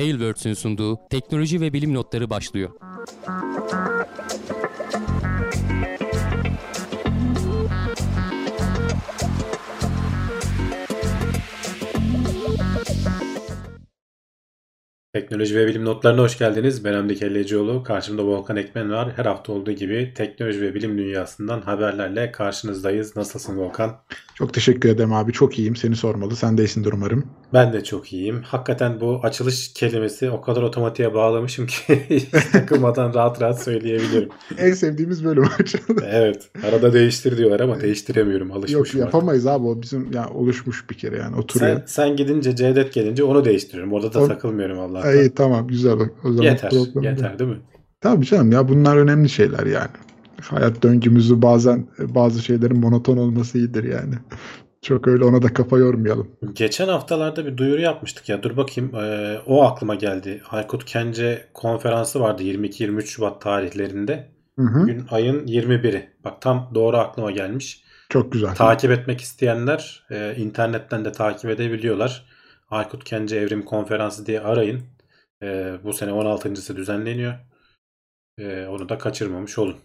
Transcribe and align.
Tailwords'ün 0.00 0.54
sunduğu 0.54 0.98
teknoloji 1.10 1.60
ve 1.60 1.72
bilim 1.72 1.94
notları 1.94 2.30
başlıyor. 2.30 2.70
Teknoloji 15.20 15.56
ve 15.56 15.66
bilim 15.66 15.84
notlarına 15.84 16.22
hoş 16.22 16.38
geldiniz. 16.38 16.84
Ben 16.84 16.92
Hamdi 16.94 17.16
Kellecioğlu. 17.16 17.82
Karşımda 17.82 18.24
Volkan 18.24 18.56
Ekmen 18.56 18.90
var. 18.90 19.12
Her 19.16 19.24
hafta 19.24 19.52
olduğu 19.52 19.72
gibi 19.72 20.12
teknoloji 20.16 20.60
ve 20.60 20.74
bilim 20.74 20.98
dünyasından 20.98 21.60
haberlerle 21.60 22.32
karşınızdayız. 22.32 23.16
Nasılsın 23.16 23.56
Volkan? 23.58 23.96
Çok 24.34 24.54
teşekkür 24.54 24.88
ederim 24.88 25.12
abi. 25.12 25.32
Çok 25.32 25.58
iyiyim. 25.58 25.76
Seni 25.76 25.96
sormalı. 25.96 26.36
Sen 26.36 26.58
de 26.58 26.62
iyisindir 26.62 26.92
umarım. 26.92 27.26
Ben 27.52 27.72
de 27.72 27.84
çok 27.84 28.12
iyiyim. 28.12 28.42
Hakikaten 28.42 29.00
bu 29.00 29.20
açılış 29.22 29.72
kelimesi 29.72 30.30
o 30.30 30.40
kadar 30.40 30.62
otomatiğe 30.62 31.14
bağlamışım 31.14 31.66
ki 31.66 31.98
takılmadan 32.52 33.14
rahat 33.14 33.42
rahat 33.42 33.62
söyleyebilirim. 33.62 34.28
En 34.58 34.72
sevdiğimiz 34.72 35.24
bölüm 35.24 35.44
açıldı. 35.60 36.04
Evet. 36.10 36.50
Arada 36.68 36.92
değiştir 36.92 37.36
diyorlar 37.36 37.60
ama 37.60 37.80
değiştiremiyorum. 37.80 38.48
Yok 38.48 38.56
Alışmışım. 38.56 38.80
artık. 38.82 39.14
yapamayız 39.14 39.46
abi. 39.46 39.66
O 39.66 39.82
bizim 39.82 40.12
ya 40.12 40.28
oluşmuş 40.28 40.90
bir 40.90 40.94
kere 40.94 41.16
yani. 41.18 41.36
Oturuyor. 41.36 41.76
Sen, 41.76 41.82
sen 41.86 42.16
gidince 42.16 42.56
Cevdet 42.56 42.92
gelince 42.94 43.24
onu 43.24 43.44
değiştiriyorum. 43.44 43.92
Orada 43.92 44.12
da 44.14 44.20
O- 44.20 44.28
takılmıyorum 44.28 44.78
Allah'tan. 45.10 45.24
İyi 45.24 45.34
tamam 45.34 45.68
güzel 45.68 45.98
bak. 45.98 46.10
O 46.24 46.32
zaman 46.32 46.50
Yeter. 46.50 46.70
problem. 46.70 47.04
Yeter 47.04 47.38
değil 47.38 47.50
mi? 47.50 47.60
Tabii 48.00 48.26
canım 48.26 48.52
ya 48.52 48.68
bunlar 48.68 48.96
önemli 48.96 49.28
şeyler 49.28 49.66
yani. 49.66 49.90
Hayat 50.42 50.82
döngümüzü 50.82 51.42
bazen 51.42 51.86
bazı 51.98 52.42
şeylerin 52.42 52.78
monoton 52.78 53.16
olması 53.16 53.58
iyidir 53.58 53.84
yani. 53.84 54.14
Çok 54.82 55.08
öyle 55.08 55.24
ona 55.24 55.42
da 55.42 55.54
kafa 55.54 55.78
yormayalım. 55.78 56.28
Geçen 56.52 56.88
haftalarda 56.88 57.46
bir 57.46 57.56
duyuru 57.56 57.80
yapmıştık 57.80 58.28
ya. 58.28 58.42
Dur 58.42 58.56
bakayım. 58.56 58.94
Ee, 58.94 59.38
o 59.46 59.62
aklıma 59.62 59.94
geldi. 59.94 60.42
Aykut 60.50 60.84
Kence 60.84 61.44
konferansı 61.54 62.20
vardı 62.20 62.42
22-23 62.42 63.06
Şubat 63.06 63.40
tarihlerinde. 63.40 64.28
Hı 64.58 64.66
hı. 64.66 64.82
Bugün 64.82 65.02
ayın 65.10 65.46
21'i. 65.46 66.08
Bak 66.24 66.42
tam 66.42 66.70
doğru 66.74 66.96
aklıma 66.96 67.30
gelmiş. 67.30 67.84
Çok 68.08 68.32
güzel. 68.32 68.54
Takip 68.54 68.90
etmek 68.90 69.20
isteyenler 69.20 70.06
e, 70.10 70.34
internetten 70.36 71.04
de 71.04 71.12
takip 71.12 71.50
edebiliyorlar. 71.50 72.26
Aykut 72.70 73.04
Kence 73.04 73.36
Evrim 73.36 73.64
Konferansı 73.64 74.26
diye 74.26 74.40
arayın. 74.40 74.80
E, 75.42 75.74
bu 75.84 75.92
sene 75.92 76.10
16.sı 76.10 76.76
düzenleniyor. 76.76 77.34
E, 78.38 78.66
onu 78.66 78.88
da 78.88 78.98
kaçırmamış 78.98 79.58
olun. 79.58 79.76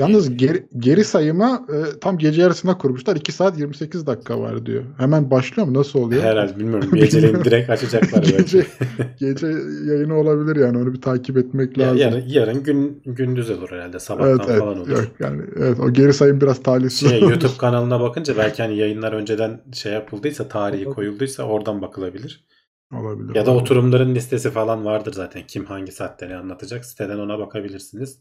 Yalnız 0.00 0.36
geri, 0.36 0.66
geri 0.78 1.04
sayıma 1.04 1.66
e, 1.72 2.00
tam 2.00 2.18
gece 2.18 2.42
yarısına 2.42 2.78
kurmuşlar. 2.78 3.16
2 3.16 3.32
saat 3.32 3.58
28 3.58 4.06
dakika 4.06 4.40
var 4.40 4.66
diyor. 4.66 4.84
Hemen 4.98 5.30
başlıyor 5.30 5.68
mu? 5.68 5.74
Nasıl 5.74 5.98
oluyor? 5.98 6.22
Herhalde 6.22 6.58
bilmiyorum. 6.58 6.90
Geceleyin 6.94 7.44
direkt 7.44 7.70
açacaklar 7.70 8.22
belki. 8.22 8.36
Gece, 8.36 8.66
gece 9.20 9.46
yayını 9.84 10.14
olabilir 10.14 10.56
yani. 10.60 10.78
Onu 10.78 10.92
bir 10.94 11.00
takip 11.00 11.36
etmek 11.36 11.78
Ya- 11.78 11.86
lazım. 11.86 11.98
yarın, 12.00 12.24
yarın 12.28 12.62
gün 12.62 13.02
gündüz 13.06 13.50
olur 13.50 13.70
herhalde. 13.70 13.98
Sabahtan 13.98 14.30
Evet, 14.30 14.46
evet. 14.48 14.60
falan 14.60 14.78
olur. 14.80 14.88
Yok, 14.88 15.08
yani 15.20 15.42
evet 15.56 15.80
o 15.80 15.92
geri 15.92 16.12
sayım 16.12 16.40
biraz 16.40 16.62
talihsiz. 16.62 17.10
Şey, 17.10 17.18
olmuş. 17.18 17.30
YouTube 17.30 17.56
kanalına 17.58 18.00
bakınca 18.00 18.36
belki 18.36 18.62
hani 18.62 18.76
yayınlar 18.76 19.12
önceden 19.12 19.60
şey 19.72 19.92
yapıldıysa, 19.92 20.48
tarihi 20.48 20.84
koyulduysa 20.84 21.42
oradan 21.42 21.82
bakılabilir. 21.82 22.44
Olabilir. 22.92 23.34
Ya 23.34 23.46
da 23.46 23.50
oturumların 23.54 24.14
listesi 24.14 24.50
falan 24.50 24.84
vardır 24.84 25.12
zaten. 25.12 25.42
Kim 25.46 25.64
hangi 25.64 25.92
saatte 25.92 26.28
ne 26.28 26.36
anlatacak. 26.36 26.84
Siteden 26.84 27.18
ona 27.18 27.38
bakabilirsiniz. 27.38 28.18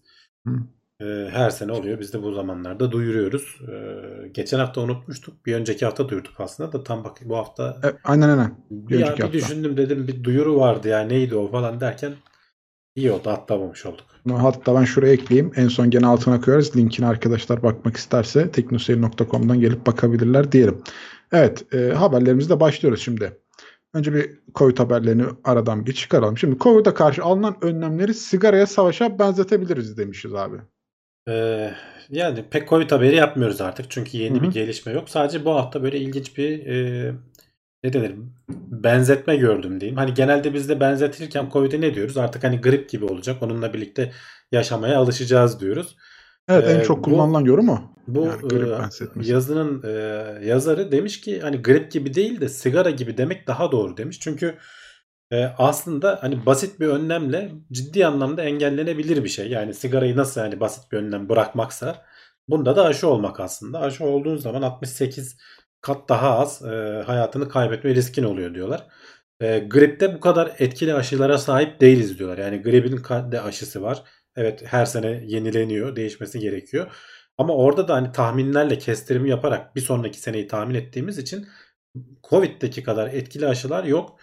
Hı. 0.48 0.53
Ee, 1.02 1.30
her 1.31 1.50
sene 1.50 1.72
oluyor. 1.72 2.00
Biz 2.00 2.14
de 2.14 2.23
bu 2.23 2.34
zamanlarda 2.34 2.92
duyuruyoruz. 2.92 3.62
Ee, 3.72 4.28
geçen 4.28 4.59
hafta 4.59 4.81
unutmuştuk. 4.81 5.45
Bir 5.45 5.56
önceki 5.56 5.86
hafta 5.86 6.09
duyurduk 6.09 6.34
aslında 6.40 6.73
da 6.73 6.84
tam 6.84 7.03
bak 7.03 7.17
bu 7.25 7.38
hafta 7.38 7.81
E, 7.84 7.88
aynen 8.03 8.30
aynen. 8.30 8.56
bir, 8.72 9.00
ya, 9.00 9.06
bir 9.06 9.22
hafta. 9.22 9.34
düşündüm 9.34 9.78
dedim 9.78 10.08
bir 10.08 10.23
duyuru 10.23 10.59
vardı 10.59 10.88
ya 10.88 11.00
neydi 11.00 11.36
o 11.36 11.52
falan 11.52 11.80
derken 11.81 12.14
iyi 12.95 13.12
oldu 13.12 13.30
atlamamış 13.30 13.86
olduk. 13.86 14.06
Hatta 14.30 14.75
ben 14.75 14.84
şuraya 14.84 15.14
ekleyeyim. 15.14 15.52
En 15.56 15.67
son 15.67 15.90
gene 15.90 16.07
altına 16.07 16.41
koyarız. 16.41 16.75
Linkini 16.75 17.06
arkadaşlar 17.06 17.63
bakmak 17.63 17.97
isterse 17.97 18.51
teknoseyir.com'dan 18.51 19.59
gelip 19.59 19.86
bakabilirler 19.86 20.51
diyelim. 20.51 20.81
Evet 21.31 21.74
e, 21.74 21.94
haberlerimizle 21.94 22.59
başlıyoruz 22.59 23.01
şimdi. 23.01 23.31
Önce 23.94 24.13
bir 24.13 24.39
Covid 24.55 24.79
haberlerini 24.79 25.25
aradan 25.44 25.85
bir 25.85 25.94
çıkaralım. 25.94 26.38
Şimdi 26.38 26.57
Covid'e 26.59 26.94
karşı 26.94 27.23
alınan 27.23 27.57
önlemleri 27.61 28.13
sigaraya 28.13 28.67
savaşa 28.67 29.19
benzetebiliriz 29.19 29.97
demişiz 29.97 30.33
abi. 30.33 30.57
Ee, 31.29 31.73
yani 32.09 32.45
pek 32.51 32.69
Covid 32.69 32.91
haberi 32.91 33.16
yapmıyoruz 33.16 33.61
artık. 33.61 33.91
Çünkü 33.91 34.17
yeni 34.17 34.39
Hı 34.39 34.44
bir 34.44 34.51
gelişme 34.51 34.91
yok. 34.91 35.09
Sadece 35.09 35.45
bu 35.45 35.55
hafta 35.55 35.83
böyle 35.83 35.97
ilginç 36.00 36.38
bir 36.38 36.66
e, 36.66 37.13
ne 37.83 37.94
denir 37.94 38.16
benzetme 38.72 39.35
gördüm 39.35 39.81
diyeyim. 39.81 39.97
Hani 39.97 40.13
genelde 40.13 40.53
bizde 40.53 40.79
benzetilirken 40.79 41.50
Covid'e 41.53 41.81
ne 41.81 41.95
diyoruz? 41.95 42.17
Artık 42.17 42.44
hani 42.44 42.61
grip 42.61 42.89
gibi 42.89 43.06
olacak. 43.06 43.44
Onunla 43.44 43.73
birlikte 43.73 44.11
yaşamaya 44.51 45.00
alışacağız 45.00 45.59
diyoruz. 45.59 45.95
Evet 46.50 46.70
en 46.70 46.80
Ee, 46.80 46.84
çok 46.84 46.98
bu- 46.98 47.02
kullanılan 47.02 47.46
yorum 47.46 47.70
o. 47.70 47.80
Bu 48.08 48.26
Yani 48.26 48.42
grip 48.42 48.68
e, 48.68 49.30
yazının 49.32 49.84
e, 49.84 49.90
yazarı 50.48 50.92
demiş 50.92 51.22
ki 51.22 51.40
hani 51.42 51.62
grip 51.62 51.92
gibi 51.92 52.14
değil 52.14 52.42
de 52.42 52.50
sigara 52.50 52.90
gibi 52.90 53.18
demek 53.18 53.48
daha 53.48 53.72
doğru 53.72 53.98
demiş. 53.98 54.20
Çünkü 54.20 54.58
e, 55.32 55.46
aslında 55.58 56.18
hani 56.22 56.46
basit 56.46 56.80
bir 56.80 56.88
önlemle 56.88 57.52
ciddi 57.72 58.06
anlamda 58.06 58.44
engellenebilir 58.44 59.24
bir 59.24 59.30
şey. 59.30 59.50
Yani 59.50 59.74
sigarayı 59.74 60.18
nasıl 60.18 60.42
yani 60.42 60.60
basit 60.60 60.92
bir 60.92 60.98
önlem 60.98 61.30
bırakmaksa 61.30 62.06
bunda 62.48 62.76
da 62.76 62.86
aşı 62.86 63.08
olmak 63.08 63.40
aslında. 63.40 63.80
Aşı 63.80 64.06
olduğun 64.06 64.38
zaman 64.38 64.62
68 64.62 65.38
kat 65.81 66.10
daha 66.10 66.40
az 66.40 66.62
e, 66.66 67.04
hayatını 67.06 67.50
kaybetme 67.50 67.96
riskin 67.96 68.24
oluyor 68.24 68.54
diyorlar. 68.56 68.88
E, 69.42 69.60
gripte 69.60 70.16
bu 70.16 70.20
kadar 70.20 70.56
etkili 70.60 70.94
aşılara 70.94 71.38
sahip 71.38 71.81
değiliz 71.81 72.20
diyorlar. 72.20 72.38
Yani 72.38 72.62
gripin 72.62 73.04
de 73.31 73.42
aşısı 73.42 73.81
var. 73.81 74.04
Evet 74.39 74.63
her 74.66 74.85
sene 74.85 75.23
yenileniyor, 75.27 75.95
değişmesi 75.95 76.39
gerekiyor. 76.39 76.91
Ama 77.38 77.55
orada 77.55 77.88
da 77.88 77.95
hani 77.95 78.11
tahminlerle 78.11 78.77
kestirimi 78.77 79.29
yaparak 79.29 79.75
bir 79.75 79.81
sonraki 79.81 80.19
seneyi 80.19 80.47
tahmin 80.47 80.75
ettiğimiz 80.75 81.17
için 81.17 81.47
Covid'deki 82.29 82.83
kadar 82.83 83.07
etkili 83.07 83.47
aşılar 83.47 83.83
yok. 83.83 84.19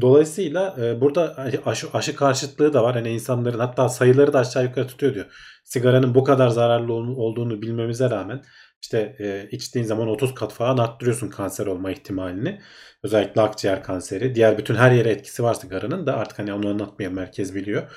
Dolayısıyla 0.00 0.76
e, 0.80 1.00
burada 1.00 1.34
hani 1.36 1.54
aşı, 1.66 1.86
aşı 1.92 2.16
karşıtlığı 2.16 2.74
da 2.74 2.82
var. 2.84 2.94
Hani 2.94 3.10
insanların 3.10 3.58
hatta 3.58 3.88
sayıları 3.88 4.32
da 4.32 4.38
aşağı 4.38 4.64
yukarı 4.64 4.86
tutuyor 4.88 5.14
diyor. 5.14 5.26
Sigaranın 5.64 6.14
bu 6.14 6.24
kadar 6.24 6.48
zararlı 6.48 6.92
ol- 6.92 7.16
olduğunu 7.16 7.62
bilmemize 7.62 8.10
rağmen 8.10 8.42
işte 8.82 9.16
e, 9.20 9.48
içtiğin 9.56 9.86
zaman 9.86 10.08
30 10.08 10.34
kat 10.34 10.52
falan 10.52 10.78
arttırıyorsun 10.78 11.30
kanser 11.30 11.66
olma 11.66 11.90
ihtimalini. 11.90 12.60
Özellikle 13.02 13.40
akciğer 13.40 13.82
kanseri. 13.82 14.34
Diğer 14.34 14.58
bütün 14.58 14.74
her 14.74 14.92
yere 14.92 15.10
etkisi 15.10 15.42
var 15.42 15.54
sigaranın 15.54 16.06
da 16.06 16.16
artık 16.16 16.38
hani 16.38 16.52
onu 16.52 16.68
anlatmayan 16.68 17.14
merkez 17.14 17.54
biliyor. 17.54 17.92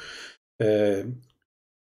E, 0.62 1.04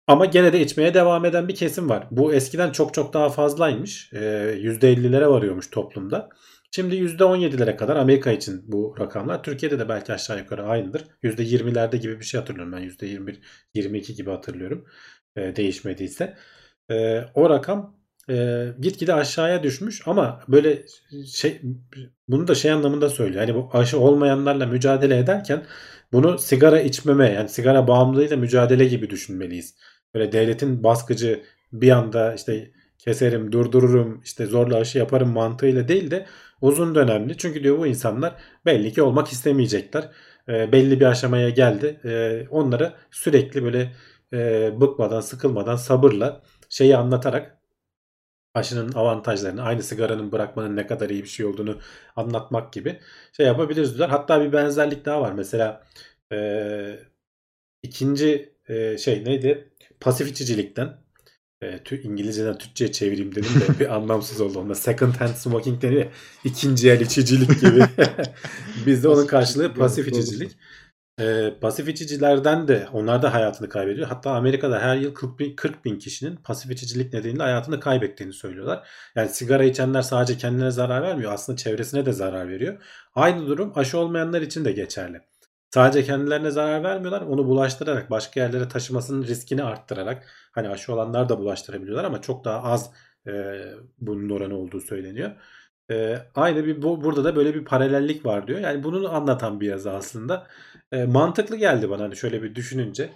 ama 0.10 0.26
gene 0.26 0.54
de 0.54 0.62
içmeye 0.62 0.94
devam 0.94 1.26
eden 1.26 1.48
bir 1.48 1.56
kesim 1.56 1.90
var. 1.90 2.08
Bu 2.12 2.34
eskiden 2.34 2.72
çok 2.72 2.94
çok 2.94 3.14
daha 3.14 3.30
fazlaymış. 3.30 4.14
E, 4.14 4.18
%50'lere 4.64 5.28
varıyormuş 5.30 5.70
toplumda. 5.70 6.30
Şimdi 6.72 6.96
%17'lere 6.96 7.76
kadar 7.76 7.96
Amerika 7.96 8.32
için 8.32 8.64
bu 8.68 8.96
rakamlar. 9.00 9.44
Türkiye'de 9.44 9.80
de 9.80 9.90
belki 9.90 10.14
aşağı 10.14 10.40
yukarı 10.40 10.64
aynıdır. 10.64 11.04
%20'lerde 11.24 11.98
gibi 11.98 12.20
bir 12.20 12.26
şey 12.26 12.40
hatırlıyorum 12.40 12.74
ben. 12.74 12.82
%21, 12.82 13.36
22 13.74 14.16
gibi 14.16 14.30
hatırlıyorum. 14.30 14.86
E, 15.36 15.56
değişmediyse. 15.56 16.38
E, 16.92 17.22
o 17.34 17.50
rakam 17.50 18.00
e, 18.30 18.68
gitgide 18.80 19.14
aşağıya 19.14 19.64
düşmüş 19.64 20.02
ama 20.08 20.42
böyle 20.48 20.86
şey 21.34 21.62
bunu 22.28 22.48
da 22.48 22.56
şey 22.56 22.72
anlamında 22.72 23.10
söylüyor. 23.10 23.42
Yani 23.42 23.56
bu 23.56 23.70
aşı 23.74 24.00
olmayanlarla 24.00 24.66
mücadele 24.66 25.18
ederken 25.18 25.66
bunu 26.12 26.38
sigara 26.38 26.82
içmeme 26.82 27.32
yani 27.32 27.50
sigara 27.50 27.88
bağımlılığıyla 27.88 28.38
mücadele 28.38 28.86
gibi 28.86 29.10
düşünmeliyiz. 29.10 29.76
Böyle 30.14 30.32
devletin 30.32 30.84
baskıcı 30.84 31.44
bir 31.74 31.92
anda 31.92 32.34
işte 32.34 32.72
keserim, 32.98 33.52
durdururum, 33.52 34.22
işte 34.26 34.46
zorla 34.46 34.78
aşı 34.78 34.98
yaparım 34.98 35.30
mantığıyla 35.30 35.88
değil 35.88 36.12
de 36.12 36.26
uzun 36.62 36.96
dönemli. 36.96 37.38
Çünkü 37.38 37.64
diyor 37.64 37.78
bu 37.80 37.88
insanlar 37.88 38.36
belli 38.66 38.94
ki 38.94 39.02
olmak 39.02 39.28
istemeyecekler. 39.28 40.10
E, 40.50 40.72
belli 40.72 41.00
bir 41.00 41.06
aşamaya 41.06 41.50
geldi. 41.50 42.00
E, 42.06 42.46
onlara 42.50 42.94
sürekli 43.12 43.64
böyle 43.64 43.92
e, 44.34 44.72
bıkmadan, 44.82 45.22
sıkılmadan, 45.22 45.76
sabırla 45.76 46.42
şeyi 46.70 46.98
anlatarak 46.98 47.58
aşının 48.54 48.92
avantajlarını, 48.94 49.64
aynı 49.64 49.84
sigaranın 49.84 50.32
bırakmanın 50.32 50.76
ne 50.76 50.88
kadar 50.88 51.10
iyi 51.10 51.24
bir 51.24 51.28
şey 51.28 51.46
olduğunu 51.46 51.80
anlatmak 52.16 52.74
gibi 52.74 53.00
şey 53.38 53.46
yapabiliriz 53.46 53.90
diyorlar. 53.98 54.10
Hatta 54.20 54.42
bir 54.42 54.54
benzerlik 54.54 55.06
daha 55.06 55.22
var. 55.22 55.32
Mesela 55.34 55.84
e, 56.32 57.00
ikinci 57.84 58.56
e, 58.68 58.98
şey 58.98 59.26
neydi? 59.26 59.69
Pasif 60.00 60.28
içicilikten 60.28 60.98
e, 61.62 61.66
tü- 61.66 62.02
İngilizceden 62.02 62.58
Türkçe'ye 62.58 62.92
çevireyim 62.92 63.36
dedim 63.36 63.50
de 63.68 63.80
bir 63.80 63.96
anlamsız 63.96 64.42
oldu. 64.42 64.60
Onda 64.60 64.76
second 64.76 65.14
hand 65.14 65.34
smoking 65.36 65.82
deniyor. 65.82 66.02
ya, 66.02 66.12
İkinci 66.44 66.90
el 66.92 67.02
içicilik 67.02 67.62
gibi. 67.62 67.84
Bizde 68.86 69.08
onun 69.08 69.28
karşılığı 69.28 69.74
pasif 69.74 70.08
içicilik. 70.08 70.58
E, 71.20 71.54
pasif 71.62 71.88
içicilerden 71.88 72.68
de 72.68 72.88
onlar 72.94 73.22
da 73.22 73.34
hayatını 73.34 73.70
kaybediyor. 73.70 74.08
Hatta 74.08 74.32
Amerika'da 74.32 74.80
her 74.80 74.96
yıl 74.96 75.14
40 75.14 75.40
bin, 75.40 75.56
40 75.56 75.86
bin 75.86 76.00
kişinin 76.00 76.36
pasif 76.36 76.72
içicilik 76.72 77.14
nedeniyle 77.14 77.44
hayatını 77.44 77.80
kaybettiğini 77.80 78.34
söylüyorlar. 78.34 78.88
Yani 79.16 79.30
sigara 79.30 79.64
içenler 79.64 80.02
sadece 80.02 80.38
kendine 80.38 80.72
zarar 80.72 81.02
vermiyor. 81.02 81.34
Aslında 81.34 81.58
çevresine 81.58 82.06
de 82.06 82.14
zarar 82.14 82.50
veriyor. 82.50 82.84
Aynı 83.16 83.48
durum 83.48 83.72
aşı 83.76 83.98
olmayanlar 83.98 84.42
için 84.42 84.66
de 84.66 84.72
geçerli. 84.72 85.22
Sadece 85.72 86.04
kendilerine 86.04 86.52
zarar 86.52 86.84
vermiyorlar. 86.84 87.22
Onu 87.22 87.46
bulaştırarak 87.46 88.12
başka 88.12 88.40
yerlere 88.40 88.68
taşımasının 88.68 89.24
riskini 89.24 89.64
arttırarak 89.64 90.28
hani 90.52 90.70
aşı 90.70 90.94
olanlar 90.94 91.30
da 91.30 91.40
bulaştırabiliyorlar 91.40 92.04
ama 92.04 92.22
çok 92.22 92.46
daha 92.46 92.64
az 92.64 92.92
e, 93.28 93.32
bunun 94.00 94.30
oranı 94.30 94.58
olduğu 94.58 94.82
söyleniyor. 94.82 95.32
E, 95.92 96.18
aynı 96.36 96.66
bir 96.66 96.82
bu, 96.82 97.04
burada 97.04 97.24
da 97.24 97.36
böyle 97.36 97.56
bir 97.56 97.66
paralellik 97.66 98.26
var 98.26 98.48
diyor. 98.48 98.60
Yani 98.60 98.84
bunu 98.84 99.16
anlatan 99.16 99.60
bir 99.62 99.68
yazı 99.68 99.92
aslında. 99.92 100.48
E, 100.92 101.06
mantıklı 101.06 101.56
geldi 101.56 101.90
bana 101.90 102.04
hani 102.04 102.16
şöyle 102.16 102.44
bir 102.44 102.56
düşününce. 102.56 103.10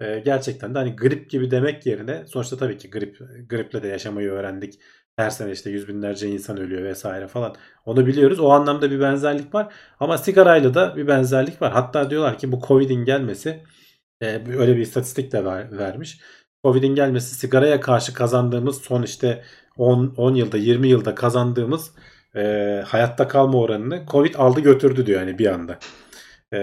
E, 0.00 0.18
gerçekten 0.20 0.74
de 0.74 0.78
hani 0.78 0.96
grip 0.96 1.30
gibi 1.30 1.50
demek 1.50 1.86
yerine 1.86 2.26
sonuçta 2.26 2.56
tabii 2.56 2.78
ki 2.78 2.90
grip 2.90 3.18
griple 3.50 3.82
de 3.82 3.88
yaşamayı 3.88 4.30
öğrendik. 4.30 4.80
Her 5.16 5.30
sene 5.30 5.52
işte 5.52 5.70
yüz 5.70 5.88
binlerce 5.88 6.28
insan 6.28 6.58
ölüyor 6.58 6.84
vesaire 6.84 7.28
falan. 7.28 7.54
Onu 7.86 8.06
biliyoruz. 8.06 8.40
O 8.40 8.50
anlamda 8.50 8.90
bir 8.90 9.00
benzerlik 9.00 9.54
var. 9.54 9.74
Ama 10.00 10.18
sigarayla 10.18 10.74
da 10.74 10.96
bir 10.96 11.06
benzerlik 11.06 11.62
var. 11.62 11.72
Hatta 11.72 12.10
diyorlar 12.10 12.38
ki 12.38 12.52
bu 12.52 12.60
Covid'in 12.68 13.04
gelmesi 13.04 13.62
e, 14.20 14.26
öyle 14.58 14.76
bir 14.76 14.80
istatistik 14.80 15.32
de 15.32 15.44
ver, 15.44 15.78
vermiş. 15.78 16.20
Covid'in 16.64 16.94
gelmesi 16.94 17.34
sigaraya 17.34 17.80
karşı 17.80 18.14
kazandığımız 18.14 18.82
son 18.82 19.02
işte 19.02 19.44
10, 19.76 20.14
10 20.16 20.34
yılda 20.34 20.56
20 20.56 20.88
yılda 20.88 21.14
kazandığımız 21.14 21.92
e, 22.36 22.40
hayatta 22.86 23.28
kalma 23.28 23.58
oranını 23.58 24.04
Covid 24.08 24.34
aldı 24.34 24.60
götürdü 24.60 25.06
diyor 25.06 25.20
yani 25.20 25.38
bir 25.38 25.46
anda. 25.46 25.78
E, 26.54 26.58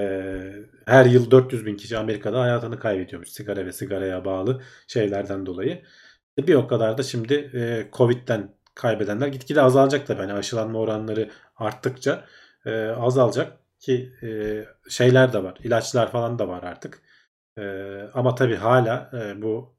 her 0.85 1.05
yıl 1.05 1.31
400 1.31 1.65
bin 1.65 1.75
kişi 1.77 1.97
Amerika'da 1.97 2.41
hayatını 2.41 2.79
kaybediyormuş 2.79 3.29
sigara 3.29 3.65
ve 3.65 3.71
sigaraya 3.71 4.25
bağlı 4.25 4.61
şeylerden 4.87 5.45
dolayı. 5.45 5.83
Bir 6.37 6.55
o 6.55 6.67
kadar 6.67 6.97
da 6.97 7.03
şimdi 7.03 7.33
e, 7.33 7.89
Covid'den 7.93 8.55
kaybedenler 8.75 9.27
gitgide 9.27 9.61
azalacak 9.61 10.07
tabii. 10.07 10.21
Hani 10.21 10.33
aşılanma 10.33 10.79
oranları 10.79 11.29
arttıkça 11.55 12.25
e, 12.65 12.87
azalacak 12.87 13.59
ki 13.79 14.13
e, 14.23 14.29
şeyler 14.89 15.33
de 15.33 15.43
var. 15.43 15.57
ilaçlar 15.63 16.11
falan 16.11 16.39
da 16.39 16.47
var 16.47 16.63
artık. 16.63 17.01
E, 17.57 17.63
ama 18.13 18.35
tabii 18.35 18.55
hala 18.55 19.11
e, 19.13 19.41
bu 19.41 19.75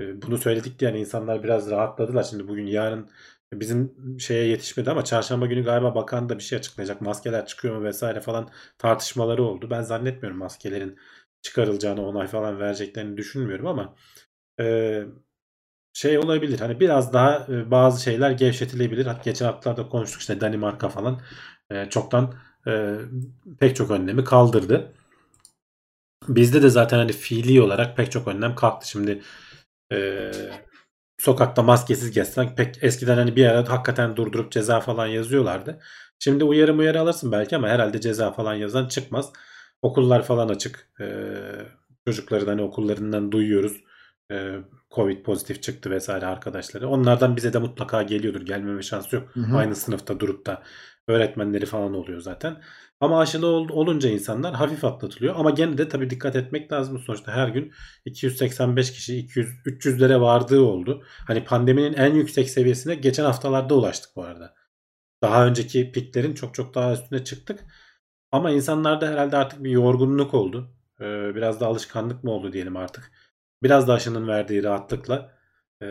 e, 0.00 0.22
bunu 0.22 0.38
söyledik 0.38 0.78
diye 0.78 0.90
yani 0.90 1.00
insanlar 1.00 1.42
biraz 1.42 1.70
rahatladılar. 1.70 2.22
Şimdi 2.22 2.48
bugün 2.48 2.66
yarın 2.66 3.10
bizim 3.52 3.94
şeye 4.20 4.44
yetişmedi 4.48 4.90
ama 4.90 5.04
çarşamba 5.04 5.46
günü 5.46 5.64
galiba 5.64 5.94
bakan 5.94 6.28
da 6.28 6.38
bir 6.38 6.42
şey 6.42 6.58
açıklayacak. 6.58 7.00
Maskeler 7.00 7.46
çıkıyor 7.46 7.76
mu 7.76 7.84
vesaire 7.84 8.20
falan 8.20 8.50
tartışmaları 8.78 9.42
oldu. 9.44 9.70
Ben 9.70 9.82
zannetmiyorum 9.82 10.38
maskelerin 10.38 10.98
çıkarılacağını 11.42 12.06
onay 12.08 12.26
falan 12.26 12.60
vereceklerini 12.60 13.16
düşünmüyorum 13.16 13.66
ama 13.66 13.96
e, 14.60 15.04
şey 15.96 16.18
olabilir. 16.18 16.60
Hani 16.60 16.80
biraz 16.80 17.12
daha 17.12 17.46
e, 17.48 17.70
bazı 17.70 18.02
şeyler 18.02 18.30
gevşetilebilir. 18.30 19.06
Hatta 19.06 19.22
geçen 19.24 19.46
haftalarda 19.46 19.88
konuştuk 19.88 20.20
işte 20.20 20.40
Danimarka 20.40 20.88
falan 20.88 21.20
e, 21.70 21.86
çoktan 21.90 22.34
e, 22.66 22.94
pek 23.60 23.76
çok 23.76 23.90
önlemi 23.90 24.24
kaldırdı. 24.24 24.92
Bizde 26.28 26.62
de 26.62 26.70
zaten 26.70 26.98
hani 26.98 27.12
fiili 27.12 27.62
olarak 27.62 27.96
pek 27.96 28.10
çok 28.12 28.28
önlem 28.28 28.54
kalktı. 28.54 28.88
Şimdi 28.88 29.22
sokakta 31.18 31.62
maskesiz 31.62 32.10
gezsen 32.10 32.54
pek 32.54 32.84
eskiden 32.84 33.16
hani 33.16 33.36
bir 33.36 33.46
ara 33.46 33.68
hakikaten 33.70 34.16
durdurup 34.16 34.52
ceza 34.52 34.80
falan 34.80 35.06
yazıyorlardı. 35.06 35.80
Şimdi 36.18 36.44
uyarı 36.44 36.72
uyarı 36.78 37.00
alırsın 37.00 37.32
belki 37.32 37.56
ama 37.56 37.68
herhalde 37.68 38.00
ceza 38.00 38.32
falan 38.32 38.54
yazan 38.54 38.88
çıkmaz. 38.88 39.32
Okullar 39.82 40.22
falan 40.22 40.48
açık. 40.48 40.90
E, 41.00 41.06
çocukları 42.06 42.46
da 42.46 42.50
hani 42.50 42.62
okullarından 42.62 43.32
duyuyoruz. 43.32 43.82
E, 44.32 44.54
Covid 44.94 45.22
pozitif 45.24 45.62
çıktı 45.62 45.90
vesaire 45.90 46.26
arkadaşları. 46.26 46.88
Onlardan 46.88 47.36
bize 47.36 47.52
de 47.52 47.58
mutlaka 47.58 48.02
geliyordur. 48.02 48.42
Gelmeme 48.42 48.82
şansı 48.82 49.16
yok. 49.16 49.28
Hı 49.36 49.40
hı. 49.40 49.56
Aynı 49.56 49.76
sınıfta 49.76 50.20
durup 50.20 50.46
da 50.46 50.62
öğretmenleri 51.08 51.66
falan 51.66 51.94
oluyor 51.94 52.20
zaten. 52.20 52.62
Ama 53.00 53.20
aşılı 53.20 53.46
ol- 53.46 53.68
olunca 53.68 54.10
insanlar 54.10 54.54
hafif 54.54 54.84
atlatılıyor. 54.84 55.34
Ama 55.38 55.50
gene 55.50 55.78
de 55.78 55.88
tabii 55.88 56.10
dikkat 56.10 56.36
etmek 56.36 56.72
lazım. 56.72 56.98
Sonuçta 56.98 57.32
her 57.32 57.48
gün 57.48 57.72
285 58.04 58.92
kişi 58.92 59.16
200 59.18 59.48
300'lere 59.66 60.20
vardığı 60.20 60.60
oldu. 60.60 61.04
Hani 61.26 61.44
pandeminin 61.44 61.92
en 61.94 62.14
yüksek 62.14 62.50
seviyesine 62.50 62.94
geçen 62.94 63.24
haftalarda 63.24 63.74
ulaştık 63.74 64.16
bu 64.16 64.24
arada. 64.24 64.54
Daha 65.22 65.46
önceki 65.46 65.92
piklerin 65.92 66.34
çok 66.34 66.54
çok 66.54 66.74
daha 66.74 66.92
üstüne 66.92 67.24
çıktık. 67.24 67.64
Ama 68.32 68.50
insanlarda 68.50 69.08
herhalde 69.08 69.36
artık 69.36 69.64
bir 69.64 69.70
yorgunluk 69.70 70.34
oldu. 70.34 70.70
Ee, 71.00 71.34
biraz 71.34 71.60
da 71.60 71.66
alışkanlık 71.66 72.24
mı 72.24 72.30
oldu 72.30 72.52
diyelim 72.52 72.76
artık. 72.76 73.12
Biraz 73.62 73.88
da 73.88 73.94
aşının 73.94 74.28
verdiği 74.28 74.62
rahatlıkla 74.64 75.38
e, 75.82 75.86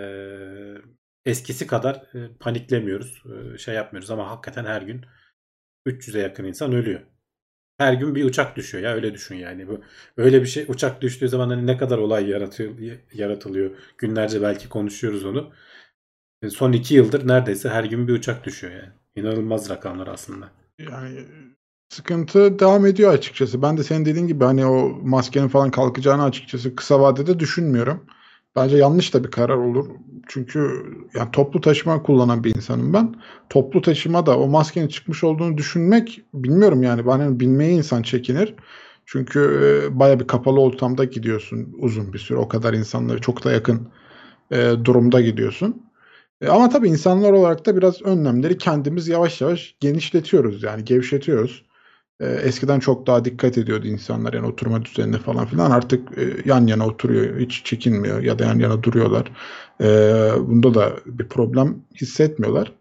eskisi 1.26 1.68
kadar 1.68 1.96
e, 1.96 2.38
paniklemiyoruz. 2.40 3.24
E, 3.56 3.58
şey 3.58 3.76
yapmıyoruz 3.76 4.12
ama 4.12 4.30
hakikaten 4.32 4.66
her 4.66 4.82
gün 4.82 5.06
300'e 5.86 6.22
yakın 6.22 6.44
insan 6.46 6.74
ölüyor. 6.74 7.02
Her 7.78 7.94
gün 7.94 8.16
bir 8.16 8.26
uçak 8.26 8.56
düşüyor 8.58 8.84
ya 8.84 8.94
öyle 8.96 9.14
düşün 9.14 9.36
yani. 9.36 9.68
Bu 9.68 9.82
öyle 10.18 10.42
bir 10.42 10.48
şey 10.48 10.66
uçak 10.70 11.02
düştüğü 11.02 11.30
zaman 11.30 11.50
hani 11.50 11.68
ne 11.68 11.78
kadar 11.78 11.98
olay 11.98 12.30
yaratıyor 12.30 12.76
yaratılıyor. 13.14 13.72
Günlerce 13.98 14.42
belki 14.42 14.70
konuşuyoruz 14.70 15.26
onu. 15.26 15.54
E, 16.42 16.50
Son 16.50 16.72
iki 16.72 16.96
yıldır 16.96 17.28
neredeyse 17.28 17.70
her 17.70 17.84
gün 17.84 18.08
bir 18.08 18.14
uçak 18.14 18.46
düşüyor 18.46 18.74
yani. 18.74 18.94
İnanılmaz 19.16 19.70
rakamlar 19.70 20.08
aslında. 20.08 20.52
Yani 20.80 21.28
sıkıntı 21.96 22.60
devam 22.60 22.86
ediyor 22.86 23.14
açıkçası. 23.14 23.62
Ben 23.62 23.78
de 23.78 23.84
senin 23.84 24.06
dediğin 24.06 24.28
gibi 24.28 24.44
hani 24.44 24.66
o 24.66 25.00
maskenin 25.04 25.48
falan 25.48 25.72
kalkacağını 25.72 26.24
açıkçası 26.24 26.76
kısa 26.76 27.00
vadede 27.00 27.40
düşünmüyorum. 27.40 28.04
Bence 28.56 28.78
yanlış 28.78 29.14
da 29.14 29.24
bir 29.24 29.32
karar 29.32 29.56
olur. 29.56 29.86
Çünkü 30.28 30.86
yani 31.14 31.32
toplu 31.32 31.62
taşıma 31.62 32.04
kullanan 32.04 32.44
bir 32.44 32.56
insanım 32.56 32.94
ben. 32.94 33.16
Toplu 33.50 33.82
taşıma 33.82 34.26
da 34.26 34.40
o 34.40 34.48
maskenin 34.48 34.88
çıkmış 34.88 35.24
olduğunu 35.24 35.58
düşünmek 35.58 36.22
bilmiyorum 36.34 36.84
yani. 36.84 37.06
Ben 37.06 37.20
hani 37.20 37.40
binmeye 37.40 37.72
insan 37.72 38.02
çekinir. 38.02 38.56
Çünkü 39.06 39.40
e, 39.64 40.00
baya 40.00 40.20
bir 40.20 40.28
kapalı 40.28 40.62
ortamda 40.62 41.04
gidiyorsun 41.04 41.76
uzun 41.80 42.14
bir 42.14 42.20
süre. 42.20 42.38
O 42.38 42.48
kadar 42.48 42.74
insanlara 42.74 43.20
çok 43.20 43.44
da 43.44 43.52
yakın 43.52 43.90
e, 44.52 44.72
durumda 44.84 45.22
gidiyorsun. 45.22 45.84
E, 46.42 46.48
ama 46.48 46.70
tabii 46.70 46.90
insanlar 46.90 47.32
olarak 47.32 47.66
da 47.66 47.78
biraz 47.78 48.02
önlemleri 48.02 48.58
kendimiz 48.58 49.08
yavaş 49.08 49.42
yavaş 49.42 49.76
genişletiyoruz 49.80 50.64
yani 50.64 50.84
gevşetiyoruz. 50.84 51.65
E, 52.20 52.26
eskiden 52.26 52.80
çok 52.80 53.08
daha 53.08 53.26
dikkat 53.26 53.58
ediyordu 53.58 53.88
insanlar 53.88 54.34
yani 54.34 54.48
oturma 54.48 54.86
düzenine 54.86 55.18
falan 55.18 55.46
filan 55.46 55.72
artık 55.72 56.18
e, 56.18 56.22
yan 56.46 56.68
yana 56.68 56.88
oturuyor 56.88 57.40
hiç 57.40 57.64
çekinmiyor 57.66 58.24
ya 58.24 58.40
da 58.40 58.46
yan 58.46 58.60
yana 58.60 58.84
duruyorlar. 58.84 59.32
E, 59.82 59.88
bunda 60.40 60.74
da 60.74 60.94
bir 61.06 61.28
problem 61.28 61.78
hissetmiyorlar. 62.02 62.72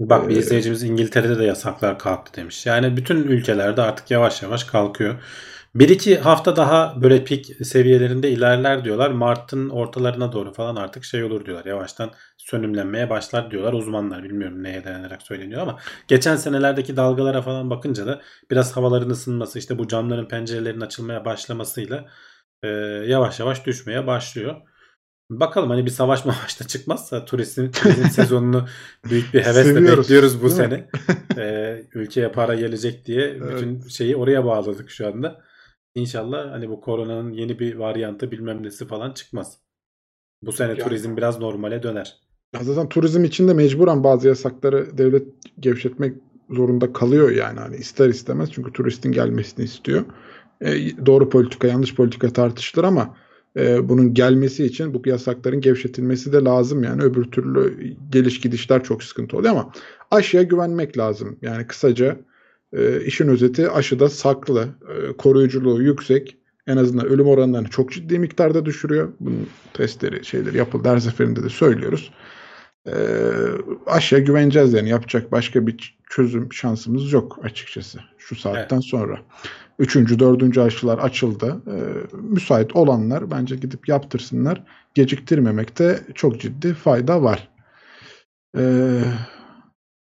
Bak 0.00 0.28
bir 0.28 0.36
Ee, 0.36 0.38
izleyicimiz 0.38 0.82
İngiltere'de 0.82 1.38
de 1.38 1.44
yasaklar 1.44 1.98
kalktı 1.98 2.40
demiş. 2.40 2.66
Yani 2.66 2.96
bütün 2.96 3.16
ülkelerde 3.16 3.82
artık 3.82 4.10
yavaş 4.10 4.42
yavaş 4.42 4.64
kalkıyor. 4.64 5.14
Bir 5.74 5.88
iki 5.88 6.18
hafta 6.18 6.56
daha 6.56 7.02
böyle 7.02 7.24
pik 7.24 7.66
seviyelerinde 7.66 8.30
ilerler 8.30 8.84
diyorlar. 8.84 9.10
Mart'ın 9.10 9.68
ortalarına 9.68 10.32
doğru 10.32 10.52
falan 10.52 10.76
artık 10.76 11.04
şey 11.04 11.24
olur 11.24 11.46
diyorlar. 11.46 11.64
Yavaştan 11.64 12.10
sönümlenmeye 12.36 13.10
başlar 13.10 13.50
diyorlar 13.50 13.72
uzmanlar. 13.72 14.24
Bilmiyorum 14.24 14.62
neye 14.62 14.84
dayanarak 14.84 15.22
söyleniyor 15.22 15.62
ama 15.62 15.78
geçen 16.08 16.36
senelerdeki 16.36 16.96
dalgalara 16.96 17.42
falan 17.42 17.70
bakınca 17.70 18.06
da 18.06 18.20
biraz 18.50 18.76
havaların 18.76 19.10
ısınması 19.10 19.58
işte 19.58 19.78
bu 19.78 19.88
camların 19.88 20.28
pencerelerin 20.28 20.80
açılmaya 20.80 21.24
başlamasıyla 21.24 22.06
e, 22.62 22.68
yavaş 23.06 23.40
yavaş 23.40 23.66
düşmeye 23.66 24.06
başlıyor. 24.06 24.56
Bakalım 25.30 25.70
hani 25.70 25.86
bir 25.86 25.90
savaş 25.90 26.24
mavaş 26.24 26.60
da 26.60 26.66
çıkmazsa 26.66 27.24
turizm, 27.24 27.70
turizm 27.70 28.08
sezonunu 28.10 28.66
büyük 29.10 29.34
bir 29.34 29.40
hevesle 29.40 29.74
Seviyoruz, 29.74 30.04
bekliyoruz 30.04 30.42
bu 30.42 30.50
sene. 30.50 30.88
Ee, 31.36 31.82
ülkeye 31.94 32.28
para 32.28 32.54
gelecek 32.54 33.06
diye 33.06 33.40
bütün 33.42 33.88
şeyi 33.88 34.16
oraya 34.16 34.44
bağladık 34.44 34.90
şu 34.90 35.06
anda. 35.06 35.51
İnşallah 35.94 36.52
hani 36.52 36.68
bu 36.70 36.80
koronanın 36.80 37.32
yeni 37.32 37.58
bir 37.58 37.74
varyantı 37.74 38.30
bilmem 38.30 38.62
nesi 38.62 38.86
falan 38.86 39.12
çıkmaz. 39.12 39.58
Bu 40.42 40.52
sene 40.52 40.68
Yani- 40.70 40.78
turizm 40.78 41.16
biraz 41.16 41.40
normale 41.40 41.82
döner. 41.82 42.16
Ya 42.54 42.64
zaten 42.64 42.88
turizm 42.88 43.24
için 43.24 43.48
de 43.48 43.54
mecburen 43.54 44.04
bazı 44.04 44.28
yasakları 44.28 44.98
devlet 44.98 45.26
gevşetmek 45.60 46.16
zorunda 46.50 46.92
kalıyor 46.92 47.30
yani 47.30 47.60
hani 47.60 47.76
ister 47.76 48.08
istemez 48.08 48.52
çünkü 48.52 48.72
turistin 48.72 49.12
gelmesini 49.12 49.64
istiyor. 49.64 50.04
E, 50.60 50.96
doğru 51.06 51.28
politika 51.28 51.68
yanlış 51.68 51.94
politika 51.94 52.32
tartışılır 52.32 52.84
ama 52.84 53.16
e, 53.56 53.88
bunun 53.88 54.14
gelmesi 54.14 54.64
için 54.64 54.94
bu 54.94 55.08
yasakların 55.08 55.60
gevşetilmesi 55.60 56.32
de 56.32 56.36
lazım 56.44 56.82
yani 56.82 57.02
öbür 57.02 57.24
türlü 57.24 57.94
geliş 58.10 58.40
gidişler 58.40 58.84
çok 58.84 59.02
sıkıntı 59.02 59.36
oluyor 59.36 59.52
ama 59.52 59.72
aşıya 60.10 60.42
güvenmek 60.42 60.98
lazım. 60.98 61.38
Yani 61.42 61.66
kısaca 61.66 62.16
e, 62.72 63.04
işin 63.04 63.28
özeti 63.28 63.70
aşıda 63.70 64.08
saklı, 64.08 64.68
e, 64.88 65.16
koruyuculuğu 65.16 65.82
yüksek 65.82 66.36
en 66.66 66.76
azından 66.76 67.06
ölüm 67.06 67.26
oranlarını 67.26 67.68
çok 67.68 67.92
ciddi 67.92 68.18
miktarda 68.18 68.64
düşürüyor. 68.64 69.12
Bunun 69.20 69.48
testleri 69.72 70.24
şeyleri 70.24 70.56
yapıldı 70.56 70.88
her 70.88 70.98
seferinde 70.98 71.42
de 71.42 71.48
söylüyoruz. 71.48 72.12
E, 72.86 72.94
aşıya 73.86 74.20
güveneceğiz 74.20 74.72
yani 74.72 74.88
yapacak 74.88 75.32
başka 75.32 75.66
bir 75.66 75.98
çözüm 76.10 76.52
şansımız 76.52 77.12
yok 77.12 77.38
açıkçası 77.42 78.00
şu 78.18 78.36
saatten 78.36 78.80
sonra. 78.80 79.20
Üçüncü, 79.78 80.18
dördüncü 80.18 80.60
aşılar 80.60 80.98
açıldı. 80.98 81.62
E, 81.66 81.76
müsait 82.16 82.76
olanlar 82.76 83.30
bence 83.30 83.56
gidip 83.56 83.88
yaptırsınlar. 83.88 84.62
Geciktirmemekte 84.94 86.00
çok 86.14 86.40
ciddi 86.40 86.74
fayda 86.74 87.22
var. 87.22 87.48
E, 88.58 88.62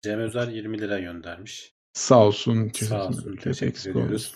Cem 0.02 0.20
Özer 0.20 0.48
20 0.48 0.82
lira 0.82 1.00
göndermiş. 1.00 1.79
Sağ 2.00 2.26
olsun. 2.26 2.72
Sağ 2.74 3.08
olsun. 3.08 3.36
Teşekkür 3.36 3.92
ediyoruz. 3.92 4.36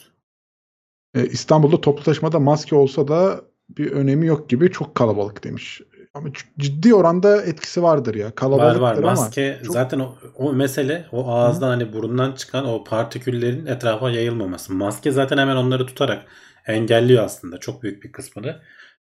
E, 1.16 1.26
İstanbul'da 1.26 1.82
toplu 1.82 2.04
taşımada 2.04 2.40
maske 2.40 2.76
olsa 2.76 3.08
da 3.08 3.42
bir 3.70 3.92
önemi 3.92 4.28
yok 4.28 4.50
gibi 4.50 4.72
çok 4.72 4.96
kalabalık 4.96 5.44
demiş. 5.44 5.82
Ama 6.14 6.28
ciddi 6.60 6.96
oranda 6.96 7.42
etkisi 7.42 7.84
vardır 7.84 8.16
ya. 8.16 8.36
Kalabalıktır 8.36 8.82
Var 8.82 8.98
var 8.98 9.04
maske 9.04 9.60
çok- 9.64 9.74
zaten 9.74 10.00
o, 10.00 10.16
o 10.36 10.54
mesele 10.54 11.06
o 11.12 11.28
ağızdan 11.32 11.68
hani 11.68 11.94
burundan 11.94 12.32
çıkan 12.32 12.66
o 12.66 12.84
partiküllerin 12.84 13.66
etrafa 13.66 14.12
yayılmaması. 14.12 14.74
Maske 14.74 15.12
zaten 15.12 15.38
hemen 15.38 15.56
onları 15.56 15.86
tutarak 15.86 16.26
engelliyor 16.68 17.24
aslında 17.24 17.58
çok 17.58 17.84
büyük 17.84 18.04
bir 18.04 18.12
kısmını. 18.12 18.62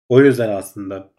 O 0.10 0.22
yüzden 0.22 0.50
aslında 0.50 1.14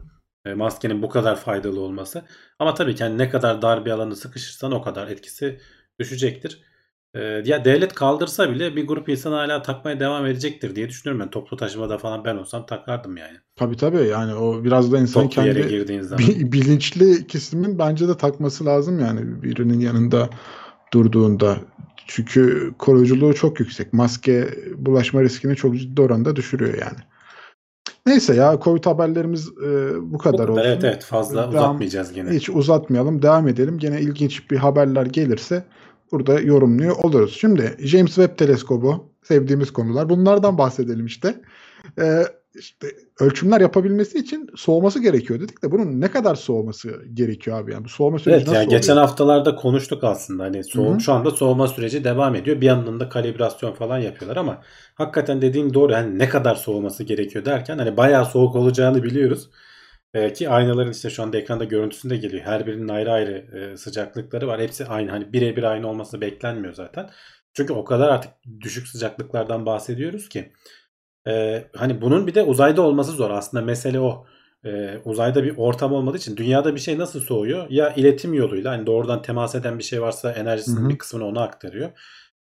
e, 0.46 0.54
maskenin 0.54 1.02
bu 1.02 1.08
kadar 1.08 1.36
faydalı 1.36 1.80
olması. 1.80 2.24
Ama 2.58 2.74
tabii 2.74 2.94
ki 2.94 3.04
hani 3.04 3.18
ne 3.18 3.30
kadar 3.30 3.62
dar 3.62 3.84
bir 3.84 3.90
alanı 3.90 4.16
sıkışırsan 4.16 4.72
o 4.72 4.82
kadar 4.82 5.08
etkisi 5.08 5.60
düşecektir. 6.00 6.71
E, 7.14 7.20
ya 7.44 7.64
devlet 7.64 7.94
kaldırsa 7.94 8.50
bile 8.50 8.76
bir 8.76 8.86
grup 8.86 9.08
insan 9.08 9.32
hala 9.32 9.62
takmaya 9.62 10.00
devam 10.00 10.26
edecektir 10.26 10.76
diye 10.76 10.88
düşünüyorum 10.88 11.20
ben. 11.26 11.30
Toplu 11.30 11.56
taşımada 11.56 11.98
falan 11.98 12.24
ben 12.24 12.36
olsam 12.36 12.66
takardım 12.66 13.16
yani. 13.16 13.36
tabii 13.56 13.76
tabii 13.76 14.08
yani 14.08 14.34
o 14.34 14.64
biraz 14.64 14.92
da 14.92 14.98
insan 14.98 15.22
Toplu 15.22 15.34
kendi 15.34 16.04
zaman. 16.04 16.24
bilinçli 16.52 17.26
kesimin 17.26 17.78
bence 17.78 18.08
de 18.08 18.16
takması 18.16 18.66
lazım 18.66 19.00
yani 19.00 19.42
birinin 19.42 19.80
yanında 19.80 20.30
durduğunda. 20.92 21.56
Çünkü 22.06 22.72
koruyuculuğu 22.78 23.34
çok 23.34 23.60
yüksek. 23.60 23.92
Maske 23.92 24.48
bulaşma 24.76 25.22
riskini 25.22 25.56
çok 25.56 25.76
ciddi 25.76 26.02
oranda 26.02 26.36
düşürüyor 26.36 26.74
yani. 26.74 26.98
Neyse 28.06 28.34
ya 28.34 28.58
Covid 28.64 28.86
haberlerimiz 28.86 29.48
e, 29.48 29.92
bu 30.12 30.18
kadar 30.18 30.48
olsun. 30.48 30.62
evet 30.64 30.84
evet 30.84 31.04
fazla 31.04 31.40
Devam- 31.40 31.48
uzatmayacağız 31.48 32.12
gene. 32.12 32.30
Hiç 32.30 32.50
uzatmayalım, 32.50 33.22
devam 33.22 33.48
edelim. 33.48 33.78
Gene 33.78 34.00
ilginç 34.00 34.50
bir 34.50 34.56
haberler 34.56 35.06
gelirse 35.06 35.64
burada 36.12 36.40
yorumluyor 36.40 36.96
oluruz. 36.96 37.36
Şimdi 37.40 37.76
James 37.78 38.14
Webb 38.14 38.38
Teleskobu 38.38 39.12
sevdiğimiz 39.22 39.72
konular. 39.72 40.08
Bunlardan 40.08 40.58
bahsedelim 40.58 41.06
işte. 41.06 41.34
Ee, 41.98 42.22
işte 42.54 42.86
ölçümler 43.20 43.60
yapabilmesi 43.60 44.18
için 44.18 44.50
soğuması 44.56 45.02
gerekiyor 45.02 45.40
dedik 45.40 45.62
de 45.62 45.72
bunun 45.72 46.00
ne 46.00 46.10
kadar 46.10 46.34
soğuması 46.34 46.90
gerekiyor 47.14 47.58
abi 47.58 47.72
yani 47.72 47.84
bu 47.84 47.88
soğuma 47.88 48.18
süreci 48.18 48.36
Evet 48.36 48.46
nasıl 48.46 48.54
yani 48.54 48.66
oluyor? 48.66 48.80
geçen 48.80 48.96
haftalarda 48.96 49.56
konuştuk 49.56 50.04
aslında 50.04 50.44
hani 50.44 50.62
hı. 50.74 51.00
şu 51.00 51.12
anda 51.12 51.30
soğuma 51.30 51.68
süreci 51.68 52.04
devam 52.04 52.34
ediyor. 52.34 52.60
Bir 52.60 52.66
yandan 52.66 53.00
da 53.00 53.08
kalibrasyon 53.08 53.72
falan 53.72 53.98
yapıyorlar 53.98 54.36
ama 54.36 54.62
hakikaten 54.94 55.42
dediğin 55.42 55.74
doğru. 55.74 55.94
Hani 55.94 56.18
ne 56.18 56.28
kadar 56.28 56.54
soğuması 56.54 57.04
gerekiyor 57.04 57.44
derken 57.44 57.78
hani 57.78 57.96
bayağı 57.96 58.26
soğuk 58.26 58.56
olacağını 58.56 59.02
biliyoruz. 59.02 59.50
Ee, 60.14 60.32
ki 60.32 60.48
aynaların 60.50 60.92
işte 60.92 61.10
şu 61.10 61.22
anda 61.22 61.38
ekranda 61.38 61.64
görüntüsünde 61.64 62.16
geliyor. 62.16 62.42
Her 62.44 62.66
birinin 62.66 62.88
ayrı 62.88 63.12
ayrı 63.12 63.32
e, 63.72 63.76
sıcaklıkları 63.76 64.46
var. 64.46 64.60
Hepsi 64.60 64.86
aynı. 64.86 65.10
Hani 65.10 65.32
birebir 65.32 65.62
aynı 65.62 65.88
olması 65.88 66.20
beklenmiyor 66.20 66.74
zaten. 66.74 67.10
Çünkü 67.54 67.72
o 67.72 67.84
kadar 67.84 68.08
artık 68.08 68.32
düşük 68.60 68.88
sıcaklıklardan 68.88 69.66
bahsediyoruz 69.66 70.28
ki. 70.28 70.52
Ee, 71.28 71.64
hani 71.76 72.00
bunun 72.00 72.26
bir 72.26 72.34
de 72.34 72.42
uzayda 72.42 72.82
olması 72.82 73.12
zor. 73.12 73.30
Aslında 73.30 73.64
mesele 73.64 74.00
o. 74.00 74.26
Ee, 74.64 74.98
uzayda 75.04 75.44
bir 75.44 75.56
ortam 75.56 75.92
olmadığı 75.92 76.16
için 76.16 76.36
dünyada 76.36 76.74
bir 76.74 76.80
şey 76.80 76.98
nasıl 76.98 77.20
soğuyor? 77.20 77.66
Ya 77.70 77.94
iletim 77.94 78.34
yoluyla 78.34 78.72
hani 78.72 78.86
doğrudan 78.86 79.22
temas 79.22 79.54
eden 79.54 79.78
bir 79.78 79.84
şey 79.84 80.02
varsa 80.02 80.32
enerjisinin 80.32 80.80
Hı 80.80 80.84
hı. 80.84 80.88
bir 80.88 80.98
kısmını 80.98 81.26
ona 81.26 81.42
aktarıyor. 81.42 81.90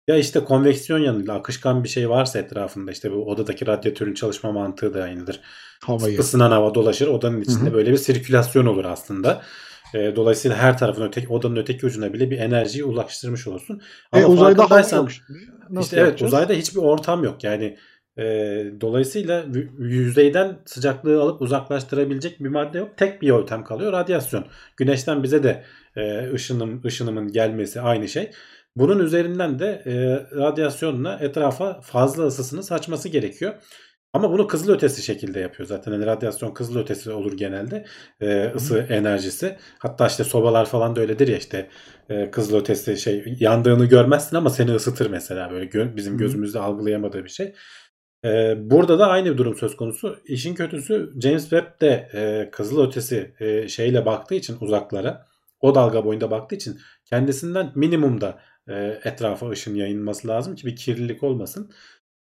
Ya 0.08 0.18
işte 0.18 0.40
konveksiyon 0.40 1.00
yanıyla 1.00 1.34
akışkan 1.34 1.84
bir 1.84 1.90
şey 1.90 2.10
varsa 2.10 2.40
etrafında 2.40 2.92
işte 2.92 3.12
bu 3.12 3.30
odadaki 3.30 3.68
radyatörün 3.68 4.14
çalışma 4.14 4.52
mantığı 4.52 4.94
da 4.94 5.04
aynıdır. 5.04 5.42
Havayı. 5.84 6.20
Isınan 6.20 6.52
hava 6.52 6.76
dolaşır 6.76 7.08
odanın 7.08 7.42
içinde 7.42 7.66
Hı 7.66 7.70
hı. 7.70 7.74
böyle 7.74 7.92
bir 7.92 7.98
sirkülasyon 7.98 8.66
olur 8.66 8.86
aslında. 8.86 9.42
Ee, 9.94 10.14
dolayısıyla 10.16 10.58
her 10.58 10.78
tarafın 10.78 11.08
öteki 11.08 11.28
odanın 11.28 11.56
öteki 11.56 11.86
ucuna 11.86 12.14
bile 12.14 12.32
bir 12.32 12.40
enerjiyi 12.40 12.84
ulaştırmış 12.84 13.48
olursun. 13.48 13.82
E, 14.14 14.26
uzayda 14.26 14.64
hava 14.64 14.80
yok. 14.80 15.10
Nasıl 15.70 15.86
işte 15.86 16.00
evet 16.00 16.22
uzayda 16.22 16.54
hiçbir 16.54 16.80
ortam 16.80 17.24
yok. 17.24 17.44
Yani 17.44 17.78
e, 18.18 18.24
dolayısıyla 18.82 19.46
yüzeyden 19.80 20.60
sıcaklığı 20.66 21.22
alıp 21.22 21.42
uzaklaştırabilecek 21.42 22.40
bir 22.40 22.50
madde 22.50 22.78
yok. 22.78 22.98
Tek 22.98 23.22
bir 23.22 23.28
yöntem 23.28 23.64
kalıyor 23.64 23.94
radyasyon. 23.94 24.46
Güneşten 24.78 25.24
bize 25.24 25.44
de 25.44 25.64
e, 25.96 26.34
ışınım 26.34 26.82
ışınımın 26.86 27.32
gelmesi 27.32 27.82
aynı 27.82 28.08
şey. 28.08 28.32
Bunun 28.76 29.00
üzerinden 29.00 29.60
de 29.60 29.84
e, 29.86 29.94
radyasyonla 30.38 31.20
etrafa 31.22 31.82
fazla 31.82 32.24
ısısını 32.24 32.64
saçması 32.64 33.10
gerekiyor. 33.10 33.54
Ama 34.14 34.32
bunu 34.32 34.48
kızılötesi 34.48 35.02
şekilde 35.04 35.40
yapıyor 35.40 35.70
zaten. 35.70 35.92
Yani 35.92 36.06
radyasyon 36.06 36.54
kızılötesi 36.54 37.12
olur 37.12 37.38
genelde. 37.38 37.86
E, 38.22 38.52
ısı 38.56 38.80
enerjisi. 38.90 39.58
Hatta 39.80 40.08
işte 40.08 40.24
sobalar 40.24 40.66
falan 40.66 40.96
da 40.96 41.02
öyledir 41.02 41.28
ya 41.28 41.38
işte 41.38 41.70
e, 42.10 42.32
kızılötesi 42.32 42.98
şey 42.98 43.36
yandığını 43.40 43.86
görmezsin 43.86 44.36
ama 44.36 44.50
seni 44.50 44.72
ısıtır 44.72 45.10
mesela 45.10 45.52
böyle 45.52 45.66
gö- 45.66 45.96
bizim 45.96 46.18
gözümüzde 46.18 46.60
algılayamadığı 46.60 47.24
bir 47.24 47.30
şey. 47.30 47.54
E, 48.26 48.54
burada 48.58 49.00
da 49.00 49.08
aynı 49.08 49.32
bir 49.32 49.38
durum 49.38 49.56
söz 49.58 49.76
konusu. 49.76 50.20
İşin 50.26 50.56
kötüsü 50.56 51.12
James 51.22 51.42
Webb 51.42 51.82
de 51.82 52.10
e, 52.14 52.52
kızılötesi 52.52 53.36
e, 53.40 53.68
şeyle 53.68 54.06
baktığı 54.06 54.36
için 54.36 54.58
uzaklara 54.62 55.26
o 55.60 55.76
dalga 55.76 56.06
boyunda 56.06 56.32
baktığı 56.32 56.56
için 56.56 56.80
kendisinden 57.06 57.72
minimumda 57.76 58.40
etrafa 59.04 59.50
ışın 59.50 59.76
yayılması 59.76 60.28
lazım 60.28 60.56
ki 60.56 60.68
bir 60.68 60.76
kirlilik 60.76 61.24
olmasın. 61.24 61.72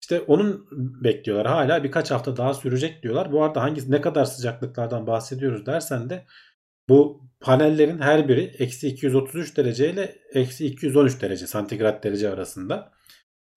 İşte 0.02 0.20
onun 0.20 0.66
bekliyorlar. 1.04 1.46
Hala 1.46 1.84
birkaç 1.84 2.10
hafta 2.10 2.36
daha 2.36 2.54
sürecek 2.54 3.02
diyorlar. 3.02 3.32
Bu 3.32 3.44
arada 3.44 3.62
hangi 3.62 3.90
ne 3.90 4.00
kadar 4.00 4.24
sıcaklıklardan 4.24 5.06
bahsediyoruz 5.06 5.66
dersen 5.66 6.10
de 6.10 6.26
bu 6.88 7.22
panellerin 7.40 7.98
her 7.98 8.28
biri 8.28 8.40
eksi 8.58 8.88
233 8.88 9.56
derece 9.56 9.90
ile 9.90 10.18
eksi 10.34 10.66
213 10.66 11.22
derece 11.22 11.46
santigrat 11.46 12.04
derece 12.04 12.30
arasında 12.30 12.92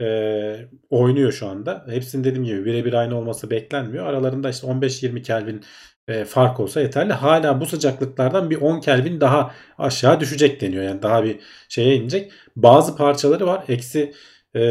Ee, 0.01 0.69
oynuyor 0.89 1.31
şu 1.31 1.47
anda. 1.47 1.85
Hepsinin 1.89 2.23
dediğim 2.23 2.45
gibi 2.45 2.65
birebir 2.65 2.93
aynı 2.93 3.17
olması 3.17 3.49
beklenmiyor. 3.49 4.05
Aralarında 4.05 4.49
işte 4.49 4.67
15-20 4.67 5.21
Kelvin 5.21 5.63
e, 6.07 6.25
fark 6.25 6.59
olsa 6.59 6.81
yeterli. 6.81 7.13
Hala 7.13 7.61
bu 7.61 7.65
sıcaklıklardan 7.65 8.49
bir 8.49 8.61
10 8.61 8.79
Kelvin 8.79 9.21
daha 9.21 9.55
aşağı 9.77 10.19
düşecek 10.19 10.61
deniyor. 10.61 10.83
Yani 10.83 11.01
daha 11.01 11.23
bir 11.23 11.39
şeye 11.69 11.95
inecek. 11.95 12.31
Bazı 12.55 12.95
parçaları 12.97 13.47
var. 13.47 13.63
Eksi 13.67 14.13
e, 14.55 14.61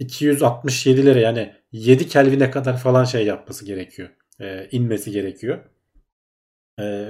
267'lere 0.00 1.20
yani 1.20 1.54
7 1.72 2.08
Kelvin'e 2.08 2.50
kadar 2.50 2.78
falan 2.78 3.04
şey 3.04 3.26
yapması 3.26 3.64
gerekiyor. 3.64 4.08
E, 4.40 4.68
inmesi 4.72 5.10
gerekiyor. 5.10 5.58
E, 6.80 7.08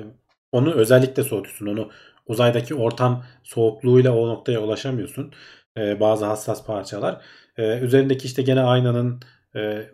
onu 0.53 0.75
özellikle 0.75 1.23
soğutuyorsun. 1.25 1.67
Onu 1.67 1.91
uzaydaki 2.27 2.75
ortam 2.75 3.25
soğukluğuyla 3.43 4.17
o 4.17 4.29
noktaya 4.29 4.63
ulaşamıyorsun. 4.63 5.33
E, 5.79 6.01
bazı 6.01 6.25
hassas 6.25 6.67
parçalar. 6.67 7.25
E, 7.57 7.79
üzerindeki 7.79 8.27
işte 8.27 8.43
gene 8.43 8.61
aynanın 8.61 9.21
e, 9.57 9.91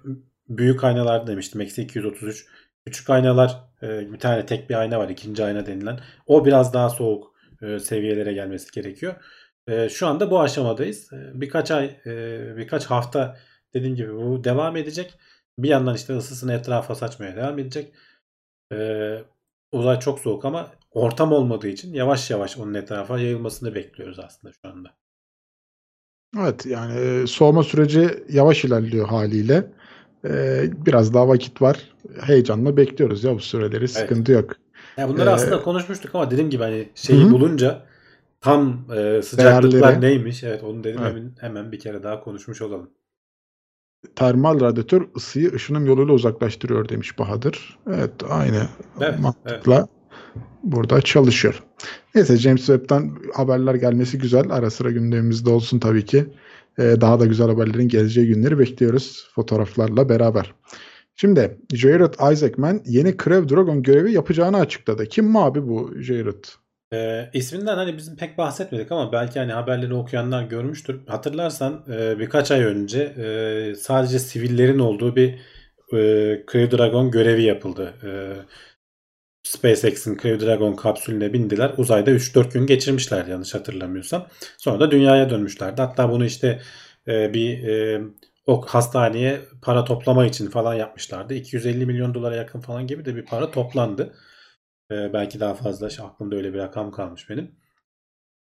büyük 0.49 0.85
aynalar 0.85 1.27
demiştim. 1.27 1.61
Eksi 1.61 1.83
233. 1.83 2.47
Küçük 2.87 3.11
aynalar 3.11 3.65
e, 3.83 4.13
bir 4.13 4.19
tane 4.19 4.47
tek 4.47 4.71
bir 4.71 4.75
ayna 4.75 4.99
var. 4.99 5.09
ikinci 5.09 5.45
ayna 5.45 5.67
denilen. 5.67 6.01
O 6.27 6.45
biraz 6.45 6.75
daha 6.75 6.91
soğuk 6.91 7.35
e, 7.63 7.79
seviyelere 7.79 8.33
gelmesi 8.33 8.73
gerekiyor. 8.73 9.15
E, 9.69 9.89
şu 9.89 10.07
anda 10.07 10.31
bu 10.31 10.41
aşamadayız. 10.41 11.13
E, 11.13 11.41
birkaç 11.41 11.71
ay, 11.71 12.01
e, 12.07 12.57
birkaç 12.57 12.87
hafta 12.87 13.37
dediğim 13.75 13.97
gibi 13.97 14.17
bu 14.17 14.45
devam 14.45 14.77
edecek. 14.77 15.15
Bir 15.59 15.69
yandan 15.69 15.95
işte 15.95 16.17
ısısını 16.17 16.53
etrafa 16.53 16.95
saçmaya 16.95 17.37
devam 17.37 17.59
edecek. 17.59 17.95
E, 18.73 19.19
uzay 19.73 20.01
çok 20.01 20.21
soğuk 20.21 20.45
ama 20.45 20.73
ortam 20.91 21.33
olmadığı 21.33 21.69
için 21.69 21.95
yavaş 21.95 22.31
yavaş 22.31 22.59
onun 22.59 22.75
etrafa 22.75 23.19
yayılmasını 23.19 23.75
bekliyoruz 23.75 24.19
aslında 24.19 24.53
şu 24.63 24.69
anda. 24.69 24.97
Evet 26.39 26.67
yani 26.67 27.01
e, 27.01 27.27
soğuma 27.27 27.63
süreci 27.63 28.25
yavaş 28.29 28.65
ilerliyor 28.65 29.09
haliyle. 29.09 29.73
E, 30.25 30.65
biraz 30.87 31.15
daha 31.15 31.29
vakit 31.29 31.63
var. 31.63 31.93
Heyecanla 32.21 32.77
bekliyoruz 32.77 33.25
ya 33.25 33.35
bu 33.35 33.41
süreleri. 33.41 33.89
Sıkıntı 33.89 34.33
yok. 34.33 34.53
Ya 34.99 35.09
bunları 35.09 35.31
Ee, 35.31 35.33
aslında 35.33 35.63
konuşmuştuk 35.63 36.15
ama 36.15 36.31
dediğim 36.31 36.51
gibi 36.51 36.63
hani 36.63 36.89
şeyi 36.95 37.25
Hı 37.25 37.31
bulunca 37.31 37.83
tam 38.41 38.85
e, 38.97 39.23
sıcaklıklar 39.23 39.81
Değerleri. 39.81 40.01
neymiş? 40.01 40.45
Evet 40.45 40.63
onu 40.65 40.85
dedim 40.85 41.01
Evet. 41.03 41.13
hemen, 41.13 41.33
hemen 41.41 41.73
bir 41.73 41.79
kere 41.79 42.03
daha 42.03 42.21
konuşmuş 42.21 42.63
olalım. 42.63 42.91
Termal 44.17 44.61
radyatör 44.61 45.09
ısıyı 45.17 45.53
ışınım 45.55 45.87
yoluyla 45.87 46.15
uzaklaştırıyor 46.15 46.89
demiş 46.89 47.19
Bahadır. 47.19 47.79
Evet 47.91 48.11
aynı 48.31 48.69
Evet, 49.01 49.19
mantıkla 49.21 49.89
burada 50.63 51.01
çalışıyor. 51.01 51.63
Neyse 52.15 52.37
James 52.37 52.67
Webb'den 52.67 53.13
haberler 53.35 53.75
gelmesi 53.75 54.19
güzel. 54.19 54.51
Ara 54.51 54.71
sıra 54.71 54.91
gündemimizde 54.91 55.51
olsun 55.51 55.79
tabii 55.79 56.05
ki. 56.05 56.27
Ee, 56.79 57.01
daha 57.01 57.21
da 57.21 57.27
güzel 57.27 57.49
haberlerin 57.49 57.89
geleceği 57.89 58.27
günleri 58.27 58.59
bekliyoruz 58.59 59.29
fotoğraflarla 59.35 60.09
beraber. 60.09 60.55
Şimdi 61.17 61.59
Jared 61.75 62.15
Isaacman 62.33 62.81
yeni 62.87 63.17
Crew 63.17 63.49
Dragon 63.49 63.83
görevi 63.83 64.13
yapacağını 64.13 64.57
açıkladı. 64.57 65.07
Kim 65.07 65.25
mi 65.25 65.39
abi 65.41 65.69
bu 65.69 65.95
Jared? 66.01 66.45
E, 66.93 67.31
isminden 67.33 67.77
hani 67.77 67.97
bizim 67.97 68.17
pek 68.17 68.39
bahsetmedik 68.39 68.93
ama 68.93 69.13
belki 69.13 69.39
hani 69.39 69.53
haberleri 69.53 69.95
okuyanlar 69.95 70.43
görmüştür. 70.43 71.01
Hatırlarsan 71.07 71.85
e, 71.93 72.19
birkaç 72.19 72.51
ay 72.51 72.63
önce 72.63 73.03
e, 73.03 73.75
sadece 73.75 74.19
sivillerin 74.19 74.79
olduğu 74.79 75.17
bir 75.17 75.29
e, 75.93 75.99
Crew 76.53 76.79
Dragon 76.79 77.11
görevi 77.11 77.43
yapıldı. 77.43 77.95
E, 78.05 78.11
SpaceX'in 79.49 80.17
Crew 80.17 80.47
Dragon 80.47 80.77
kapsülüne 80.77 81.33
bindiler. 81.33 81.75
Uzayda 81.77 82.11
3-4 82.11 82.53
gün 82.53 82.67
geçirmişler 82.67 83.27
yanlış 83.27 83.55
hatırlamıyorsam. 83.55 84.29
Sonra 84.59 84.81
da 84.81 84.91
dünyaya 84.91 85.31
dönmüşlerdi. 85.31 85.83
Hatta 85.83 86.11
bunu 86.11 86.25
işte 86.25 86.61
e, 87.09 87.35
bir 87.35 87.69
e, 87.69 88.01
o 88.47 88.67
hastaneye 88.67 89.41
para 89.63 89.85
toplama 89.85 90.27
için 90.27 90.51
falan 90.51 90.75
yapmışlardı. 90.75 91.35
250 91.35 91.87
milyon 91.87 92.15
dolara 92.15 92.37
yakın 92.37 92.61
falan 92.61 92.87
gibi 92.87 93.05
de 93.05 93.17
bir 93.17 93.25
para 93.25 93.51
toplandı. 93.51 94.15
Ee, 94.91 95.13
belki 95.13 95.41
daha 95.41 95.55
fazla. 95.55 95.91
Şey, 95.91 96.05
aklımda 96.07 96.37
öyle 96.37 96.55
bir 96.55 96.59
rakam 96.59 96.91
kalmış 96.91 97.31
benim. 97.31 97.55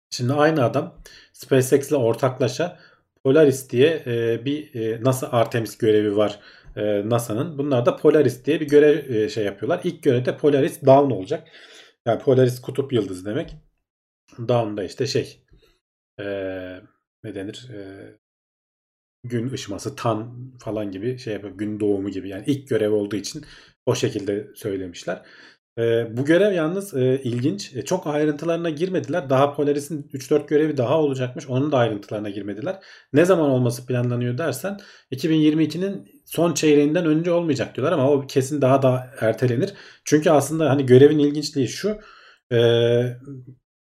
Şimdi 0.09 0.33
aynı 0.33 0.63
adam 0.63 1.01
SpaceX 1.33 1.89
ile 1.89 1.95
ortaklaşa 1.95 2.79
Polaris 3.23 3.69
diye 3.69 4.03
e, 4.05 4.45
bir 4.45 4.75
e, 4.75 5.03
NASA 5.03 5.31
Artemis 5.31 5.77
görevi 5.77 6.17
var 6.17 6.39
e, 6.75 7.09
NASA'nın. 7.09 7.57
Bunlar 7.57 7.85
da 7.85 7.95
Polaris 7.95 8.45
diye 8.45 8.59
bir 8.59 8.67
görev 8.67 9.15
e, 9.15 9.29
şey 9.29 9.45
yapıyorlar. 9.45 9.81
İlk 9.83 10.03
görevde 10.03 10.37
Polaris 10.37 10.81
Dawn 10.85 11.11
olacak. 11.11 11.47
Yani 12.05 12.21
Polaris 12.21 12.61
kutup 12.61 12.93
yıldızı 12.93 13.25
demek. 13.25 13.55
Dawn 14.39 14.77
da 14.77 14.83
işte 14.83 15.07
şey 15.07 15.45
e, 16.19 16.25
ne 17.23 17.35
denir? 17.35 17.69
E, 17.73 17.79
gün 19.23 19.51
ışıması, 19.51 19.95
tan 19.95 20.51
falan 20.59 20.91
gibi 20.91 21.17
şey 21.17 21.33
yapıyor. 21.33 21.57
Gün 21.57 21.79
doğumu 21.79 22.09
gibi. 22.09 22.29
Yani 22.29 22.43
ilk 22.47 22.69
görev 22.69 22.91
olduğu 22.91 23.15
için 23.15 23.45
o 23.85 23.95
şekilde 23.95 24.47
söylemişler. 24.55 25.25
E, 25.77 26.17
bu 26.17 26.25
görev 26.25 26.53
yalnız 26.53 26.93
e, 26.93 27.21
ilginç. 27.23 27.75
E, 27.75 27.85
çok 27.85 28.07
ayrıntılarına 28.07 28.69
girmediler. 28.69 29.29
Daha 29.29 29.53
Polaris'in 29.53 30.03
3-4 30.03 30.47
görevi 30.47 30.77
daha 30.77 30.99
olacakmış. 30.99 31.47
Onun 31.47 31.71
da 31.71 31.77
ayrıntılarına 31.77 32.29
girmediler. 32.29 32.79
Ne 33.13 33.25
zaman 33.25 33.49
olması 33.49 33.85
planlanıyor 33.85 34.37
dersen 34.37 34.79
2022'nin 35.11 36.10
son 36.31 36.53
çeyreğinden 36.53 37.05
önce 37.05 37.31
olmayacak 37.31 37.75
diyorlar 37.75 37.93
ama 37.93 38.11
o 38.11 38.27
kesin 38.27 38.61
daha 38.61 38.81
da 38.81 39.07
ertelenir. 39.19 39.73
Çünkü 40.05 40.29
aslında 40.29 40.69
hani 40.69 40.85
görevin 40.85 41.19
ilginçliği 41.19 41.67
şu. 41.67 41.97
E, 42.51 42.59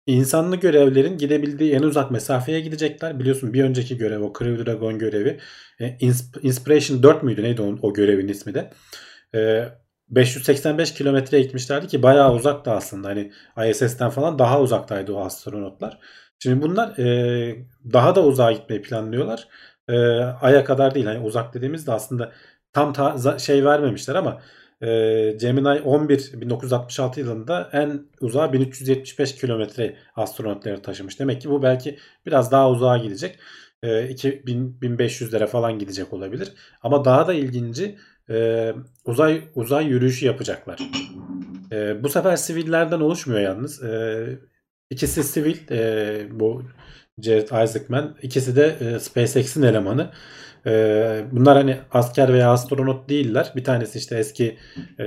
insanlı 0.06 0.56
görevlerin 0.56 1.18
gidebildiği 1.18 1.74
en 1.74 1.82
uzak 1.84 2.12
mesafeye 2.12 2.60
gidecekler. 2.60 3.20
Biliyorsun 3.20 3.54
bir 3.54 3.64
önceki 3.64 3.98
görev 3.98 4.22
o 4.22 4.34
Crew 4.40 4.66
Dragon 4.66 5.00
görevi. 5.00 5.40
E, 5.80 5.98
Inspiration 6.42 7.04
4 7.04 7.24
müydü 7.24 7.44
neydi 7.44 7.62
o, 7.62 7.76
o 7.82 7.94
görevin 7.94 8.28
ismi 8.28 8.54
de. 8.54 8.70
E, 9.36 9.64
585 10.10 10.94
kilometre 10.94 11.42
gitmişlerdi 11.42 11.88
ki 11.88 12.04
bayağı 12.04 12.34
uzakta 12.36 12.72
aslında. 12.72 13.08
Hani 13.08 13.32
ISS'ten 13.70 14.10
falan 14.10 14.40
daha 14.40 14.62
uzaktaydı 14.62 15.14
o 15.14 15.20
astronotlar. 15.26 16.00
Şimdi 16.40 16.62
bunlar 16.62 16.98
e, 16.98 17.68
daha 17.94 18.16
da 18.16 18.24
uzağa 18.26 18.52
gitmeyi 18.52 18.82
planlıyorlar. 18.82 19.48
E, 19.90 19.98
Ay'a 20.42 20.64
kadar 20.64 20.96
değil. 20.96 21.06
Hani 21.06 21.20
uzak 21.20 21.54
dediğimizde 21.54 21.92
aslında 21.92 22.32
tam 22.74 22.94
ta, 22.94 23.40
şey 23.40 23.66
vermemişler 23.66 24.16
ama 24.16 24.42
e, 24.82 25.32
Gemini 25.32 25.82
11 25.82 26.32
1966 26.42 27.20
yılında 27.20 27.70
en 27.74 28.02
uzağa 28.22 28.54
1375 28.54 29.36
kilometre 29.36 29.96
astronotları 30.16 30.82
taşımış. 30.82 31.20
Demek 31.20 31.42
ki 31.42 31.50
bu 31.50 31.64
belki 31.64 31.98
biraz 32.26 32.52
daha 32.52 32.70
uzağa 32.72 32.98
gidecek. 32.98 33.40
E, 33.84 34.10
2000, 34.10 34.78
1500'lere 34.82 35.48
falan 35.48 35.80
gidecek 35.80 36.14
olabilir. 36.14 36.54
Ama 36.82 37.06
daha 37.06 37.28
da 37.28 37.34
ilginci 37.34 37.98
e, 38.30 38.74
uzay 39.06 39.42
uzay 39.56 39.86
yürüyüşü 39.86 40.26
yapacaklar. 40.26 40.80
E, 41.72 42.04
bu 42.04 42.10
sefer 42.10 42.36
sivillerden 42.36 43.00
oluşmuyor 43.00 43.42
yalnız. 43.42 43.84
E, 43.84 44.26
ikisi 44.90 45.24
sivil 45.24 45.72
e, 45.72 46.40
bu 46.40 46.64
Jared 47.22 47.48
Isaacman. 47.48 48.18
İkisi 48.22 48.56
de 48.56 48.78
e, 48.82 49.00
SpaceX'in 49.00 49.64
elemanı. 49.64 50.12
E, 50.66 51.26
bunlar 51.32 51.58
hani 51.58 51.78
asker 51.92 52.34
veya 52.34 52.52
astronot 52.52 53.10
değiller. 53.10 53.54
Bir 53.56 53.64
tanesi 53.64 53.98
işte 54.00 54.18
eski 54.18 54.58
e, 55.00 55.06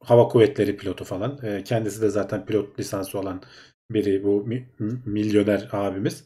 hava 0.00 0.28
kuvvetleri 0.28 0.76
pilotu 0.76 1.04
falan. 1.04 1.38
E, 1.42 1.64
kendisi 1.64 2.02
de 2.02 2.08
zaten 2.08 2.46
pilot 2.46 2.80
lisansı 2.80 3.18
olan 3.18 3.42
biri 3.90 4.24
bu 4.24 4.44
mi, 4.46 4.68
milyoner 5.06 5.68
abimiz. 5.72 6.24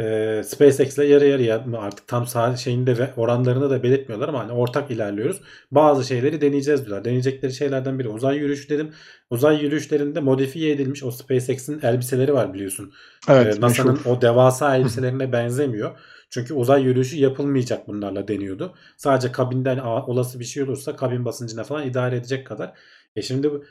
E, 0.00 0.42
SpaceX 0.44 0.98
ile 0.98 1.06
yarı 1.06 1.26
yarıya 1.26 1.66
artık 1.76 2.08
tam 2.08 2.26
şeyinde 2.56 2.98
ve 2.98 3.10
oranlarını 3.16 3.70
da 3.70 3.82
belirtmiyorlar 3.82 4.28
ama 4.28 4.38
hani 4.38 4.52
ortak 4.52 4.90
ilerliyoruz. 4.90 5.40
Bazı 5.70 6.04
şeyleri 6.04 6.40
deneyeceğiz 6.40 6.86
diyorlar. 6.86 7.04
Deneyecekleri 7.04 7.52
şeylerden 7.52 7.98
biri 7.98 8.08
uzay 8.08 8.36
yürüyüşü 8.36 8.68
dedim. 8.68 8.90
Uzay 9.30 9.62
yürüyüşlerinde 9.62 10.20
modifiye 10.20 10.72
edilmiş 10.72 11.02
o 11.02 11.10
SpaceX'in 11.10 11.80
elbiseleri 11.82 12.34
var 12.34 12.54
biliyorsun. 12.54 12.92
Evet, 13.28 13.58
e, 13.58 13.60
NASA'nın 13.60 13.98
o 14.06 14.20
devasa 14.22 14.76
elbiselerine 14.76 15.32
benzemiyor. 15.32 15.98
Çünkü 16.30 16.54
uzay 16.54 16.82
yürüyüşü 16.82 17.16
yapılmayacak 17.16 17.88
bunlarla 17.88 18.28
deniyordu. 18.28 18.74
Sadece 18.96 19.32
kabinden 19.32 19.78
olası 19.78 20.40
bir 20.40 20.44
şey 20.44 20.62
olursa 20.62 20.96
kabin 20.96 21.24
basıncına 21.24 21.64
falan 21.64 21.86
idare 21.86 22.16
edecek 22.16 22.46
kadar. 22.46 22.72
E 23.16 23.22
şimdi 23.22 23.50
bu 23.50 23.64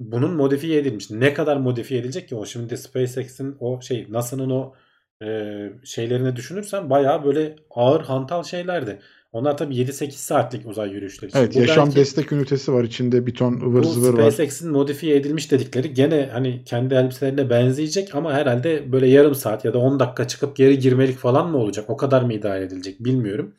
bunun 0.00 0.34
modifiye 0.34 0.78
edilmiş. 0.78 1.10
Ne 1.10 1.34
kadar 1.34 1.56
modifiye 1.56 2.00
edilecek 2.00 2.28
ki 2.28 2.34
o 2.34 2.46
şimdi 2.46 2.76
SpaceX'in 2.76 3.56
o 3.60 3.80
şey 3.80 4.06
NASA'nın 4.08 4.50
o 4.50 4.74
e, 5.22 5.28
şeylerini 5.84 6.36
düşünürsen 6.36 6.90
bayağı 6.90 7.24
böyle 7.24 7.56
ağır 7.70 8.00
hantal 8.00 8.42
şeylerdi. 8.42 8.98
Onlar 9.32 9.56
tabii 9.56 9.74
7-8 9.74 10.10
saatlik 10.10 10.66
uzay 10.66 10.90
yürüyüşleri. 10.90 11.30
Evet 11.34 11.54
Bu 11.54 11.60
yaşam 11.60 11.86
belki 11.86 12.00
destek 12.00 12.32
ünitesi 12.32 12.72
var. 12.72 12.84
içinde 12.84 13.26
bir 13.26 13.34
ton 13.34 13.52
ıvır 13.52 13.82
zıvır 13.82 14.18
var. 14.18 14.30
SpaceX'in 14.30 14.70
modifiye 14.70 15.16
edilmiş 15.16 15.50
dedikleri 15.50 15.94
gene 15.94 16.28
hani 16.32 16.64
kendi 16.64 16.94
elbiselerine 16.94 17.50
benzeyecek 17.50 18.14
ama 18.14 18.32
herhalde 18.32 18.92
böyle 18.92 19.06
yarım 19.06 19.34
saat 19.34 19.64
ya 19.64 19.74
da 19.74 19.78
10 19.78 20.00
dakika 20.00 20.28
çıkıp 20.28 20.56
geri 20.56 20.78
girmelik 20.78 21.18
falan 21.18 21.50
mı 21.50 21.58
olacak? 21.58 21.90
O 21.90 21.96
kadar 21.96 22.22
mı 22.22 22.32
idare 22.32 22.64
edilecek 22.64 23.04
bilmiyorum. 23.04 23.54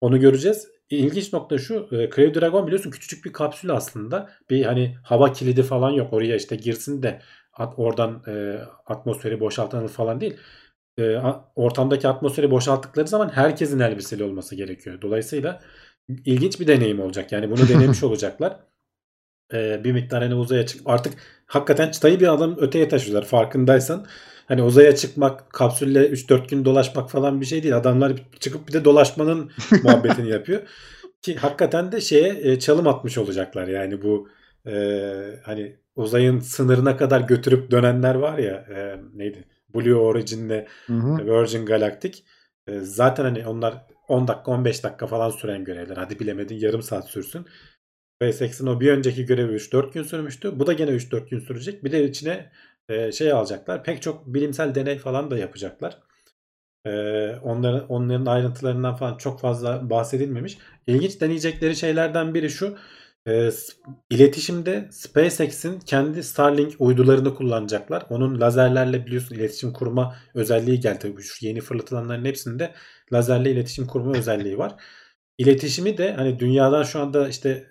Onu 0.00 0.20
göreceğiz. 0.20 0.68
İlginç 0.90 1.32
nokta 1.32 1.58
şu. 1.58 1.74
E, 1.92 2.10
Crew 2.10 2.40
Dragon 2.40 2.66
biliyorsun 2.66 2.90
küçücük 2.90 3.24
bir 3.24 3.32
kapsül 3.32 3.70
aslında. 3.70 4.30
Bir 4.50 4.64
hani 4.64 4.96
hava 5.04 5.32
kilidi 5.32 5.62
falan 5.62 5.90
yok. 5.90 6.12
Oraya 6.12 6.36
işte 6.36 6.56
girsin 6.56 7.02
de 7.02 7.20
at, 7.52 7.74
oradan 7.76 8.22
e, 8.28 8.58
atmosferi 8.86 9.40
boşaltanır 9.40 9.88
falan 9.88 10.20
değil. 10.20 10.36
E, 10.98 11.16
ortamdaki 11.56 12.08
atmosferi 12.08 12.50
boşalttıkları 12.50 13.08
zaman 13.08 13.28
herkesin 13.28 13.80
elbiseli 13.80 14.24
olması 14.24 14.56
gerekiyor. 14.56 15.02
Dolayısıyla 15.02 15.60
ilginç 16.08 16.60
bir 16.60 16.66
deneyim 16.66 17.00
olacak. 17.00 17.32
Yani 17.32 17.50
bunu 17.50 17.68
denemiş 17.68 18.02
olacaklar. 18.02 18.56
E, 19.54 19.84
bir 19.84 19.92
miktar 19.92 20.22
hani 20.22 20.34
uzaya 20.34 20.66
çık. 20.66 20.82
Artık 20.86 21.14
hakikaten 21.46 21.90
çıtayı 21.90 22.20
bir 22.20 22.34
adım 22.34 22.56
öteye 22.58 22.88
taşıyorlar 22.88 23.26
farkındaysan. 23.26 24.06
Hani 24.46 24.62
uzaya 24.62 24.96
çıkmak, 24.96 25.50
kapsülle 25.50 26.08
3-4 26.08 26.48
gün 26.48 26.64
dolaşmak 26.64 27.10
falan 27.10 27.40
bir 27.40 27.46
şey 27.46 27.62
değil. 27.62 27.76
Adamlar 27.76 28.12
çıkıp 28.40 28.68
bir 28.68 28.72
de 28.72 28.84
dolaşmanın 28.84 29.50
muhabbetini 29.82 30.30
yapıyor. 30.30 30.62
Ki 31.22 31.36
hakikaten 31.36 31.92
de 31.92 32.00
şeye 32.00 32.40
e, 32.42 32.58
çalım 32.58 32.88
atmış 32.88 33.18
olacaklar. 33.18 33.68
Yani 33.68 34.02
bu 34.02 34.28
e, 34.66 34.72
hani 35.42 35.76
uzayın 35.96 36.40
sınırına 36.40 36.96
kadar 36.96 37.20
götürüp 37.20 37.70
dönenler 37.70 38.14
var 38.14 38.38
ya 38.38 38.54
e, 38.54 39.00
neydi? 39.14 39.44
Blue 39.74 39.94
Origin'le 39.94 40.66
hı. 40.86 41.26
Virgin 41.26 41.66
Galactic. 41.66 42.18
E, 42.66 42.80
zaten 42.80 43.24
hani 43.24 43.46
onlar 43.46 43.86
10 44.08 44.28
dakika 44.28 44.50
15 44.50 44.84
dakika 44.84 45.06
falan 45.06 45.30
süren 45.30 45.64
görevler. 45.64 45.96
Hadi 45.96 46.18
bilemedin 46.18 46.56
yarım 46.58 46.82
saat 46.82 47.08
sürsün. 47.08 47.46
SpaceX'in 48.22 48.66
o 48.66 48.80
bir 48.80 48.92
önceki 48.92 49.26
görevi 49.26 49.54
3-4 49.54 49.92
gün 49.92 50.02
sürmüştü. 50.02 50.58
Bu 50.58 50.66
da 50.66 50.72
gene 50.72 50.90
3-4 50.90 51.30
gün 51.30 51.38
sürecek. 51.40 51.84
Bir 51.84 51.92
de 51.92 52.04
içine 52.04 52.52
e, 52.88 53.12
şey 53.12 53.32
alacaklar. 53.32 53.84
Pek 53.84 54.02
çok 54.02 54.26
bilimsel 54.26 54.74
deney 54.74 54.98
falan 54.98 55.30
da 55.30 55.38
yapacaklar. 55.38 55.98
E, 56.86 56.90
onların 57.42 57.88
onların 57.88 58.26
ayrıntılarından 58.26 58.94
falan 58.96 59.16
çok 59.16 59.40
fazla 59.40 59.90
bahsedilmemiş. 59.90 60.58
İlginç 60.86 61.20
deneyecekleri 61.20 61.76
şeylerden 61.76 62.34
biri 62.34 62.50
şu. 62.50 62.76
E, 63.28 63.50
iletişimde 64.10 64.88
SpaceX'in 64.90 65.80
kendi 65.80 66.22
Starlink 66.22 66.74
uydularını 66.78 67.34
kullanacaklar. 67.34 68.06
Onun 68.10 68.40
lazerlerle 68.40 69.06
biliyorsun 69.06 69.34
iletişim 69.34 69.72
kurma 69.72 70.16
özelliği 70.34 70.80
geldi. 70.80 71.14
Şu 71.22 71.46
yeni 71.46 71.60
fırlatılanların 71.60 72.24
hepsinde 72.24 72.74
lazerle 73.12 73.50
iletişim 73.50 73.86
kurma 73.86 74.12
özelliği 74.16 74.58
var. 74.58 74.74
İletişimi 75.38 75.98
de 75.98 76.12
hani 76.12 76.38
dünyadan 76.38 76.82
şu 76.82 77.00
anda 77.00 77.28
işte 77.28 77.68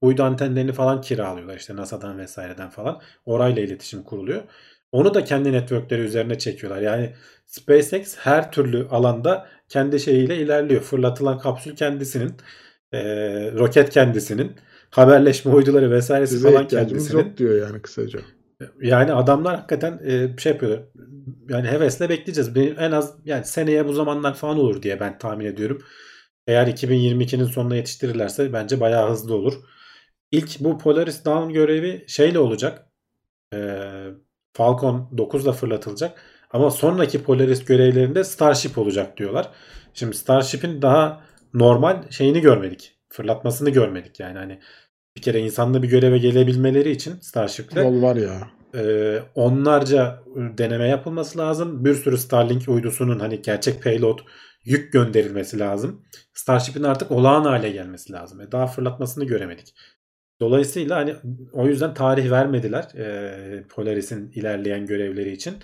uydu 0.00 0.22
antenlerini 0.22 0.72
falan 0.72 1.00
kiralıyorlar 1.00 1.56
işte 1.56 1.76
NASA'dan 1.76 2.18
vesaireden 2.18 2.70
falan. 2.70 3.00
Orayla 3.24 3.62
iletişim 3.62 4.02
kuruluyor. 4.02 4.42
Onu 4.92 5.14
da 5.14 5.24
kendi 5.24 5.52
networkleri 5.52 6.00
üzerine 6.00 6.38
çekiyorlar. 6.38 6.82
Yani 6.82 7.14
SpaceX 7.46 8.16
her 8.18 8.52
türlü 8.52 8.88
alanda 8.88 9.48
kendi 9.68 10.00
şeyiyle 10.00 10.36
ilerliyor. 10.38 10.82
Fırlatılan 10.82 11.38
kapsül 11.38 11.76
kendisinin, 11.76 12.34
e, 12.94 13.52
roket 13.52 13.90
kendisinin, 13.90 14.52
haberleşme 14.90 15.52
uyduları 15.52 15.90
vesairesi 15.90 16.34
Bize 16.34 16.50
falan 16.50 16.68
kendisinin. 16.68 17.22
yok 17.22 17.36
diyor 17.36 17.68
yani 17.68 17.82
kısaca. 17.82 18.18
Yani 18.82 19.12
adamlar 19.12 19.56
hakikaten 19.56 20.00
e, 20.04 20.38
şey 20.38 20.52
yapıyorlar. 20.52 20.82
Yani 21.48 21.68
hevesle 21.68 22.08
bekleyeceğiz. 22.08 22.54
Benim 22.54 22.76
en 22.78 22.92
az 22.92 23.14
yani 23.24 23.44
seneye 23.44 23.88
bu 23.88 23.92
zamanlar 23.92 24.34
falan 24.34 24.58
olur 24.58 24.82
diye 24.82 25.00
ben 25.00 25.18
tahmin 25.18 25.44
ediyorum. 25.46 25.82
Eğer 26.46 26.66
2022'nin 26.66 27.44
sonuna 27.44 27.76
yetiştirirlerse 27.76 28.52
bence 28.52 28.80
bayağı 28.80 29.10
hızlı 29.10 29.34
olur. 29.34 29.54
İlk 30.30 30.60
bu 30.60 30.78
Polaris 30.78 31.24
Dawn 31.24 31.52
görevi 31.52 32.04
şeyle 32.06 32.38
olacak. 32.38 32.86
E, 33.54 33.78
Falcon 34.52 35.10
9'la 35.16 35.52
fırlatılacak. 35.52 36.20
Ama 36.50 36.70
sonraki 36.70 37.22
Polaris 37.22 37.64
görevlerinde 37.64 38.24
Starship 38.24 38.78
olacak 38.78 39.16
diyorlar. 39.16 39.50
Şimdi 39.94 40.16
Starship'in 40.16 40.82
daha 40.82 41.24
normal 41.54 42.10
şeyini 42.10 42.40
görmedik. 42.40 42.92
Fırlatmasını 43.08 43.70
görmedik. 43.70 44.20
Yani 44.20 44.38
hani 44.38 44.60
bir 45.16 45.22
kere 45.22 45.38
insanlı 45.38 45.82
bir 45.82 45.88
göreve 45.88 46.18
gelebilmeleri 46.18 46.90
için 46.90 47.20
Starship'le 47.20 47.76
Yol 47.76 48.02
var 48.02 48.16
ya. 48.16 48.50
e, 48.74 49.18
onlarca 49.34 50.22
deneme 50.36 50.88
yapılması 50.88 51.38
lazım. 51.38 51.84
Bir 51.84 51.94
sürü 51.94 52.18
Starlink 52.18 52.68
uydusunun 52.68 53.18
hani 53.18 53.42
gerçek 53.42 53.82
payload 53.82 54.18
yük 54.64 54.92
gönderilmesi 54.92 55.58
lazım. 55.58 56.02
Starship'in 56.32 56.82
artık 56.82 57.10
olağan 57.10 57.44
hale 57.44 57.70
gelmesi 57.70 58.12
lazım. 58.12 58.40
E, 58.40 58.52
daha 58.52 58.66
fırlatmasını 58.66 59.24
göremedik. 59.24 59.74
Dolayısıyla 60.40 60.96
hani 60.96 61.14
o 61.52 61.66
yüzden 61.66 61.94
tarih 61.94 62.30
vermediler 62.30 62.84
e, 62.94 63.64
Polaris'in 63.68 64.30
ilerleyen 64.30 64.86
görevleri 64.86 65.32
için. 65.32 65.54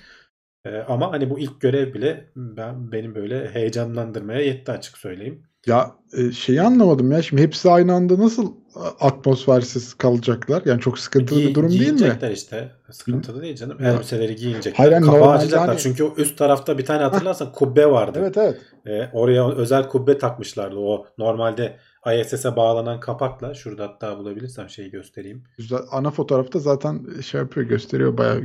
E, 0.64 0.76
ama 0.76 1.12
hani 1.12 1.30
bu 1.30 1.38
ilk 1.38 1.60
görev 1.60 1.94
bile 1.94 2.30
ben 2.36 2.92
benim 2.92 3.14
böyle 3.14 3.48
heyecanlandırmaya 3.50 4.40
yetti 4.40 4.72
açık 4.72 4.98
söyleyeyim. 4.98 5.49
Ya 5.66 5.90
e, 6.12 6.32
şeyi 6.32 6.62
anlamadım 6.62 7.12
ya. 7.12 7.22
Şimdi 7.22 7.42
hepsi 7.42 7.70
aynı 7.70 7.94
anda 7.94 8.18
nasıl 8.18 8.52
atmosfersiz 9.00 9.94
kalacaklar? 9.94 10.62
Yani 10.64 10.80
çok 10.80 10.98
sıkıntılı 10.98 11.40
Giy- 11.40 11.48
bir 11.48 11.54
durum 11.54 11.68
değil 11.70 11.80
mi? 11.80 11.84
giyinecekler 11.86 12.30
işte. 12.30 12.70
Sıkıntılı 12.90 13.42
değil 13.42 13.56
canım. 13.56 13.84
Elbiseleri 13.84 14.36
giyinecekler. 14.36 14.76
Hayır, 14.76 14.92
yani 14.92 15.06
Kapağı 15.06 15.30
açacaklar. 15.30 15.68
hani- 15.68 15.78
Çünkü 15.78 16.10
üst 16.16 16.38
tarafta 16.38 16.78
bir 16.78 16.84
tane 16.84 17.02
hatırlarsan 17.02 17.52
kubbe 17.52 17.86
vardı. 17.90 18.18
Evet 18.22 18.36
evet. 18.36 18.56
E, 18.86 19.10
oraya 19.12 19.50
özel 19.50 19.88
kubbe 19.88 20.18
takmışlardı. 20.18 20.76
O 20.76 21.06
normalde 21.18 21.76
ISS'e 22.20 22.56
bağlanan 22.56 23.00
kapakla. 23.00 23.54
Şurada 23.54 23.84
hatta 23.84 24.18
bulabilirsem 24.18 24.68
şeyi 24.68 24.90
göstereyim. 24.90 25.44
Güzel. 25.58 25.78
Ana 25.90 26.10
fotoğrafta 26.10 26.58
zaten 26.58 27.06
şey 27.20 27.40
yapıyor 27.40 27.66
gösteriyor 27.66 28.18
bayağı 28.18 28.38
e, 28.38 28.42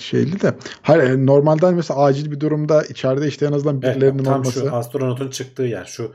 şeyli 0.00 0.40
de. 0.40 0.54
Hayır 0.82 1.02
e, 1.02 1.26
normalden 1.26 1.74
mesela 1.74 2.00
acil 2.00 2.30
bir 2.30 2.40
durumda 2.40 2.82
içeride 2.82 3.28
işte 3.28 3.46
en 3.46 3.52
azından 3.52 3.80
Evet, 3.84 3.96
birilerinin 3.96 4.24
tam 4.24 4.40
olması. 4.40 4.60
şu 4.60 4.74
astronotun 4.74 5.30
çıktığı 5.30 5.62
yer. 5.62 5.84
Şu 5.84 6.12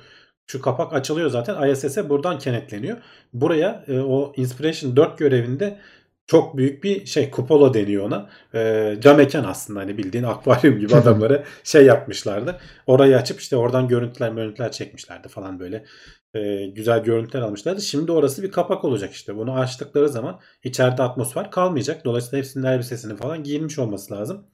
şu 0.47 0.61
kapak 0.61 0.93
açılıyor 0.93 1.29
zaten. 1.29 1.69
ISS'e 1.71 2.09
buradan 2.09 2.39
kenetleniyor. 2.39 2.97
Buraya 3.33 3.83
e, 3.87 3.99
o 3.99 4.33
Inspiration 4.35 4.95
4 4.95 5.17
görevinde 5.17 5.77
çok 6.27 6.57
büyük 6.57 6.83
bir 6.83 7.05
şey 7.05 7.31
kupola 7.31 7.73
deniyor 7.73 8.05
ona. 8.05 8.29
E, 8.53 8.95
cam 9.01 9.17
mekan 9.17 9.43
aslında 9.43 9.79
hani 9.79 9.97
bildiğin 9.97 10.23
akvaryum 10.23 10.79
gibi 10.79 10.95
adamlara 11.01 11.43
şey 11.63 11.85
yapmışlardı. 11.85 12.59
Orayı 12.87 13.17
açıp 13.17 13.39
işte 13.39 13.55
oradan 13.55 13.87
görüntüler 13.87 14.31
görüntüler 14.31 14.71
çekmişlerdi 14.71 15.27
falan 15.27 15.59
böyle. 15.59 15.85
E, 16.33 16.65
güzel 16.65 17.03
görüntüler 17.03 17.41
almışlardı. 17.41 17.81
Şimdi 17.81 18.11
orası 18.11 18.43
bir 18.43 18.51
kapak 18.51 18.85
olacak 18.85 19.13
işte. 19.13 19.37
Bunu 19.37 19.53
açtıkları 19.53 20.09
zaman 20.09 20.39
içeride 20.63 21.03
atmosfer 21.03 21.51
kalmayacak. 21.51 22.05
Dolayısıyla 22.05 22.37
hepsinin 22.37 22.63
elbisesinin 22.63 23.15
falan 23.15 23.43
giyinmiş 23.43 23.79
olması 23.79 24.13
lazım. 24.13 24.45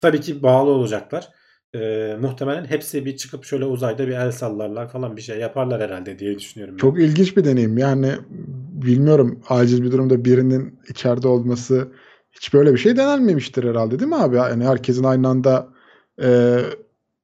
Tabii 0.00 0.20
ki 0.20 0.42
bağlı 0.42 0.70
olacaklar. 0.70 1.28
Ee, 1.74 2.16
muhtemelen 2.20 2.64
hepsi 2.64 3.04
bir 3.04 3.16
çıkıp 3.16 3.44
şöyle 3.44 3.64
uzayda 3.64 4.08
bir 4.08 4.12
el 4.12 4.32
sallarlar 4.32 4.88
falan 4.88 5.16
bir 5.16 5.22
şey 5.22 5.38
yaparlar 5.38 5.82
herhalde 5.82 6.18
diye 6.18 6.38
düşünüyorum. 6.38 6.74
ben. 6.74 6.78
Çok 6.78 7.00
ilginç 7.00 7.36
bir 7.36 7.44
deneyim. 7.44 7.78
Yani 7.78 8.12
bilmiyorum 8.72 9.42
acil 9.48 9.82
bir 9.82 9.92
durumda 9.92 10.24
birinin 10.24 10.80
içeride 10.88 11.28
olması 11.28 11.88
hiç 12.32 12.54
böyle 12.54 12.72
bir 12.72 12.78
şey 12.78 12.96
denenmemiştir 12.96 13.64
herhalde 13.64 13.98
değil 13.98 14.08
mi 14.08 14.16
abi? 14.16 14.36
Yani 14.36 14.64
herkesin 14.64 15.04
aynı 15.04 15.28
anda 15.28 15.68
e, 16.22 16.58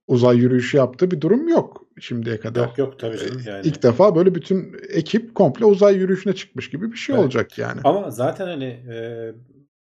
uzay 0.07 0.37
yürüyüşü 0.37 0.77
yaptığı 0.77 1.11
bir 1.11 1.21
durum 1.21 1.49
yok 1.49 1.83
şimdiye 2.01 2.41
kadar. 2.41 2.65
Yok 2.65 2.79
yok 2.79 2.99
tabii 2.99 3.19
canım 3.19 3.43
E, 3.47 3.51
yani. 3.51 3.67
İlk 3.67 3.83
defa 3.83 4.17
böyle 4.17 4.35
bütün 4.35 4.77
ekip 4.89 5.35
komple 5.35 5.65
uzay 5.65 5.97
yürüyüşüne 5.97 6.35
çıkmış 6.35 6.71
gibi 6.71 6.93
bir 6.93 6.97
şey 6.97 7.15
Evet. 7.15 7.25
olacak 7.25 7.59
yani. 7.59 7.81
Ama 7.85 8.11
zaten 8.11 8.47
hani 8.47 8.65
e, 8.65 9.33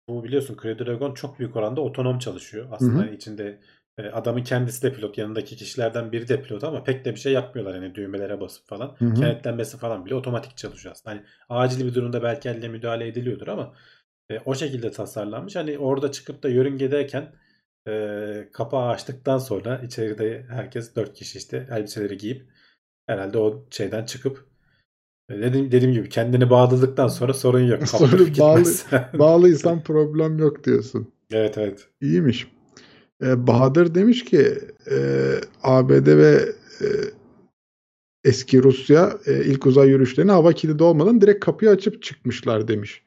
bu 0.08 0.24
biliyorsun 0.24 0.58
Crew 0.62 0.86
Dragon 0.86 1.14
çok 1.14 1.40
büyük 1.40 1.56
oranda 1.56 1.82
otonom 1.82 2.20
çalışıyor. 2.20 2.68
Aslında 2.72 2.94
Hı 2.94 2.98
hı. 2.98 3.02
hani 3.02 3.16
içinde 3.16 3.60
e, 3.98 4.08
adamın 4.10 4.44
kendisi 4.44 4.84
de 4.84 4.94
pilot, 4.94 5.18
yanındaki 5.18 5.56
kişilerden 5.56 6.12
biri 6.12 6.28
de 6.28 6.42
pilot 6.42 6.64
ama 6.64 6.84
pek 6.84 7.06
de 7.06 7.12
bir 7.12 7.20
şey 7.20 7.34
yapmıyorlar 7.34 7.76
hani 7.76 7.96
düğmelere 7.96 8.42
basıp 8.42 8.68
falan. 8.68 8.96
Hı 9.00 9.06
hı. 9.06 9.14
Kenetlenmesi 9.14 9.78
falan 9.78 10.06
bile 10.06 10.16
otomatik 10.16 10.58
çalışıyor 10.58 10.92
aslında. 10.96 11.16
Hani 11.16 11.24
acil 11.50 11.86
bir 11.86 11.94
durumda 11.94 12.24
belki 12.24 12.50
elle 12.50 12.68
müdahale 12.68 13.08
ediliyordur 13.08 13.48
ama 13.48 13.74
e, 14.30 14.40
o 14.46 14.56
şekilde 14.56 14.92
tasarlanmış. 14.92 15.56
Hani 15.56 15.78
orada 15.78 16.12
çıkıp 16.12 16.44
da 16.44 16.50
yörüngedeyken 16.50 17.32
e, 17.88 18.50
kapağı 18.54 18.90
açtıktan 18.90 19.38
sonra 19.38 19.82
içeride 19.86 20.46
herkes 20.50 20.96
dört 20.96 21.14
kişi 21.14 21.38
işte 21.38 21.68
elbiseleri 21.72 22.18
giyip 22.18 22.46
herhalde 23.08 23.38
o 23.38 23.66
şeyden 23.70 24.06
çıkıp 24.06 24.46
dediğim, 25.32 25.72
dediğim 25.72 25.94
gibi 25.94 26.10
kendini 26.10 26.50
bağladıktan 26.50 27.08
sonra 27.08 27.34
sorun 27.34 27.64
yok. 27.68 27.88
Sorun 27.88 28.34
bağlı-. 28.40 28.64
Bağlıysan 29.20 29.84
problem 29.84 30.38
yok 30.38 30.64
diyorsun. 30.64 31.12
evet 31.32 31.58
evet. 31.58 31.90
İyiymiş. 32.02 32.48
Ee, 33.24 33.48
Bahadır 33.48 33.96
demiş 33.96 34.26
ki 34.26 34.60
e, 34.92 34.98
ABD 35.64 36.08
ve 36.18 36.56
e, 36.82 36.88
eski 38.24 38.64
Rusya 38.64 39.18
e, 39.26 39.46
ilk 39.46 39.66
uzay 39.66 39.90
yürüyüşlerine 39.90 40.32
hava 40.32 40.54
kilidi 40.54 40.84
olmadan 40.84 41.22
direkt 41.22 41.46
kapıyı 41.46 41.72
açıp 41.72 42.04
çıkmışlar 42.04 42.68
demiş. 42.68 43.04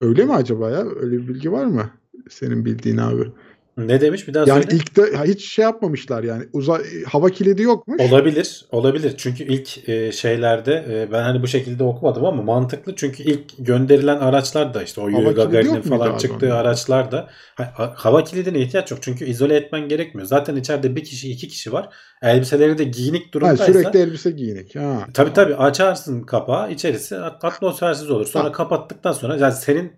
Öyle 0.00 0.24
mi 0.24 0.34
acaba 0.34 0.70
ya? 0.70 0.86
Öyle 0.96 1.16
bir 1.16 1.28
bilgi 1.28 1.52
var 1.52 1.64
mı? 1.64 1.90
Senin 2.28 2.64
bildiğin 2.64 2.96
abi. 2.96 3.32
Ne 3.76 4.00
demiş 4.00 4.28
bir 4.28 4.34
daha 4.34 4.44
Yani 4.48 4.62
söyle. 4.62 4.76
ilk 4.76 4.96
de 4.96 5.16
ha, 5.16 5.24
hiç 5.24 5.44
şey 5.50 5.62
yapmamışlar 5.62 6.22
yani. 6.24 6.44
Uzay 6.52 6.82
hava 7.04 7.30
kilidi 7.30 7.62
yokmuş. 7.62 8.00
Olabilir. 8.00 8.64
Olabilir. 8.72 9.14
Çünkü 9.16 9.44
ilk 9.44 9.88
e, 9.88 10.12
şeylerde 10.12 10.84
e, 10.90 11.12
ben 11.12 11.22
hani 11.22 11.42
bu 11.42 11.46
şekilde 11.46 11.84
okumadım 11.84 12.24
ama 12.24 12.42
mantıklı. 12.42 12.96
Çünkü 12.96 13.22
ilk 13.22 13.42
gönderilen 13.58 14.16
araçlar 14.16 14.74
da 14.74 14.82
işte 14.82 15.00
o 15.00 15.08
Yuri 15.08 15.34
Gagarin'in 15.34 15.80
falan 15.82 16.18
çıktığı 16.18 16.46
onda? 16.46 16.56
araçlar 16.58 17.12
da 17.12 17.28
ha- 17.54 17.72
ha- 17.76 17.92
hava 17.96 18.24
kilidine 18.24 18.58
ihtiyaç 18.60 18.90
yok. 18.90 19.00
Çünkü 19.02 19.24
izole 19.24 19.56
etmen 19.56 19.88
gerekmiyor. 19.88 20.28
Zaten 20.28 20.56
içeride 20.56 20.96
bir 20.96 21.04
kişi 21.04 21.30
iki 21.30 21.48
kişi 21.48 21.72
var. 21.72 21.88
Elbiseleri 22.22 22.78
de 22.78 22.84
giyinik 22.84 23.26
Ha, 23.26 23.32
durumdaysa 23.32 23.64
sürekli 23.64 23.98
elbise 23.98 24.30
giyinik. 24.30 24.76
Ha. 24.76 25.06
Tabii 25.14 25.32
tabii 25.32 25.54
açarsın 25.56 26.22
kapağı 26.22 26.72
içerisi 26.72 27.16
at- 27.16 27.44
atmosfersiz 27.44 28.10
olur. 28.10 28.26
Sonra 28.26 28.44
Ha. 28.44 28.52
kapattıktan 28.52 29.12
sonra 29.12 29.36
yani 29.36 29.52
senin 29.54 29.92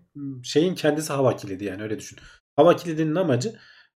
şeyin 0.45 0.75
kendisi 0.75 1.13
hava 1.13 1.37
kilidi 1.37 1.65
yani 1.65 1.83
öyle 1.83 1.99
düşün. 1.99 2.19
Hava 2.59 2.77
kilidinin 2.77 3.15
amacı 3.15 3.55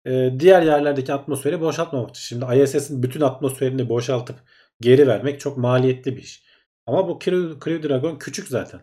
e, 0.06 0.32
diğer 0.38 0.62
yerlerdeki 0.62 1.12
atmosferi 1.12 1.60
boşaltmamak. 1.60 2.16
Şimdi 2.16 2.44
ISS'in 2.62 3.02
bütün 3.02 3.20
atmosferini 3.20 3.88
boşaltıp 3.88 4.36
geri 4.80 5.06
vermek 5.06 5.40
çok 5.40 5.56
maliyetli 5.56 6.16
bir 6.16 6.22
iş. 6.22 6.44
Ama 6.86 7.08
bu 7.08 7.18
Crew, 7.18 7.60
Crew 7.64 7.88
Dragon 7.88 8.18
küçük 8.18 8.48
zaten. 8.48 8.80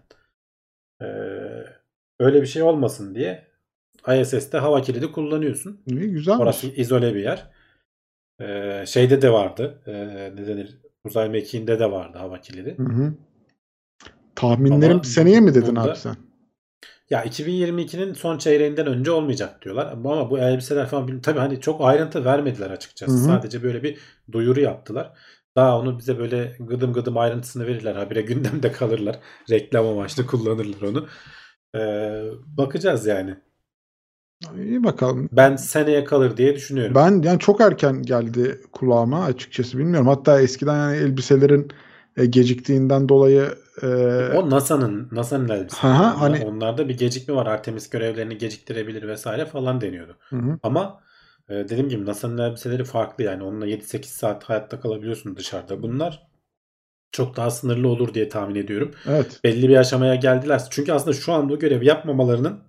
E, 1.01 1.05
öyle 2.19 2.41
bir 2.41 2.47
şey 2.47 2.61
olmasın 2.61 3.15
diye 3.15 3.47
ISS'te 4.21 4.57
hava 4.57 4.81
kilidi 4.81 5.11
kullanıyorsun. 5.11 5.81
İyi, 5.85 6.11
güzelmiş. 6.11 6.41
Orası 6.41 6.67
izole 6.67 7.15
bir 7.15 7.23
yer. 7.23 7.51
E, 8.41 8.83
şeyde 8.85 9.21
de 9.21 9.31
vardı. 9.31 9.81
E, 9.85 9.93
ne 10.35 10.47
denir? 10.47 10.77
Uzay 11.03 11.29
mekiğinde 11.29 11.79
de 11.79 11.91
vardı 11.91 12.17
hava 12.17 12.41
kilidi. 12.41 12.77
Hı 12.77 12.83
hı. 12.83 13.13
Tahminlerim 14.35 14.93
Ama 14.93 15.03
seneye 15.03 15.39
mi 15.39 15.55
dedin 15.55 15.67
bunda- 15.75 15.81
abi 15.81 15.97
sen? 15.97 16.26
Ya 17.09 17.23
2022'nin 17.25 18.13
son 18.13 18.37
çeyreğinden 18.37 18.87
önce 18.87 19.11
olmayacak 19.11 19.61
diyorlar. 19.61 19.91
Ama 19.91 20.29
bu 20.29 20.39
elbiseler 20.39 20.87
falan. 20.87 21.21
Tabii 21.21 21.39
hani 21.39 21.61
çok 21.61 21.81
ayrıntı 21.81 22.25
vermediler 22.25 22.69
açıkçası. 22.69 23.13
Hı 23.13 23.17
hı. 23.17 23.25
Sadece 23.25 23.63
böyle 23.63 23.83
bir 23.83 23.99
duyuru 24.31 24.59
yaptılar. 24.61 25.13
Daha 25.55 25.79
onu 25.79 25.99
bize 25.99 26.19
böyle 26.19 26.55
gıdım 26.59 26.93
gıdım 26.93 27.17
ayrıntısını 27.17 27.67
verirler. 27.67 27.95
Habire 27.95 28.21
gündemde 28.21 28.71
kalırlar. 28.71 29.19
Reklam 29.49 29.87
amaçlı 29.87 30.25
kullanırlar 30.25 30.81
onu. 30.81 31.07
Ee, 31.75 32.23
bakacağız 32.57 33.05
yani. 33.05 33.35
İyi 34.57 34.83
bakalım. 34.83 35.29
Ben 35.31 35.55
seneye 35.55 36.03
kalır 36.03 36.37
diye 36.37 36.55
düşünüyorum. 36.55 36.95
Ben 36.95 37.21
yani 37.21 37.39
çok 37.39 37.61
erken 37.61 38.01
geldi 38.01 38.61
kulağıma 38.71 39.23
açıkçası 39.25 39.77
bilmiyorum. 39.77 40.07
Hatta 40.07 40.41
eskiden 40.41 40.75
yani 40.75 40.97
elbiselerin 40.97 41.71
e, 42.17 42.25
geciktiğinden 42.25 43.09
dolayı 43.09 43.55
e, 43.81 43.87
O 44.35 44.49
NASA'nın 44.49 45.07
NASA'nın 45.11 45.49
elbisesi. 45.49 45.81
Hani- 45.87 46.45
Onlarda 46.45 46.89
bir 46.89 46.97
gecikme 46.97 47.35
var. 47.35 47.45
Artemis 47.45 47.89
görevlerini 47.89 48.37
geciktirebilir 48.37 49.07
vesaire 49.07 49.45
falan 49.45 49.81
deniyordu. 49.81 50.17
hı. 50.29 50.59
Ama 50.63 51.03
e, 51.49 51.53
dediğim 51.53 51.89
gibi 51.89 52.05
NASA'nın 52.05 52.37
elbiseleri 52.37 52.83
farklı 52.83 53.23
yani. 53.23 53.43
Onunla 53.43 53.67
7-8 53.67 54.13
saat 54.13 54.43
hayatta 54.43 54.79
kalabiliyorsun 54.79 55.35
dışarıda. 55.37 55.81
Bunlar 55.83 56.27
çok 57.11 57.35
daha 57.37 57.51
sınırlı 57.51 57.87
olur 57.87 58.13
diye 58.13 58.29
tahmin 58.29 58.55
ediyorum. 58.55 58.91
evet. 59.07 59.39
Belli 59.43 59.69
bir 59.69 59.75
aşamaya 59.77 60.15
geldiler. 60.15 60.61
Çünkü 60.69 60.91
aslında 60.91 61.13
şu 61.13 61.33
an 61.33 61.49
bu 61.49 61.59
görevi 61.59 61.85
yapmamalarının 61.85 62.59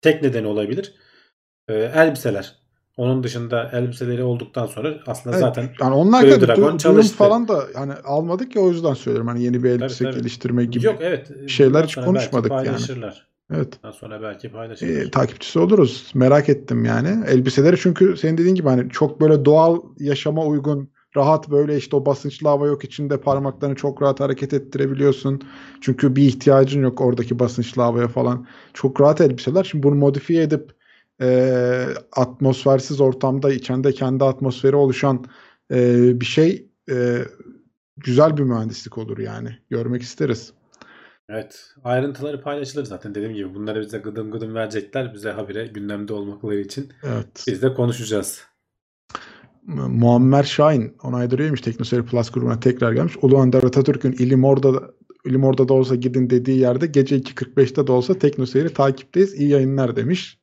tek 0.00 0.22
nedeni 0.22 0.46
olabilir. 0.46 0.94
E, 1.68 1.74
elbiseler. 1.74 2.56
Onun 2.98 3.22
dışında 3.22 3.70
elbiseleri 3.72 4.22
olduktan 4.22 4.66
sonra 4.66 4.94
aslında 5.06 5.36
Evet, 5.36 5.46
zaten 5.46 5.70
yani 5.80 5.94
onlar 5.94 6.30
da 6.30 6.46
Dragon 6.46 6.74
du- 6.74 6.78
çalıştı. 6.78 7.16
falan 7.16 7.48
da 7.48 7.64
hani 7.74 7.92
almadık 7.92 8.56
ya 8.56 8.62
o 8.62 8.70
yüzden 8.70 8.94
söylüyorum. 8.94 9.28
Hani 9.28 9.42
yeni 9.44 9.62
bir 9.62 9.70
elbise 9.70 10.04
tabii. 10.04 10.16
geliştirme 10.16 10.64
gibi. 10.64 10.86
yok 10.86 10.98
evet. 11.00 11.48
şeyler 11.48 11.84
hiç 11.84 11.94
konuşmadık 11.94 12.50
yani. 12.50 12.58
belki 12.58 12.70
paylaşırlar. 12.70 13.28
Evet. 13.54 13.78
Bundan 13.82 13.96
sonra 13.96 14.22
belki 14.22 14.52
paylaşırlar. 14.52 15.02
E, 15.02 15.10
takipçisi 15.10 15.58
oluruz. 15.58 16.10
Merak 16.14 16.48
ettim 16.48 16.84
yani. 16.84 17.24
Elbiseleri 17.26 17.76
çünkü 17.76 18.16
senin 18.16 18.38
dediğin 18.38 18.54
gibi 18.54 18.68
hani 18.68 18.90
çok 18.90 19.20
böyle 19.20 19.44
doğal 19.44 19.82
yaşama 19.98 20.44
uygun, 20.46 20.90
rahat 21.16 21.50
böyle 21.50 21.76
işte 21.76 21.96
o 21.96 22.06
basınçlı 22.06 22.48
hava 22.48 22.66
yok 22.66 22.84
içinde 22.84 23.20
parmaklarını 23.20 23.74
çok 23.74 24.02
rahat 24.02 24.20
hareket 24.20 24.52
ettirebiliyorsun. 24.52 25.40
Çünkü 25.80 26.16
bir 26.16 26.22
ihtiyacın 26.22 26.82
yok 26.82 27.00
oradaki 27.00 27.38
basınçlı 27.38 27.82
havaya 27.82 28.08
falan. 28.08 28.46
Çok 28.74 29.00
rahat 29.00 29.20
elbiseler. 29.20 29.64
Şimdi 29.64 29.82
bunu 29.82 29.94
modifiye 29.94 30.42
edip 30.42 30.77
e, 31.20 31.86
atmosfersiz 32.12 33.00
ortamda 33.00 33.52
içinde 33.52 33.92
kendi 33.92 34.24
atmosferi 34.24 34.76
oluşan 34.76 35.24
e, 35.72 36.20
bir 36.20 36.26
şey 36.26 36.68
e, 36.90 37.18
güzel 37.96 38.36
bir 38.36 38.42
mühendislik 38.42 38.98
olur 38.98 39.18
yani. 39.18 39.58
Görmek 39.70 40.02
isteriz. 40.02 40.52
Evet. 41.28 41.74
Ayrıntıları 41.84 42.42
paylaşılır 42.42 42.84
zaten. 42.84 43.14
Dediğim 43.14 43.34
gibi 43.34 43.54
bunları 43.54 43.80
bize 43.80 43.98
gıdım 43.98 44.30
gıdım 44.30 44.54
verecekler. 44.54 45.14
Bize 45.14 45.30
habire 45.30 45.66
gündemde 45.66 46.12
olmakları 46.12 46.60
için 46.60 46.92
Evet. 47.02 47.44
biz 47.46 47.62
de 47.62 47.74
konuşacağız. 47.74 48.42
Muammer 49.66 50.42
Şahin 50.42 50.96
onaydırıyormuş 51.02 51.60
Teknoseyir 51.60 52.02
Plus 52.02 52.30
grubuna 52.30 52.60
tekrar 52.60 52.92
gelmiş. 52.92 53.16
Ulu 53.22 53.42
Önder 53.42 53.62
Atatürk'ün 53.62 54.12
ilim 54.12 54.44
orada 54.44 54.94
ilim 55.24 55.44
orada 55.44 55.68
da 55.68 55.74
olsa 55.74 55.94
gidin 55.94 56.30
dediği 56.30 56.58
yerde 56.58 56.86
gece 56.86 57.16
2.45'te 57.16 57.86
de 57.86 57.92
olsa 57.92 58.14
Teknoseyir'i 58.14 58.74
takipteyiz. 58.74 59.34
İyi 59.34 59.48
yayınlar 59.48 59.96
demiş. 59.96 60.40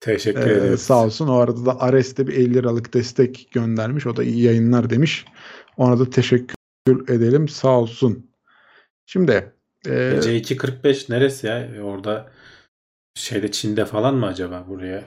Teşekkür 0.00 0.40
Ee, 0.50 0.52
ederiz. 0.54 0.80
sağ 0.82 1.04
olsun. 1.04 1.28
O 1.28 1.34
arada 1.34 1.66
da 1.66 1.80
Ares'te 1.80 2.26
bir 2.26 2.32
50 2.34 2.54
liralık 2.54 2.94
destek 2.94 3.48
göndermiş. 3.52 4.06
O 4.06 4.16
da 4.16 4.24
iyi 4.24 4.42
yayınlar 4.42 4.90
demiş. 4.90 5.24
Ona 5.76 5.98
da 5.98 6.10
teşekkür 6.10 6.56
edelim. 7.08 7.48
Sağ 7.48 7.78
olsun. 7.80 8.30
Şimdi 9.06 9.52
e, 9.86 10.12
Gece 10.14 10.38
2.45 10.38 11.12
neresi 11.12 11.46
ya? 11.46 11.58
E, 11.58 11.80
Orada 11.82 12.30
şeyde 13.14 13.50
Çin'de 13.52 13.84
falan 13.84 14.14
mı 14.14 14.26
acaba 14.26 14.64
buraya? 14.68 15.04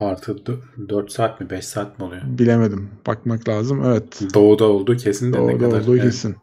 Artı 0.00 0.36
4 0.88 1.12
saat 1.12 1.40
mi 1.40 1.50
5 1.50 1.64
saat 1.66 1.98
mi 1.98 2.04
oluyor? 2.04 2.22
bilemedim. 2.24 2.90
Bakmak 3.06 3.48
lazım. 3.48 3.84
Evet. 3.84 4.20
Doğuda 4.34 4.64
olduğu 4.64 4.96
kesin 4.96 5.32
de 5.32 5.46
ne 5.46 5.52
Doğru 5.52 5.58
kadar. 5.58 5.80
olduğu 5.80 5.96
kesin. 5.96 6.36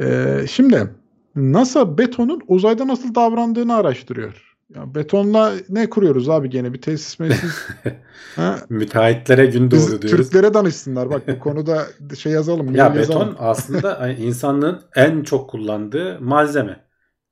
Ee, 0.00 0.44
şimdi 0.50 0.90
NASA 1.36 1.98
betonun 1.98 2.42
uzayda 2.48 2.88
nasıl 2.88 3.14
davrandığını 3.14 3.74
araştırıyor. 3.74 4.43
Ya 4.68 4.94
betonla 4.94 5.52
ne 5.68 5.90
kuruyoruz 5.90 6.28
abi 6.28 6.50
gene 6.50 6.72
bir 6.72 6.80
tesis 6.80 7.18
ha? 8.36 8.58
Müteahhitlere 8.68 9.46
gün 9.46 9.70
doğdu 9.70 10.02
diyoruz. 10.02 10.30
Türklere 10.30 10.54
danışsınlar. 10.54 11.10
Bak 11.10 11.28
bu 11.28 11.38
konuda 11.38 11.86
şey 12.18 12.32
yazalım. 12.32 12.74
Ya 12.74 12.94
yazalım. 12.94 12.98
beton 12.98 13.36
aslında 13.38 14.08
insanlığın 14.08 14.82
en 14.96 15.22
çok 15.22 15.50
kullandığı 15.50 16.20
malzeme. 16.20 16.84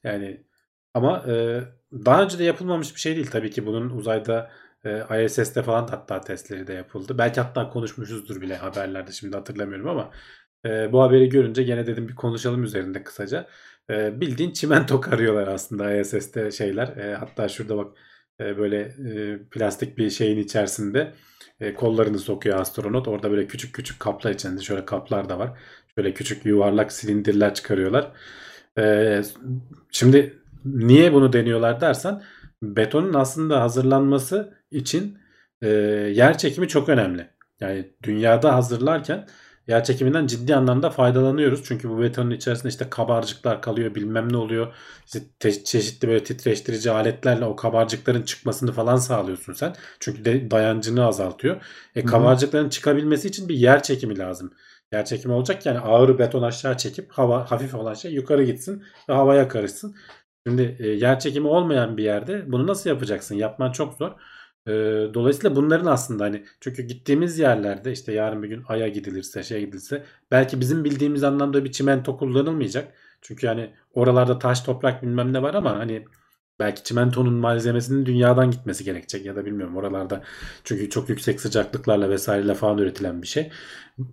Yani 0.04 0.44
ama 0.94 1.24
e, 1.28 1.60
daha 1.92 2.22
önce 2.22 2.38
de 2.38 2.44
yapılmamış 2.44 2.94
bir 2.94 3.00
şey 3.00 3.16
değil. 3.16 3.30
Tabii 3.30 3.50
ki 3.50 3.66
bunun 3.66 3.90
uzayda 3.90 4.50
e, 4.84 5.24
ISS'te 5.24 5.62
falan 5.62 5.86
hatta 5.86 6.20
testleri 6.20 6.66
de 6.66 6.72
yapıldı. 6.72 7.18
Belki 7.18 7.40
hatta 7.40 7.70
konuşmuşuzdur 7.70 8.40
bile 8.40 8.56
haberlerde 8.56 9.12
şimdi 9.12 9.36
hatırlamıyorum 9.36 9.88
ama 9.88 10.10
e, 10.66 10.92
bu 10.92 11.02
haberi 11.02 11.28
görünce 11.28 11.62
gene 11.62 11.86
dedim 11.86 12.08
bir 12.08 12.14
konuşalım 12.14 12.64
üzerinde 12.64 13.02
kısaca. 13.04 13.46
E, 13.90 14.20
bildiğin 14.20 14.52
çimento 14.52 15.00
karıyorlar 15.00 15.48
aslında 15.48 15.96
ISS'te 15.96 16.50
şeyler. 16.50 16.96
E, 16.96 17.14
hatta 17.14 17.48
şurada 17.48 17.76
bak 17.76 17.96
e, 18.40 18.58
böyle 18.58 18.80
e, 18.80 19.38
plastik 19.50 19.98
bir 19.98 20.10
şeyin 20.10 20.38
içerisinde 20.38 21.12
e, 21.60 21.74
kollarını 21.74 22.18
sokuyor 22.18 22.60
astronot. 22.60 23.08
Orada 23.08 23.30
böyle 23.30 23.46
küçük 23.46 23.74
küçük 23.74 24.00
kaplar 24.00 24.30
içinde 24.30 24.60
şöyle 24.62 24.84
kaplar 24.84 25.28
da 25.28 25.38
var. 25.38 25.58
Şöyle 25.94 26.14
küçük 26.14 26.46
yuvarlak 26.46 26.92
silindirler 26.92 27.54
çıkarıyorlar. 27.54 28.12
E, 28.78 29.22
şimdi 29.92 30.38
niye 30.64 31.12
bunu 31.12 31.32
deniyorlar 31.32 31.80
dersen 31.80 32.22
betonun 32.62 33.14
aslında 33.14 33.60
hazırlanması 33.62 34.54
için 34.70 35.18
e, 35.62 35.68
yer 36.14 36.38
çekimi 36.38 36.68
çok 36.68 36.88
önemli. 36.88 37.30
Yani 37.60 37.92
dünyada 38.02 38.54
hazırlarken 38.54 39.26
yer 39.68 39.84
çekiminden 39.84 40.26
ciddi 40.26 40.56
anlamda 40.56 40.90
faydalanıyoruz. 40.90 41.64
Çünkü 41.64 41.88
bu 41.90 42.00
betonun 42.00 42.30
içerisinde 42.30 42.68
işte 42.68 42.90
kabarcıklar 42.90 43.62
kalıyor 43.62 43.94
bilmem 43.94 44.32
ne 44.32 44.36
oluyor. 44.36 44.74
İşte 45.06 45.20
te- 45.40 45.64
çeşitli 45.64 46.08
böyle 46.08 46.24
titreştirici 46.24 46.90
aletlerle 46.90 47.44
o 47.44 47.56
kabarcıkların 47.56 48.22
çıkmasını 48.22 48.72
falan 48.72 48.96
sağlıyorsun 48.96 49.52
sen. 49.52 49.74
Çünkü 50.00 50.24
de 50.24 50.50
dayancını 50.50 51.06
azaltıyor. 51.06 51.62
E, 51.96 52.02
hı. 52.02 52.06
kabarcıkların 52.06 52.68
çıkabilmesi 52.68 53.28
için 53.28 53.48
bir 53.48 53.54
yer 53.54 53.82
çekimi 53.82 54.18
lazım. 54.18 54.52
Yer 54.92 55.04
çekimi 55.04 55.34
olacak 55.34 55.66
yani 55.66 55.78
ağır 55.78 56.18
beton 56.18 56.42
aşağı 56.42 56.76
çekip 56.76 57.12
hava 57.12 57.50
hafif 57.50 57.74
olan 57.74 57.94
şey 57.94 58.12
yukarı 58.12 58.42
gitsin 58.44 58.84
ve 59.08 59.12
havaya 59.12 59.48
karışsın. 59.48 59.96
Şimdi 60.46 60.76
e, 60.80 60.88
yer 60.88 61.20
çekimi 61.20 61.48
olmayan 61.48 61.96
bir 61.96 62.04
yerde 62.04 62.52
bunu 62.52 62.66
nasıl 62.66 62.90
yapacaksın? 62.90 63.34
Yapman 63.34 63.72
çok 63.72 63.94
zor. 63.94 64.12
Dolayısıyla 65.14 65.56
bunların 65.56 65.86
aslında 65.86 66.24
hani 66.24 66.44
çünkü 66.60 66.82
gittiğimiz 66.82 67.38
yerlerde 67.38 67.92
işte 67.92 68.12
yarın 68.12 68.42
bir 68.42 68.48
gün 68.48 68.64
Ay'a 68.68 68.88
gidilirse 68.88 69.42
şey 69.42 69.66
gidilse 69.66 70.04
belki 70.30 70.60
bizim 70.60 70.84
bildiğimiz 70.84 71.24
anlamda 71.24 71.64
bir 71.64 71.72
çimento 71.72 72.16
kullanılmayacak. 72.16 72.92
Çünkü 73.22 73.46
hani 73.46 73.74
oralarda 73.94 74.38
taş 74.38 74.60
toprak 74.60 75.02
bilmem 75.02 75.32
ne 75.32 75.42
var 75.42 75.54
ama 75.54 75.78
hani 75.78 76.04
belki 76.58 76.82
çimentonun 76.84 77.34
malzemesinin 77.34 78.06
dünyadan 78.06 78.50
gitmesi 78.50 78.84
gerekecek 78.84 79.26
ya 79.26 79.36
da 79.36 79.46
bilmiyorum 79.46 79.76
oralarda 79.76 80.22
çünkü 80.64 80.90
çok 80.90 81.08
yüksek 81.08 81.40
sıcaklıklarla 81.40 82.10
vesaireyle 82.10 82.54
falan 82.54 82.78
üretilen 82.78 83.22
bir 83.22 83.26
şey. 83.26 83.50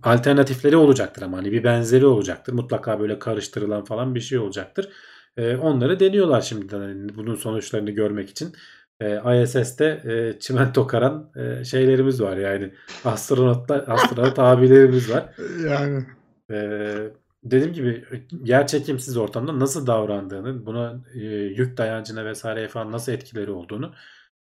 Alternatifleri 0.02 0.76
olacaktır 0.76 1.22
ama 1.22 1.36
hani 1.36 1.52
bir 1.52 1.64
benzeri 1.64 2.06
olacaktır. 2.06 2.52
Mutlaka 2.52 3.00
böyle 3.00 3.18
karıştırılan 3.18 3.84
falan 3.84 4.14
bir 4.14 4.20
şey 4.20 4.38
olacaktır. 4.38 4.88
E, 5.36 5.56
onları 5.56 6.00
deniyorlar 6.00 6.40
şimdiden 6.40 6.80
hani 6.80 7.14
bunun 7.16 7.34
sonuçlarını 7.34 7.90
görmek 7.90 8.30
için. 8.30 8.54
E, 9.00 9.42
ISS'te 9.42 9.84
e, 9.84 10.40
çimento 10.40 10.86
karan 10.86 11.30
e, 11.36 11.64
şeylerimiz 11.64 12.22
var 12.22 12.36
yani 12.36 12.72
astronotlar 13.04 13.84
astronot 13.88 14.38
abilerimiz 14.38 15.10
var. 15.10 15.34
Yani 15.64 16.04
Ee, 16.50 17.10
dediğim 17.44 17.72
gibi 17.72 18.04
yer 18.44 18.66
çekimsiz 18.66 19.16
ortamda 19.16 19.58
nasıl 19.58 19.86
davrandığını, 19.86 20.66
buna 20.66 21.04
e, 21.14 21.18
yük 21.28 21.76
dayancına 21.76 22.24
vesaireye 22.24 22.68
falan 22.68 22.92
nasıl 22.92 23.12
etkileri 23.12 23.50
olduğunu 23.50 23.94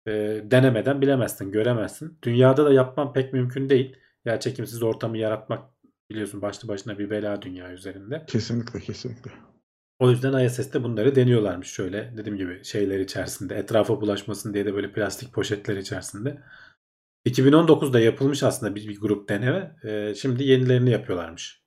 e, 0.07 0.13
denemeden 0.45 1.01
bilemezsin, 1.01 1.53
göremezsin. 1.53 2.19
Dünyada 2.23 2.65
da 2.65 2.73
yapman 2.73 3.13
pek 3.13 3.33
mümkün 3.33 3.69
değil. 3.69 3.97
Yer 4.25 4.41
çekimsiz 4.41 4.83
ortamı 4.83 5.19
yaratmak 5.19 5.65
biliyorsun 6.11 6.43
başlı 6.43 6.69
başına 6.69 6.99
bir 6.99 7.11
bela 7.11 7.43
dünya 7.43 7.73
üzerinde. 7.73 8.25
kesinlikle 8.27 8.81
kesinlikle. 8.81 9.31
O 9.99 10.11
yüzden 10.11 10.45
ISS'te 10.45 10.83
bunları 10.83 11.17
deniyorlarmış 11.17 11.69
şöyle 11.69 12.13
dediğim 12.17 12.39
gibi 12.39 12.65
şeyler 12.65 13.01
içerisinde 13.01 13.55
etrafa 13.55 14.01
bulaşmasın 14.01 14.55
diye 14.55 14.67
de 14.67 14.75
böyle 14.75 14.93
plastik 14.93 15.33
poşetler 15.33 15.77
içerisinde. 15.77 16.43
2019'da 17.27 18.01
yapılmış 18.01 18.43
aslında 18.43 18.75
bir, 18.75 18.89
bir 18.89 19.01
grup 19.01 19.29
deneme. 19.29 19.77
Ee, 19.85 20.15
şimdi 20.15 20.45
yenilerini 20.45 20.91
yapıyorlarmış. 20.91 21.65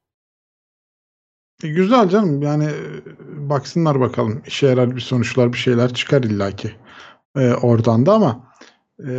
E, 1.63 1.67
güzel 1.67 2.09
canım 2.09 2.41
yani 2.41 2.65
e, 2.65 3.49
baksınlar 3.49 3.99
bakalım 3.99 4.43
işe 4.47 4.67
yarar 4.67 4.95
bir 4.95 5.01
sonuçlar 5.01 5.53
bir 5.53 5.57
şeyler 5.57 5.93
çıkar 5.93 6.23
illaki 6.23 6.75
e, 7.35 7.53
oradan 7.53 8.05
da 8.05 8.13
ama 8.13 8.53
e, 9.07 9.11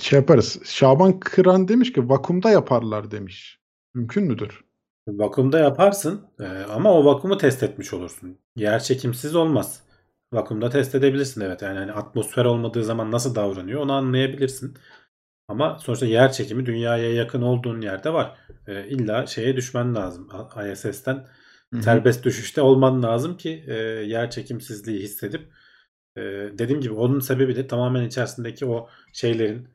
şey 0.00 0.18
yaparız. 0.18 0.58
Şaban 0.64 1.20
Kıran 1.20 1.68
demiş 1.68 1.92
ki 1.92 2.08
vakumda 2.08 2.50
yaparlar 2.50 3.10
demiş. 3.10 3.60
Mümkün 3.94 4.24
müdür? 4.24 4.65
Vakumda 5.08 5.58
yaparsın 5.58 6.20
e, 6.40 6.44
ama 6.46 6.92
o 6.92 7.04
vakumu 7.04 7.38
test 7.38 7.62
etmiş 7.62 7.92
olursun. 7.94 8.38
Yer 8.56 8.82
çekimsiz 8.82 9.34
olmaz. 9.34 9.82
Vakumda 10.32 10.70
test 10.70 10.94
edebilirsin 10.94 11.40
evet. 11.40 11.62
Yani 11.62 11.78
hani 11.78 11.92
atmosfer 11.92 12.44
olmadığı 12.44 12.84
zaman 12.84 13.12
nasıl 13.12 13.34
davranıyor 13.34 13.80
onu 13.80 13.92
anlayabilirsin. 13.92 14.78
Ama 15.48 15.78
sonuçta 15.78 16.06
yer 16.06 16.32
çekimi 16.32 16.66
dünyaya 16.66 17.14
yakın 17.14 17.42
olduğun 17.42 17.80
yerde 17.80 18.12
var. 18.12 18.38
E, 18.66 18.88
illa 18.88 19.26
şeye 19.26 19.56
düşmen 19.56 19.94
lazım. 19.94 20.28
ISS'ten 20.72 21.26
Hı 21.74 21.76
hı. 21.76 21.82
serbest 21.82 22.24
düşüşte 22.24 22.60
olman 22.60 23.02
lazım 23.02 23.36
ki 23.36 23.64
e, 23.66 23.74
yer 24.06 24.30
çekimsizliği 24.30 25.02
hissedip 25.02 25.52
e, 26.16 26.22
dediğim 26.58 26.80
gibi 26.80 26.94
onun 26.94 27.20
sebebi 27.20 27.56
de 27.56 27.66
tamamen 27.66 28.04
içerisindeki 28.04 28.66
o 28.66 28.88
şeylerin 29.12 29.68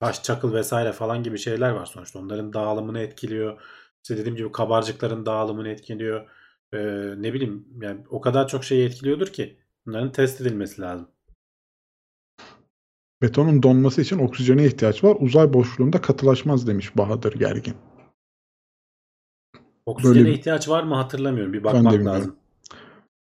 taş, 0.00 0.22
çakıl 0.22 0.54
vesaire 0.54 0.92
falan 0.92 1.22
gibi 1.22 1.38
şeyler 1.38 1.70
var 1.70 1.86
sonuçta. 1.86 2.18
Onların 2.18 2.52
dağılımını 2.52 3.00
etkiliyor. 3.00 3.60
İşte 4.02 4.16
dediğim 4.16 4.36
gibi 4.36 4.52
kabarcıkların 4.52 5.26
dağılımını 5.26 5.68
etkiliyor. 5.68 6.30
E, 6.72 6.78
ne 7.22 7.32
bileyim 7.34 7.66
yani 7.82 8.04
o 8.10 8.20
kadar 8.20 8.48
çok 8.48 8.64
şeyi 8.64 8.86
etkiliyordur 8.86 9.26
ki 9.26 9.58
bunların 9.86 10.12
test 10.12 10.40
edilmesi 10.40 10.80
lazım. 10.80 11.08
Betonun 13.22 13.62
donması 13.62 14.00
için 14.02 14.18
oksijene 14.18 14.66
ihtiyaç 14.66 15.04
var. 15.04 15.16
Uzay 15.20 15.52
boşluğunda 15.52 16.00
katılaşmaz 16.00 16.66
demiş 16.66 16.96
Bahadır 16.96 17.32
Gergin. 17.32 17.74
Oksijene 19.86 20.14
Böyle 20.14 20.32
ihtiyaç 20.32 20.68
var 20.68 20.82
mı 20.82 20.94
hatırlamıyorum. 20.94 21.52
Bir 21.52 21.64
bakmak 21.64 21.92
bilmiyorum. 21.92 22.06
lazım. 22.06 22.36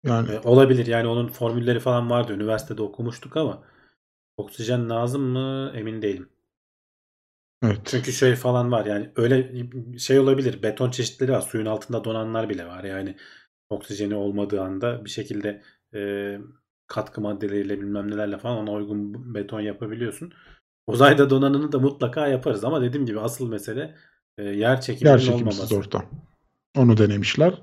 Yani 0.05 0.31
E, 0.33 0.41
olabilir 0.45 0.87
yani 0.87 1.09
onun 1.09 1.29
formülleri 1.29 1.81
falan 1.81 2.11
vardı. 2.11 2.33
Üniversitede 2.33 2.83
okumuştuk 2.83 3.37
ama 3.37 3.63
oksijen 4.37 4.91
lazım 4.91 5.23
mı 5.23 5.73
emin 5.75 6.03
değilim. 6.03 6.29
Evet. 7.67 7.81
Çünkü 7.85 8.13
şey 8.13 8.35
falan 8.35 8.73
var 8.73 8.87
yani 8.87 9.11
öyle 9.17 9.53
şey 9.99 10.19
olabilir. 10.19 10.63
Beton 10.63 10.91
çeşitleri 10.91 11.33
var. 11.33 11.41
Suyun 11.41 11.67
altında 11.67 12.05
donanlar 12.05 12.49
bile 12.49 12.67
var. 12.67 12.85
Yani 12.85 13.17
oksijeni 13.71 14.15
olmadığı 14.15 14.63
anda 14.63 15.05
bir 15.05 15.11
şekilde 15.11 15.63
e, 15.95 16.01
katkı 16.87 17.21
maddeleriyle 17.21 17.81
bilmem 17.81 18.11
nelerle 18.11 18.39
falan 18.39 18.57
ona 18.59 18.73
uygun 18.73 19.35
beton 19.35 19.61
yapabiliyorsun. 19.61 20.33
Uzayda 20.87 21.31
donanını 21.31 21.73
da 21.73 21.79
mutlaka 21.79 22.27
yaparız 22.27 22.65
ama 22.65 22.83
dediğim 22.83 23.07
gibi 23.07 23.21
asıl 23.21 23.49
mesele 23.49 23.95
e, 24.39 24.43
yer 24.45 24.81
çekiminin 24.81 25.19
Yer 25.19 25.33
olmaması. 25.33 25.77
ortam. 25.77 26.05
Onu 26.77 26.97
denemişler. 26.97 27.55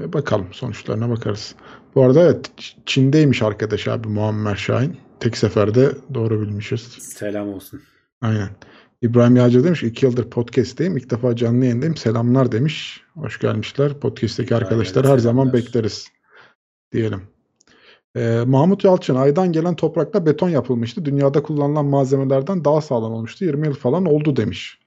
E, 0.00 0.12
bakalım 0.12 0.48
sonuçlarına 0.52 1.10
bakarız. 1.10 1.54
Bu 1.94 2.04
arada 2.04 2.20
evet 2.22 2.50
Çin'deymiş 2.86 3.42
arkadaş 3.42 3.88
abi 3.88 4.08
Muammer 4.08 4.56
Şahin. 4.56 4.96
Tek 5.20 5.36
seferde 5.36 5.92
doğru 6.14 6.40
bilmişiz. 6.40 6.82
Selam 6.82 7.48
olsun. 7.48 7.82
Aynen. 8.22 8.48
İbrahim 9.02 9.36
Yağcı 9.36 9.64
demiş 9.64 9.82
2 9.82 10.06
yıldır 10.06 10.30
podcast'teyim. 10.30 10.96
İlk 10.96 11.10
defa 11.10 11.36
canlı 11.36 11.64
yayındayım. 11.64 11.96
Selamlar 11.96 12.52
demiş. 12.52 13.00
Hoş 13.14 13.38
gelmişler. 13.38 14.00
Podcast'teki 14.00 14.54
arkadaşlar 14.54 15.06
her 15.06 15.18
zaman 15.18 15.44
selamlar. 15.44 15.66
bekleriz. 15.66 16.08
Diyelim. 16.92 17.22
Ee, 18.16 18.42
Mahmut 18.46 18.84
Yalçın 18.84 19.14
aydan 19.14 19.52
gelen 19.52 19.76
toprakla 19.76 20.26
beton 20.26 20.48
yapılmıştı. 20.48 21.04
Dünyada 21.04 21.42
kullanılan 21.42 21.86
malzemelerden 21.86 22.64
daha 22.64 22.80
sağlam 22.80 23.12
olmuştu. 23.12 23.44
20 23.44 23.66
yıl 23.66 23.74
falan 23.74 24.04
oldu 24.04 24.36
demiş. 24.36 24.78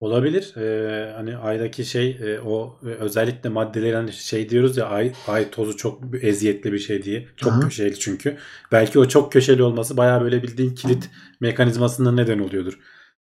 Olabilir. 0.00 0.56
Ee, 0.56 1.12
hani 1.12 1.36
aydaki 1.36 1.84
şey 1.84 2.10
e, 2.10 2.40
o 2.40 2.78
e, 2.82 2.86
özellikle 2.86 3.48
maddeleri 3.48 3.94
hani 3.94 4.12
şey 4.12 4.48
diyoruz 4.48 4.76
ya 4.76 4.86
ay, 4.86 5.12
ay 5.28 5.50
tozu 5.50 5.76
çok 5.76 6.00
eziyetli 6.22 6.72
bir 6.72 6.78
şey 6.78 7.02
diye. 7.02 7.26
Çok 7.36 7.52
Aha. 7.52 7.60
köşeli 7.60 7.98
çünkü. 7.98 8.36
Belki 8.72 8.98
o 8.98 9.08
çok 9.08 9.32
köşeli 9.32 9.62
olması 9.62 9.96
bayağı 9.96 10.20
böyle 10.20 10.42
bildiğin 10.42 10.74
kilit 10.74 11.10
mekanizmasına 11.40 12.12
neden 12.12 12.38
oluyordur. 12.38 12.78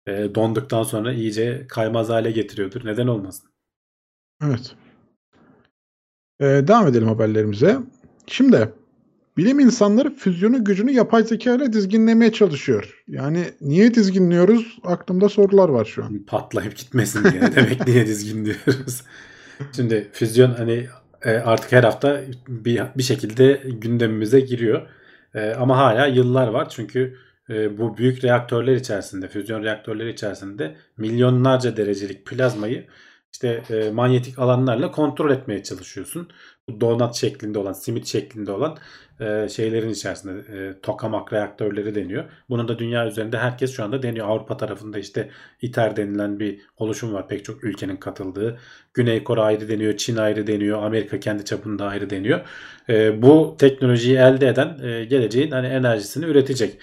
Ee, 0.09 0.35
donduktan 0.35 0.83
sonra 0.83 1.13
iyice 1.13 1.67
kaymaz 1.69 2.09
hale 2.09 2.31
getiriyordur. 2.31 2.85
Neden 2.85 3.07
olmasın? 3.07 3.51
Evet. 4.45 4.75
Ee, 6.41 6.45
devam 6.45 6.87
edelim 6.87 7.09
haberlerimize. 7.09 7.79
Şimdi 8.27 8.73
bilim 9.37 9.61
insanları 9.61 10.15
füzyonun 10.15 10.65
gücünü 10.65 10.91
yapay 10.91 11.25
zeka 11.25 11.55
ile 11.55 11.73
dizginlemeye 11.73 12.33
çalışıyor. 12.33 13.03
Yani 13.09 13.45
niye 13.61 13.95
dizginliyoruz? 13.95 14.79
Aklımda 14.85 15.29
sorular 15.29 15.69
var 15.69 15.85
şu 15.85 16.05
an. 16.05 16.25
Patlayıp 16.27 16.77
gitmesin 16.77 17.25
diye. 17.25 17.43
Demek 17.57 17.87
niye 17.87 18.07
dizgin 18.07 18.45
diyoruz. 18.45 19.03
Şimdi 19.77 20.09
füzyon 20.13 20.55
hani 20.55 20.87
e, 21.23 21.31
artık 21.31 21.73
her 21.73 21.85
hafta 21.85 22.21
bir, 22.49 22.83
bir 22.97 23.03
şekilde 23.03 23.63
gündemimize 23.65 24.41
giriyor. 24.41 24.89
E, 25.35 25.51
ama 25.51 25.77
hala 25.77 26.07
yıllar 26.07 26.49
var. 26.49 26.69
Çünkü 26.69 27.17
e, 27.51 27.79
bu 27.79 27.97
büyük 27.97 28.25
reaktörler 28.25 28.77
içerisinde, 28.77 29.29
füzyon 29.29 29.63
reaktörleri 29.63 30.11
içerisinde 30.11 30.77
milyonlarca 30.97 31.77
derecelik 31.77 32.27
plazmayı 32.27 32.87
işte 33.33 33.63
e, 33.71 33.91
manyetik 33.91 34.39
alanlarla 34.39 34.91
kontrol 34.91 35.31
etmeye 35.31 35.63
çalışıyorsun. 35.63 36.29
Bu 36.69 36.81
donat 36.81 37.17
şeklinde 37.17 37.59
olan, 37.59 37.73
simit 37.73 38.07
şeklinde 38.07 38.53
olan 38.53 38.79
e, 39.21 39.49
şeylerin 39.49 39.89
içerisinde 39.89 40.33
e, 40.59 40.81
tokamak 40.81 41.33
reaktörleri 41.33 41.95
deniyor. 41.95 42.25
Bunu 42.51 42.69
da 42.69 42.79
dünya 42.79 43.07
üzerinde 43.07 43.39
herkes 43.39 43.73
şu 43.73 43.85
anda 43.85 44.03
deniyor. 44.03 44.29
Avrupa 44.29 44.57
tarafında 44.57 44.99
işte 44.99 45.31
ITER 45.63 45.97
denilen 45.97 46.41
bir 46.41 46.61
oluşum 46.77 47.13
var. 47.13 47.29
Pek 47.29 47.45
çok 47.45 47.65
ülkenin 47.65 47.97
katıldığı. 47.97 48.59
Güney 48.95 49.25
Kore 49.25 49.41
ayrı 49.41 49.69
deniyor, 49.69 49.97
Çin 49.97 50.17
ayrı 50.17 50.47
deniyor, 50.47 50.83
Amerika 50.83 51.21
kendi 51.21 51.45
çapında 51.45 51.87
ayrı 51.87 52.11
deniyor. 52.11 52.41
Bu 53.23 53.57
teknolojiyi 53.59 54.17
elde 54.17 54.49
eden 54.49 54.77
geleceğin 55.09 55.51
hani 55.51 55.67
enerjisini 55.67 56.25
üretecek. 56.25 56.79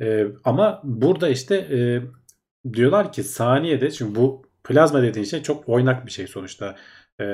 E, 0.00 0.26
ama 0.44 0.80
burada 0.84 1.28
işte 1.28 1.56
e, 1.56 2.02
diyorlar 2.72 3.12
ki 3.12 3.24
saniyede 3.24 3.90
çünkü 3.90 4.14
bu 4.14 4.42
plazma 4.64 5.02
dediğin 5.02 5.26
şey 5.26 5.42
çok 5.42 5.68
oynak 5.68 6.06
bir 6.06 6.10
şey 6.10 6.26
sonuçta. 6.26 6.76
E, 7.20 7.26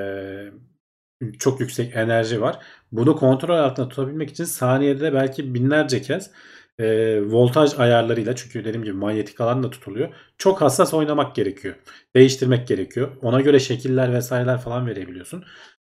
çok 1.38 1.60
yüksek 1.60 1.96
enerji 1.96 2.40
var. 2.40 2.58
Bunu 2.92 3.16
kontrol 3.16 3.58
altında 3.58 3.88
tutabilmek 3.88 4.30
için 4.30 4.44
saniyede 4.44 5.14
belki 5.14 5.54
binlerce 5.54 6.02
kez 6.02 6.30
e, 6.78 7.20
voltaj 7.22 7.78
ayarlarıyla 7.78 8.36
çünkü 8.36 8.64
dediğim 8.64 8.84
gibi 8.84 8.96
manyetik 8.96 9.40
alan 9.40 9.62
da 9.62 9.70
tutuluyor. 9.70 10.14
Çok 10.38 10.60
hassas 10.60 10.94
oynamak 10.94 11.34
gerekiyor. 11.36 11.74
Değiştirmek 12.16 12.68
gerekiyor. 12.68 13.16
Ona 13.22 13.40
göre 13.40 13.60
şekiller 13.60 14.12
vesaireler 14.12 14.58
falan 14.58 14.86
verebiliyorsun. 14.86 15.44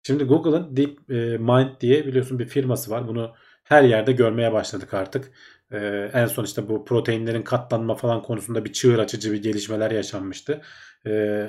Şimdi 0.03 0.23
Google'ın 0.23 0.77
Deep 0.77 1.11
e, 1.11 1.81
diye 1.81 2.07
biliyorsun 2.07 2.39
bir 2.39 2.45
firması 2.45 2.91
var. 2.91 3.07
Bunu 3.07 3.33
her 3.63 3.83
yerde 3.83 4.11
görmeye 4.11 4.53
başladık 4.53 4.93
artık. 4.93 5.31
E, 5.71 6.11
en 6.13 6.25
son 6.25 6.43
işte 6.43 6.69
bu 6.69 6.85
proteinlerin 6.85 7.41
katlanma 7.43 7.95
falan 7.95 8.23
konusunda 8.23 8.65
bir 8.65 8.73
çığır 8.73 8.99
açıcı 8.99 9.33
bir 9.33 9.43
gelişmeler 9.43 9.91
yaşanmıştı. 9.91 10.61
E, 11.07 11.47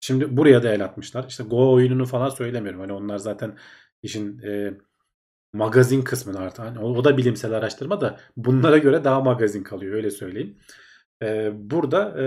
şimdi 0.00 0.36
buraya 0.36 0.62
da 0.62 0.72
el 0.74 0.84
atmışlar. 0.84 1.24
İşte 1.28 1.44
Go 1.44 1.72
oyununu 1.72 2.06
falan 2.06 2.28
söylemiyorum. 2.28 2.80
Hani 2.80 2.92
onlar 2.92 3.18
zaten 3.18 3.58
işin 4.02 4.38
e, 4.38 4.74
magazin 5.52 6.02
kısmını 6.02 6.38
artık. 6.38 6.64
Hani 6.64 6.78
o, 6.78 6.88
o 6.96 7.04
da 7.04 7.16
bilimsel 7.18 7.52
araştırma 7.52 8.00
da 8.00 8.20
bunlara 8.36 8.78
göre 8.78 9.04
daha 9.04 9.20
magazin 9.20 9.62
kalıyor 9.62 9.94
öyle 9.94 10.10
söyleyeyim. 10.10 10.58
E, 11.22 11.50
burada 11.70 12.22
e, 12.22 12.26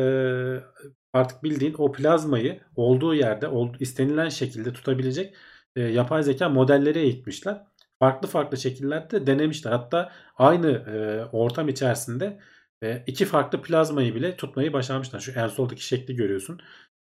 artık 1.14 1.44
bildiğin 1.44 1.76
o 1.78 1.92
plazmayı 1.92 2.62
olduğu 2.76 3.16
yerde 3.16 3.48
istenilen 3.80 4.30
şekilde 4.30 4.74
tutabilecek 4.74 5.36
e, 5.76 5.82
yapay 5.82 6.24
zeka 6.24 6.50
modelleri 6.50 7.00
eğitmişler. 7.00 7.64
Farklı 8.04 8.28
farklı 8.28 8.58
şekillerde 8.58 9.28
denemişler. 9.28 9.72
Hatta 9.72 10.12
aynı 10.38 10.68
e, 10.72 11.26
ortam 11.32 11.70
içerisinde 11.70 12.40
e, 12.84 13.04
iki 13.08 13.26
farklı 13.26 13.62
plazmayı 13.62 14.16
bile 14.16 14.38
tutmayı 14.38 14.74
başarmışlar. 14.74 15.20
Şu 15.20 15.32
en 15.32 15.48
soldaki 15.48 15.86
şekli 15.86 16.16
görüyorsun. 16.16 16.60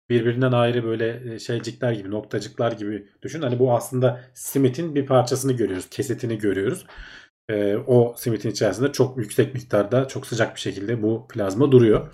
Birbirinden 0.10 0.52
ayrı 0.52 0.84
böyle 0.84 1.34
e, 1.34 1.40
şeycikler 1.40 1.92
gibi, 1.92 2.12
noktacıklar 2.12 2.72
gibi 2.72 3.08
düşün. 3.22 3.42
Hani 3.42 3.60
bu 3.60 3.74
aslında 3.74 4.22
simitin 4.34 4.96
bir 4.96 5.06
parçasını 5.06 5.54
görüyoruz, 5.54 5.90
kesitini 5.90 6.38
görüyoruz. 6.38 6.86
E, 7.50 7.78
o 7.88 8.16
simitin 8.18 8.50
içerisinde 8.52 8.92
çok 8.92 9.18
yüksek 9.18 9.54
miktarda, 9.54 10.08
çok 10.08 10.28
sıcak 10.28 10.56
bir 10.56 10.60
şekilde 10.60 11.02
bu 11.04 11.28
plazma 11.28 11.72
duruyor. 11.72 12.14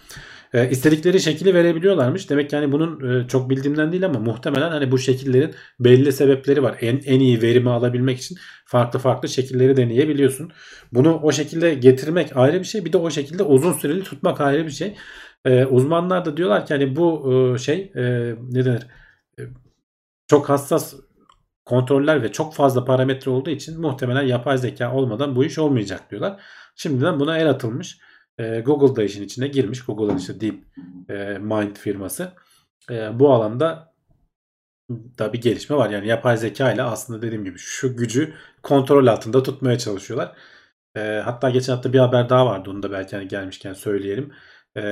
E, 0.53 0.69
istedikleri 0.69 1.19
şekli 1.19 1.53
verebiliyorlarmış. 1.53 2.29
Demek 2.29 2.49
ki 2.49 2.55
hani 2.55 2.71
bunun 2.71 3.21
e, 3.23 3.27
çok 3.27 3.49
bildiğimden 3.49 3.91
değil 3.91 4.05
ama 4.05 4.19
muhtemelen 4.19 4.69
hani 4.69 4.91
bu 4.91 4.97
şekillerin 4.97 5.55
belli 5.79 6.11
sebepleri 6.13 6.63
var. 6.63 6.77
En, 6.81 7.01
en 7.05 7.19
iyi 7.19 7.41
verimi 7.41 7.69
alabilmek 7.69 8.17
için 8.19 8.37
farklı 8.65 8.99
farklı 8.99 9.29
şekilleri 9.29 9.77
deneyebiliyorsun. 9.77 10.51
Bunu 10.91 11.19
o 11.23 11.31
şekilde 11.31 11.73
getirmek 11.73 12.37
ayrı 12.37 12.59
bir 12.59 12.65
şey. 12.65 12.85
Bir 12.85 12.93
de 12.93 12.97
o 12.97 13.09
şekilde 13.11 13.43
uzun 13.43 13.73
süreli 13.73 14.03
tutmak 14.03 14.41
ayrı 14.41 14.65
bir 14.65 14.71
şey. 14.71 14.95
Ee, 15.45 15.65
uzmanlar 15.65 16.25
da 16.25 16.37
diyorlar 16.37 16.65
ki 16.65 16.73
hani 16.73 16.95
bu 16.95 17.33
e, 17.55 17.57
şey 17.57 17.91
e, 17.95 18.01
ne 18.51 18.65
denir 18.65 18.87
E, 19.39 19.43
çok 20.27 20.49
hassas 20.49 20.93
kontroller 21.65 22.23
ve 22.23 22.31
çok 22.31 22.53
fazla 22.53 22.85
parametre 22.85 23.31
olduğu 23.31 23.49
için 23.49 23.81
muhtemelen 23.81 24.23
yapay 24.23 24.57
zeka 24.57 24.93
olmadan 24.93 25.35
bu 25.35 25.45
iş 25.45 25.59
olmayacak 25.59 26.11
diyorlar. 26.11 26.41
Şimdiden 26.75 27.19
buna 27.19 27.37
el 27.37 27.49
atılmış. 27.49 27.99
E, 28.37 28.59
Google 28.59 28.95
da 28.95 29.03
işin 29.03 29.23
içine 29.23 29.47
girmiş. 29.47 29.85
Google'ın 29.85 30.17
işte 30.17 30.41
Deep 30.41 30.55
e, 31.09 31.37
Mind 31.37 31.75
firması. 31.75 32.31
E, 32.91 33.19
bu 33.19 33.33
alanda 33.33 33.93
da 34.89 35.33
bir 35.33 35.41
gelişme 35.41 35.75
var. 35.75 35.89
Yani 35.89 36.07
yapay 36.07 36.37
zeka 36.37 36.71
ile 36.71 36.83
aslında 36.83 37.21
dediğim 37.21 37.45
gibi 37.45 37.57
şu 37.57 37.97
gücü 37.97 38.33
kontrol 38.63 39.07
altında 39.07 39.43
tutmaya 39.43 39.77
çalışıyorlar. 39.77 40.35
E, 40.95 41.21
hatta 41.25 41.49
geçen 41.49 41.73
hafta 41.73 41.93
bir 41.93 41.99
haber 41.99 42.29
daha 42.29 42.45
vardı. 42.45 42.69
Onu 42.69 42.83
da 42.83 42.91
belki 42.91 43.15
hani 43.15 43.27
gelmişken 43.27 43.73
söyleyelim. 43.73 44.33
E, 44.77 44.83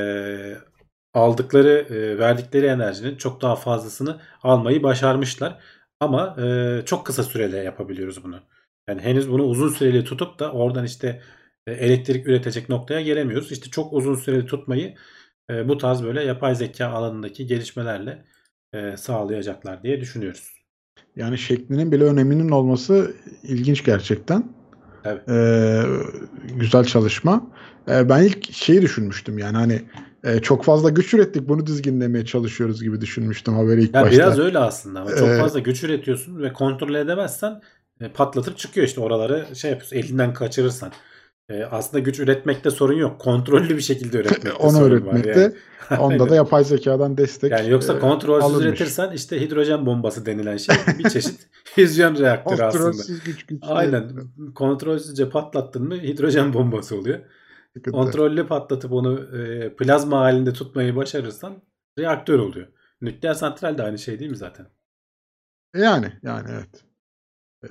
aldıkları, 1.14 1.70
e, 1.70 2.20
verdikleri 2.20 2.66
enerjinin 2.66 3.18
çok 3.18 3.42
daha 3.42 3.56
fazlasını 3.56 4.22
almayı 4.44 4.84
başarmışlar. 4.84 5.60
Ama 6.04 6.36
e, 6.44 6.82
çok 6.86 7.06
kısa 7.06 7.24
sürede 7.24 7.58
yapabiliyoruz 7.58 8.24
bunu. 8.24 8.40
Yani 8.90 9.02
henüz 9.02 9.30
bunu 9.30 9.44
uzun 9.44 9.70
süreli 9.70 10.04
tutup 10.04 10.40
da 10.40 10.52
oradan 10.52 10.86
işte 10.86 11.22
e, 11.68 11.72
elektrik 11.72 12.28
üretecek 12.28 12.70
noktaya 12.70 13.02
gelemiyoruz. 13.02 13.52
İşte 13.52 13.70
çok 13.70 13.94
uzun 13.94 14.16
süreli 14.16 14.46
tutmayı 14.46 14.96
e, 15.50 15.68
bu 15.70 15.78
tarz 15.78 16.04
böyle 16.04 16.24
yapay 16.24 16.56
zeka 16.56 16.88
alanındaki 16.88 17.48
gelişmelerle 17.48 18.26
e, 18.74 18.98
sağlayacaklar 18.98 19.84
diye 19.84 20.02
düşünüyoruz. 20.02 20.64
Yani 21.16 21.38
şeklinin 21.38 21.92
bile 21.92 22.04
öneminin 22.04 22.50
olması 22.50 23.16
ilginç 23.44 23.86
gerçekten. 23.86 24.44
Evet. 25.06 25.30
Ee, 25.30 25.84
güzel 26.56 26.84
çalışma. 26.84 27.52
Ee, 27.90 28.10
ben 28.10 28.24
ilk 28.24 28.54
şeyi 28.54 28.82
düşünmüştüm 28.82 29.38
yani 29.38 29.58
hani 29.58 29.82
e, 30.24 30.40
çok 30.40 30.64
fazla 30.64 30.90
güç 30.90 31.14
ürettik 31.14 31.50
bunu 31.50 31.68
dizginlemeye 31.68 32.26
çalışıyoruz 32.26 32.84
gibi 32.84 33.02
düşünmüştüm 33.02 33.54
haberi 33.54 33.84
ilk 33.84 33.96
Ya 33.96 34.02
başta. 34.02 34.18
biraz 34.18 34.40
öyle 34.40 34.58
aslında 34.60 35.00
ama 35.02 35.10
çok 35.16 35.28
Ee, 35.30 35.38
fazla 35.40 35.60
güç 35.60 35.84
üretiyorsun 35.84 36.42
ve 36.42 36.54
kontrol 36.54 36.96
edemezsen 36.96 37.62
e, 38.02 38.10
patlatıp 38.10 38.58
çıkıyor 38.58 38.88
işte 38.88 39.02
oraları 39.02 39.46
şey 39.56 39.72
yapıyorsun 39.72 39.96
elinden 39.98 40.34
kaçırırsan. 40.34 40.92
E, 41.50 41.64
aslında 41.64 42.00
güç 42.00 42.20
üretmekte 42.20 42.72
sorun 42.72 42.94
yok. 42.98 43.20
Kontrollü 43.22 43.78
bir 43.78 43.82
şekilde 43.82 44.18
üretmekte 44.18 44.54
Onu 44.60 44.72
sorun 44.72 44.86
var. 44.86 44.92
öğretmekte. 45.14 45.40
Yani. 45.40 45.54
Onda 46.02 46.30
da 46.30 46.36
yapay 46.36 46.64
zekadan 46.64 47.18
destek 47.18 47.52
Yani 47.52 47.70
yoksa 47.70 47.94
e, 47.94 48.00
kontrolsüz 48.00 48.44
alınmış. 48.52 48.66
üretirsen 48.66 49.12
işte 49.12 49.42
hidrojen 49.42 49.86
bombası 49.86 50.26
denilen 50.26 50.58
şey 50.58 50.76
bir 51.00 51.10
çeşit 51.10 51.40
füzyon 51.64 52.20
reaktörü 52.20 52.62
aslında. 52.64 52.72
Kontrolsüz 52.84 53.24
güç 53.24 53.44
güç. 53.46 53.64
Aynen. 53.68 54.12
Kontrolsüzce 54.56 55.30
patlattın 55.30 55.84
mı 55.88 55.96
hidrojen 55.96 56.54
bombası 56.54 56.96
oluyor. 56.98 57.20
Sıkıntı. 57.74 57.98
Kontrollü 57.98 58.48
patlatıp 58.48 58.92
onu 58.92 59.38
e, 59.38 59.76
plazma 59.76 60.20
halinde 60.20 60.54
tutmayı 60.54 60.96
başarırsan 60.96 61.62
reaktör 62.00 62.40
oluyor. 62.40 62.68
Nükleer 63.02 63.34
santral 63.34 63.78
de 63.78 63.84
aynı 63.84 64.00
şey 64.00 64.20
değil 64.20 64.32
mi 64.32 64.38
zaten? 64.38 64.66
Yani 65.76 66.14
yani 66.24 66.50
evet. 66.52 66.84
Ee, 67.64 67.68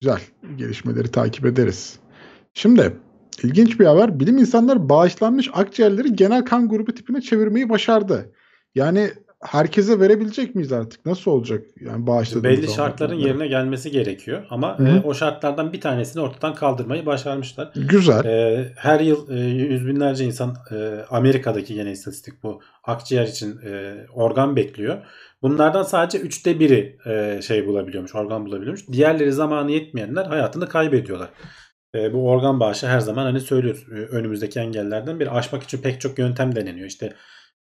güzel 0.00 0.20
gelişmeleri 0.56 1.10
takip 1.10 1.46
ederiz. 1.46 1.98
Şimdi 2.54 2.96
ilginç 3.42 3.80
bir 3.80 3.86
haber. 3.86 4.20
Bilim 4.20 4.38
insanları 4.38 4.88
bağışlanmış 4.88 5.50
akciğerleri 5.52 6.16
genel 6.16 6.44
kan 6.44 6.68
grubu 6.68 6.94
tipine 6.94 7.20
çevirmeyi 7.20 7.68
başardı. 7.68 8.32
Yani 8.74 9.10
herkese 9.42 10.00
verebilecek 10.00 10.54
miyiz 10.54 10.72
artık? 10.72 11.06
Nasıl 11.06 11.30
olacak? 11.30 11.64
Yani 11.80 12.06
bağışladığımız 12.06 12.44
Belli 12.44 12.66
zaman 12.66 12.76
şartların 12.76 13.16
bunları. 13.16 13.28
yerine 13.28 13.46
gelmesi 13.48 13.90
gerekiyor 13.90 14.46
ama 14.50 14.78
Hı 14.78 14.82
hı. 14.82 14.96
e, 14.96 15.00
o 15.04 15.14
şartlardan 15.14 15.72
bir 15.72 15.80
tanesini 15.80 16.22
ortadan 16.22 16.54
kaldırmayı 16.54 17.06
başarmışlar. 17.06 17.70
Güzel. 17.76 18.24
E, 18.24 18.72
her 18.76 19.00
yıl 19.00 19.30
e, 19.30 19.40
yüz 19.40 19.86
binlerce 19.86 20.24
insan 20.24 20.56
e, 20.70 21.04
Amerika'daki 21.10 21.74
yine 21.74 21.90
istatistik 21.90 22.42
bu 22.42 22.60
akciğer 22.84 23.26
için 23.26 23.60
e, 23.66 23.96
organ 24.12 24.56
bekliyor. 24.56 24.98
Bunlardan 25.42 25.82
sadece 25.82 26.18
üçte 26.18 26.60
biri 26.60 26.98
e, 27.06 27.42
şey 27.42 27.66
bulabiliyormuş, 27.66 28.14
organ 28.14 28.46
bulabiliyormuş. 28.46 28.88
Diğerleri 28.92 29.32
zamanı 29.32 29.70
yetmeyenler 29.70 30.24
hayatını 30.24 30.68
kaybediyorlar. 30.68 31.28
E, 31.94 32.12
bu 32.12 32.30
organ 32.30 32.60
bağışı 32.60 32.86
her 32.86 33.00
zaman 33.00 33.24
hani 33.24 33.40
söylüyoruz 33.40 33.86
e, 33.92 33.94
önümüzdeki 33.94 34.60
engellerden 34.60 35.20
biri. 35.20 35.30
Aşmak 35.30 35.62
için 35.62 35.78
pek 35.78 36.00
çok 36.00 36.18
yöntem 36.18 36.54
deneniyor. 36.56 36.86
İşte 36.86 37.12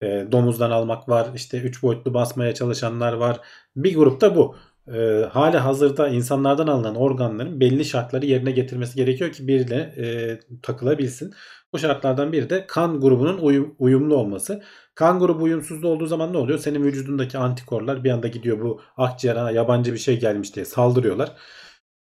e, 0.02 0.28
domuzdan 0.32 0.72
almak 0.72 1.10
var. 1.10 1.28
İşte 1.36 1.62
3 1.62 1.84
boyutlu 1.84 2.14
basmaya 2.14 2.54
çalışanlar 2.54 3.14
var. 3.14 3.40
Bir 3.76 3.96
grupta 3.96 4.36
bu. 4.36 4.56
E, 4.94 5.26
hali 5.32 5.58
hazırda 5.58 6.08
insanlardan 6.08 6.68
alınan 6.68 6.96
organların 6.96 7.60
belli 7.60 7.86
şartları 7.86 8.26
yerine 8.26 8.52
getirmesi 8.52 8.96
gerekiyor 8.96 9.32
ki 9.32 9.48
birine 9.48 9.76
e, 9.76 10.40
takılabilsin. 10.62 11.34
Bu 11.74 11.80
şartlardan 11.80 12.32
biri 12.32 12.50
de 12.50 12.68
kan 12.68 13.02
grubunun 13.02 13.38
uyum, 13.38 13.76
uyumlu 13.80 14.16
olması. 14.16 14.64
Kan 14.96 15.20
grubu 15.20 15.44
uyumsuzluğu 15.44 15.88
olduğu 15.88 16.08
zaman 16.08 16.34
ne 16.34 16.38
oluyor? 16.38 16.60
Senin 16.60 16.84
vücudundaki 16.84 17.38
antikorlar 17.38 18.04
bir 18.04 18.12
anda 18.12 18.28
gidiyor 18.28 18.62
bu 18.62 18.82
akciğere 18.98 19.54
yabancı 19.54 19.94
bir 19.94 19.98
şey 19.98 20.20
gelmiş 20.20 20.56
diye 20.56 20.66
saldırıyorlar. 20.66 21.32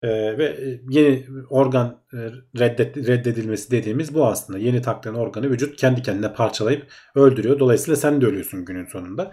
Ee, 0.04 0.38
ve 0.38 0.78
yeni 0.90 1.26
organ 1.50 2.02
e, 2.12 2.18
reddet, 2.58 2.96
reddedilmesi 2.96 3.70
dediğimiz 3.70 4.14
bu 4.14 4.26
aslında. 4.26 4.58
Yeni 4.58 4.82
taktığın 4.82 5.14
organı 5.14 5.50
vücut 5.50 5.76
kendi 5.76 6.02
kendine 6.02 6.32
parçalayıp 6.32 6.86
öldürüyor. 7.14 7.58
Dolayısıyla 7.58 7.96
sen 7.96 8.20
de 8.20 8.26
ölüyorsun 8.26 8.64
günün 8.64 8.86
sonunda. 8.86 9.32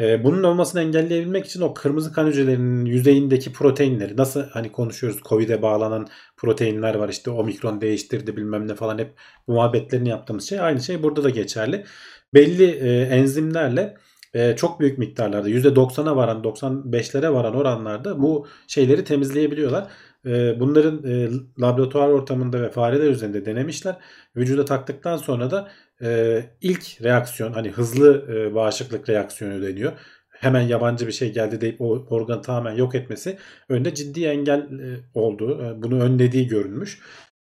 Ee, 0.00 0.24
bunun 0.24 0.42
olmasını 0.42 0.80
engelleyebilmek 0.82 1.46
için 1.46 1.60
o 1.60 1.74
kırmızı 1.74 2.12
kan 2.12 2.26
hücrelerinin 2.26 2.84
yüzeyindeki 2.84 3.52
proteinleri 3.52 4.16
nasıl 4.16 4.42
hani 4.42 4.72
konuşuyoruz 4.72 5.20
Covid'e 5.28 5.62
bağlanan 5.62 6.06
proteinler 6.36 6.94
var 6.94 7.08
işte 7.08 7.30
omikron 7.30 7.80
değiştirdi 7.80 8.36
bilmem 8.36 8.68
ne 8.68 8.74
falan 8.74 8.98
hep 8.98 9.14
muhabbetlerini 9.46 10.08
yaptığımız 10.08 10.48
şey 10.48 10.60
aynı 10.60 10.80
şey 10.80 11.02
burada 11.02 11.24
da 11.24 11.30
geçerli. 11.30 11.84
Belli 12.34 12.64
e, 12.64 13.02
enzimlerle 13.02 13.96
e, 14.34 14.56
çok 14.56 14.80
büyük 14.80 14.98
miktarlarda 14.98 15.50
%90'a 15.50 16.16
varan 16.16 16.42
95'lere 16.42 17.32
varan 17.32 17.54
oranlarda 17.54 18.22
bu 18.22 18.46
şeyleri 18.66 19.04
temizleyebiliyorlar. 19.04 19.90
E, 20.26 20.60
bunların 20.60 21.04
e, 21.04 21.30
laboratuvar 21.60 22.08
ortamında 22.08 22.62
ve 22.62 22.70
fareler 22.70 23.10
üzerinde 23.10 23.44
denemişler. 23.44 23.96
Vücuda 24.36 24.64
taktıktan 24.64 25.16
sonra 25.16 25.50
da 25.50 25.68
e, 26.02 26.40
ilk 26.60 27.02
reaksiyon 27.02 27.52
hani 27.52 27.70
hızlı 27.70 28.34
e, 28.34 28.54
bağışıklık 28.54 29.08
reaksiyonu 29.08 29.62
deniyor. 29.62 29.92
Hemen 30.28 30.60
yabancı 30.60 31.06
bir 31.06 31.12
şey 31.12 31.32
geldi 31.32 31.60
deyip 31.60 31.80
o 31.80 32.06
organı 32.10 32.42
tamamen 32.42 32.76
yok 32.76 32.94
etmesi 32.94 33.38
önünde 33.68 33.94
ciddi 33.94 34.24
engel 34.24 34.58
e, 34.60 35.00
oldu. 35.14 35.62
E, 35.64 35.82
bunu 35.82 36.02
önlediği 36.02 36.46
görülmüş. 36.48 36.98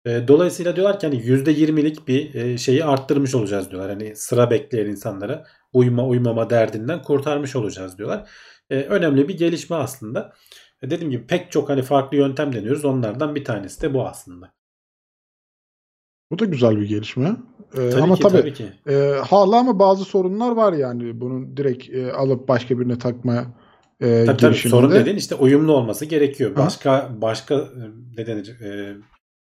E, 0.05 0.27
dolayısıyla 0.27 0.75
diyorlar 0.75 0.99
ki 0.99 1.07
hani 1.07 1.21
%20'lik 1.21 2.07
bir 2.07 2.35
e, 2.35 2.57
şeyi 2.57 2.85
arttırmış 2.85 3.35
olacağız 3.35 3.71
diyorlar. 3.71 3.91
Hani 3.91 4.15
sıra 4.15 4.51
bekleyen 4.51 4.85
insanlara 4.85 5.45
uyma 5.73 6.07
uymama 6.07 6.49
derdinden 6.49 7.01
kurtarmış 7.01 7.55
olacağız 7.55 7.97
diyorlar. 7.97 8.29
E, 8.69 8.75
önemli 8.75 9.27
bir 9.27 9.37
gelişme 9.37 9.75
aslında. 9.75 10.33
E, 10.81 10.89
dediğim 10.89 11.11
gibi 11.11 11.27
pek 11.27 11.51
çok 11.51 11.69
hani 11.69 11.81
farklı 11.81 12.17
yöntem 12.17 12.53
deniyoruz. 12.53 12.85
Onlardan 12.85 13.35
bir 13.35 13.45
tanesi 13.45 13.81
de 13.81 13.93
bu 13.93 14.07
aslında. 14.07 14.51
Bu 16.31 16.39
da 16.39 16.45
güzel 16.45 16.77
bir 16.77 16.89
gelişme. 16.89 17.35
Ee, 17.73 17.89
Tabii 17.89 18.01
ama 18.01 18.15
ki, 18.15 18.21
tabii, 18.21 18.37
tabii 18.37 18.53
ki. 18.53 18.71
e, 18.89 18.93
hala 19.27 19.57
ama 19.59 19.79
bazı 19.79 20.05
sorunlar 20.05 20.51
var 20.51 20.73
yani 20.73 21.21
bunun 21.21 21.57
direkt 21.57 21.89
e, 21.89 22.11
alıp 22.13 22.47
başka 22.47 22.79
birine 22.79 22.97
takmaya 22.97 23.45
e, 23.99 24.25
Tabii 24.25 24.37
tabii 24.37 24.55
sorun 24.55 24.91
dediğin 24.91 25.17
işte 25.17 25.35
uyumlu 25.35 25.73
olması 25.73 26.05
gerekiyor. 26.05 26.55
Başka 26.55 27.09
başka 27.21 27.55
e, 27.55 27.81
ne 28.17 28.27
denir 28.27 28.61
e, 28.61 28.95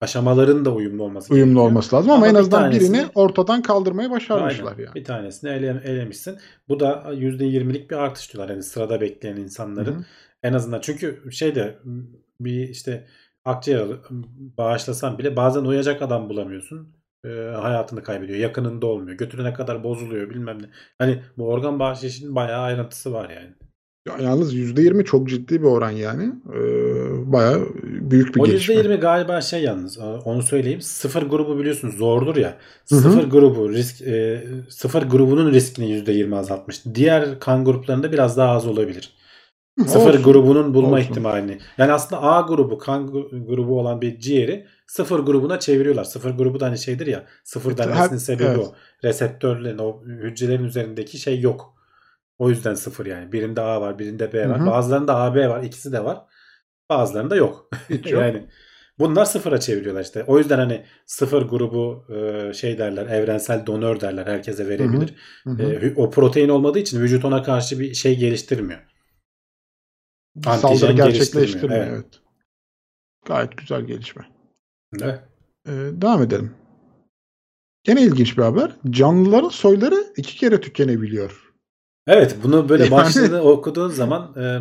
aşamaların 0.03 0.65
da 0.65 0.73
uyumlu 0.73 1.03
olması 1.03 1.33
uyumlu 1.33 1.49
gerekiyor. 1.49 1.69
olması 1.71 1.95
lazım 1.95 2.11
ama, 2.11 2.17
Ama 2.17 2.27
en 2.27 2.35
azından 2.35 2.61
tanesini- 2.71 2.93
birini 2.93 3.05
ortadan 3.15 3.61
kaldırmayı 3.61 4.09
başarmışlar 4.11 4.71
Aynen. 4.71 4.83
yani. 4.83 4.95
Bir 4.95 5.03
tanesini 5.03 5.49
ele, 5.49 5.81
elemişsin. 5.85 6.37
Bu 6.69 6.79
da 6.79 7.03
%20'lik 7.13 7.91
bir 7.91 7.95
artış 7.95 8.33
diyorlar. 8.33 8.53
Yani 8.53 8.63
sırada 8.63 9.01
bekleyen 9.01 9.35
insanların 9.35 9.93
Hı 9.93 9.97
hı. 9.99 10.03
en 10.43 10.53
azından 10.53 10.81
çünkü 10.81 11.31
şeyde 11.31 11.79
bir 12.39 12.69
işte 12.69 13.07
akciğer 13.45 13.87
bağışlasan 14.57 15.17
bile 15.17 15.35
bazen 15.35 15.61
uyacak 15.65 16.01
adam 16.01 16.29
bulamıyorsun. 16.29 16.87
Ee, 17.25 17.29
hayatını 17.61 18.03
kaybediyor. 18.03 18.39
Yakınında 18.39 18.85
olmuyor. 18.87 19.17
Götürene 19.17 19.53
kadar 19.53 19.83
bozuluyor 19.83 20.29
bilmem 20.29 20.61
ne. 20.61 20.65
Hani 20.99 21.21
bu 21.37 21.47
organ 21.49 21.79
bağışı 21.79 22.07
işinin 22.07 22.35
bayağı 22.35 22.61
ayrıntısı 22.61 23.13
var 23.13 23.29
yani. 23.29 23.53
Ya, 24.07 24.17
yalnız 24.21 24.53
%20 24.53 25.03
çok 25.05 25.29
ciddi 25.29 25.61
bir 25.61 25.67
oran 25.67 25.91
yani. 25.91 26.23
Ee, 26.53 27.31
bayağı 27.31 27.67
büyük 27.83 28.35
bir 28.35 28.41
O 28.41 28.45
gelişme. 28.45 28.75
%20 28.75 28.99
galiba 28.99 29.41
şey 29.41 29.63
yalnız 29.63 29.97
onu 30.25 30.43
söyleyeyim. 30.43 30.81
Sıfır 30.81 31.21
grubu 31.23 31.57
biliyorsunuz 31.59 31.95
zordur 31.95 32.35
ya. 32.35 32.57
Hı 32.89 32.95
hı. 32.95 32.99
Sıfır 32.99 33.23
grubu 33.23 33.69
risk 33.69 34.01
e, 34.01 34.43
sıfır 34.69 35.01
grubunun 35.03 35.51
riskini 35.51 35.85
%20 35.91 36.35
azaltmış. 36.35 36.81
Diğer 36.95 37.39
kan 37.39 37.65
gruplarında 37.65 38.11
biraz 38.11 38.37
daha 38.37 38.51
az 38.51 38.67
olabilir. 38.67 39.13
Hı, 39.79 39.85
Sıfır 39.85 40.09
olsun. 40.09 40.23
grubunun 40.23 40.73
bulma 40.73 40.87
Olsun. 40.97 41.01
ihtimalini. 41.11 41.57
Yani 41.77 41.91
aslında 41.91 42.21
A 42.21 42.41
grubu 42.41 42.77
kan 42.77 43.07
gru- 43.07 43.45
grubu 43.45 43.79
olan 43.79 44.01
bir 44.01 44.19
ciğeri 44.19 44.65
sıfır 44.87 45.19
grubuna 45.19 45.59
çeviriyorlar. 45.59 46.03
Sıfır 46.03 46.31
grubu 46.31 46.59
da 46.59 46.65
hani 46.65 46.77
şeydir 46.77 47.07
ya 47.07 47.25
sıfır 47.43 47.77
denmesinin 47.77 48.17
sebebi 48.17 48.43
evet. 48.47 48.57
o. 48.57 48.73
Reseptörlerin 49.03 49.77
o 49.77 50.01
hücrelerin 50.05 50.63
üzerindeki 50.63 51.17
şey 51.17 51.39
yok. 51.39 51.73
O 52.43 52.49
yüzden 52.49 52.73
sıfır 52.73 53.05
yani. 53.05 53.31
Birinde 53.31 53.61
A 53.61 53.81
var 53.81 53.99
birinde 53.99 54.33
B 54.33 54.49
var. 54.49 54.59
Hı 54.59 54.63
hı. 54.63 54.67
Bazılarında 54.67 55.15
AB 55.15 55.49
var 55.49 55.63
ikisi 55.63 55.91
de 55.91 56.03
var. 56.03 56.25
Bazılarında 56.89 57.35
yok. 57.35 57.69
Hiç 57.89 58.05
yok. 58.11 58.21
yani 58.21 58.47
bunlar 58.99 59.25
sıfıra 59.25 59.59
çeviriyorlar 59.59 60.01
işte. 60.01 60.23
O 60.23 60.37
yüzden 60.37 60.57
hani 60.57 60.85
sıfır 61.05 61.41
grubu 61.41 62.05
e, 62.09 62.53
şey 62.53 62.77
derler 62.77 63.05
evrensel 63.05 63.65
donör 63.65 63.99
derler. 63.99 64.27
Herkese 64.27 64.69
verebilir. 64.69 65.15
Hı 65.43 65.49
hı. 65.49 65.63
E, 65.63 65.93
o 65.95 66.09
protein 66.09 66.49
olmadığı 66.49 66.79
için 66.79 67.01
vücut 67.01 67.25
ona 67.25 67.43
karşı 67.43 67.79
bir 67.79 67.93
şey 67.93 68.17
geliştirmiyor. 68.17 68.79
Saldırı 70.43 70.67
antijen 70.67 70.95
gerçekleştirmiyor. 70.95 71.47
geliştirmiyor, 71.47 71.87
Evet. 71.87 72.21
Gayet 73.25 73.57
güzel 73.57 73.81
gelişme. 73.81 74.25
Evet. 75.01 75.19
Ee, 75.67 75.71
devam 75.71 76.21
edelim. 76.21 76.55
Gene 77.83 78.01
ilginç 78.01 78.37
bir 78.37 78.43
haber. 78.43 78.71
Canlıların 78.89 79.49
soyları 79.49 80.13
iki 80.17 80.37
kere 80.37 80.61
tükenebiliyor. 80.61 81.42
Evet 82.07 82.37
bunu 82.43 82.69
böyle 82.69 82.83
Yani- 82.83 82.91
başlığını 82.91 83.41
okuduğun 83.41 83.89
zaman 83.89 84.33
e, 84.37 84.59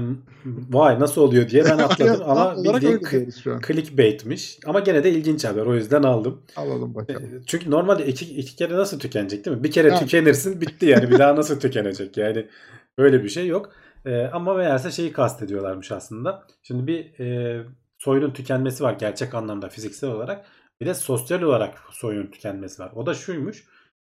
vay 0.70 1.01
nasıl 1.01 1.20
oluyor 1.22 1.49
diye 1.49 1.64
ben 1.64 1.78
atladım 1.78 2.22
ama 2.24 2.57
bildiğin 2.64 3.01
clickbaitmiş. 3.66 4.59
Ama 4.66 4.80
gene 4.80 5.05
de 5.05 5.11
ilginç 5.11 5.45
haber 5.45 5.66
o 5.66 5.74
yüzden 5.74 6.03
aldım. 6.03 6.43
Alalım 6.57 6.90
E, 6.90 6.95
bakalım. 6.95 7.43
Çünkü 7.47 7.70
normalde 7.70 8.07
iki, 8.07 8.24
iki 8.36 8.57
kere 8.57 8.74
nasıl 8.74 8.99
tükenecek 8.99 9.45
değil 9.45 9.57
mi? 9.57 9.64
Bir 9.64 9.70
kere 9.70 9.88
Yani. 9.88 9.99
tükenirsin 10.01 10.61
bitti 10.61 10.86
yani 10.86 11.11
bir 11.11 11.18
daha 11.18 11.36
nasıl 11.36 11.61
tükenecek 11.61 12.16
yani 12.16 12.49
öyle 12.99 13.24
bir 13.24 13.28
şey 13.28 13.47
yok. 13.47 13.72
E, 14.07 14.22
ama 14.26 14.55
meğerse 14.55 14.90
şeyi 14.90 15.12
kastediyorlarmış 15.12 15.93
aslında. 15.93 16.47
Şimdi 16.62 16.86
bir 16.86 17.20
e, 17.20 17.61
soyunun 17.99 18.30
tükenmesi 18.30 18.84
var 18.84 18.93
gerçek 18.93 19.34
anlamda 19.34 19.68
fiziksel 19.68 20.11
olarak. 20.11 20.47
Bir 20.80 20.86
de 20.86 20.95
sosyal 20.95 21.43
olarak 21.43 21.78
soyunun 21.90 22.26
tükenmesi 22.26 22.82
var. 22.82 22.93
O 22.95 23.07
da 23.07 23.14
şuymuş. 23.14 23.64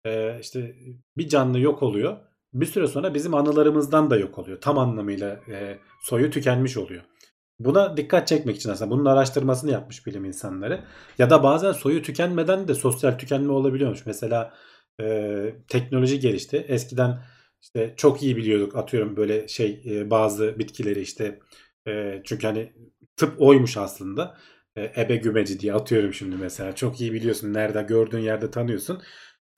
E, 0.04 0.40
işte 0.40 0.74
bir 1.16 1.28
canlı 1.28 1.58
yok 1.60 1.82
oluyor. 1.82 2.16
Bir 2.54 2.66
süre 2.66 2.86
sonra 2.86 3.14
bizim 3.14 3.34
anılarımızdan 3.34 4.10
da 4.10 4.16
yok 4.16 4.38
oluyor. 4.38 4.60
Tam 4.60 4.78
anlamıyla 4.78 5.40
e, 5.48 5.78
soyu 6.02 6.30
tükenmiş 6.30 6.76
oluyor. 6.76 7.02
Buna 7.60 7.96
dikkat 7.96 8.28
çekmek 8.28 8.56
için 8.56 8.70
aslında 8.70 8.90
bunun 8.90 9.04
araştırmasını 9.04 9.70
yapmış 9.70 10.06
bilim 10.06 10.24
insanları. 10.24 10.84
Ya 11.18 11.30
da 11.30 11.42
bazen 11.42 11.72
soyu 11.72 12.02
tükenmeden 12.02 12.68
de 12.68 12.74
sosyal 12.74 13.18
tükenme 13.18 13.52
olabiliyormuş. 13.52 14.06
Mesela 14.06 14.54
e, 15.00 15.54
teknoloji 15.68 16.20
gelişti. 16.20 16.56
Eskiden 16.68 17.22
işte 17.62 17.94
çok 17.96 18.22
iyi 18.22 18.36
biliyorduk 18.36 18.76
atıyorum 18.76 19.16
böyle 19.16 19.48
şey 19.48 19.82
e, 19.86 20.10
bazı 20.10 20.58
bitkileri 20.58 21.00
işte 21.00 21.40
e, 21.88 22.22
çünkü 22.24 22.46
hani 22.46 22.72
tıp 23.16 23.42
oymuş 23.42 23.76
aslında. 23.76 24.38
E, 24.76 24.92
ebe 25.02 25.16
gümeci 25.16 25.60
diye 25.60 25.74
atıyorum 25.74 26.14
şimdi 26.14 26.36
mesela. 26.36 26.74
Çok 26.74 27.00
iyi 27.00 27.12
biliyorsun 27.12 27.54
nerede 27.54 27.82
gördüğün 27.82 28.18
yerde 28.18 28.50
tanıyorsun. 28.50 29.02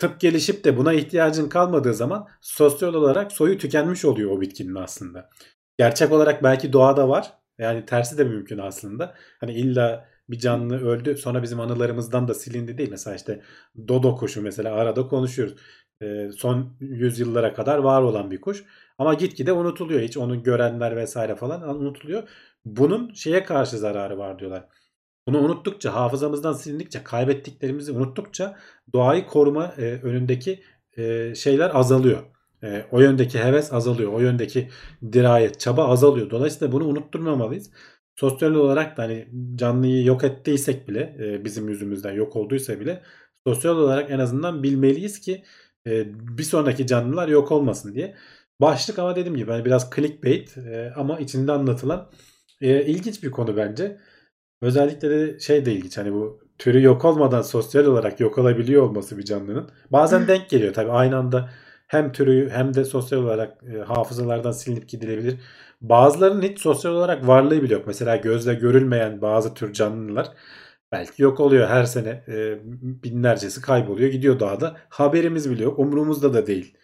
Tıp 0.01 0.21
gelişip 0.21 0.65
de 0.65 0.77
buna 0.77 0.93
ihtiyacın 0.93 1.49
kalmadığı 1.49 1.95
zaman 1.95 2.29
sosyal 2.41 2.95
olarak 2.95 3.33
soyu 3.33 3.59
tükenmiş 3.59 4.05
oluyor 4.05 4.31
o 4.31 4.41
bitkinin 4.41 4.75
aslında. 4.75 5.31
Gerçek 5.79 6.13
olarak 6.13 6.43
belki 6.43 6.73
doğada 6.73 7.09
var. 7.09 7.33
Yani 7.59 7.87
tersi 7.87 8.19
de 8.19 8.25
mümkün 8.25 8.59
aslında. 8.59 9.15
Hani 9.41 9.53
illa 9.53 10.09
bir 10.31 10.39
canlı 10.39 10.89
öldü 10.91 11.17
sonra 11.17 11.43
bizim 11.43 11.61
anılarımızdan 11.61 12.29
da 12.29 12.35
silindi 12.35 12.79
değil. 12.79 12.91
Mesela 12.91 13.17
işte 13.17 13.43
dodo 13.89 14.17
kuşu 14.17 14.43
mesela 14.43 14.75
arada 14.75 15.09
konuşuyoruz. 15.09 15.57
Ee, 16.03 16.31
son 16.37 16.77
yüzyıllara 16.81 17.55
kadar 17.55 17.79
var 17.79 18.03
olan 18.03 18.31
bir 18.31 18.41
kuş. 18.41 18.65
Ama 18.99 19.15
gitgide 19.15 19.53
unutuluyor. 19.53 20.01
Hiç 20.01 20.17
onu 20.17 20.43
görenler 20.43 20.97
vesaire 20.97 21.37
falan 21.37 21.81
unutuluyor. 21.81 22.29
Bunun 22.65 23.13
şeye 23.13 23.45
karşı 23.45 23.79
zararı 23.79 24.19
var 24.19 24.39
diyorlar. 24.39 24.65
Bunu 25.27 25.39
unuttukça, 25.39 25.95
hafızamızdan 25.95 26.53
silindikçe, 26.53 27.03
kaybettiklerimizi 27.05 27.93
unuttukça 27.93 28.59
doğayı 28.93 29.27
koruma 29.27 29.75
e, 29.79 29.83
önündeki 29.83 30.63
e, 30.97 31.35
şeyler 31.35 31.71
azalıyor. 31.75 32.23
E, 32.63 32.85
o 32.91 33.01
yöndeki 33.01 33.39
heves 33.39 33.73
azalıyor. 33.73 34.13
O 34.13 34.21
yöndeki 34.21 34.69
dirayet, 35.13 35.61
çaba 35.61 35.89
azalıyor. 35.89 36.31
Dolayısıyla 36.31 36.73
bunu 36.73 36.85
unutturmamalıyız. 36.85 37.71
Sosyal 38.17 38.55
olarak 38.55 38.97
da 38.97 39.03
hani 39.03 39.29
canlıyı 39.57 40.05
yok 40.05 40.25
ettiysek 40.25 40.89
bile 40.89 41.17
e, 41.21 41.45
bizim 41.45 41.69
yüzümüzden 41.69 42.13
yok 42.13 42.37
olduysa 42.37 42.81
bile 42.81 43.03
sosyal 43.47 43.77
olarak 43.77 44.11
en 44.11 44.19
azından 44.19 44.63
bilmeliyiz 44.63 45.21
ki 45.21 45.45
e, 45.87 46.07
bir 46.39 46.43
sonraki 46.43 46.87
canlılar 46.87 47.29
yok 47.29 47.53
olmasın 47.53 47.95
diye. 47.95 48.17
Başlık 48.61 48.99
ama 48.99 49.17
dediğim 49.17 49.37
gibi 49.37 49.51
hani 49.51 49.65
biraz 49.65 49.91
clickbait 49.97 50.59
e, 50.59 50.93
ama 50.97 51.19
içinde 51.19 51.53
anlatılan 51.53 52.11
e, 52.61 52.85
ilginç 52.87 53.23
bir 53.23 53.31
konu 53.31 53.57
bence. 53.57 53.99
Özellikle 54.63 55.11
de 55.11 55.39
şey 55.41 55.67
de 55.67 55.73
ilginç 55.73 55.99
hani 55.99 56.13
bu 56.13 56.41
türü 56.59 56.83
yok 56.83 57.05
olmadan 57.05 57.43
sosyal 57.43 57.85
olarak 57.87 58.21
yok 58.21 58.39
olabiliyor 58.39 58.83
olması 58.83 59.19
bir 59.19 59.25
canlının. 59.25 59.71
Bazen 59.93 60.29
denk 60.29 60.51
geliyor 60.51 60.75
tabii 60.75 60.91
aynı 60.91 61.17
anda 61.17 61.51
hem 61.87 62.13
türü 62.13 62.51
hem 62.51 62.75
de 62.75 62.85
sosyal 62.85 63.19
olarak 63.23 63.65
e, 63.75 63.79
hafızalardan 63.79 64.53
silinip 64.53 64.89
gidilebilir. 64.89 65.37
Bazılarının 65.81 66.43
hiç 66.43 66.61
sosyal 66.61 66.93
olarak 66.93 67.27
varlığı 67.27 67.63
bile 67.63 67.75
yok. 67.75 67.87
Mesela 67.87 68.17
gözle 68.17 68.55
görülmeyen 68.55 69.23
bazı 69.23 69.55
tür 69.55 69.73
canlılar 69.73 70.29
belki 70.93 71.23
yok 71.23 71.41
oluyor 71.41 71.69
her 71.69 71.85
sene 71.85 72.25
e, 72.29 72.59
binlercesi 73.05 73.61
kayboluyor 73.61 74.11
gidiyor 74.11 74.41
doğada. 74.41 74.77
Haberimiz 74.89 75.51
bile 75.51 75.63
yok. 75.63 75.79
Umurumuzda 75.79 76.35
da 76.35 76.47
değil. 76.47 76.77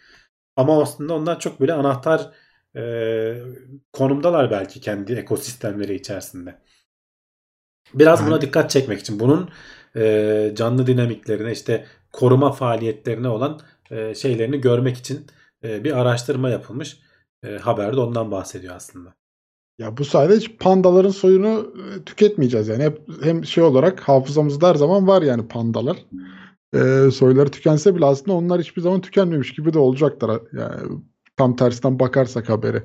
Ama 0.57 0.83
aslında 0.83 1.15
onlar 1.15 1.41
çok 1.41 1.61
böyle 1.61 1.73
anahtar 1.73 2.31
e, 2.77 2.83
konumdalar 3.93 4.51
belki 4.51 4.81
kendi 4.81 5.13
ekosistemleri 5.13 5.95
içerisinde. 5.95 6.59
Biraz 7.95 8.27
buna 8.27 8.41
dikkat 8.41 8.71
çekmek 8.71 9.01
için 9.01 9.21
bunun 9.21 9.49
e, 9.97 10.53
canlı 10.57 10.87
dinamiklerine 10.87 11.53
işte 11.53 11.85
koruma 12.13 12.53
faaliyetlerine 12.53 13.29
olan 13.29 13.61
e, 13.91 14.15
şeylerini 14.15 14.61
görmek 14.61 14.97
için 14.97 15.27
e, 15.65 15.85
bir 15.85 16.01
araştırma 16.01 16.51
yapılmış. 16.51 16.99
E, 17.45 17.57
haber 17.57 17.97
de 17.97 18.01
ondan 18.01 18.31
bahsediyor 18.31 18.77
aslında. 18.77 19.15
Ya 19.79 19.97
bu 19.97 20.05
sayede 20.05 20.37
hiç 20.37 20.59
pandaların 20.59 21.11
soyunu 21.11 21.75
e, 21.77 22.05
tüketmeyeceğiz 22.05 22.69
yani. 22.69 22.83
Hep 22.83 23.01
hem 23.23 23.45
şey 23.45 23.65
olarak 23.65 24.01
hafızamızda 24.01 24.69
her 24.69 24.75
zaman 24.75 25.07
var 25.07 25.23
yani 25.23 25.49
pandalar. 25.49 25.97
E, 26.75 27.11
soyları 27.11 27.51
tükense 27.51 27.95
bile 27.97 28.05
aslında 28.05 28.33
onlar 28.33 28.61
hiçbir 28.61 28.83
zaman 28.83 29.01
tükenmemiş 29.01 29.55
gibi 29.55 29.73
de 29.73 29.79
olacaklar. 29.79 30.41
Yani 30.53 31.03
tam 31.37 31.57
tersten 31.57 31.99
bakarsak 31.99 32.49
haberi. 32.49 32.83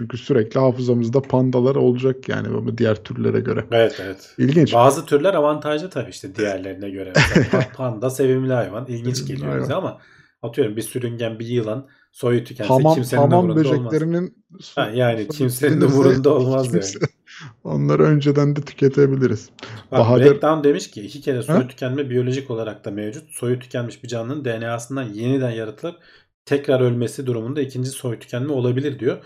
Çünkü 0.00 0.18
sürekli 0.18 0.60
hafızamızda 0.60 1.22
pandalar 1.22 1.74
olacak 1.76 2.28
yani 2.28 2.48
ama 2.48 2.78
diğer 2.78 3.04
türlere 3.04 3.40
göre. 3.40 3.64
Evet 3.70 4.00
evet. 4.04 4.34
İlginç. 4.38 4.74
Bazı 4.74 5.06
türler 5.06 5.34
avantajlı 5.34 5.90
tabii 5.90 6.10
işte 6.10 6.34
diğerlerine 6.34 6.90
göre. 6.90 7.12
Panda 7.74 8.10
sevimli 8.10 8.52
hayvan. 8.52 8.86
ilginç 8.86 9.26
geliyor 9.26 9.60
bize 9.62 9.74
ama 9.74 9.98
atıyorum 10.42 10.76
bir 10.76 10.82
sürüngen 10.82 11.38
bir 11.38 11.46
yılan 11.46 11.88
soyu 12.12 12.44
tükense 12.44 12.68
Hamam, 12.68 12.94
kimsenin 12.94 13.20
hamam 13.20 13.44
umurunda 13.44 13.68
olmaz. 13.68 13.84
böceklerinin 13.92 14.44
Ha, 14.74 14.90
yani 14.94 15.28
kimsenin 15.28 15.80
umurunda 15.80 16.34
olmaz 16.34 16.66
yani. 16.66 16.72
kimse- 16.82 16.98
Onları 17.64 18.02
önceden 18.02 18.56
de 18.56 18.60
tüketebiliriz. 18.60 19.50
Bak, 19.92 20.00
Bahadır- 20.00 20.24
Breakdown 20.24 20.68
demiş 20.68 20.90
ki 20.90 21.02
iki 21.02 21.20
kere 21.20 21.42
soyu 21.42 21.58
Ha? 21.58 21.68
tükenme 21.68 22.10
biyolojik 22.10 22.50
olarak 22.50 22.84
da 22.84 22.90
mevcut. 22.90 23.30
Soyu 23.30 23.58
tükenmiş 23.58 24.02
bir 24.04 24.08
canlının 24.08 24.44
DNA'sından 24.44 25.02
yeniden 25.02 25.50
yaratılıp 25.50 25.96
tekrar 26.44 26.80
ölmesi 26.80 27.26
durumunda 27.26 27.60
ikinci 27.60 27.90
soy 27.90 28.18
tükenme 28.18 28.52
olabilir 28.52 28.98
diyor. 28.98 29.18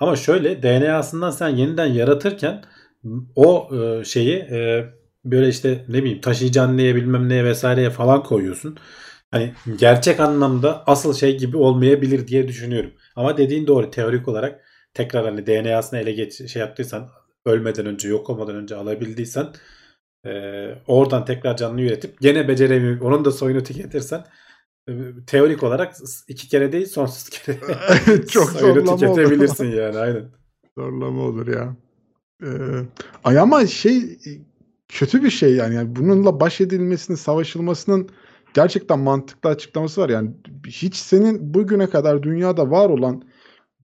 Ama 0.00 0.16
şöyle 0.16 0.62
DNA'sından 0.62 1.30
sen 1.30 1.48
yeniden 1.48 1.86
yaratırken 1.86 2.64
o 3.36 3.68
e, 3.76 4.04
şeyi 4.04 4.36
e, 4.36 4.86
böyle 5.24 5.48
işte 5.48 5.84
ne 5.88 6.02
bileyim 6.02 6.20
taşıyıcı 6.20 6.62
anneye 6.62 6.94
bilmem 6.94 7.28
neye 7.28 7.44
vesaireye 7.44 7.90
falan 7.90 8.22
koyuyorsun. 8.22 8.76
Hani 9.30 9.54
gerçek 9.78 10.20
anlamda 10.20 10.82
asıl 10.86 11.14
şey 11.14 11.38
gibi 11.38 11.56
olmayabilir 11.56 12.26
diye 12.28 12.48
düşünüyorum. 12.48 12.90
Ama 13.16 13.36
dediğin 13.36 13.66
doğru 13.66 13.90
teorik 13.90 14.28
olarak 14.28 14.60
tekrar 14.94 15.24
hani 15.24 15.46
DNA'sını 15.46 15.98
ele 15.98 16.12
geç 16.12 16.50
şey 16.52 16.60
yaptıysan 16.60 17.08
ölmeden 17.46 17.86
önce 17.86 18.08
yok 18.08 18.30
olmadan 18.30 18.56
önce 18.56 18.76
alabildiysen 18.76 19.46
e, 20.26 20.30
oradan 20.86 21.24
tekrar 21.24 21.56
canlı 21.56 21.80
üretip 21.80 22.20
gene 22.20 22.48
beceremiyor 22.48 23.00
onun 23.00 23.24
da 23.24 23.30
soyunu 23.32 23.62
tüketirsen 23.62 24.24
teorik 25.26 25.62
olarak 25.62 25.96
iki 26.28 26.48
kere 26.48 26.72
değil 26.72 26.86
sonsuz 26.86 27.28
kere 27.28 27.58
Çok 28.28 28.50
soyunu 28.50 28.74
zorlama 28.74 28.92
olur. 28.92 29.00
tüketebilirsin 29.00 29.66
yani 29.66 29.98
aynen. 29.98 30.24
Zorlama 30.78 31.22
olur 31.22 31.46
ya. 31.46 31.76
Ee, 32.42 32.48
ay 33.24 33.38
ama 33.38 33.66
şey 33.66 34.18
kötü 34.88 35.22
bir 35.22 35.30
şey 35.30 35.54
yani. 35.54 35.74
yani 35.74 35.96
bununla 35.96 36.40
baş 36.40 36.60
edilmesinin, 36.60 37.16
savaşılmasının 37.16 38.08
gerçekten 38.54 38.98
mantıklı 38.98 39.50
açıklaması 39.50 40.00
var. 40.00 40.08
Yani 40.08 40.30
hiç 40.66 40.96
senin 40.96 41.54
bugüne 41.54 41.90
kadar 41.90 42.22
dünyada 42.22 42.70
var 42.70 42.88
olan 42.88 43.22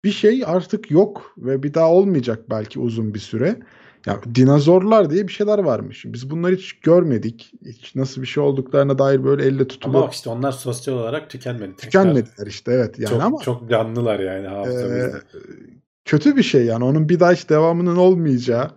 bir 0.04 0.12
şey 0.12 0.44
artık 0.46 0.92
yok 0.92 1.34
ve 1.38 1.64
bir 1.64 1.74
daha 1.74 1.92
olmayacak 1.92 2.50
belki 2.50 2.80
uzun 2.80 3.14
bir 3.14 3.20
süre. 3.20 3.60
Ya 4.06 4.22
dinozorlar 4.36 5.10
diye 5.10 5.28
bir 5.28 5.34
şeyler 5.34 5.60
varmış. 5.60 6.06
Biz 6.08 6.30
bunları 6.30 6.56
hiç 6.56 6.74
görmedik. 6.74 7.52
Hiç 7.66 7.96
nasıl 7.96 8.22
bir 8.22 8.28
şey 8.28 8.44
olduklarına 8.44 9.00
dair 9.00 9.24
böyle 9.24 9.44
elle 9.44 9.56
Ama 9.56 9.68
tutulup 9.68 9.96
bak 9.96 10.14
işte 10.14 10.30
onlar 10.30 10.52
sosyal 10.52 10.96
olarak 10.96 11.30
tükenmedi. 11.30 11.76
Tekrar 11.76 12.04
tükenmediler 12.04 12.48
işte 12.48 12.72
evet 12.72 13.00
yani 13.00 13.10
çok, 13.10 13.22
ama 13.22 13.40
çok 13.40 13.70
canlılar 13.70 14.20
yani 14.20 14.48
hafızamızda. 14.48 15.18
ee, 15.18 15.22
kötü 16.06 16.36
bir 16.36 16.44
şey 16.44 16.66
yani 16.66 16.84
onun 16.84 17.10
bir 17.10 17.20
daha 17.20 17.32
hiç 17.34 17.50
devamının 17.50 17.96
olmayacağı 17.96 18.72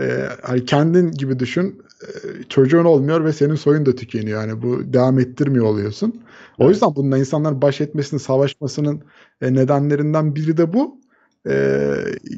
e, 0.00 0.28
hani 0.42 0.64
kendin 0.64 1.10
gibi 1.10 1.38
düşün 1.38 1.82
e, 2.02 2.42
çocuğun 2.48 2.84
olmuyor 2.84 3.24
ve 3.24 3.32
senin 3.32 3.54
soyun 3.54 3.86
da 3.86 3.94
tükeniyor 3.94 4.40
yani 4.40 4.62
bu 4.62 4.92
devam 4.92 5.18
ettirmiyor 5.18 5.64
oluyorsun. 5.64 6.22
O 6.58 6.64
Evet. 6.64 6.74
yüzden 6.74 6.96
bununla 6.96 7.18
insanların 7.18 7.62
baş 7.62 7.80
etmesini 7.80 8.20
savaşmasının 8.20 9.02
e, 9.40 9.54
nedenlerinden 9.54 10.34
biri 10.36 10.56
de 10.56 10.72
bu. 10.72 10.99
E, 11.48 11.52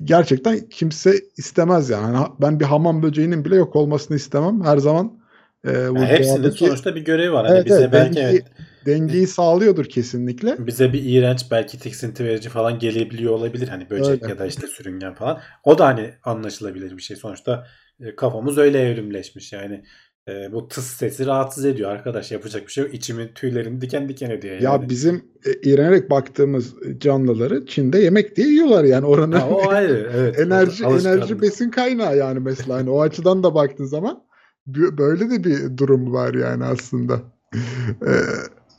gerçekten 0.04 0.68
kimse 0.68 1.14
istemez 1.36 1.90
yani. 1.90 2.04
Hani 2.04 2.16
ha- 2.16 2.32
ben 2.40 2.60
bir 2.60 2.64
hamam 2.64 3.02
böceğinin 3.02 3.44
bile 3.44 3.56
yok 3.56 3.76
olmasını 3.76 4.16
istemem. 4.16 4.62
Her 4.64 4.78
zaman 4.78 5.18
e, 5.66 5.70
Yani 5.94 6.06
hepsinin 6.06 6.28
doğadaki 6.42 6.58
sonuçta 6.58 6.94
bir 6.94 7.04
görevi 7.04 7.32
var. 7.32 7.46
Hani 7.46 7.54
Evet, 7.54 7.66
bize 7.66 7.80
evet, 7.80 7.92
belki 7.92 8.20
dengeyi- 8.20 8.24
evet, 8.24 8.46
dengeyi 8.86 9.26
sağlıyordur 9.26 9.84
kesinlikle. 9.84 10.58
bize 10.58 10.92
bir 10.92 11.02
iğrenç 11.04 11.50
belki 11.50 11.78
tiksinti 11.78 12.24
verici 12.24 12.48
falan 12.48 12.78
gelebiliyor 12.78 13.32
olabilir. 13.32 13.68
Hani 13.68 13.90
böcek 13.90 14.22
Öyle. 14.22 14.26
ya 14.28 14.38
da 14.38 14.46
işte 14.46 14.66
sürüngen 14.66 15.14
falan. 15.14 15.40
O 15.64 15.78
da 15.78 15.86
hani 15.86 16.14
anlaşılabilir 16.24 16.96
bir 16.96 17.02
şey. 17.02 17.16
Sonuçta 17.16 17.66
e, 18.00 18.16
kafamız 18.16 18.58
öyle 18.58 18.80
evrimleşmiş 18.80 19.52
yani. 19.52 19.84
E, 20.28 20.52
bu 20.52 20.68
tıs 20.68 20.84
sesi 20.86 21.26
rahatsız 21.26 21.64
ediyor 21.64 21.90
arkadaş. 21.90 22.32
Yapacak 22.32 22.66
bir 22.66 22.72
şey 22.72 22.84
yok. 22.84 22.94
İçimin 22.94 23.28
tüylerini 23.28 23.80
diken 23.80 24.08
diken 24.08 24.30
ediyor 24.30 24.54
yani. 24.54 24.64
Ya 24.64 24.88
bizim 24.88 25.24
e, 25.46 25.52
iğrenerek 25.70 26.10
baktığımız 26.10 26.74
canlıları 26.98 27.66
Çin'de 27.66 27.98
yemek 27.98 28.36
diye 28.36 28.46
yiyorlar 28.48 28.84
yani 28.84 29.06
oranın 29.06 29.32
Ha, 29.32 29.48
o 29.50 29.68
ayrı. 29.68 30.10
Evet. 30.16 30.38
enerji 30.38 30.84
enerji 30.84 31.42
besin 31.42 31.70
kaynağı 31.70 32.16
yani 32.16 32.40
mesela 32.40 32.76
hani 32.76 32.90
o 32.90 33.00
açıdan 33.00 33.42
da 33.42 33.54
baktığın 33.54 33.84
zaman 33.84 34.22
bö- 34.70 34.98
böyle 34.98 35.30
de 35.30 35.44
bir 35.44 35.76
durum 35.76 36.12
var 36.12 36.34
yani 36.34 36.64
aslında. 36.64 37.20
Ee, 38.06 38.10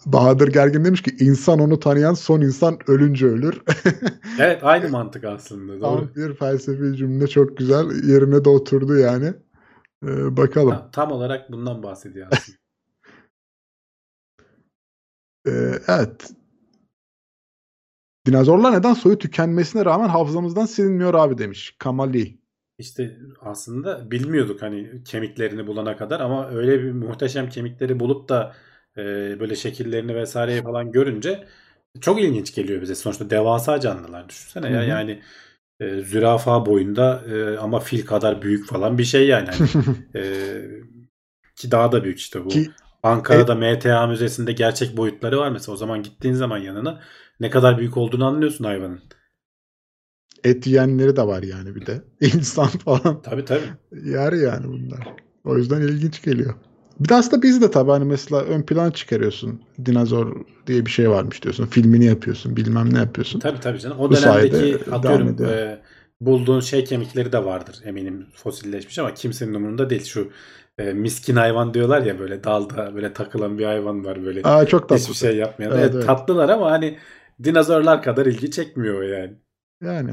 Bahadır 0.06 0.48
Gergin 0.48 0.86
demiş 0.86 1.02
ki 1.02 1.16
insan 1.20 1.60
onu 1.60 1.80
tanıyan 1.80 2.14
son 2.14 2.42
insan 2.42 2.78
ölünce 2.88 3.26
ölür. 3.28 3.62
Evet 4.40 4.60
aynı 4.64 4.90
mantık 4.90 5.24
aslında. 5.24 5.74
Doğru. 5.82 5.82
Tam 5.82 6.10
bir 6.16 6.34
felsefi 6.34 6.98
cümle 6.98 7.28
çok 7.28 7.58
güzel 7.58 7.86
yerine 8.10 8.46
de 8.46 8.50
oturdu 8.50 8.98
yani. 8.98 9.34
Ee, 10.04 10.38
bakalım. 10.38 10.70
Tam, 10.70 10.92
tam 10.92 11.12
olarak 11.12 11.52
bundan 11.52 11.84
bahsediyor 11.84 12.28
aslında. 12.32 12.58
Ee, 15.48 15.52
evet. 15.88 16.32
Dinozorlar 18.28 18.74
neden 18.74 18.94
soyu 18.94 19.18
tükenmesine 19.18 19.86
rağmen 19.86 20.10
hafızamızdan 20.10 20.66
silinmiyor 20.66 21.14
abi 21.14 21.38
demiş. 21.38 21.76
Kamali. 21.80 22.38
İşte 22.78 23.18
aslında 23.42 24.12
bilmiyorduk 24.12 24.62
hani 24.62 25.04
kemiklerini 25.04 25.68
bulana 25.68 25.98
kadar 25.98 26.20
ama 26.20 26.50
öyle 26.50 26.84
bir 26.84 26.92
muhteşem 26.92 27.50
kemikleri 27.50 28.00
bulup 28.00 28.30
da 28.30 28.56
e, 28.98 29.02
böyle 29.40 29.56
şekillerini 29.56 30.16
vesaire 30.16 30.62
falan 30.62 30.92
görünce 30.92 31.48
çok 32.02 32.22
ilginç 32.22 32.56
geliyor 32.56 32.82
bize. 32.82 32.96
Sonuçta 32.96 33.30
devasa 33.30 33.80
canlılar 33.80 34.30
düşünsene 34.30 34.70
ya 34.70 34.82
Hı 34.82 34.86
hı. 34.86 34.90
yani 34.90 35.22
e, 35.80 36.02
zürafa 36.02 36.66
boyunda 36.66 37.24
e, 37.30 37.58
ama 37.58 37.80
fil 37.80 38.06
kadar 38.06 38.42
büyük 38.42 38.68
falan 38.68 38.98
bir 38.98 39.04
şey 39.04 39.28
yani. 39.28 39.50
Hani, 39.50 39.70
e, 40.16 40.24
ki 41.56 41.72
daha 41.72 41.92
da 41.92 42.04
büyük 42.04 42.20
işte 42.20 42.46
bu. 42.46 42.50
Ki 42.50 42.72
Ankara'da 43.04 43.56
MTA 43.56 44.08
Müzesi'nde 44.08 44.52
gerçek 44.52 44.98
boyutları 44.98 45.38
var 45.38 45.50
mesela. 45.50 45.74
O 45.74 45.78
zaman 45.78 46.04
gittiğin 46.04 46.34
zaman 46.34 46.58
yanına 46.58 47.02
ne 47.40 47.50
kadar 47.50 47.78
büyük 47.78 47.98
olduğunu 47.98 48.26
anlıyorsun 48.26 48.64
hayvanın. 48.64 49.02
et 50.44 50.68
yiyenleri 50.68 51.16
de 51.16 51.28
var 51.28 51.44
yani 51.44 51.76
bir 51.76 51.86
de. 51.86 52.02
İnsan 52.22 52.68
falan 52.68 53.22
Tabii 53.22 53.46
tabii. 53.46 53.70
yer 53.92 54.34
yani 54.34 54.68
bunlar. 54.68 55.08
O 55.44 55.58
yüzden 55.58 55.82
ilginç 55.82 56.22
geliyor. 56.22 56.56
Bir 57.00 57.10
de 57.10 57.16
aslında 57.16 57.42
biz 57.42 57.62
de 57.62 57.72
tabii 57.72 57.92
hani 57.92 58.06
mesela 58.06 58.42
ön 58.42 58.62
plan 58.62 58.92
çıkarıyorsun. 58.92 59.62
Dinozor 59.86 60.46
diye 60.68 60.86
bir 60.86 60.92
şey 60.92 61.10
varmış 61.10 61.44
diyorsun. 61.44 61.66
Filmini 61.66 62.06
yapıyorsun. 62.06 62.56
Bilmem 62.56 62.94
ne 62.94 62.98
yapıyorsun. 62.98 63.40
Tabii 63.40 63.60
tabii 63.60 63.80
canım. 63.80 64.00
O 64.00 64.10
Bu 64.10 64.16
dönemdeki 64.16 64.92
atıyorum 64.92 65.46
e, 65.46 65.80
bulduğun 66.22 66.60
şey 66.60 66.84
kemikleri 66.84 67.32
de 67.32 67.46
vardır 67.46 67.80
eminim 67.84 68.28
fosilleşmiş 68.36 69.00
ama 69.00 69.14
kimsenin 69.14 69.54
umurunda 69.54 69.90
değil. 69.90 70.04
Şu 70.04 70.32
e, 70.78 70.94
miskin 70.94 71.36
hayvan 71.36 71.74
diyorlar 71.74 72.02
ya 72.02 72.20
böyle 72.20 72.44
dalda 72.44 72.96
böyle 72.96 73.14
takılan 73.14 73.58
bir 73.58 73.66
hayvan 73.66 74.06
var 74.06 74.26
böyle 74.26 74.42
Aa 74.44 74.66
çok 74.66 74.90
tatlı. 74.90 75.02
hiçbir 75.02 75.14
şey 75.14 75.36
yapmayan. 75.38 75.72
Evet, 75.72 75.82
Evet, 75.84 75.96
evet. 75.96 76.06
tatlılar 76.06 76.50
ama 76.50 76.72
hani 76.72 76.98
dinozorlar 77.44 78.02
kadar 78.04 78.26
ilgi 78.26 78.52
çekmiyor 78.52 79.04
yani. 79.04 79.34
Yani. 79.82 80.12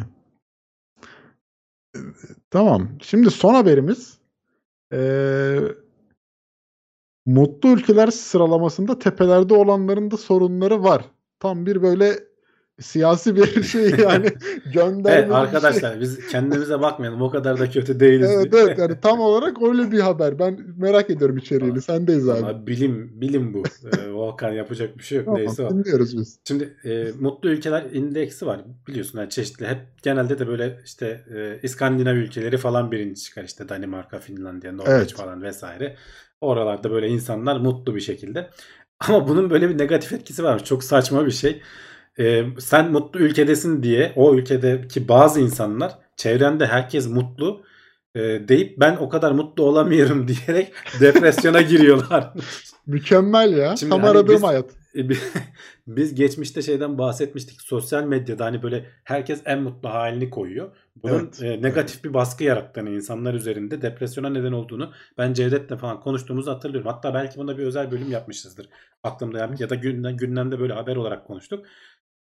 Tamam. 2.51 2.89
Şimdi 3.03 3.31
son 3.31 3.55
haberimiz. 3.55 4.18
Ee, 4.93 5.59
mutlu 7.35 7.68
ülkeler 7.68 8.07
sıralamasında 8.07 8.99
tepelerde 8.99 9.55
olanların 9.55 10.11
da 10.11 10.16
sorunları 10.16 10.83
var. 10.83 11.05
Tam 11.41 11.66
bir 11.66 11.83
böyle 11.83 12.18
siyasi 12.81 13.37
bir 13.37 13.62
şey 13.72 13.91
yani 13.91 14.26
gönderme 14.74 15.11
Evet 15.11 15.24
bir 15.24 15.33
şey. 15.33 15.37
arkadaşlar 15.37 16.01
biz 16.01 16.26
kendimize 16.26 16.81
bakmayalım. 16.81 17.22
O 17.22 17.31
kadar 17.31 17.59
da 17.59 17.70
kötü 17.70 18.01
değiliz. 18.01 18.31
Evet 18.35 18.55
evet 18.55 18.78
yani 18.78 18.95
tam 19.03 19.20
olarak 19.20 19.62
öyle 19.62 19.93
bir 19.93 20.01
haber. 20.01 20.39
Ben 20.39 20.61
merak 20.76 21.11
ediyorum 21.11 21.37
içeriğini. 21.37 21.83
Sendeyiz 21.83 22.28
abi. 22.28 22.39
Ama 22.39 22.66
bilim 22.66 23.20
bilim 23.20 23.55
bu. 23.55 23.62
Ee, 23.85 24.12
Volkan 24.12 24.53
yapacak 24.53 24.99
bir 24.99 25.03
şey 25.03 25.18
yok. 25.18 25.24
Tamam, 25.24 25.41
Neyse 25.41 25.62
o. 25.62 25.70
dinliyoruz 25.70 26.16
biz. 26.16 26.39
Şimdi 26.49 26.76
e, 26.85 27.09
mutlu 27.20 27.51
ülkeler 27.51 27.85
indeksi 27.93 28.47
var 28.47 28.61
biliyorsun 28.89 29.18
yani 29.18 29.31
çeşitli 29.31 29.66
hep 29.66 29.78
genelde 30.03 30.39
de 30.39 30.47
böyle 30.47 30.81
işte 30.85 31.20
e, 31.35 31.59
İskandinav 31.62 32.14
ülkeleri 32.14 32.57
falan 32.59 32.93
birinci 32.93 33.22
çıkar 33.22 33.45
işte 33.45 33.68
Danimarka, 33.68 34.18
Finlandiya, 34.18 34.72
Norveç 34.72 34.91
Evet. 34.91 35.12
falan 35.12 35.43
vesaire. 35.43 35.97
Oralarda 36.41 36.91
böyle 36.91 37.09
insanlar 37.09 37.57
mutlu 37.57 37.95
bir 37.95 38.01
şekilde. 38.01 38.51
Ama 39.09 39.28
bunun 39.28 39.51
böyle 39.51 39.68
bir 39.68 39.78
negatif 39.78 40.12
etkisi 40.12 40.45
varmış. 40.45 40.64
Çok 40.64 40.84
saçma 40.84 41.26
bir 41.26 41.30
şey. 41.30 41.62
E, 42.18 42.45
sen 42.59 42.93
mutlu 42.93 43.20
ülkedesin 43.20 43.82
diye 43.82 44.12
o 44.16 44.34
ülkedeki 44.34 45.09
bazı 45.09 45.41
insanlar 45.41 45.99
çevrende 46.16 46.66
herkes 46.66 47.09
mutlu 47.09 47.62
e, 48.14 48.20
deyip 48.20 48.80
ben 48.80 48.97
o 48.97 49.09
kadar 49.09 49.32
mutlu 49.32 49.64
olamıyorum 49.64 50.28
diyerek 50.47 50.72
depresyona 51.01 51.61
giriyorlar. 51.62 52.32
Mükemmel 52.86 53.57
ya. 53.57 53.76
Şimdi 53.76 53.91
tam 53.91 54.01
hani 54.01 54.11
aradığım 54.11 54.34
biz- 54.34 54.43
hayat. 54.43 54.70
E, 54.97 55.09
bi- 55.09 55.18
Biz 55.86 56.14
geçmişte 56.14 56.62
şeyden 56.62 56.99
bahsetmiştik. 56.99 57.61
Sosyal 57.62 58.05
medyada 58.05 58.45
hani 58.45 58.62
böyle 58.62 58.86
herkes 59.05 59.43
en 59.45 59.62
mutlu 59.62 59.88
halini 59.88 60.30
koyuyor. 60.30 60.76
Bunun 61.03 61.32
Evet. 61.40 61.42
e, 61.42 61.62
negatif 61.62 62.05
bir 62.05 62.14
baskı 62.14 62.44
yarattığını 62.44 62.90
insanlar 62.90 63.34
üzerinde 63.34 63.82
depresyona 63.82 64.28
neden 64.30 64.53
olduğunu 64.53 64.92
ben 65.18 65.32
Cevdet'le 65.32 65.78
falan 65.78 66.01
konuştuğumuzu 66.01 66.51
hatırlıyorum. 66.51 66.90
Hatta 66.90 67.14
belki 67.14 67.38
buna 67.38 67.59
bir 67.59 67.62
özel 67.64 67.90
bölüm 67.90 68.11
yapmışızdır. 68.11 68.68
Aklımda 69.03 69.38
ya, 69.59 69.70
da 69.70 69.74
gündem, 69.74 70.16
gündemde 70.16 70.61
böyle 70.61 70.72
haber 70.72 70.96
olarak 70.96 71.26
konuştuk. 71.26 71.66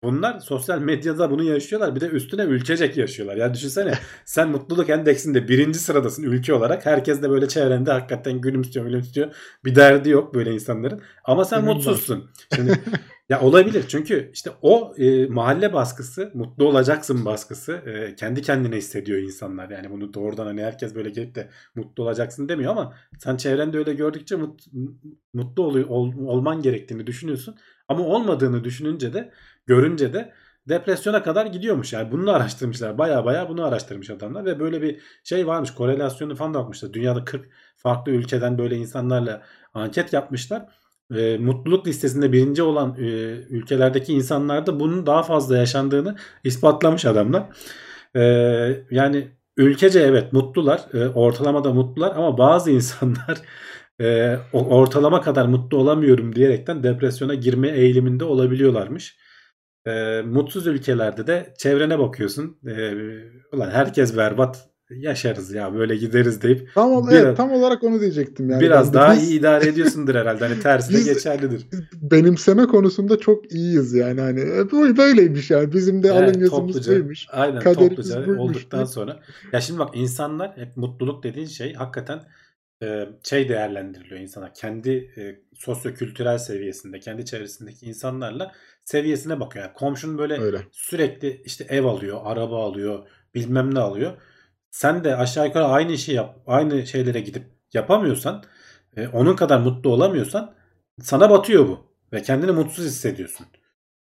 Bunlar 0.03 0.39
sosyal 0.39 0.79
medyada 0.79 1.31
bunu 1.31 1.43
yaşıyorlar. 1.43 1.95
Bir 1.95 2.01
de 2.01 2.07
üstüne 2.07 2.41
ülkecek 2.43 2.97
yaşıyorlar. 2.97 3.37
Ya 3.37 3.53
düşünsene 3.53 3.93
sen 4.25 4.49
mutluluk 4.49 4.89
endeksinde 4.89 5.47
birinci 5.47 5.79
sıradasın 5.79 6.23
ülke 6.23 6.53
olarak. 6.53 6.85
Herkes 6.85 7.21
de 7.21 7.29
böyle 7.29 7.47
çevrende 7.47 7.91
hakikaten 7.91 8.41
gülümsüyor 8.41 8.85
gülümsüyor. 8.85 9.35
Bir 9.65 9.75
derdi 9.75 10.09
yok 10.09 10.33
böyle 10.33 10.51
insanların. 10.51 11.01
Ama 11.23 11.45
sen 11.45 11.63
mutsuzsun. 11.63 12.29
Şimdi 12.55 12.79
ya 13.29 13.41
olabilir 13.41 13.85
çünkü 13.87 14.31
işte 14.33 14.51
o 14.61 14.93
e, 14.97 15.25
mahalle 15.25 15.73
baskısı, 15.73 16.31
mutlu 16.33 16.67
olacaksın 16.67 17.25
baskısı 17.25 17.73
e, 17.73 18.15
kendi 18.15 18.41
kendine 18.41 18.75
hissediyor 18.75 19.19
insanlar. 19.19 19.69
Yani 19.69 19.91
bunu 19.91 20.13
doğrudan 20.13 20.45
hani 20.45 20.63
herkes 20.63 20.95
böyle 20.95 21.09
gelip 21.09 21.35
de 21.35 21.49
mutlu 21.75 22.03
olacaksın 22.03 22.49
demiyor 22.49 22.71
ama 22.71 22.93
sen 23.19 23.37
çevrende 23.37 23.77
öyle 23.77 23.93
gördükçe 23.93 24.35
mut, 24.35 24.65
mutlu 25.33 25.63
oluyor, 25.63 25.87
ol- 25.89 26.25
olman 26.27 26.61
gerektiğini 26.61 27.07
düşünüyorsun. 27.07 27.55
Ama 27.87 28.03
olmadığını 28.03 28.63
düşününce 28.63 29.13
de 29.13 29.31
görünce 29.69 30.13
de 30.13 30.33
depresyona 30.69 31.23
kadar 31.23 31.45
gidiyormuş. 31.45 31.93
Yani 31.93 32.11
bunu 32.11 32.31
araştırmışlar. 32.31 32.97
Baya 32.97 33.25
baya 33.25 33.49
bunu 33.49 33.65
araştırmış 33.65 34.09
adamlar 34.09 34.45
ve 34.45 34.59
böyle 34.59 34.81
bir 34.81 34.99
şey 35.23 35.47
varmış. 35.47 35.71
Korelasyonu 35.71 36.35
falan 36.35 36.53
da 36.53 36.59
yapmışlar. 36.59 36.93
Dünyada 36.93 37.25
40 37.25 37.49
farklı 37.77 38.11
ülkeden 38.11 38.57
böyle 38.57 38.75
insanlarla 38.75 39.41
anket 39.73 40.13
yapmışlar 40.13 40.65
e, 41.15 41.37
mutluluk 41.37 41.87
listesinde 41.87 42.31
birinci 42.31 42.63
olan 42.63 42.95
e, 42.99 43.03
ülkelerdeki 43.49 44.13
insanlarda 44.13 44.79
bunun 44.79 45.05
daha 45.05 45.23
fazla 45.23 45.57
yaşandığını 45.57 46.15
ispatlamış 46.43 47.05
adamlar. 47.05 47.43
E, 48.15 48.21
yani 48.91 49.27
ülkece 49.57 49.99
evet 49.99 50.33
mutlular, 50.33 50.81
e, 50.93 51.07
ortalamada 51.09 51.73
mutlular 51.73 52.15
ama 52.15 52.37
bazı 52.37 52.71
insanlar 52.71 53.41
e, 54.01 54.37
ortalama 54.53 55.21
kadar 55.21 55.45
mutlu 55.45 55.77
olamıyorum 55.77 56.35
diyerekten 56.35 56.83
depresyona 56.83 57.33
girme 57.33 57.69
eğiliminde 57.69 58.23
olabiliyorlarmış. 58.25 59.17
E, 59.87 60.21
mutsuz 60.21 60.67
ülkelerde 60.67 61.27
de 61.27 61.53
çevrene 61.57 61.99
bakıyorsun. 61.99 62.57
E, 62.67 62.93
ulan 63.55 63.69
herkes 63.69 64.17
berbat 64.17 64.69
yaşarız 64.89 65.53
ya 65.53 65.73
böyle 65.75 65.95
gideriz 65.95 66.41
deyip 66.41 66.69
Tam, 66.75 66.91
ol- 66.91 67.07
Biraz- 67.09 67.23
evet, 67.23 67.37
tam 67.37 67.51
olarak 67.51 67.83
onu 67.83 68.01
diyecektim 68.01 68.49
yani. 68.49 68.61
biraz 68.61 68.93
daha 68.93 69.13
biz- 69.13 69.29
iyi 69.29 69.39
idare 69.39 69.67
ediyorsundur 69.67 70.15
herhalde. 70.15 70.47
Hani 70.47 70.59
tersi 70.59 70.93
de 71.07 71.13
geçerlidir. 71.13 71.65
benimseme 72.01 72.65
konusunda 72.65 73.19
çok 73.19 73.51
iyiyiz 73.51 73.93
yani 73.93 74.21
hani 74.21 74.39
E, 74.39 74.71
böyleymiş 74.97 75.51
yani 75.51 75.73
bizim 75.73 76.03
de 76.03 76.07
Evet, 76.07 76.17
alın 76.35 76.41
yazımız 76.41 76.87
buymuş. 76.89 77.25
Aynen 77.29 77.59
Kaderimiz 77.59 77.89
topluca 77.89 78.27
buymuş 78.27 78.39
olduktan 78.39 78.85
sonra. 78.85 79.19
Ya 79.53 79.61
şimdi 79.61 79.79
bak 79.79 79.89
insanlar 79.97 80.57
hep 80.57 80.77
mutluluk 80.77 81.23
dediğin 81.23 81.47
şey 81.47 81.73
hakikaten 81.73 82.19
e, 82.83 83.05
şey 83.23 83.49
değerlendiriliyor 83.49 84.19
insana. 84.21 84.53
Kendi 84.53 84.89
e, 85.17 85.39
sosyokültürel 85.55 86.37
seviyesinde, 86.37 86.99
kendi 86.99 87.25
çevresindeki 87.25 87.85
insanlarla 87.85 88.51
seviyesine 88.89 89.39
bakıyor. 89.39 89.65
Yani 89.65 89.73
komşun 89.73 90.17
böyle 90.17 90.41
Öyle. 90.41 90.61
sürekli 90.71 91.41
işte 91.45 91.65
ev 91.69 91.85
alıyor, 91.85 92.21
araba 92.23 92.65
alıyor, 92.65 93.07
bilmem 93.35 93.75
ne 93.75 93.79
alıyor. 93.79 94.13
Sen 94.71 95.03
de 95.03 95.15
aşağı 95.15 95.47
yukarı 95.47 95.65
aynı 95.65 95.91
işi 95.91 96.11
yap, 96.13 96.35
aynı 96.47 96.87
şeylere 96.87 97.19
gidip 97.19 97.43
yapamıyorsan, 97.73 98.43
e, 98.97 99.07
onun 99.07 99.35
kadar 99.35 99.59
mutlu 99.59 99.89
olamıyorsan 99.89 100.53
sana 101.01 101.29
batıyor 101.29 101.67
bu 101.67 101.79
ve 102.13 102.21
kendini 102.21 102.51
mutsuz 102.51 102.85
hissediyorsun. 102.85 103.45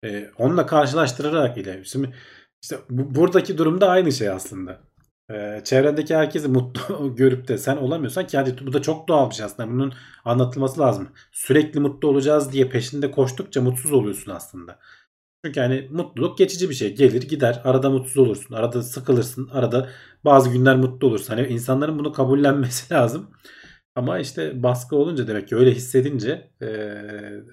E, 0.04 0.30
onunla 0.38 0.66
karşılaştırarak 0.66 1.58
ile 1.58 1.84
şimdi 1.84 2.14
işte 2.62 2.76
bu, 2.90 3.14
buradaki 3.14 3.58
durumda 3.58 3.88
aynı 3.88 4.12
şey 4.12 4.28
aslında. 4.28 4.80
E, 5.30 5.60
çevrendeki 5.64 6.16
herkesi 6.16 6.48
mutlu 6.48 7.14
görüp 7.16 7.48
de 7.48 7.58
sen 7.58 7.76
olamıyorsan 7.76 8.26
ki 8.26 8.36
hadi 8.38 8.66
bu 8.66 8.72
da 8.72 8.82
çok 8.82 9.08
doğal 9.08 9.30
bir 9.30 9.34
şey 9.34 9.46
aslında. 9.46 9.70
Bunun 9.70 9.92
anlatılması 10.24 10.80
lazım. 10.80 11.08
Sürekli 11.32 11.80
mutlu 11.80 12.08
olacağız 12.08 12.52
diye 12.52 12.68
peşinde 12.68 13.10
koştukça 13.10 13.60
mutsuz 13.62 13.92
oluyorsun 13.92 14.32
aslında. 14.32 14.78
Çünkü 15.44 15.60
hani 15.60 15.88
mutluluk 15.92 16.38
geçici 16.38 16.70
bir 16.70 16.74
şey. 16.74 16.94
Gelir 16.96 17.22
gider. 17.22 17.60
Arada 17.64 17.90
mutsuz 17.90 18.16
olursun. 18.18 18.54
Arada 18.54 18.82
sıkılırsın. 18.82 19.48
Arada 19.48 19.88
bazı 20.24 20.50
günler 20.50 20.76
mutlu 20.76 21.08
olursun. 21.08 21.34
Hani 21.36 21.46
insanların 21.48 21.98
bunu 21.98 22.12
kabullenmesi 22.12 22.94
lazım. 22.94 23.30
Ama 23.94 24.18
işte 24.18 24.62
baskı 24.62 24.96
olunca 24.96 25.28
demek 25.28 25.48
ki 25.48 25.56
öyle 25.56 25.72
hissedince 25.74 26.50
eee, 26.62 27.44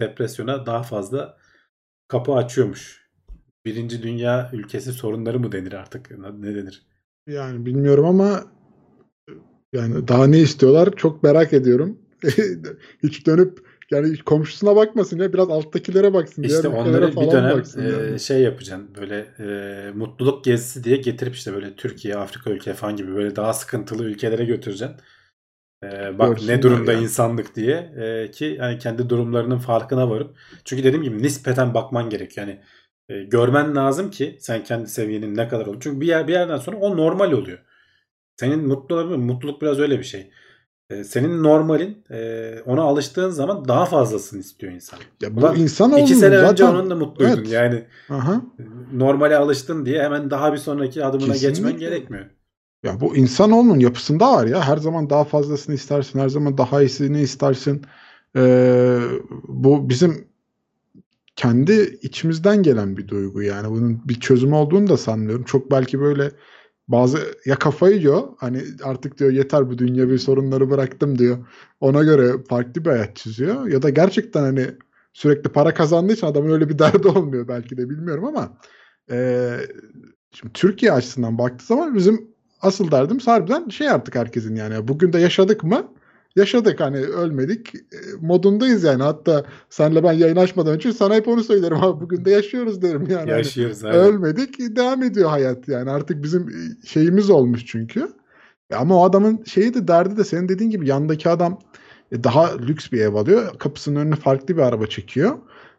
depresyona 0.00 0.66
daha 0.66 0.82
fazla 0.82 1.38
kapı 2.08 2.34
açıyormuş. 2.34 3.08
Birinci 3.64 4.02
dünya 4.02 4.50
ülkesi 4.52 4.92
sorunları 4.92 5.40
mı 5.40 5.52
denir 5.52 5.72
artık? 5.72 6.10
Ne 6.38 6.54
denir? 6.54 6.86
Yani 7.28 7.66
bilmiyorum 7.66 8.04
ama 8.04 8.44
yani 9.72 10.08
daha 10.08 10.26
ne 10.26 10.38
istiyorlar 10.38 10.90
çok 10.96 11.22
merak 11.22 11.52
ediyorum. 11.52 11.98
Hiç 13.02 13.26
dönüp 13.26 13.58
yani 13.90 14.12
hiç 14.12 14.22
komşusuna 14.22 14.76
bakmasın 14.76 15.18
ya 15.18 15.32
biraz 15.32 15.50
alttakilere 15.50 16.14
baksın. 16.14 16.42
İşte 16.42 16.68
onları 16.68 17.12
bir 17.12 17.30
dönem 17.30 17.62
eee, 17.78 17.82
yani. 17.84 18.20
şey 18.20 18.42
yapacaksın. 18.42 18.88
Böyle 19.00 19.26
eee, 19.38 19.92
mutluluk 19.94 20.44
gezisi 20.44 20.84
diye 20.84 20.96
getirip 20.96 21.34
işte 21.34 21.54
böyle 21.54 21.76
Türkiye, 21.76 22.16
Afrika 22.16 22.50
ülke 22.50 22.74
falan 22.74 22.96
gibi 22.96 23.14
böyle 23.14 23.36
daha 23.36 23.52
sıkıntılı 23.52 24.04
ülkelere 24.04 24.44
götüreceksin. 24.44 24.96
Eee, 25.82 26.14
bak 26.18 26.28
Görsünler 26.28 26.56
ne 26.58 26.62
durumda 26.62 26.92
ya. 26.92 26.98
insanlık 27.00 27.56
diye 27.56 27.92
eee, 27.96 28.30
ki 28.30 28.58
hani 28.58 28.78
kendi 28.78 29.08
durumlarının 29.10 29.58
farkına 29.58 30.10
varıp 30.10 30.36
çünkü 30.64 30.84
dediğim 30.84 31.02
gibi 31.04 31.22
nispeten 31.22 31.74
bakman 31.74 32.10
gerekiyor. 32.10 32.46
Yani 32.46 32.60
e, 33.08 33.22
görmen 33.24 33.76
lazım 33.76 34.10
ki 34.10 34.36
sen 34.40 34.64
kendi 34.64 34.88
seviyenin 34.88 35.36
ne 35.36 35.48
kadar 35.48 35.66
olduğunu. 35.66 35.80
Çünkü 35.80 36.00
bir 36.00 36.06
yer 36.06 36.28
bir 36.28 36.32
yerden 36.32 36.56
sonra 36.56 36.76
o 36.76 36.96
normal 36.96 37.32
oluyor. 37.32 37.58
Senin 38.36 38.66
mutlu 38.68 38.94
olabilir 38.94 39.16
mutluluk 39.16 39.62
biraz 39.62 39.78
öyle 39.78 39.98
bir 39.98 40.04
şey. 40.04 40.30
E, 40.90 41.04
senin 41.04 41.42
normalin 41.42 42.04
e, 42.10 42.54
ona 42.66 42.82
alıştığın 42.82 43.30
zaman 43.30 43.68
daha 43.68 43.84
fazlasını 43.86 44.40
istiyor 44.40 44.72
insan. 44.72 44.98
Ya 45.22 45.36
bu 45.36 45.40
Ulan 45.40 45.56
insan 45.56 45.96
İki 45.96 46.14
sene 46.14 46.36
zaten. 46.36 46.50
önce 46.52 46.64
onunla 46.64 46.94
mutluydun. 46.96 47.36
Evet. 47.38 47.50
Yani 47.52 47.84
Aha. 48.10 48.42
normale 48.92 49.36
alıştın 49.36 49.86
diye 49.86 50.02
hemen 50.02 50.30
daha 50.30 50.52
bir 50.52 50.58
sonraki 50.58 51.04
adımına 51.04 51.32
geçmen 51.32 51.50
Kesinlikle. 51.52 51.78
gerekmiyor. 51.78 52.26
Ya 52.82 53.00
bu 53.00 53.16
insanoğlunun 53.16 53.78
yapısında 53.80 54.32
var 54.32 54.46
ya. 54.46 54.62
Her 54.62 54.76
zaman 54.76 55.10
daha 55.10 55.24
fazlasını 55.24 55.74
istersin. 55.74 56.18
Her 56.18 56.28
zaman 56.28 56.58
daha 56.58 56.82
iyisini 56.82 57.20
istersin. 57.20 57.82
Ee, 58.36 58.98
bu 59.48 59.88
bizim 59.88 60.27
kendi 61.38 61.98
içimizden 62.02 62.62
gelen 62.62 62.96
bir 62.96 63.08
duygu 63.08 63.42
yani. 63.42 63.70
Bunun 63.70 64.02
bir 64.08 64.20
çözümü 64.20 64.54
olduğunu 64.54 64.88
da 64.88 64.96
sanmıyorum. 64.96 65.44
Çok 65.44 65.70
belki 65.70 66.00
böyle 66.00 66.30
bazı 66.88 67.18
ya 67.44 67.56
kafayı 67.56 67.96
yiyor. 67.96 68.28
Hani 68.36 68.62
artık 68.82 69.18
diyor 69.18 69.32
yeter 69.32 69.70
bu 69.70 69.78
dünyevi 69.78 70.18
sorunları 70.18 70.70
bıraktım 70.70 71.18
diyor. 71.18 71.38
Ona 71.80 72.02
göre 72.02 72.32
farklı 72.48 72.84
bir 72.84 72.90
hayat 72.90 73.16
çiziyor. 73.16 73.66
Ya 73.66 73.82
da 73.82 73.90
gerçekten 73.90 74.40
hani 74.40 74.66
sürekli 75.12 75.52
para 75.52 75.74
kazandığı 75.74 76.12
için 76.12 76.26
adamın 76.26 76.50
öyle 76.50 76.68
bir 76.68 76.78
derdi 76.78 77.08
olmuyor 77.08 77.48
belki 77.48 77.76
de 77.76 77.90
bilmiyorum 77.90 78.24
ama 78.24 78.58
ee, 79.10 79.56
şimdi 80.32 80.52
Türkiye 80.52 80.92
açısından 80.92 81.38
baktığı 81.38 81.66
zaman 81.66 81.94
bizim 81.94 82.30
asıl 82.62 82.90
derdimiz 82.90 83.26
harbiden 83.26 83.68
şey 83.68 83.90
artık 83.90 84.14
herkesin 84.14 84.56
yani. 84.56 84.88
Bugün 84.88 85.12
de 85.12 85.18
yaşadık 85.18 85.64
mı? 85.64 85.88
Yaşadık 86.38 86.80
hani 86.80 86.98
ölmedik 86.98 87.74
e, 87.74 87.80
modundayız 88.20 88.84
yani. 88.84 89.02
Hatta 89.02 89.44
senle 89.70 90.02
ben 90.02 90.12
yayın 90.12 90.36
açmadan 90.36 90.74
önce 90.74 90.92
sana 90.92 91.14
hep 91.14 91.28
onu 91.28 91.44
söylerim. 91.44 91.76
Ha, 91.78 92.00
bugün 92.00 92.24
de 92.24 92.30
yaşıyoruz 92.30 92.82
derim 92.82 93.06
yani. 93.10 93.18
Hani 93.18 93.30
Yaşıyoruz. 93.30 93.84
aynen. 93.84 94.00
ölmedik 94.00 94.76
devam 94.76 95.02
ediyor 95.02 95.30
hayat 95.30 95.68
yani. 95.68 95.90
Artık 95.90 96.22
bizim 96.22 96.48
e, 96.48 96.86
şeyimiz 96.86 97.30
olmuş 97.30 97.66
çünkü. 97.66 98.08
E 98.70 98.74
Ama 98.74 99.00
o 99.00 99.04
adamın 99.04 99.44
şeyi 99.44 99.74
de 99.74 99.88
derdi 99.88 100.16
de 100.16 100.24
senin 100.24 100.48
dediğin 100.48 100.70
gibi 100.70 100.88
yandaki 100.88 101.28
adam 101.28 101.58
daha 102.12 102.58
lüks 102.58 102.92
bir 102.92 103.00
ev 103.00 103.14
alıyor. 103.14 103.58
Kapısının 103.58 104.00
önüne 104.00 104.16
farklı 104.16 104.56
bir 104.56 104.62
araba 104.62 104.86
çekiyor. 104.86 105.38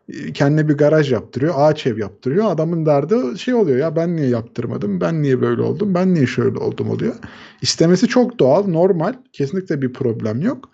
E, 0.10 0.34
kendine 0.34 0.70
bir 0.70 0.78
garaj 0.78 1.12
yaptırıyor, 1.12 1.54
ağaç 1.58 1.88
ev 1.88 1.98
yaptırıyor. 1.98 2.52
Adamın 2.52 2.86
derdi 2.86 3.40
şey 3.40 3.54
oluyor 3.54 3.78
ya 3.78 3.96
ben 3.96 4.16
niye 4.16 4.28
yaptırmadım, 4.28 5.02
ben 5.02 5.22
niye 5.22 5.42
böyle 5.42 5.62
oldum, 5.62 5.94
ben 5.94 6.14
niye 6.14 6.26
şöyle 6.26 6.58
oldum 6.58 6.90
oluyor. 6.90 7.16
İstemesi 7.62 8.08
çok 8.08 8.40
doğal, 8.40 8.68
normal. 8.68 9.14
Kesinlikle 9.34 9.82
bir 9.82 9.94
problem 9.94 10.42
yok. 10.42 10.70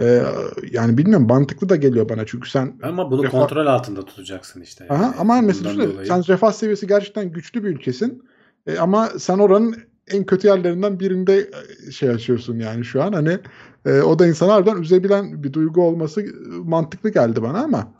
Ee, 0.00 0.22
yani 0.70 0.98
bilmiyorum 0.98 1.26
mantıklı 1.26 1.68
da 1.68 1.76
geliyor 1.76 2.08
bana 2.08 2.26
çünkü 2.26 2.50
sen 2.50 2.74
Ama 2.82 3.10
bunu 3.10 3.24
Refah- 3.24 3.30
kontrol 3.30 3.66
altında 3.66 4.04
tutacaksın 4.04 4.60
işte. 4.60 4.86
Aha, 4.88 5.02
yani. 5.02 5.14
ama 5.18 5.40
mesela 5.40 5.74
dolayı. 5.92 6.06
sen 6.06 6.28
refah 6.28 6.52
seviyesi 6.52 6.86
gerçekten 6.86 7.32
güçlü 7.32 7.64
bir 7.64 7.68
ülkesin. 7.68 8.22
E, 8.66 8.78
ama 8.78 9.06
sen 9.06 9.38
oranın 9.38 9.76
en 10.08 10.24
kötü 10.24 10.48
yerlerinden 10.48 11.00
birinde 11.00 11.50
e, 11.88 11.90
şey 11.90 12.10
açıyorsun 12.10 12.58
yani 12.58 12.84
şu 12.84 13.02
an 13.02 13.12
hani 13.12 13.38
e, 13.86 14.00
o 14.00 14.18
da 14.18 14.26
insanı 14.26 14.50
harbiden 14.50 14.76
üzebilen 14.76 15.42
bir 15.42 15.52
duygu 15.52 15.82
olması 15.82 16.22
e, 16.22 16.26
mantıklı 16.64 17.10
geldi 17.10 17.42
bana 17.42 17.62
ama 17.62 17.92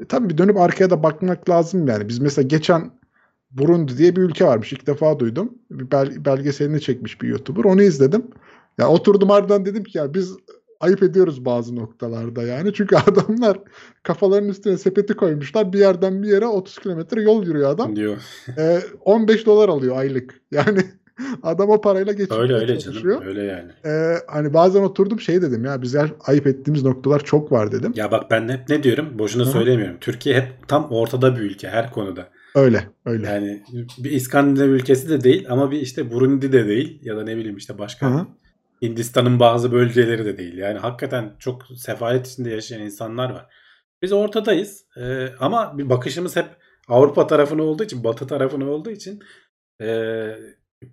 e, 0.00 0.04
tabii 0.04 0.28
bir 0.28 0.38
dönüp 0.38 0.56
arkaya 0.56 0.90
da 0.90 1.02
bakmak 1.02 1.50
lazım 1.50 1.88
yani. 1.88 2.08
Biz 2.08 2.18
mesela 2.18 2.48
geçen 2.48 2.90
Burundi 3.50 3.98
diye 3.98 4.16
bir 4.16 4.22
ülke 4.22 4.44
varmış. 4.44 4.72
İlk 4.72 4.86
defa 4.86 5.18
duydum. 5.18 5.58
Bir 5.70 5.90
bel- 5.90 6.24
belgeselini 6.24 6.80
çekmiş 6.80 7.22
bir 7.22 7.28
YouTuber. 7.28 7.64
Onu 7.64 7.82
izledim. 7.82 8.26
Ya 8.78 8.88
oturdum 8.88 9.28
harbiden 9.30 9.66
dedim 9.66 9.84
ki 9.84 9.98
ya 9.98 10.14
biz 10.14 10.36
ayıp 10.80 11.02
ediyoruz 11.02 11.44
bazı 11.44 11.76
noktalarda 11.76 12.42
yani. 12.42 12.72
Çünkü 12.72 12.96
adamlar 13.06 13.58
kafalarının 14.02 14.48
üstüne 14.48 14.78
sepeti 14.78 15.14
koymuşlar. 15.14 15.72
Bir 15.72 15.78
yerden 15.78 16.22
bir 16.22 16.28
yere 16.28 16.46
30 16.46 16.78
kilometre 16.78 17.22
yol 17.22 17.46
yürüyor 17.46 17.70
adam. 17.70 17.96
diyor. 17.96 18.16
Ee, 18.58 18.80
15 19.04 19.46
dolar 19.46 19.68
alıyor 19.68 19.96
aylık. 19.96 20.40
Yani 20.50 20.80
adam 21.42 21.70
o 21.70 21.80
parayla 21.80 22.12
geçinmeye 22.12 22.42
Öyle 22.42 22.54
öyle 22.54 22.78
çalışıyor. 22.78 23.14
canım. 23.14 23.28
Öyle 23.28 23.42
yani. 23.42 23.70
Ee, 23.86 24.14
hani 24.28 24.54
bazen 24.54 24.82
oturdum 24.82 25.20
şey 25.20 25.42
dedim 25.42 25.64
ya 25.64 25.82
bizler 25.82 26.10
ayıp 26.26 26.46
ettiğimiz 26.46 26.84
noktalar 26.84 27.24
çok 27.24 27.52
var 27.52 27.72
dedim. 27.72 27.92
Ya 27.96 28.10
bak 28.10 28.30
ben 28.30 28.48
hep 28.48 28.68
ne 28.68 28.82
diyorum? 28.82 29.18
Boşuna 29.18 29.42
Hı 29.42 29.46
söylemiyorum. 29.46 29.96
Türkiye 30.00 30.36
hep 30.36 30.68
tam 30.68 30.90
ortada 30.90 31.36
bir 31.36 31.40
ülke 31.40 31.68
her 31.68 31.92
konuda. 31.92 32.28
Öyle 32.54 32.84
öyle. 33.04 33.26
Yani 33.26 33.62
bir 33.98 34.10
İskandinav 34.10 34.68
ülkesi 34.68 35.10
de 35.10 35.24
değil 35.24 35.46
ama 35.48 35.70
bir 35.70 35.80
işte 35.80 36.12
Burundi 36.12 36.52
de 36.52 36.68
değil 36.68 37.00
ya 37.02 37.16
da 37.16 37.22
ne 37.24 37.36
bileyim 37.36 37.56
işte 37.56 37.78
başka 37.78 38.10
Hı. 38.10 38.26
Hindistan'ın 38.82 39.40
bazı 39.40 39.72
bölgeleri 39.72 40.24
de 40.24 40.38
değil. 40.38 40.58
Yani 40.58 40.78
hakikaten 40.78 41.32
çok 41.38 41.62
sefalet 41.76 42.26
içinde 42.26 42.50
yaşayan 42.50 42.80
insanlar 42.82 43.30
var. 43.30 43.46
Biz 44.02 44.12
ortadayız 44.12 44.84
Ee, 44.96 45.28
ama 45.40 45.78
bir 45.78 45.90
bakışımız 45.90 46.36
hep 46.36 46.46
Avrupa 46.88 47.26
tarafına 47.26 47.62
olduğu 47.62 47.84
için, 47.84 48.04
Batı 48.04 48.26
tarafına 48.26 48.70
olduğu 48.70 48.90
için 48.90 49.20
ee, 49.82 50.34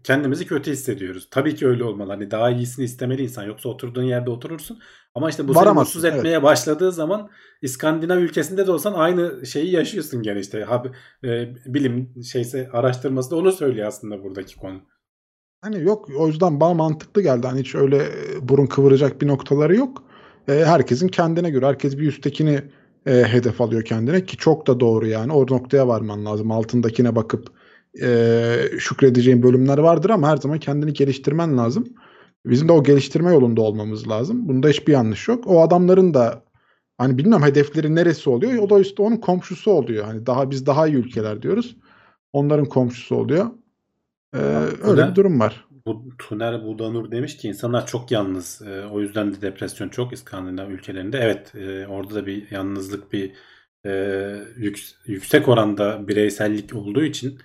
kendimizi 0.03 0.45
kötü 0.45 0.71
hissediyoruz. 0.71 1.27
Tabii 1.31 1.55
ki 1.55 1.67
öyle 1.67 1.83
olmalı. 1.83 2.11
Hani 2.11 2.31
daha 2.31 2.49
iyisini 2.49 2.85
istemeli 2.85 3.23
insan. 3.23 3.43
Yoksa 3.43 3.69
oturduğun 3.69 4.03
yerde 4.03 4.29
oturursun. 4.29 4.79
Ama 5.15 5.29
işte 5.29 5.47
bu 5.47 5.53
seni 5.53 5.71
mutsuz 5.73 6.05
etmeye 6.05 6.43
başladığı 6.43 6.91
zaman 6.91 7.29
İskandinav 7.61 8.17
ülkesinde 8.17 8.67
de 8.67 8.71
olsan 8.71 8.93
aynı 8.93 9.45
şeyi 9.45 9.71
yaşıyorsun 9.71 10.23
gene 10.23 10.39
işte. 10.39 10.61
Hab- 10.61 10.91
e, 11.23 11.55
bilim 11.65 12.23
şeyse 12.23 12.69
araştırması 12.73 13.31
da 13.31 13.35
onu 13.35 13.51
söylüyor 13.51 13.87
aslında 13.87 14.23
buradaki 14.23 14.55
konu. 14.55 14.81
Hani 15.61 15.83
yok 15.83 16.09
o 16.17 16.27
yüzden 16.27 16.59
bana 16.59 16.73
mantıklı 16.73 17.21
geldi. 17.21 17.47
Hani 17.47 17.59
hiç 17.59 17.75
öyle 17.75 17.97
e, 17.97 18.49
burun 18.49 18.65
kıvıracak 18.65 19.21
bir 19.21 19.27
noktaları 19.27 19.75
yok. 19.75 20.03
E, 20.47 20.53
herkesin 20.53 21.07
kendine 21.07 21.49
göre 21.49 21.65
herkes 21.65 21.97
bir 21.97 22.07
üsttekini 22.07 22.61
e, 23.05 23.11
hedef 23.11 23.61
alıyor 23.61 23.83
kendine 23.83 24.25
ki 24.25 24.37
çok 24.37 24.67
da 24.67 24.79
doğru 24.79 25.07
yani. 25.07 25.33
O 25.33 25.41
noktaya 25.41 25.87
varman 25.87 26.25
lazım. 26.25 26.51
Altındakine 26.51 27.15
bakıp 27.15 27.49
e, 28.01 28.57
şükredeceğin 28.79 29.43
bölümler 29.43 29.77
vardır 29.77 30.09
ama 30.09 30.29
her 30.29 30.37
zaman 30.37 30.59
kendini 30.59 30.93
geliştirmen 30.93 31.57
lazım. 31.57 31.87
Bizim 32.45 32.67
de 32.67 32.71
o 32.71 32.83
geliştirme 32.83 33.33
yolunda 33.33 33.61
olmamız 33.61 34.07
lazım. 34.07 34.47
Bunda 34.47 34.67
hiçbir 34.67 34.93
yanlış 34.93 35.27
yok. 35.27 35.47
O 35.47 35.61
adamların 35.61 36.13
da 36.13 36.43
hani 36.97 37.17
bilmiyorum 37.17 37.45
hedefleri 37.45 37.95
neresi 37.95 38.29
oluyor. 38.29 38.63
O 38.63 38.69
da 38.69 38.79
işte 38.79 39.01
onun 39.01 39.17
komşusu 39.17 39.71
oluyor. 39.71 40.05
Hani 40.05 40.25
daha 40.25 40.51
biz 40.51 40.65
daha 40.65 40.87
iyi 40.87 40.95
ülkeler 40.95 41.41
diyoruz. 41.41 41.77
Onların 42.33 42.65
komşusu 42.65 43.15
oluyor. 43.15 43.45
Ee, 44.35 44.39
bu 44.83 44.87
öyle 44.87 45.09
bir 45.09 45.15
durum 45.15 45.39
var. 45.39 45.65
Bu 45.85 46.09
Tuner 46.17 46.63
Budanur 46.63 47.11
demiş 47.11 47.37
ki 47.37 47.47
insanlar 47.47 47.87
çok 47.87 48.11
yalnız. 48.11 48.61
Ee, 48.67 48.85
o 48.85 49.01
yüzden 49.01 49.33
de 49.33 49.41
depresyon 49.41 49.89
çok 49.89 50.13
İskandinav 50.13 50.69
ülkelerinde. 50.69 51.19
Evet 51.19 51.55
e, 51.55 51.87
orada 51.87 52.15
da 52.15 52.25
bir 52.25 52.51
yalnızlık 52.51 53.13
bir 53.13 53.31
e, 53.85 53.91
yük- 54.57 54.95
yüksek 55.05 55.47
oranda 55.47 56.07
bireysellik 56.07 56.75
olduğu 56.75 57.03
için 57.03 57.39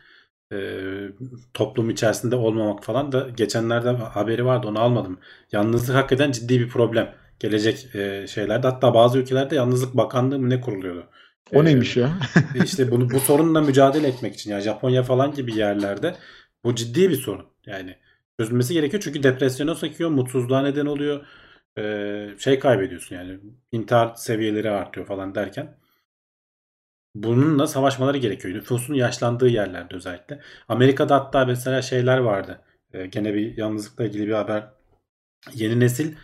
e, 0.52 0.56
toplum 1.54 1.90
içerisinde 1.90 2.36
olmamak 2.36 2.84
falan 2.84 3.12
da 3.12 3.28
geçenlerde 3.36 3.88
haberi 3.90 4.44
vardı 4.44 4.66
onu 4.68 4.78
almadım. 4.80 5.20
Yalnızlık 5.52 5.96
hakikaten 5.96 6.32
ciddi 6.32 6.60
bir 6.60 6.68
problem. 6.68 7.14
Gelecek 7.38 7.94
e, 7.94 8.26
şeylerde 8.26 8.66
hatta 8.66 8.94
bazı 8.94 9.18
ülkelerde 9.18 9.54
yalnızlık 9.54 9.96
bakanlığı 9.96 10.38
mı 10.38 10.50
ne 10.50 10.60
kuruluyordu. 10.60 11.10
O 11.52 11.64
Ee, 11.64 11.64
neymiş 11.64 11.96
ya? 11.96 12.18
işte 12.54 12.90
bunu 12.90 13.12
bu 13.12 13.20
sorunla 13.20 13.60
mücadele 13.60 14.08
etmek 14.08 14.34
için 14.34 14.50
yani 14.50 14.62
Japonya 14.62 15.02
falan 15.02 15.34
gibi 15.34 15.54
yerlerde 15.54 16.16
bu 16.64 16.74
ciddi 16.74 17.10
bir 17.10 17.16
sorun. 17.16 17.46
Yani 17.66 17.96
çözülmesi 18.40 18.74
gerekiyor 18.74 19.02
çünkü 19.02 19.22
depresyona 19.22 19.74
sokuyor, 19.74 20.10
mutsuzluğa 20.10 20.62
neden 20.62 20.86
oluyor. 20.86 21.26
Ee, 21.78 22.28
şey 22.38 22.58
kaybediyorsun 22.58 23.16
yani 23.16 23.40
intihar 23.72 24.14
seviyeleri 24.14 24.70
artıyor 24.70 25.06
falan 25.06 25.34
derken 25.34 25.79
bununla 27.14 27.66
savaşmaları 27.66 28.18
gerekiyor. 28.18 28.54
Nüfusun 28.54 28.94
yaşlandığı 28.94 29.48
yerlerde 29.48 29.94
özellikle. 29.94 30.40
Amerika'da 30.68 31.14
hatta 31.16 31.44
mesela 31.44 31.82
şeyler 31.82 32.18
vardı. 32.18 32.60
Ee, 32.92 33.06
gene 33.06 33.34
bir 33.34 33.56
yalnızlıkla 33.56 34.04
ilgili 34.04 34.26
bir 34.26 34.32
haber. 34.32 34.68
Yeni 35.54 35.80
nesil 35.80 36.14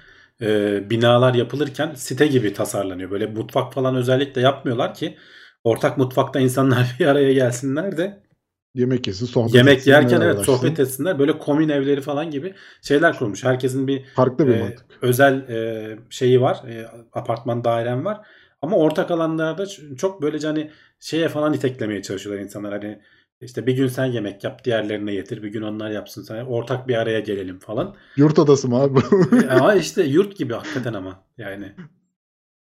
e, 0.41 0.91
binalar 0.91 1.35
yapılırken 1.35 1.95
site 1.95 2.27
gibi 2.27 2.53
tasarlanıyor. 2.53 3.11
Böyle 3.11 3.27
mutfak 3.27 3.73
falan 3.75 3.97
özellikle 3.97 4.41
yapmıyorlar 4.41 4.95
ki 4.95 5.17
ortak 5.65 5.99
mutfakta 5.99 6.41
insanlar 6.41 6.97
bir 7.01 7.07
araya 7.07 7.33
gelsinler 7.33 7.97
de 7.97 8.27
Yemek 8.75 9.07
yesin, 9.07 9.27
sohbet 9.27 9.55
yemek 9.55 9.87
yerken 9.87 10.21
evet 10.21 10.45
sohbet 10.45 10.81
etsinler. 10.81 11.19
Böyle 11.19 11.39
komün 11.39 11.69
evleri 11.69 12.01
falan 12.01 12.31
gibi 12.31 12.55
şeyler 12.83 13.19
kurmuş. 13.19 13.45
Herkesin 13.45 13.87
bir 13.87 14.05
Farklı 14.15 14.47
bir 14.47 14.55
e, 14.55 14.61
mantık. 14.61 14.87
özel 15.03 15.49
e, 15.49 15.99
şeyi 16.11 16.41
var. 16.41 16.63
E, 16.69 16.87
apartman 17.13 17.65
dairem 17.65 18.05
var. 18.05 18.27
Ama 18.63 18.77
ortak 18.77 19.11
alanlarda 19.11 19.67
çok 19.99 20.23
böylece 20.23 20.47
hani 20.47 20.71
şeye 21.01 21.29
falan 21.29 21.53
iteklemeye 21.53 22.03
çalışıyorlar 22.03 22.43
insanlar. 22.45 22.73
Hani 22.73 23.01
işte 23.41 23.67
bir 23.67 23.77
gün 23.77 23.89
sen 23.89 24.07
yemek 24.07 24.45
yap, 24.45 24.65
diğerlerine 24.65 25.13
yetir. 25.13 25.43
Bir 25.43 25.49
gün 25.49 25.63
onlar 25.63 25.91
yapsın 25.91 26.23
sana. 26.23 26.47
Ortak 26.47 26.89
bir 26.89 26.95
araya 26.95 27.21
gelelim 27.21 27.59
falan. 27.59 27.97
Yurt 28.17 28.39
odası 28.39 28.69
mı 28.69 28.77
abi? 28.77 29.01
E, 29.45 29.49
ama 29.49 29.75
işte 29.75 30.05
yurt 30.05 30.37
gibi 30.37 30.55
hakikaten 30.55 30.93
ama 30.95 31.25
yani. 31.39 31.73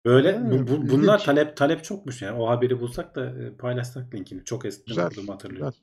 Böyle 0.05 0.41
bu, 0.51 0.66
bu- 0.66 0.91
bunlar 0.91 1.24
talep 1.24 1.57
talep 1.57 1.85
çokmuş 1.85 2.22
yani. 2.22 2.39
O 2.39 2.49
haberi 2.49 2.81
bulsak 2.81 3.16
da 3.16 3.24
e, 3.26 3.57
paylaşsak 3.59 4.14
linkini. 4.14 4.45
Çok 4.45 4.62
Güzel, 4.87 5.07
okudum 5.07 5.28
hatırlıyorum. 5.28 5.74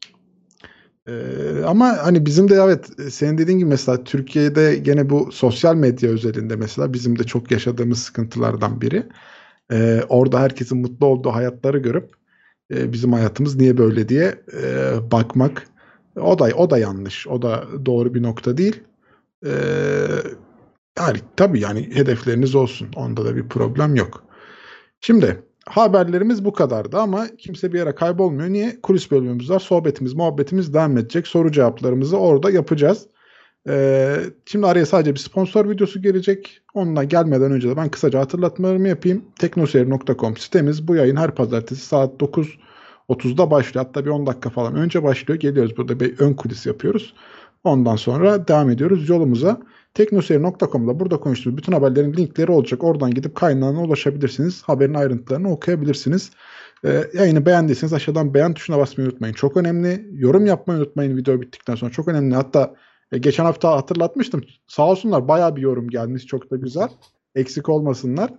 Ee, 1.07 1.63
ama 1.65 1.97
hani 2.03 2.25
bizim 2.25 2.49
de 2.49 2.55
evet 2.55 2.89
senin 3.11 3.37
dediğin 3.37 3.59
gibi 3.59 3.69
mesela 3.69 4.03
Türkiye'de 4.03 4.75
gene 4.75 5.09
bu 5.09 5.31
sosyal 5.31 5.75
medya 5.75 6.09
özelinde 6.09 6.55
mesela 6.55 6.93
bizim 6.93 7.19
de 7.19 7.23
çok 7.23 7.51
yaşadığımız 7.51 7.99
sıkıntılardan 7.99 8.81
biri. 8.81 9.03
Ee, 9.71 10.01
orada 10.09 10.39
herkesin 10.39 10.77
mutlu 10.77 11.05
olduğu 11.05 11.29
hayatları 11.29 11.77
görüp 11.77 12.13
e, 12.73 12.93
bizim 12.93 13.13
hayatımız 13.13 13.55
niye 13.55 13.77
böyle 13.77 14.09
diye 14.09 14.35
e, 14.63 14.93
bakmak 15.11 15.67
o 16.21 16.39
da 16.39 16.45
o 16.55 16.69
da 16.69 16.77
yanlış. 16.77 17.27
O 17.27 17.41
da 17.41 17.63
doğru 17.85 18.13
bir 18.13 18.23
nokta 18.23 18.57
değil. 18.57 18.83
Ee, 19.45 19.51
yani 20.99 21.17
tabii 21.35 21.59
yani 21.59 21.95
hedefleriniz 21.95 22.55
olsun. 22.55 22.87
Onda 22.95 23.25
da 23.25 23.35
bir 23.35 23.49
problem 23.49 23.95
yok. 23.95 24.23
Şimdi 25.01 25.43
haberlerimiz 25.65 26.45
bu 26.45 26.53
kadardı 26.53 26.97
ama 26.97 27.27
kimse 27.37 27.73
bir 27.73 27.79
yere 27.79 27.95
kaybolmuyor. 27.95 28.49
Niye? 28.49 28.81
Kulis 28.83 29.11
bölümümüz 29.11 29.49
var. 29.49 29.59
Sohbetimiz, 29.59 30.13
muhabbetimiz 30.13 30.73
devam 30.73 30.97
edecek. 30.97 31.27
Soru 31.27 31.51
cevaplarımızı 31.51 32.17
orada 32.17 32.51
yapacağız. 32.51 33.07
Ee, 33.67 34.15
şimdi 34.45 34.67
araya 34.67 34.85
sadece 34.85 35.13
bir 35.13 35.19
sponsor 35.19 35.69
videosu 35.69 36.01
gelecek. 36.01 36.61
Ondan 36.73 37.07
gelmeden 37.09 37.51
önce 37.51 37.69
de 37.69 37.77
ben 37.77 37.89
kısaca 37.89 38.19
hatırlatmalarımı 38.19 38.87
yapayım. 38.87 39.25
teknoseyir.com 39.39 40.37
sitemiz 40.37 40.87
bu 40.87 40.95
yayın 40.95 41.15
her 41.15 41.35
pazartesi 41.35 41.81
saat 41.81 42.21
9.30'da 42.21 43.51
başlıyor. 43.51 43.85
Hatta 43.85 44.05
bir 44.05 44.09
10 44.09 44.27
dakika 44.27 44.49
falan 44.49 44.75
önce 44.75 45.03
başlıyor. 45.03 45.39
Geliyoruz 45.39 45.77
burada 45.77 45.99
bir 45.99 46.19
ön 46.19 46.33
kulis 46.33 46.65
yapıyoruz. 46.65 47.13
Ondan 47.63 47.95
sonra 47.95 48.47
devam 48.47 48.69
ediyoruz 48.69 49.09
yolumuza. 49.09 49.59
Teknoseyir.com'da 49.93 50.99
burada 50.99 51.19
konuştuğumuz 51.19 51.57
bütün 51.57 51.73
haberlerin 51.73 52.13
linkleri 52.13 52.51
olacak. 52.51 52.83
Oradan 52.83 53.11
gidip 53.11 53.35
kaynağına 53.35 53.81
ulaşabilirsiniz. 53.81 54.63
Haberin 54.63 54.93
ayrıntılarını 54.93 55.51
okuyabilirsiniz. 55.51 56.31
Ee, 56.85 57.03
yayını 57.13 57.45
beğendiyseniz 57.45 57.93
aşağıdan 57.93 58.33
beğen 58.33 58.53
tuşuna 58.53 58.77
basmayı 58.77 59.09
unutmayın. 59.09 59.33
Çok 59.33 59.57
önemli. 59.57 60.07
Yorum 60.13 60.45
yapmayı 60.45 60.79
unutmayın 60.79 61.17
video 61.17 61.41
bittikten 61.41 61.75
sonra. 61.75 61.91
Çok 61.91 62.07
önemli. 62.07 62.35
Hatta 62.35 62.75
e, 63.11 63.17
geçen 63.17 63.45
hafta 63.45 63.71
hatırlatmıştım. 63.71 64.43
Sağ 64.67 64.89
olsunlar 64.89 65.27
bayağı 65.27 65.55
bir 65.55 65.61
yorum 65.61 65.89
gelmiş. 65.89 66.25
Çok 66.25 66.51
da 66.51 66.55
güzel. 66.55 66.89
Eksik 67.35 67.69
olmasınlar. 67.69 68.31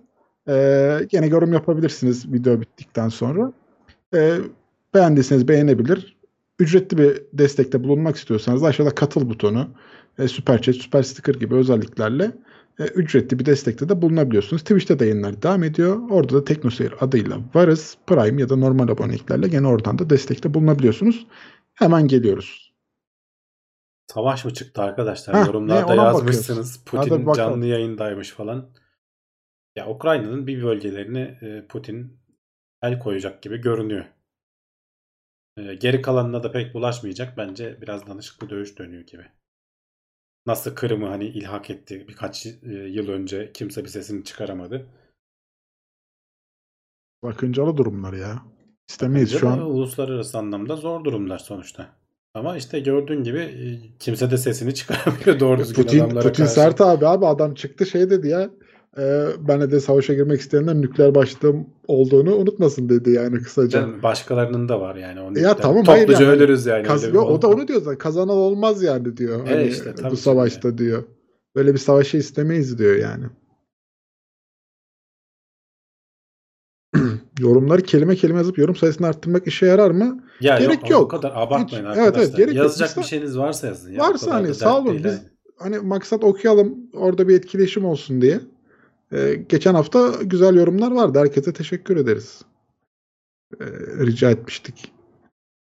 Ee, 0.49 0.99
gene 1.09 1.27
yorum 1.27 1.53
yapabilirsiniz 1.53 2.33
video 2.33 2.61
bittikten 2.61 3.09
sonra. 3.09 3.53
Ee, 4.15 4.35
beğendiyseniz 4.93 5.47
beğenebilir. 5.47 6.17
Ücretli 6.59 6.97
bir 6.97 7.21
destekte 7.33 7.83
bulunmak 7.83 8.15
istiyorsanız 8.15 8.63
da 8.63 8.67
aşağıda 8.67 8.95
katıl 8.95 9.29
butonu, 9.29 9.67
e, 10.19 10.27
süper 10.27 10.61
chat, 10.61 10.75
süper 10.75 11.03
sticker 11.03 11.35
gibi 11.35 11.55
özelliklerle 11.55 12.31
e, 12.79 12.83
ücretli 12.83 13.39
bir 13.39 13.45
destekte 13.45 13.89
de 13.89 14.01
bulunabiliyorsunuz. 14.01 14.61
Twitch'te 14.61 14.99
de 14.99 15.05
yayınlar 15.05 15.41
devam 15.41 15.63
ediyor. 15.63 16.09
Orada 16.09 16.33
da 16.33 16.43
TeknoSeyir 16.43 16.93
adıyla 16.99 17.37
varız. 17.53 17.97
Prime 18.07 18.41
ya 18.41 18.49
da 18.49 18.55
normal 18.55 18.87
aboneliklerle 18.87 19.47
gene 19.47 19.67
oradan 19.67 19.99
da 19.99 20.09
destekte 20.09 20.53
bulunabiliyorsunuz. 20.53 21.27
Hemen 21.73 22.07
geliyoruz. 22.07 22.68
Savaş 24.13 24.45
mı 24.45 24.53
çıktı 24.53 24.81
arkadaşlar? 24.81 25.35
Heh, 25.35 25.47
Yorumlarda 25.47 25.95
ne, 25.95 26.01
yazmışsınız. 26.01 26.85
bakıyoruz. 26.93 27.09
Putin 27.09 27.33
canlı 27.33 27.65
yayındaymış 27.65 28.31
falan. 28.31 28.69
Ya 29.75 29.89
Ukrayna'nın 29.89 30.47
bir 30.47 30.63
bölgelerini 30.63 31.37
e, 31.41 31.67
Putin 31.67 32.19
el 32.81 32.99
koyacak 32.99 33.43
gibi 33.43 33.57
görünüyor. 33.57 34.05
E, 35.57 35.75
Geri 35.75 36.01
kalanına 36.01 36.43
da 36.43 36.51
pek 36.51 36.73
bulaşmayacak. 36.73 37.37
Bence 37.37 37.81
biraz 37.81 38.07
danışıklı 38.07 38.49
dövüş 38.49 38.77
dönüyor 38.77 39.03
gibi. 39.03 39.25
Nasıl 40.45 40.75
Kırım'ı 40.75 41.07
hani 41.07 41.25
ilhak 41.25 41.69
etti 41.69 42.05
birkaç 42.07 42.45
e, 42.45 42.51
yıl 42.71 43.09
önce 43.09 43.51
kimse 43.53 43.83
bir 43.83 43.89
sesini 43.89 44.23
çıkaramadı. 44.23 44.87
Bakıncalı 47.23 47.77
durumlar 47.77 48.13
ya. 48.13 48.43
İstemeyiz 48.89 49.29
Bence 49.29 49.39
şu 49.39 49.49
an. 49.49 49.59
uluslararası 49.59 50.37
anlamda 50.37 50.75
zor 50.75 51.03
durumlar 51.03 51.37
sonuçta. 51.37 51.98
Ama 52.33 52.57
işte 52.57 52.79
gördüğün 52.79 53.23
gibi 53.23 53.39
e, 53.39 53.63
kimse 53.99 54.31
de 54.31 54.37
sesini 54.37 54.73
çıkaramıyor 54.73 55.39
doğru 55.39 55.59
düzgün 55.59 55.83
Putin, 55.83 55.99
adamlara 55.99 56.23
Putin 56.23 56.43
karşı. 56.43 56.53
sert 56.55 56.81
abi 56.81 57.07
abi 57.07 57.25
adam 57.25 57.53
çıktı 57.53 57.85
şey 57.85 58.09
dedi 58.09 58.27
ya 58.27 58.49
e, 58.97 59.25
ben 59.47 59.71
de 59.71 59.79
savaşa 59.79 60.13
girmek 60.13 60.39
isteyenler 60.41 60.75
nükleer 60.75 61.15
başlığım 61.15 61.67
olduğunu 61.87 62.35
unutmasın 62.35 62.89
dedi 62.89 63.11
yani 63.11 63.41
kısaca. 63.41 63.69
Canım, 63.69 64.03
başkalarının 64.03 64.69
da 64.69 64.81
var 64.81 64.95
yani. 64.95 65.21
Onun 65.21 65.35
Ya 65.35 65.41
yani 65.41 65.57
tamam, 65.61 65.83
hayır 65.85 66.07
Topluca 66.07 66.25
yani. 66.25 66.35
ölürüz 66.35 66.65
yani. 66.65 66.83
Kaz- 66.83 67.05
öyle 67.05 67.19
o 67.19 67.41
da 67.41 67.47
onu 67.49 67.67
diyor 67.67 67.81
zaten 67.81 67.97
kazanan 67.97 68.37
olmaz 68.37 68.83
yani 68.83 69.17
diyor. 69.17 69.39
Evet 69.47 69.57
Hani 69.57 69.67
işte, 69.67 70.11
bu 70.11 70.17
savaşta 70.17 70.77
diyor. 70.77 71.03
Böyle 71.55 71.73
bir 71.73 71.79
savaşı 71.79 72.17
istemeyiz 72.17 72.77
diyor 72.77 72.95
yani. 72.95 73.25
Yorumları 77.39 77.81
kelime 77.81 78.15
kelime 78.15 78.37
yazıp 78.39 78.57
yorum 78.57 78.75
sayısını 78.75 79.07
arttırmak 79.07 79.47
işe 79.47 79.65
yarar 79.65 79.91
mı? 79.91 80.23
Ya 80.41 80.57
Gerek 80.59 80.81
yok, 80.81 80.89
yok. 80.89 81.01
O 81.01 81.07
kadar 81.07 81.31
abartmayın 81.35 81.85
Hiç- 81.85 81.97
evet, 81.97 82.07
arkadaşlar. 82.07 82.21
evet, 82.27 82.37
gerek 82.37 82.55
yok. 82.55 82.63
Yazacak 82.63 82.87
Mesela- 82.89 83.03
bir 83.03 83.09
şeyiniz 83.09 83.37
varsa 83.37 83.67
yazın. 83.67 83.91
Ya. 83.91 83.99
Varsa 83.99 84.33
hani 84.33 84.53
sağ 84.53 84.77
olun, 84.77 84.97
biz- 84.97 85.05
yani. 85.05 85.19
Hani 85.57 85.79
maksat 85.79 86.23
okuyalım 86.23 86.77
orada 86.93 87.27
bir 87.27 87.35
etkileşim 87.35 87.85
olsun 87.85 88.21
diye. 88.21 88.39
Ee, 89.11 89.33
geçen 89.49 89.73
hafta 89.73 90.11
güzel 90.23 90.55
yorumlar 90.55 90.91
vardı. 90.91 91.19
Herkese 91.19 91.53
teşekkür 91.53 91.97
ederiz. 91.97 92.41
Ee, 93.61 93.65
rica 94.05 94.31
etmiştik. 94.31 94.91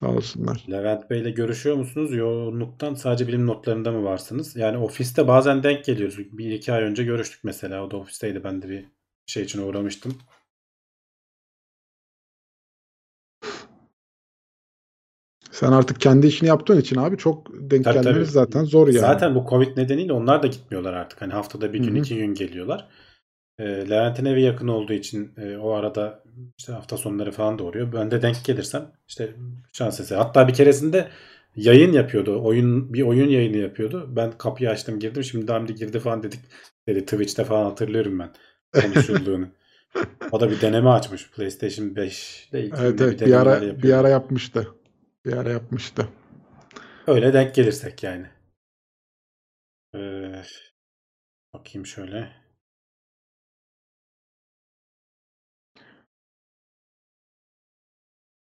Sağ 0.02 0.08
olsunlar. 0.08 0.64
Levent 0.70 1.10
Bey 1.10 1.20
ile 1.20 1.30
görüşüyor 1.30 1.76
musunuz? 1.76 2.14
Yoğunluktan 2.14 2.94
sadece 2.94 3.28
bilim 3.28 3.46
notlarında 3.46 3.92
mı 3.92 4.04
varsınız? 4.04 4.56
Yani 4.56 4.78
ofiste 4.78 5.28
bazen 5.28 5.62
denk 5.62 5.84
geliyoruz. 5.84 6.18
Bir 6.32 6.50
iki 6.50 6.72
ay 6.72 6.82
önce 6.82 7.04
görüştük 7.04 7.44
mesela. 7.44 7.84
O 7.86 7.90
da 7.90 7.96
ofisteydi. 7.96 8.44
Ben 8.44 8.62
de 8.62 8.68
bir 8.68 8.84
şey 9.26 9.42
için 9.42 9.62
uğramıştım. 9.62 10.14
Sen 15.54 15.72
artık 15.72 16.00
kendi 16.00 16.26
işini 16.26 16.48
yaptığın 16.48 16.80
için 16.80 16.96
abi 16.96 17.16
çok 17.16 17.46
denk 17.70 17.84
Tabii, 17.84 17.94
gelmeniz 17.94 18.16
tabii. 18.16 18.32
zaten 18.32 18.64
zor 18.64 18.88
yani. 18.88 18.98
Zaten 18.98 19.34
bu 19.34 19.46
Covid 19.50 19.76
nedeniyle 19.76 20.12
onlar 20.12 20.42
da 20.42 20.46
gitmiyorlar 20.46 20.92
artık. 20.92 21.22
Hani 21.22 21.32
haftada 21.32 21.72
bir 21.72 21.78
gün 21.78 21.90
Hı 21.92 21.94
hı. 21.94 21.98
iki 21.98 22.16
gün 22.16 22.34
geliyorlar. 22.34 22.88
E, 23.58 23.64
Levent'in 23.64 24.24
evi 24.24 24.42
yakın 24.42 24.68
olduğu 24.68 24.92
için 24.92 25.32
e, 25.36 25.56
o 25.56 25.70
arada 25.70 26.22
işte 26.58 26.72
hafta 26.72 26.96
sonları 26.96 27.30
falan 27.32 27.58
da 27.58 27.64
oluyor. 27.64 27.92
Ben 27.92 28.10
de 28.10 28.22
denk 28.22 28.44
gelirsem 28.44 28.92
işte 29.08 29.34
şans 29.72 30.00
eseri. 30.00 30.18
Hatta 30.18 30.48
bir 30.48 30.54
keresinde 30.54 31.08
yayın 31.56 31.92
yapıyordu. 31.92 32.42
Oyun 32.44 32.94
bir 32.94 33.02
oyun 33.02 33.28
yayını 33.28 33.56
yapıyordu. 33.56 34.06
Ben 34.16 34.32
kapıyı 34.38 34.70
açtım 34.70 34.98
girdim. 34.98 35.24
Şimdi 35.24 35.52
Hamdi 35.52 35.74
girdi 35.74 35.98
falan 36.00 36.22
dedik. 36.22 36.40
Dedi 36.88 37.04
Twitch'te 37.04 37.44
falan 37.44 37.64
hatırlıyorum 37.64 38.18
ben 38.18 38.30
konuşulduğunu. 38.82 39.48
o 40.32 40.40
da 40.40 40.50
bir 40.50 40.60
deneme 40.60 40.90
açmış. 40.90 41.30
PlayStation 41.30 41.96
5 41.96 42.48
ile 42.52 42.64
ilk 42.64 42.74
Evet 42.80 42.98
bir 43.00 43.04
evet 43.04 43.20
bir 43.20 43.20
denemeler 43.20 43.40
ara 43.40 43.66
yapıyor. 43.66 43.82
bir 43.82 43.92
ara 43.92 44.08
yapmıştı. 44.08 44.68
Bir 45.24 45.32
ara 45.32 45.50
yapmıştı. 45.50 46.08
Öyle 47.06 47.32
denk 47.32 47.54
gelirsek 47.54 48.02
yani. 48.02 48.26
Ee, 49.94 50.42
bakayım 51.54 51.86
şöyle. 51.86 52.32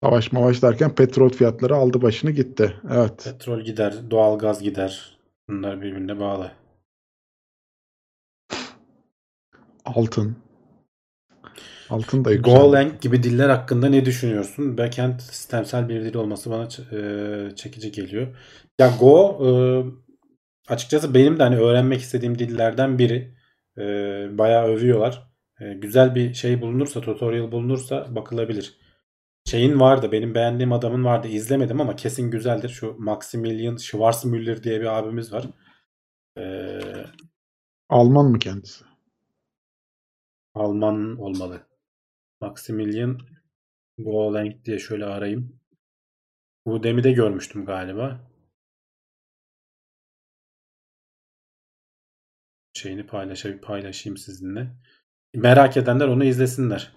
Savaş 0.04 0.32
mavaş 0.32 0.62
derken 0.62 0.96
petrol 0.96 1.30
fiyatları 1.30 1.76
aldı 1.76 2.02
başını 2.02 2.32
gitti. 2.32 2.82
Evet. 2.92 3.24
Petrol 3.24 3.62
gider, 3.62 4.12
doğalgaz 4.12 4.64
gider. 4.64 5.20
Bunlar 5.48 5.82
birbirine 5.82 6.20
bağlı. 6.20 6.52
Altın. 9.86 10.49
Altın 11.90 12.26
da. 12.26 12.36
Golang 12.36 13.02
gibi 13.02 13.24
diller 13.24 13.50
hakkında 13.50 13.90
ne 13.90 14.06
düşünüyorsun? 14.06 14.78
Backend 14.78 15.20
sistemsel 15.20 15.90
bir 15.90 16.04
dil 16.04 16.16
olması 16.16 16.52
bana 16.52 16.68
e, 16.92 17.56
çekici 17.56 17.92
geliyor. 17.92 18.38
Ya 18.80 18.94
Go 19.00 19.40
e, 19.48 19.50
açıkçası 20.74 21.14
benim 21.14 21.40
de 21.40 21.44
hani 21.44 21.58
öğrenmek 21.58 22.02
istediğim 22.02 22.40
dillerden 22.40 23.00
biri. 23.00 23.36
E, 23.78 23.84
bayağı 24.38 24.66
övüyorlar. 24.68 25.30
E, 25.62 25.74
güzel 25.74 26.16
bir 26.16 26.34
şey 26.34 26.62
bulunursa, 26.62 27.02
tutorial 27.02 27.52
bulunursa 27.52 28.16
bakılabilir. 28.16 28.80
Şeyin 29.46 29.80
vardı, 29.80 30.12
benim 30.12 30.36
beğendiğim 30.36 30.74
adamın 30.74 31.04
vardı. 31.04 31.28
İzlemedim 31.28 31.82
ama 31.82 31.96
kesin 31.96 32.32
güzeldir. 32.32 32.70
Şu 32.70 32.96
Maximilian 33.00 33.78
Schwarzmüller 33.78 34.64
diye 34.64 34.82
bir 34.82 35.00
abimiz 35.00 35.34
var. 35.34 35.46
E, 36.38 36.44
Alman 37.90 38.26
mı 38.26 38.40
kendisi? 38.40 38.86
Alman 40.54 41.18
olmalı. 41.20 41.69
Maximilian 42.42 43.20
Golang 43.98 44.66
diye 44.66 44.80
şöyle 44.80 45.06
arayayım. 45.06 45.60
Udemy'de 46.66 47.12
görmüştüm 47.12 47.66
galiba. 47.66 48.32
Şeyini 52.74 53.08
paylaşayım, 53.08 53.62
paylaşayım 53.62 54.18
sizinle. 54.18 54.72
Merak 55.34 55.78
edenler 55.78 56.08
onu 56.08 56.24
izlesinler. 56.24 56.94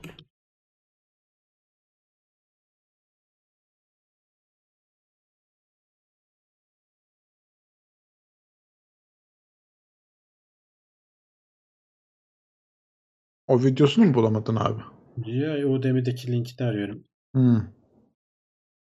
O 13.46 13.62
videosunu 13.64 14.04
mu 14.04 14.14
bulamadın 14.14 14.56
abi? 14.56 14.82
Ya 15.26 15.66
Udemy'deki 15.68 16.32
linkini 16.32 16.66
arıyorum. 16.66 17.04
Hmm. 17.34 17.60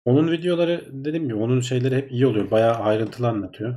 Onun 0.04 0.32
videoları 0.32 0.88
dediğim 0.92 1.24
gibi 1.24 1.34
onun 1.34 1.60
şeyleri 1.60 1.96
hep 1.96 2.12
iyi 2.12 2.26
oluyor. 2.26 2.50
Bayağı 2.50 2.74
ayrıntılı 2.74 3.28
anlatıyor. 3.28 3.74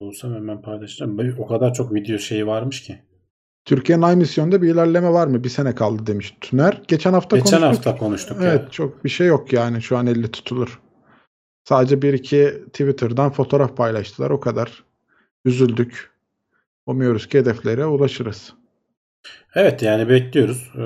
Bulsam 0.00 0.34
hemen 0.34 0.62
paylaşacağım. 0.62 1.18
O 1.38 1.46
kadar 1.46 1.74
çok 1.74 1.94
video 1.94 2.18
şeyi 2.18 2.46
varmış 2.46 2.82
ki. 2.82 3.02
Türkiye'nin 3.64 4.02
ay 4.02 4.16
misyonda 4.16 4.62
bir 4.62 4.68
ilerleme 4.74 5.12
var 5.12 5.26
mı? 5.26 5.44
Bir 5.44 5.48
sene 5.48 5.74
kaldı 5.74 6.06
demiş 6.06 6.36
Tüner. 6.40 6.82
Geçen 6.88 7.12
hafta 7.12 7.36
Geçen 7.38 7.60
konuştuk. 7.60 7.86
hafta 7.86 8.04
konuştuk 8.04 8.38
Evet 8.40 8.62
ya. 8.62 8.68
çok 8.70 9.04
bir 9.04 9.08
şey 9.08 9.26
yok 9.26 9.52
yani 9.52 9.82
şu 9.82 9.96
an 9.96 10.06
elle 10.06 10.30
tutulur. 10.30 10.80
Sadece 11.64 12.02
bir 12.02 12.12
iki 12.12 12.64
Twitter'dan 12.66 13.30
fotoğraf 13.30 13.76
paylaştılar 13.76 14.30
o 14.30 14.40
kadar. 14.40 14.84
Üzüldük. 15.44 16.10
Umuyoruz 16.86 17.26
ki 17.28 17.38
hedeflere 17.38 17.86
ulaşırız. 17.86 18.54
Evet 19.54 19.82
yani 19.82 20.08
bekliyoruz. 20.08 20.70
Ee, 20.78 20.82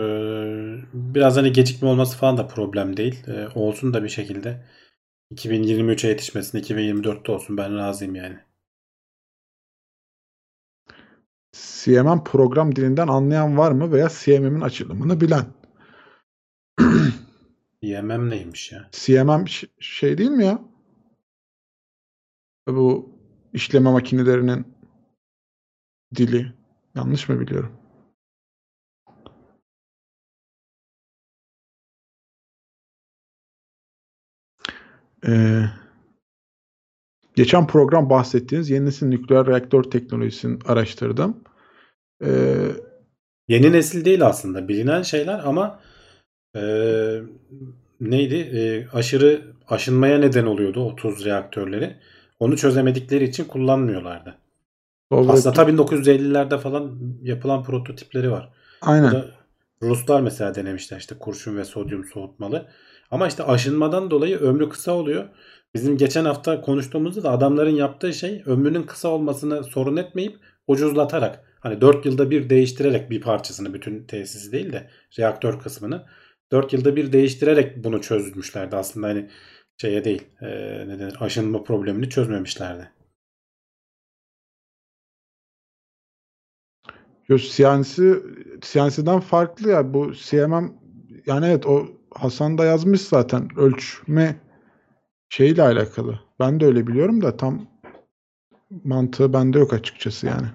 biraz 0.95 1.37
hani 1.37 1.53
gecikme 1.53 1.89
olması 1.89 2.18
falan 2.18 2.37
da 2.37 2.47
problem 2.47 2.97
değil. 2.97 3.24
Ee, 3.28 3.49
olsun 3.55 3.95
da 3.95 4.05
bir 4.05 4.09
şekilde 4.09 4.64
2023'e 5.30 6.09
yetişmesin, 6.09 6.59
2024'te 6.59 7.32
olsun 7.32 7.57
ben 7.57 7.76
razıyım 7.78 8.14
yani. 8.14 8.39
CMM 11.53 12.24
program 12.24 12.76
dilinden 12.76 13.09
anlayan 13.09 13.59
var 13.59 13.72
mı 13.72 13.93
veya 13.93 14.09
CMM'in 14.18 14.61
açılımını 14.61 15.20
bilen? 15.20 15.47
YMM 17.82 18.30
neymiş 18.30 18.72
ya? 18.72 18.89
CMM 18.93 19.47
ş- 19.47 19.66
şey 19.80 20.18
değil 20.18 20.30
mi 20.30 20.45
ya? 20.45 20.62
Bu 22.68 23.11
işleme 23.53 23.91
makinelerinin 23.91 24.66
dili. 26.16 26.53
Yanlış 26.95 27.28
mı 27.28 27.41
biliyorum? 27.41 27.72
Ee, 35.29 35.62
geçen 37.35 37.66
program 37.66 38.11
bahsettiğiniz 38.11 38.70
yeni 38.70 38.85
nesil 38.85 39.07
nükleer 39.07 39.47
reaktör 39.47 39.83
teknolojisini 39.83 40.59
araştırdım. 40.66 41.45
Ee, 42.24 42.55
Yeni 43.49 43.72
nesil 43.72 44.05
değil 44.05 44.27
aslında 44.27 44.68
bilinen 44.68 45.03
şeyler 45.03 45.39
ama 45.45 45.81
ee, 46.57 47.20
neydi? 48.01 48.37
Ee, 48.37 48.89
aşırı 48.93 49.43
aşınmaya 49.68 50.18
neden 50.18 50.47
oluyordu 50.47 50.85
o 50.85 50.97
tuz 50.97 51.24
reaktörleri. 51.24 51.97
Onu 52.41 52.57
çözemedikleri 52.57 53.24
için 53.24 53.45
kullanmıyorlardı. 53.45 54.39
Aslında 55.11 55.53
tabii 55.55 55.72
1950'lerde 55.72 56.59
falan 56.59 56.99
yapılan 57.22 57.64
prototipleri 57.64 58.31
var. 58.31 58.53
Aynen. 58.83 59.12
Burada 59.12 59.31
Ruslar 59.83 60.20
mesela 60.20 60.55
denemişler 60.55 60.99
işte 60.99 61.18
kurşun 61.18 61.57
ve 61.57 61.64
sodyum 61.64 62.05
soğutmalı. 62.05 62.68
Ama 63.11 63.29
işte 63.29 63.43
aşınmadan 63.43 64.11
dolayı 64.11 64.39
ömrü 64.39 64.69
kısa 64.69 64.93
oluyor. 64.93 65.29
Bizim 65.75 65.97
geçen 65.97 66.25
hafta 66.25 66.61
konuştuğumuzda 66.61 67.23
da 67.23 67.31
adamların 67.31 67.75
yaptığı 67.75 68.13
şey 68.15 68.43
ömrünün 68.47 68.83
kısa 68.83 69.09
olmasını 69.09 69.65
sorun 69.65 69.97
etmeyip 69.97 70.39
ucuzlatarak 70.67 71.45
hani 71.61 71.81
4 71.81 72.07
yılda 72.07 72.31
bir 72.31 72.51
değiştirerek 72.51 73.11
bir 73.11 73.21
parçasını 73.21 73.75
bütün 73.75 74.07
tesisi 74.07 74.53
değil 74.53 74.73
de 74.73 74.91
reaktör 75.19 75.61
kısmını 75.61 76.07
4 76.53 76.73
yılda 76.73 76.97
bir 76.97 77.13
değiştirerek 77.13 77.85
bunu 77.85 78.01
çözmüşlerdi 78.01 78.77
aslında 78.77 79.07
hani 79.07 79.31
şeye 79.81 80.05
değil 80.05 80.23
e, 80.41 80.47
ne 80.89 80.99
denir 80.99 81.17
aşınma 81.21 81.65
problemini 81.65 82.11
çözmemişlerdi. 82.11 82.91
Yo, 87.29 87.39
CNC, 87.39 88.23
CNC'den 88.61 89.21
farklı 89.21 89.69
ya. 89.71 89.95
Bu 89.95 90.13
CMM 90.15 90.73
yani 91.27 91.47
evet 91.47 91.67
o 91.67 91.96
Hasan 92.19 92.59
da 92.59 92.64
yazmış 92.64 93.01
zaten 93.01 93.49
ölçme 93.57 94.37
şeyle 95.29 95.62
alakalı. 95.62 96.21
Ben 96.41 96.61
de 96.61 96.67
öyle 96.67 96.87
biliyorum 96.87 97.23
da 97.23 97.37
tam 97.37 97.67
mantığı 98.85 99.33
bende 99.33 99.59
yok 99.59 99.73
açıkçası 99.73 100.27
yani. 100.27 100.47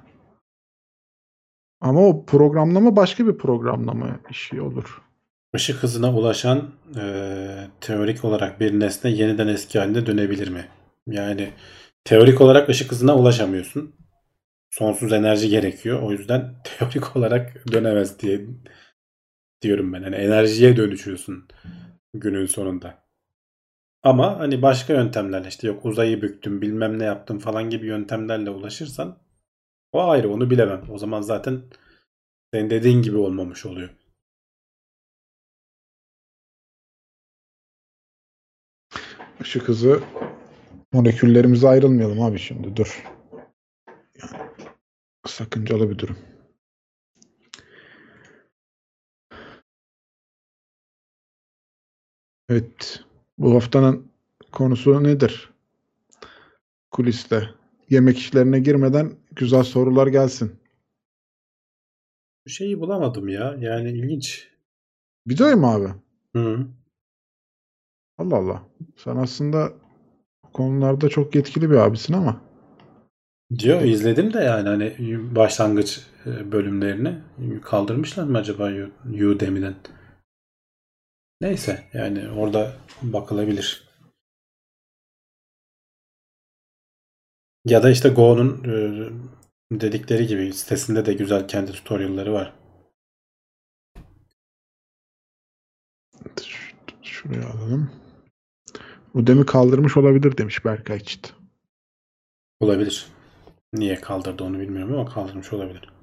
Ama 1.81 2.07
o 2.07 2.25
programlama 2.25 2.95
başka 2.95 3.27
bir 3.27 3.37
programlama 3.37 4.19
işi 4.29 4.61
olur. 4.61 5.01
Işık 5.55 5.83
hızına 5.83 6.13
ulaşan 6.13 6.71
e, 6.99 7.03
teorik 7.81 8.25
olarak 8.25 8.59
bir 8.59 8.79
nesne 8.79 9.11
yeniden 9.11 9.47
eski 9.47 9.79
haline 9.79 10.05
dönebilir 10.05 10.47
mi? 10.47 10.67
Yani 11.07 11.49
teorik 12.03 12.41
olarak 12.41 12.69
ışık 12.69 12.91
hızına 12.91 13.17
ulaşamıyorsun. 13.17 13.95
Sonsuz 14.69 15.13
enerji 15.13 15.49
gerekiyor. 15.49 16.01
O 16.01 16.11
yüzden 16.11 16.55
teorik 16.63 17.15
olarak 17.15 17.71
dönemez 17.71 18.19
diye 18.19 18.41
diyorum 19.61 19.93
ben. 19.93 20.01
Yani 20.01 20.15
enerjiye 20.15 20.77
dönüşüyorsun 20.77 21.47
günün 22.13 22.45
sonunda. 22.45 23.03
Ama 24.03 24.39
hani 24.39 24.61
başka 24.61 24.93
yöntemlerle 24.93 25.47
işte 25.47 25.67
yok 25.67 25.85
uzayı 25.85 26.21
büktüm 26.21 26.61
bilmem 26.61 26.99
ne 26.99 27.03
yaptım 27.03 27.39
falan 27.39 27.69
gibi 27.69 27.85
yöntemlerle 27.85 28.49
ulaşırsan 28.49 29.17
o 29.91 30.03
ayrı 30.09 30.29
onu 30.33 30.49
bilemem. 30.49 30.83
O 30.91 30.97
zaman 30.97 31.21
zaten 31.21 31.61
senin 32.53 32.69
dediğin 32.69 33.01
gibi 33.01 33.17
olmamış 33.17 33.65
oluyor. 33.65 33.89
Işık 39.41 39.67
hızı 39.67 40.03
moleküllerimize 40.91 41.67
ayrılmayalım 41.67 42.21
abi 42.21 42.39
şimdi 42.39 42.75
dur. 42.75 43.03
Yani 44.21 44.49
sakıncalı 45.27 45.89
bir 45.89 45.97
durum. 45.99 46.30
Evet. 52.51 52.99
Bu 53.37 53.55
haftanın 53.55 54.11
konusu 54.51 55.03
nedir? 55.03 55.49
Kuliste. 56.91 57.49
Yemek 57.89 58.17
işlerine 58.17 58.59
girmeden 58.59 59.11
güzel 59.35 59.63
sorular 59.63 60.07
gelsin. 60.07 60.55
Bir 62.45 62.51
şeyi 62.51 62.79
bulamadım 62.79 63.27
ya. 63.27 63.55
Yani 63.59 63.89
ilginç. 63.89 64.47
Videoyu 65.27 65.57
mu 65.57 65.67
abi? 65.67 65.87
Hı. 66.35 66.67
Allah 68.17 68.35
Allah. 68.35 68.63
Sen 68.95 69.15
aslında 69.15 69.73
konularda 70.53 71.09
çok 71.09 71.35
yetkili 71.35 71.69
bir 71.69 71.75
abisin 71.75 72.13
ama. 72.13 72.41
Diyor 73.59 73.81
izledim 73.81 74.33
de 74.33 74.39
yani 74.39 74.67
hani 74.67 74.95
başlangıç 75.35 76.07
e, 76.25 76.51
bölümlerini 76.51 77.17
kaldırmışlar 77.61 78.23
mı 78.23 78.37
acaba 78.37 78.71
Udemy'den? 79.05 79.75
Neyse 81.41 81.89
yani 81.93 82.29
orada 82.29 82.73
bakılabilir. 83.01 83.87
Ya 87.65 87.83
da 87.83 87.89
işte 87.89 88.09
Go'nun 88.09 88.63
e, 88.63 89.79
dedikleri 89.81 90.27
gibi 90.27 90.53
sitesinde 90.53 91.05
de 91.05 91.13
güzel 91.13 91.47
kendi 91.47 91.71
tutorial'ları 91.71 92.33
var. 92.33 92.53
Şuraya 97.03 97.49
alalım. 97.49 97.91
Udemy 99.13 99.45
kaldırmış 99.45 99.97
olabilir 99.97 100.37
demiş 100.37 100.65
Berkay 100.65 100.99
Çit. 100.99 101.33
Olabilir. 102.59 103.07
Niye 103.73 104.01
kaldırdı 104.01 104.43
onu 104.43 104.59
bilmiyorum 104.59 104.93
ama 104.93 105.09
kaldırmış 105.09 105.53
olabilir. 105.53 105.93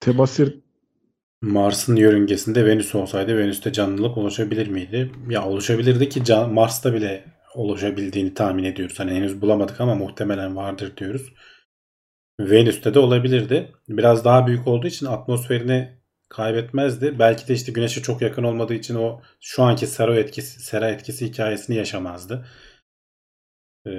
Tebasir 0.00 0.63
Mars'ın 1.44 1.96
yörüngesinde 1.96 2.66
Venüs 2.66 2.94
olsaydı 2.94 3.38
Venüs'te 3.38 3.72
canlılık 3.72 4.18
oluşabilir 4.18 4.68
miydi? 4.68 5.12
Ya 5.28 5.46
oluşabilirdi 5.46 6.08
ki 6.08 6.24
can, 6.24 6.52
Mars'ta 6.52 6.94
bile 6.94 7.24
oluşabildiğini 7.54 8.34
tahmin 8.34 8.64
ediyoruz. 8.64 8.98
Hani 8.98 9.10
henüz 9.10 9.40
bulamadık 9.40 9.80
ama 9.80 9.94
muhtemelen 9.94 10.56
vardır 10.56 10.96
diyoruz. 10.96 11.32
Venüs'te 12.40 12.94
de 12.94 12.98
olabilirdi. 12.98 13.72
Biraz 13.88 14.24
daha 14.24 14.46
büyük 14.46 14.68
olduğu 14.68 14.86
için 14.86 15.06
atmosferini 15.06 15.98
kaybetmezdi. 16.28 17.18
Belki 17.18 17.48
de 17.48 17.54
işte 17.54 17.72
Güneş'e 17.72 18.02
çok 18.02 18.22
yakın 18.22 18.42
olmadığı 18.44 18.74
için 18.74 18.94
o 18.94 19.20
şu 19.40 19.62
anki 19.62 19.86
sera 19.86 20.16
etkisi, 20.16 20.60
sera 20.60 20.90
etkisi 20.90 21.26
hikayesini 21.26 21.76
yaşamazdı. 21.76 22.46
Ee, 23.86 23.90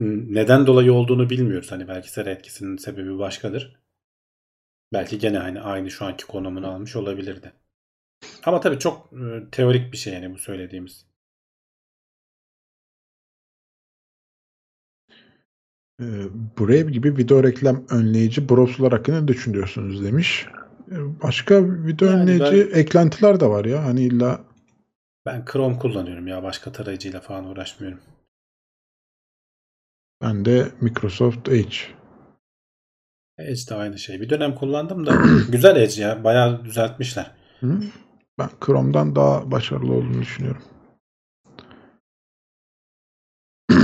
neden 0.00 0.66
dolayı 0.66 0.92
olduğunu 0.92 1.30
bilmiyoruz. 1.30 1.72
Hani 1.72 1.88
belki 1.88 2.10
sera 2.12 2.30
etkisinin 2.30 2.76
sebebi 2.76 3.18
başkadır. 3.18 3.83
Belki 4.92 5.18
gene 5.18 5.38
hani 5.38 5.60
aynı 5.60 5.90
şu 5.90 6.04
anki 6.04 6.26
konumunu 6.26 6.68
almış 6.68 6.96
olabilirdi. 6.96 7.52
Ama 8.44 8.60
tabii 8.60 8.78
çok 8.78 9.12
e, 9.12 9.50
teorik 9.50 9.92
bir 9.92 9.96
şey 9.96 10.14
yani 10.14 10.34
bu 10.34 10.38
söylediğimiz. 10.38 11.06
Brave 16.58 16.90
gibi 16.90 17.16
video 17.16 17.42
reklam 17.42 17.84
önleyici 17.90 18.48
browserlar 18.48 18.92
hakkında 18.92 19.20
ne 19.20 19.28
düşünüyorsunuz 19.28 20.04
demiş. 20.04 20.46
Başka 21.22 21.64
video 21.64 22.08
Yani 22.08 22.20
önleyici 22.20 22.70
eklentiler 22.72 23.40
de 23.40 23.46
var 23.46 23.64
ya. 23.64 23.84
Hani 23.84 24.02
illa 24.02 24.44
Ben 25.26 25.44
Chrome 25.44 25.78
kullanıyorum 25.78 26.26
ya 26.26 26.42
başka 26.42 26.72
tarayıcıyla 26.72 27.20
falan 27.20 27.44
uğraşmıyorum. 27.44 28.00
ben 30.22 30.44
de 30.44 30.72
Microsoft 30.80 31.48
Edge. 31.48 31.76
Edge 33.38 33.70
de 33.70 33.74
aynı 33.74 33.98
şey. 33.98 34.20
Bir 34.20 34.30
dönem 34.30 34.54
kullandım 34.54 35.06
da 35.06 35.22
güzel 35.48 35.76
Edge 35.76 36.02
ya. 36.02 36.24
Bayağı 36.24 36.64
düzeltmişler. 36.64 37.30
Hı? 37.60 37.80
Ben 38.38 38.48
Chrome'dan 38.66 39.16
daha 39.16 39.50
başarılı 39.50 39.92
olduğunu 39.92 40.20
düşünüyorum. 40.20 40.62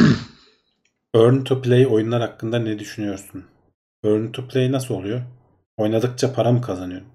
Earn 1.15 1.45
to 1.45 1.63
Play 1.63 1.87
oyunlar 1.87 2.21
hakkında 2.21 2.59
ne 2.59 2.79
düşünüyorsun? 2.79 3.45
Earn 4.05 4.33
to 4.33 4.49
Play 4.49 4.73
nasıl 4.73 4.95
oluyor? 4.95 5.23
Oynadıkça 5.77 6.33
para 6.33 6.53
mı 6.53 6.63
kazanıyorum? 6.63 7.09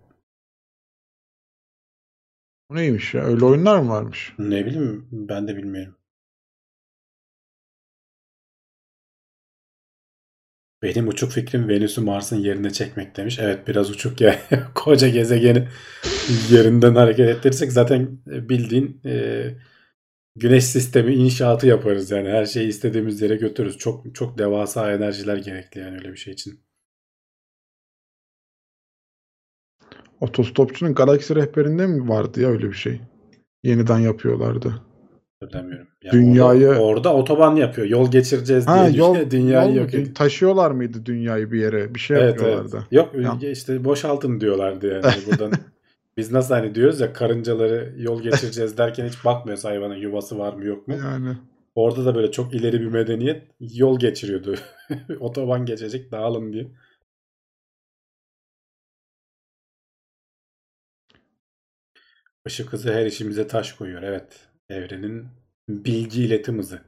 Bu 2.69 2.75
neymiş 2.75 3.13
ya? 3.13 3.23
Öyle 3.23 3.45
oyunlar 3.45 3.77
mı 3.79 3.89
varmış? 3.89 4.33
Ne 4.39 4.65
bileyim 4.65 5.07
ben 5.11 5.47
de 5.47 5.57
bilmiyorum. 5.57 5.95
Benim 10.83 11.07
uçuk 11.07 11.31
fikrim 11.31 11.69
Venüs'ü 11.69 12.01
Mars'ın 12.01 12.37
yerine 12.37 12.69
çekmek 12.69 13.17
demiş. 13.17 13.39
Evet 13.41 13.67
biraz 13.67 13.89
uçuk 13.89 14.21
ya. 14.21 14.39
Koca 14.75 15.09
gezegeni 15.09 15.67
yerinden 16.49 16.95
hareket 16.95 17.29
ettirirsek 17.29 17.71
zaten 17.71 18.19
bildiğin 18.25 19.01
e, 19.05 19.45
güneş 20.35 20.65
sistemi 20.65 21.13
inşaatı 21.15 21.67
yaparız 21.67 22.11
yani. 22.11 22.29
Her 22.29 22.45
şeyi 22.45 22.67
istediğimiz 22.67 23.21
yere 23.21 23.35
götürürüz. 23.35 23.77
Çok 23.77 24.15
çok 24.15 24.37
devasa 24.37 24.93
enerjiler 24.93 25.37
gerekli 25.37 25.79
yani 25.81 25.95
öyle 25.97 26.11
bir 26.11 26.17
şey 26.17 26.33
için. 26.33 26.65
Otostopçunun 30.21 30.93
Galaxy 30.93 31.33
rehberinde 31.33 31.87
mi 31.87 32.09
vardı 32.09 32.41
ya 32.41 32.49
öyle 32.49 32.67
bir 32.67 32.73
şey? 32.73 33.01
Yeniden 33.63 33.99
yapıyorlardı. 33.99 34.84
Hatırlamıyorum. 35.45 35.87
Yani 36.03 36.13
Dünyayı- 36.13 36.67
orada, 36.69 36.81
orada 36.83 37.13
otoban 37.13 37.55
yapıyor. 37.55 37.87
Yol 37.87 38.11
geçireceğiz 38.11 38.67
diye 38.67 38.75
Ha 38.77 38.87
yol, 38.87 39.29
dünyayı 39.31 39.69
yol 39.69 39.75
yok 39.77 39.93
ediyor. 39.93 40.15
taşıyorlar 40.15 40.71
mıydı 40.71 41.05
dünyayı 41.05 41.51
bir 41.51 41.59
yere? 41.59 41.95
Bir 41.95 41.99
şey 41.99 42.17
Evet, 42.17 42.27
yapıyorlardı. 42.29 42.77
evet. 42.77 42.91
Yok 42.91 43.15
Ya. 43.43 43.49
işte 43.51 43.83
boşaltın 43.85 44.39
diyorlardı 44.41 44.87
yani 44.87 45.05
buradan. 45.31 45.51
Biz 46.17 46.31
nasıl 46.31 46.53
hani 46.53 46.75
diyoruz 46.75 46.99
ya 46.99 47.13
karıncaları 47.13 47.93
yol 47.97 48.21
geçireceğiz 48.21 48.77
derken 48.77 49.07
hiç 49.07 49.25
bakmıyoruz 49.25 49.65
hayvanın 49.65 49.95
yuvası 49.95 50.39
var 50.39 50.53
mı 50.53 50.65
yok 50.65 50.87
mu. 50.87 50.95
Yani 50.97 51.37
Orada 51.75 52.05
da 52.05 52.15
böyle 52.15 52.31
çok 52.31 52.53
ileri 52.53 52.81
bir 52.81 52.85
medeniyet 52.87 53.43
yol 53.59 53.99
geçiriyordu. 53.99 54.55
Otoban 55.19 55.65
geçecek 55.65 56.11
dağılın 56.11 56.53
diye. 56.53 56.67
Işık 62.47 62.73
hızı 62.73 62.93
her 62.93 63.05
işimize 63.05 63.47
taş 63.47 63.73
koyuyor. 63.73 64.01
Evet. 64.03 64.49
Evrenin 64.69 65.27
bilgi 65.69 66.23
iletim 66.23 66.57
hızı. 66.57 66.81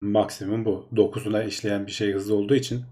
Maksimum 0.00 0.64
bu. 0.64 0.88
9'una 0.96 1.42
işleyen 1.42 1.86
bir 1.86 1.92
şey 1.92 2.12
hızlı 2.12 2.34
olduğu 2.34 2.54
için 2.54 2.84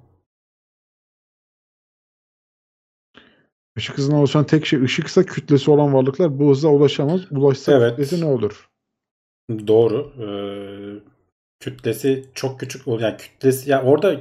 Işık 3.77 3.99
hızına 3.99 4.19
ulaşan 4.19 4.47
tek 4.47 4.67
şey 4.67 4.83
ışıksa 4.83 5.27
kütlesi 5.27 5.71
olan 5.71 5.95
varlıklar 5.95 6.39
bu 6.39 6.51
hıza 6.51 6.69
ulaşamaz. 6.69 7.33
Ulaşsa 7.33 7.73
Evet. 7.73 7.91
kütlesi 7.91 8.21
ne 8.21 8.25
olur? 8.25 8.69
Doğru. 9.51 10.13
Ee, 10.23 10.29
kütlesi 11.61 12.25
çok 12.35 12.61
küçük 12.61 12.89
ol 12.89 13.01
yani 13.01 13.17
kütlesi 13.17 13.71
ya 13.71 13.83
orada 13.83 14.21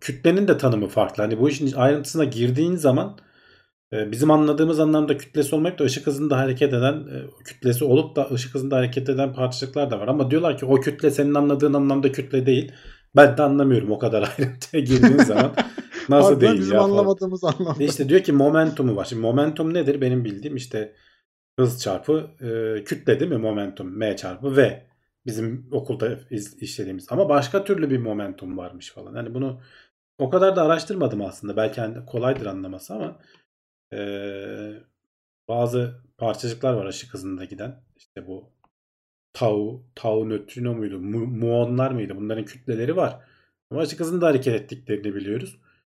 kütlenin 0.00 0.48
de 0.48 0.58
tanımı 0.58 0.88
farklı. 0.88 1.22
Hani 1.22 1.40
bu 1.40 1.48
işin 1.48 1.72
ayrıntısına 1.72 2.24
girdiğin 2.24 2.76
zaman 2.76 3.18
bizim 4.12 4.30
anladığımız 4.30 4.80
anlamda 4.80 5.16
kütlesi 5.18 5.54
olmayıp 5.54 5.78
da 5.78 5.84
ışık 5.84 6.06
hızında 6.06 6.38
hareket 6.38 6.72
eden 6.72 6.92
e, 6.94 7.42
kütlesi 7.44 7.84
olup 7.84 8.16
da 8.16 8.28
ışık 8.32 8.54
hızında 8.54 8.76
hareket 8.76 9.08
eden 9.08 9.34
parçacıklar 9.34 9.90
da 9.90 10.00
var. 10.00 10.08
Ama 10.08 10.30
diyorlar 10.30 10.58
ki 10.58 10.66
o 10.66 10.80
kütle 10.80 11.10
senin 11.10 11.34
anladığın 11.34 11.74
anlamda 11.74 12.12
kütle 12.12 12.46
değil. 12.46 12.72
Ben 13.16 13.36
de 13.36 13.42
anlamıyorum 13.42 13.90
o 13.90 13.98
kadar 13.98 14.22
ayrıntıya 14.38 14.82
girdiğin 14.82 15.18
zaman. 15.18 15.52
Nasıl 16.08 16.28
Harbiden 16.30 16.50
değil 16.50 16.60
bizim 16.60 16.74
ya 16.74 16.80
falan. 16.80 16.90
anlamadığımız 16.90 17.44
anlamda. 17.44 17.84
İşte 17.84 18.08
diyor 18.08 18.20
ki 18.20 18.32
momentumu 18.32 18.96
var. 18.96 19.04
Şimdi 19.04 19.22
momentum 19.22 19.74
nedir? 19.74 20.00
Benim 20.00 20.24
bildiğim 20.24 20.56
işte 20.56 20.92
hız 21.58 21.82
çarpı 21.82 22.30
e, 22.40 22.84
kütle 22.84 23.20
değil 23.20 23.30
mi? 23.30 23.36
Momentum 23.38 23.98
m 23.98 24.16
çarpı 24.16 24.56
v. 24.56 24.86
Bizim 25.26 25.68
okulda 25.72 26.18
iz- 26.30 26.62
işlediğimiz. 26.62 27.06
Ama 27.10 27.28
başka 27.28 27.64
türlü 27.64 27.90
bir 27.90 27.98
momentum 27.98 28.58
varmış 28.58 28.92
falan. 28.92 29.14
Hani 29.14 29.34
bunu 29.34 29.60
o 30.18 30.30
kadar 30.30 30.56
da 30.56 30.62
araştırmadım 30.62 31.22
aslında. 31.22 31.56
Belki 31.56 31.80
hani 31.80 32.06
kolaydır 32.06 32.46
anlaması 32.46 32.94
ama 32.94 33.16
e, 33.92 33.98
bazı 35.48 36.02
parçacıklar 36.18 36.74
var 36.74 36.86
ışık 36.86 37.14
hızında 37.14 37.44
giden. 37.44 37.82
İşte 37.96 38.26
bu 38.26 38.52
tau, 39.32 39.82
tau 39.94 40.28
nötrino 40.28 40.74
muydu? 40.74 41.00
Mu, 41.00 41.26
muonlar 41.26 41.90
mıydı? 41.90 42.16
Bunların 42.16 42.44
kütleleri 42.44 42.96
var. 42.96 43.20
Ama 43.70 43.82
ışık 43.82 44.00
hızında 44.00 44.26
hareket 44.26 44.54
ettiklerini 44.54 45.14
biliyoruz. 45.14 45.58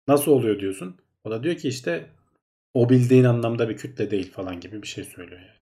Nasıl 0.09 0.32
oluyor 0.32 0.61
diyorsun. 0.61 0.97
O 1.24 1.30
da 1.30 1.43
diyor 1.43 1.57
ki 1.57 1.68
işte 1.68 2.11
o 2.74 2.89
bildiğin 2.89 3.24
anlamda 3.24 3.68
bir 3.68 3.76
kütle 3.76 4.11
değil 4.11 4.32
falan 4.32 4.61
gibi 4.61 4.82
bir 4.82 4.87
şey 4.87 5.05
söylüyor 5.05 5.41
yani. 5.41 5.61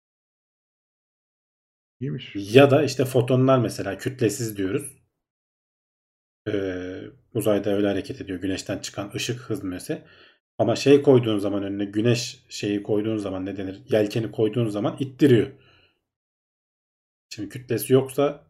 İyiymiş. 2.00 2.54
Ya 2.54 2.70
da 2.70 2.82
işte 2.82 3.04
fotonlar 3.04 3.58
mesela 3.58 3.98
kütlesiz 3.98 4.56
diyoruz. 4.56 5.02
Ee, 6.48 7.02
uzayda 7.34 7.70
öyle 7.70 7.86
hareket 7.88 8.20
ediyor. 8.20 8.40
Güneşten 8.40 8.78
çıkan 8.78 9.12
ışık 9.14 9.40
hızmesi. 9.40 10.02
Ama 10.62 10.76
şey 10.76 11.02
koyduğun 11.02 11.38
zaman 11.38 11.62
önüne 11.62 11.84
güneş 11.84 12.44
şeyi 12.48 12.82
koyduğun 12.82 13.16
zaman 13.16 13.46
ne 13.46 13.56
denir? 13.56 13.80
Yelkeni 13.88 14.30
koyduğun 14.30 14.68
zaman 14.68 14.96
ittiriyor. 15.00 15.50
Şimdi 17.30 17.48
kütlesi 17.48 17.92
yoksa 17.92 18.44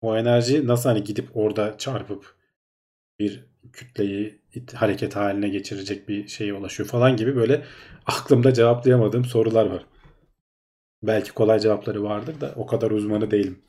o 0.00 0.16
enerji 0.16 0.66
nasıl 0.66 0.88
hani 0.88 1.04
gidip 1.04 1.36
orada 1.36 1.78
çarpıp 1.78 2.34
bir 3.18 3.44
kütleyi 3.72 4.40
hareket 4.74 5.16
haline 5.16 5.48
geçirecek 5.48 6.08
bir 6.08 6.28
şeye 6.28 6.54
ulaşıyor 6.54 6.88
falan 6.88 7.16
gibi 7.16 7.36
böyle 7.36 7.64
aklımda 8.06 8.54
cevaplayamadığım 8.54 9.24
sorular 9.24 9.66
var. 9.66 9.86
Belki 11.02 11.32
kolay 11.32 11.60
cevapları 11.60 12.02
vardır 12.02 12.40
da 12.40 12.52
o 12.56 12.66
kadar 12.66 12.90
uzmanı 12.90 13.30
değilim. 13.30 13.62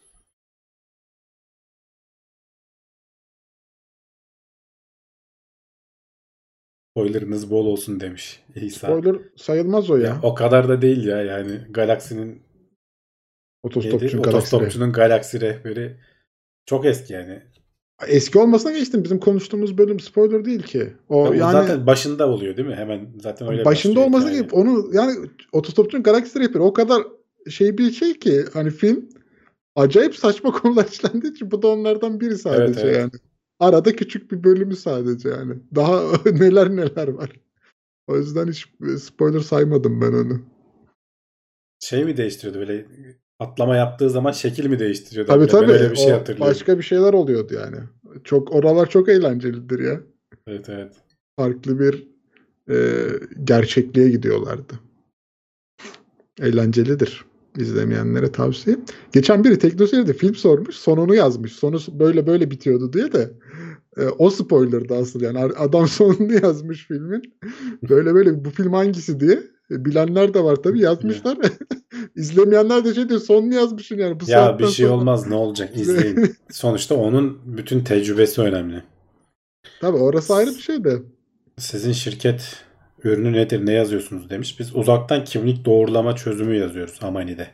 Spoilerınız 6.96 7.52
bol 7.52 7.66
olsun 7.66 8.00
demiş 8.00 8.44
İsa. 8.56 8.88
Spoiler 8.88 9.16
sayılmaz 9.36 9.90
o 9.90 9.98
ya. 9.98 10.08
Ya 10.08 10.20
o 10.24 10.36
kadar 10.36 10.70
da 10.70 10.82
değil 10.82 11.06
ya 11.06 11.22
yani 11.22 11.62
galaksinin 11.70 12.42
Otostopçu 13.64 14.06
neydi? 14.06 14.16
galaksi. 14.16 14.38
Otostopçunun 14.38 14.92
galaksi 14.92 15.42
rehberi 15.42 15.98
çok 16.66 16.86
eski 16.86 17.14
yani. 17.14 17.42
Eski 18.08 18.40
olmasına 18.40 18.72
geçtim. 18.72 19.04
Bizim 19.04 19.20
konuştuğumuz 19.20 19.78
bölüm 19.78 20.00
spoiler 20.00 20.46
değil 20.46 20.64
ki. 20.64 20.94
O 21.10 21.26
Ya 21.26 21.36
yani 21.36 21.52
zaten 21.52 21.88
başında 21.88 22.30
oluyor 22.30 22.58
değil 22.58 22.68
mi? 22.68 22.76
Hemen 22.76 23.08
zaten 23.22 23.48
öyle 23.48 23.66
başında 23.66 24.00
olması 24.00 24.32
gibi 24.32 24.56
onu 24.56 24.90
yani 24.94 25.30
otostopçunun 25.52 26.04
galaksi 26.04 26.40
rehberi 26.40 26.64
o 26.64 26.74
kadar 26.74 27.04
şey 27.50 27.78
bir 27.78 27.92
şey 27.92 28.20
ki 28.20 28.46
hani 28.54 28.70
film 28.70 29.10
acayip 29.76 30.16
saçma 30.16 30.52
konular 30.62 30.86
işlendiği 30.92 31.34
için 31.34 31.52
bu 31.52 31.62
da 31.62 31.68
onlardan 31.68 32.20
biri 32.20 32.38
sadece 32.38 32.64
Evet, 32.64 32.78
evet. 32.84 32.98
yani. 32.98 33.12
Arada 33.60 33.96
küçük 33.96 34.32
bir 34.32 34.44
bölümü 34.44 34.76
sadece 34.76 35.30
yani. 35.30 35.54
Daha 35.76 36.02
neler 36.26 36.70
neler 36.70 37.08
var. 37.08 37.32
O 38.08 38.18
yüzden 38.18 38.48
hiç 38.48 38.66
spoiler 39.02 39.40
saymadım 39.40 40.02
ben 40.02 40.14
onu. 40.14 40.42
Şey 41.80 42.06
mi 42.06 42.18
değiştiriyordu 42.18 42.60
böyle 42.60 42.86
atlama 43.40 43.76
yaptığı 43.76 44.10
zaman 44.10 44.32
şekil 44.32 44.68
mi 44.68 44.80
değiştiriyordu? 44.80 45.28
Tabii 45.28 45.40
Böyle 45.40 45.52
tabii. 45.52 45.68
Ben 45.68 45.74
öyle 45.74 45.92
bir 45.92 45.96
şey 45.96 46.12
hatırlıyorum. 46.12 46.52
başka 46.52 46.78
bir 46.78 46.84
şeyler 46.84 47.14
oluyordu 47.14 47.54
yani. 47.54 47.78
Çok 48.24 48.52
oralar 48.52 48.90
çok 48.90 49.10
eğlencelidir 49.10 49.80
ya. 49.80 50.02
Evet 50.48 50.70
evet. 50.70 50.96
Farklı 51.40 51.80
bir 51.80 52.08
e, 52.70 52.76
gerçekliğe 53.44 54.10
gidiyorlardı. 54.10 54.74
Eğlencelidir. 56.42 57.26
İzlemeyenlere 57.58 58.32
tavsiye. 58.32 58.78
Geçen 59.14 59.44
biri 59.44 59.60
Teknoseyir'de 59.60 60.14
film 60.14 60.36
sormuş. 60.36 60.76
Sonunu 60.76 61.16
yazmış. 61.16 61.52
Sonu 61.54 61.80
böyle 62.00 62.28
böyle 62.28 62.52
bitiyordu 62.52 62.94
diye 62.94 63.14
de. 63.14 63.32
E, 63.98 64.04
o 64.08 64.30
spoilerdı 64.30 64.96
asıl 64.96 65.22
yani. 65.22 65.40
Adam 65.40 65.88
sonunu 65.88 66.34
yazmış 66.44 66.88
filmin. 66.88 67.22
Böyle 67.90 68.14
böyle 68.14 68.46
bu 68.46 68.50
film 68.50 68.74
hangisi 68.74 69.20
diye. 69.20 69.40
E, 69.72 69.86
bilenler 69.86 70.34
de 70.34 70.44
var 70.44 70.56
tabii 70.56 70.80
yazmışlar. 70.82 71.38
İzlemeyenler 72.16 72.86
de 72.86 72.94
şey 72.94 73.10
diyor 73.10 73.20
sonunu 73.20 73.54
yazmışsın 73.56 73.98
yani. 73.98 74.20
Bu 74.20 74.24
Ya 74.32 74.60
bir 74.60 74.68
şey 74.68 74.86
sonra- 74.86 74.98
olmaz 74.98 75.28
ne 75.28 75.36
olacak 75.36 75.72
izleyin. 75.78 76.36
Sonuçta 76.52 76.96
onun 76.96 77.40
bütün 77.58 77.84
tecrübesi 77.84 78.42
önemli. 78.42 78.84
Tabii 79.82 79.98
orası 79.98 80.34
ayrı 80.36 80.50
bir 80.50 80.62
şey 80.62 80.84
de. 80.84 81.02
Sizin 81.58 81.92
şirket 81.92 82.64
ürünü 83.04 83.34
nedir 83.34 83.66
ne 83.66 83.72
yazıyorsunuz 83.72 84.30
demiş. 84.30 84.60
Biz 84.60 84.76
uzaktan 84.76 85.24
kimlik 85.24 85.66
doğrulama 85.66 86.16
çözümü 86.16 86.56
yazıyoruz 86.58 87.00
Amani'de. 87.02 87.48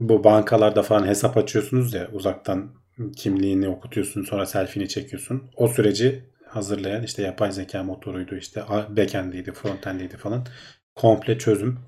Bu 0.00 0.24
bankalarda 0.24 0.82
falan 0.82 1.06
hesap 1.06 1.36
açıyorsunuz 1.36 1.94
ya 1.94 2.10
uzaktan 2.12 2.70
kimliğini 3.16 3.68
okutuyorsun 3.68 4.22
sonra 4.22 4.46
selfie'ni 4.46 4.88
çekiyorsun. 4.88 5.50
O 5.56 5.68
süreci 5.68 6.24
hazırlayan 6.46 7.02
işte 7.02 7.22
yapay 7.22 7.52
zeka 7.52 7.82
motoruydu 7.82 8.36
işte 8.36 8.64
backend'iydi 8.88 9.52
frontend'iydi 9.52 10.16
falan. 10.16 10.46
Komple 10.94 11.38
çözüm. 11.38 11.80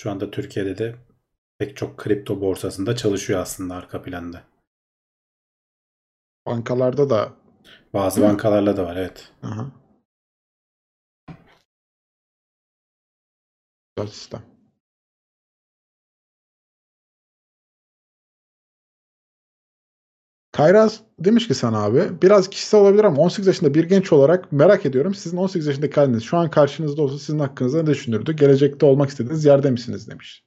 Şu 0.00 0.10
anda 0.10 0.30
Türkiye'de 0.30 0.78
de 0.78 0.94
pek 1.58 1.76
çok 1.76 1.98
kripto 1.98 2.40
borsasında 2.40 2.96
çalışıyor 2.96 3.40
aslında 3.40 3.74
arka 3.74 4.02
planda. 4.02 4.42
Bankalarda 6.46 7.10
da 7.10 7.32
Bazı 7.94 8.20
Hı. 8.20 8.24
bankalarla 8.24 8.76
da 8.76 8.84
var 8.84 8.96
evet. 8.96 9.32
Aha. 9.42 9.72
Güzel 13.96 14.12
sistem. 14.12 14.55
Kayraz 20.56 21.00
demiş 21.18 21.48
ki 21.48 21.54
sana 21.54 21.84
abi 21.84 22.02
biraz 22.22 22.50
kişisel 22.50 22.80
olabilir 22.80 23.04
ama 23.04 23.22
18 23.22 23.46
yaşında 23.46 23.74
bir 23.74 23.84
genç 23.84 24.12
olarak 24.12 24.52
merak 24.52 24.86
ediyorum. 24.86 25.14
Sizin 25.14 25.36
18 25.36 25.66
yaşındaki 25.66 25.94
haliniz 25.94 26.22
şu 26.22 26.36
an 26.36 26.50
karşınızda 26.50 27.02
olsa 27.02 27.18
sizin 27.18 27.38
hakkınızda 27.38 27.82
ne 27.82 27.86
düşünürdü? 27.86 28.32
Gelecekte 28.32 28.86
olmak 28.86 29.08
istediğiniz 29.08 29.44
yerde 29.44 29.70
misiniz 29.70 30.10
demiş. 30.10 30.44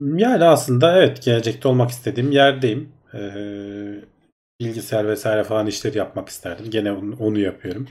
Yani 0.00 0.44
aslında 0.44 0.98
evet 0.98 1.22
gelecekte 1.22 1.68
olmak 1.68 1.90
istediğim 1.90 2.32
yerdeyim. 2.32 2.92
Ee, 3.14 4.04
bilgisayar 4.60 5.08
vesaire 5.08 5.44
falan 5.44 5.66
işleri 5.66 5.98
yapmak 5.98 6.28
isterdim. 6.28 6.70
Gene 6.70 6.92
onu, 6.92 7.16
onu 7.18 7.38
yapıyorum. 7.38 7.88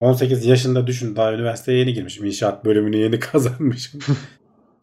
18 0.00 0.46
yaşında 0.46 0.86
düşün 0.86 1.16
daha 1.16 1.32
üniversiteye 1.32 1.78
yeni 1.78 1.94
girmişim. 1.94 2.26
İnşaat 2.26 2.64
bölümünü 2.64 2.96
yeni 2.96 3.18
kazanmışım. 3.20 4.00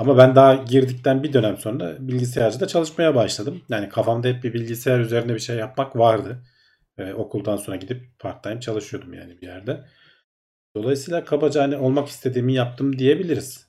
Ama 0.02 0.18
ben 0.18 0.36
daha 0.36 0.56
girdikten 0.56 1.24
bir 1.24 1.34
dönem 1.34 1.58
sonra 1.58 1.98
bilgisayarcıda 2.00 2.68
çalışmaya 2.68 3.16
başladım. 3.16 3.62
Yani 3.70 3.90
kafamda 3.90 4.28
hep 4.28 4.44
bir 4.44 4.54
bilgisayar 4.54 5.00
üzerine 5.00 5.34
bir 5.34 5.40
şey 5.40 5.58
yapmak 5.58 5.96
vardı. 5.96 6.44
Ee, 6.98 7.14
okuldan 7.14 7.58
sonra 7.58 7.78
gidip 7.78 8.20
part 8.20 8.44
time 8.44 8.60
çalışıyordum 8.60 9.14
yani 9.14 9.42
bir 9.42 9.48
yerde. 9.48 9.86
Dolayısıyla 10.76 11.26
kabaca 11.26 11.64
hani 11.64 11.78
olmak 11.78 12.08
istediğimi 12.08 12.54
yaptım 12.54 13.00
diyebiliriz. 13.00 13.68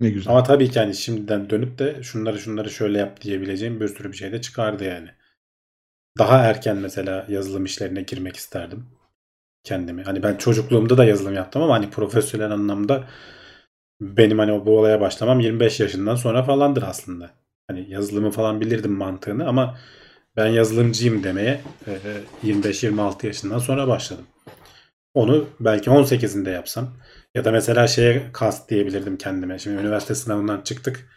Ne 0.00 0.10
güzel. 0.10 0.32
Ama 0.32 0.42
tabii 0.42 0.70
ki 0.70 0.78
hani 0.78 0.94
şimdiden 0.94 1.50
dönüp 1.50 1.78
de 1.78 2.02
şunları 2.02 2.38
şunları 2.38 2.70
şöyle 2.70 2.98
yap 2.98 3.20
diyebileceğim 3.20 3.80
bir 3.80 3.88
sürü 3.88 4.12
bir 4.12 4.16
şey 4.16 4.32
de 4.32 4.40
çıkardı 4.40 4.84
yani. 4.84 5.08
Daha 6.18 6.38
erken 6.44 6.76
mesela 6.76 7.26
yazılım 7.28 7.64
işlerine 7.64 8.02
girmek 8.02 8.36
isterdim 8.36 8.97
kendimi. 9.64 10.02
Hani 10.02 10.22
ben 10.22 10.36
çocukluğumda 10.36 10.98
da 10.98 11.04
yazılım 11.04 11.34
yaptım 11.34 11.62
ama 11.62 11.74
hani 11.74 11.90
profesyonel 11.90 12.50
anlamda 12.50 13.04
benim 14.00 14.38
hani 14.38 14.66
bu 14.66 14.78
olaya 14.78 15.00
başlamam 15.00 15.40
25 15.40 15.80
yaşından 15.80 16.16
sonra 16.16 16.42
falandır 16.42 16.82
aslında. 16.82 17.30
Hani 17.66 17.90
yazılımı 17.90 18.30
falan 18.30 18.60
bilirdim 18.60 18.92
mantığını 18.92 19.48
ama 19.48 19.78
ben 20.36 20.46
yazılımcıyım 20.46 21.24
demeye 21.24 21.60
e, 21.86 21.98
25-26 22.44 23.26
yaşından 23.26 23.58
sonra 23.58 23.88
başladım. 23.88 24.24
Onu 25.14 25.48
belki 25.60 25.90
18'inde 25.90 26.50
yapsam 26.50 26.96
ya 27.34 27.44
da 27.44 27.52
mesela 27.52 27.86
şeye 27.86 28.32
kast 28.32 28.70
diyebilirdim 28.70 29.16
kendime. 29.18 29.58
Şimdi 29.58 29.80
üniversite 29.80 30.14
sınavından 30.14 30.60
çıktık. 30.60 31.10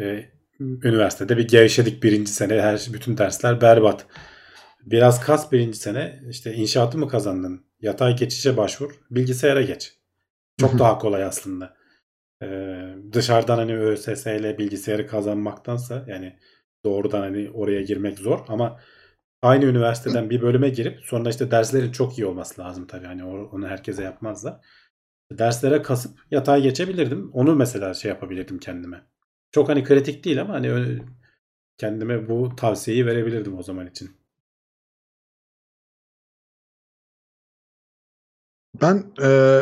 E, 0.00 0.30
üniversitede 0.60 1.36
bir 1.36 1.48
gevşedik 1.48 2.02
birinci 2.02 2.32
sene. 2.32 2.62
Her 2.62 2.88
bütün 2.92 3.18
dersler 3.18 3.60
berbat. 3.60 4.06
Biraz 4.86 5.20
kas 5.20 5.52
birinci 5.52 5.78
sene. 5.78 6.22
işte 6.30 6.54
inşaatı 6.54 6.98
mı 6.98 7.08
kazandın? 7.08 7.69
Yatay 7.80 8.16
geçişe 8.16 8.56
başvur. 8.56 9.00
Bilgisayara 9.10 9.62
geç. 9.62 9.98
Çok 10.60 10.78
daha 10.78 10.98
kolay 10.98 11.24
aslında. 11.24 11.76
Ee, 12.42 12.94
dışarıdan 13.12 13.58
hani 13.58 13.76
ÖSS 13.76 14.26
ile 14.26 14.58
bilgisayarı 14.58 15.06
kazanmaktansa 15.06 16.04
yani 16.08 16.38
doğrudan 16.84 17.20
hani 17.20 17.50
oraya 17.50 17.82
girmek 17.82 18.18
zor 18.18 18.44
ama 18.48 18.80
aynı 19.42 19.64
üniversiteden 19.64 20.30
bir 20.30 20.42
bölüme 20.42 20.68
girip 20.68 21.00
sonra 21.04 21.30
işte 21.30 21.50
derslerin 21.50 21.92
çok 21.92 22.18
iyi 22.18 22.26
olması 22.26 22.60
lazım 22.60 22.86
tabii. 22.86 23.06
Hani 23.06 23.24
onu 23.24 23.68
herkese 23.68 24.02
yapmazlar. 24.02 24.60
Derslere 25.32 25.82
kasıp 25.82 26.18
yatay 26.30 26.62
geçebilirdim. 26.62 27.30
Onu 27.32 27.56
mesela 27.56 27.94
şey 27.94 28.08
yapabilirdim 28.08 28.58
kendime. 28.58 29.02
Çok 29.52 29.68
hani 29.68 29.84
kritik 29.84 30.24
değil 30.24 30.40
ama 30.40 30.54
hani 30.54 30.98
kendime 31.78 32.28
bu 32.28 32.56
tavsiyeyi 32.56 33.06
verebilirdim 33.06 33.58
o 33.58 33.62
zaman 33.62 33.86
için. 33.86 34.19
Ben 38.82 39.04
e, 39.22 39.60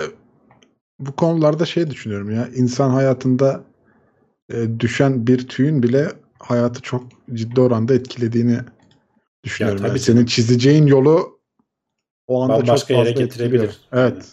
bu 0.98 1.12
konularda 1.12 1.66
şey 1.66 1.90
düşünüyorum 1.90 2.30
ya 2.30 2.48
insan 2.54 2.90
hayatında 2.90 3.64
e, 4.52 4.80
düşen 4.80 5.26
bir 5.26 5.48
tüyün 5.48 5.82
bile 5.82 6.08
hayatı 6.38 6.82
çok 6.82 7.04
ciddi 7.32 7.60
oranda 7.60 7.94
etkilediğini 7.94 8.58
düşünüyorum. 9.44 9.78
tabii 9.80 9.88
yani 9.88 9.98
senin 9.98 10.24
çizeceğin 10.26 10.86
yolu 10.86 11.38
o 12.26 12.42
anda 12.42 12.54
Bambaşka 12.54 12.76
çok 12.76 12.90
yere 12.90 12.98
fazla 12.98 13.22
getirebilir. 13.22 13.64
etkiliyor. 13.64 13.74
Evet. 13.92 14.12
Aynen. 14.12 14.24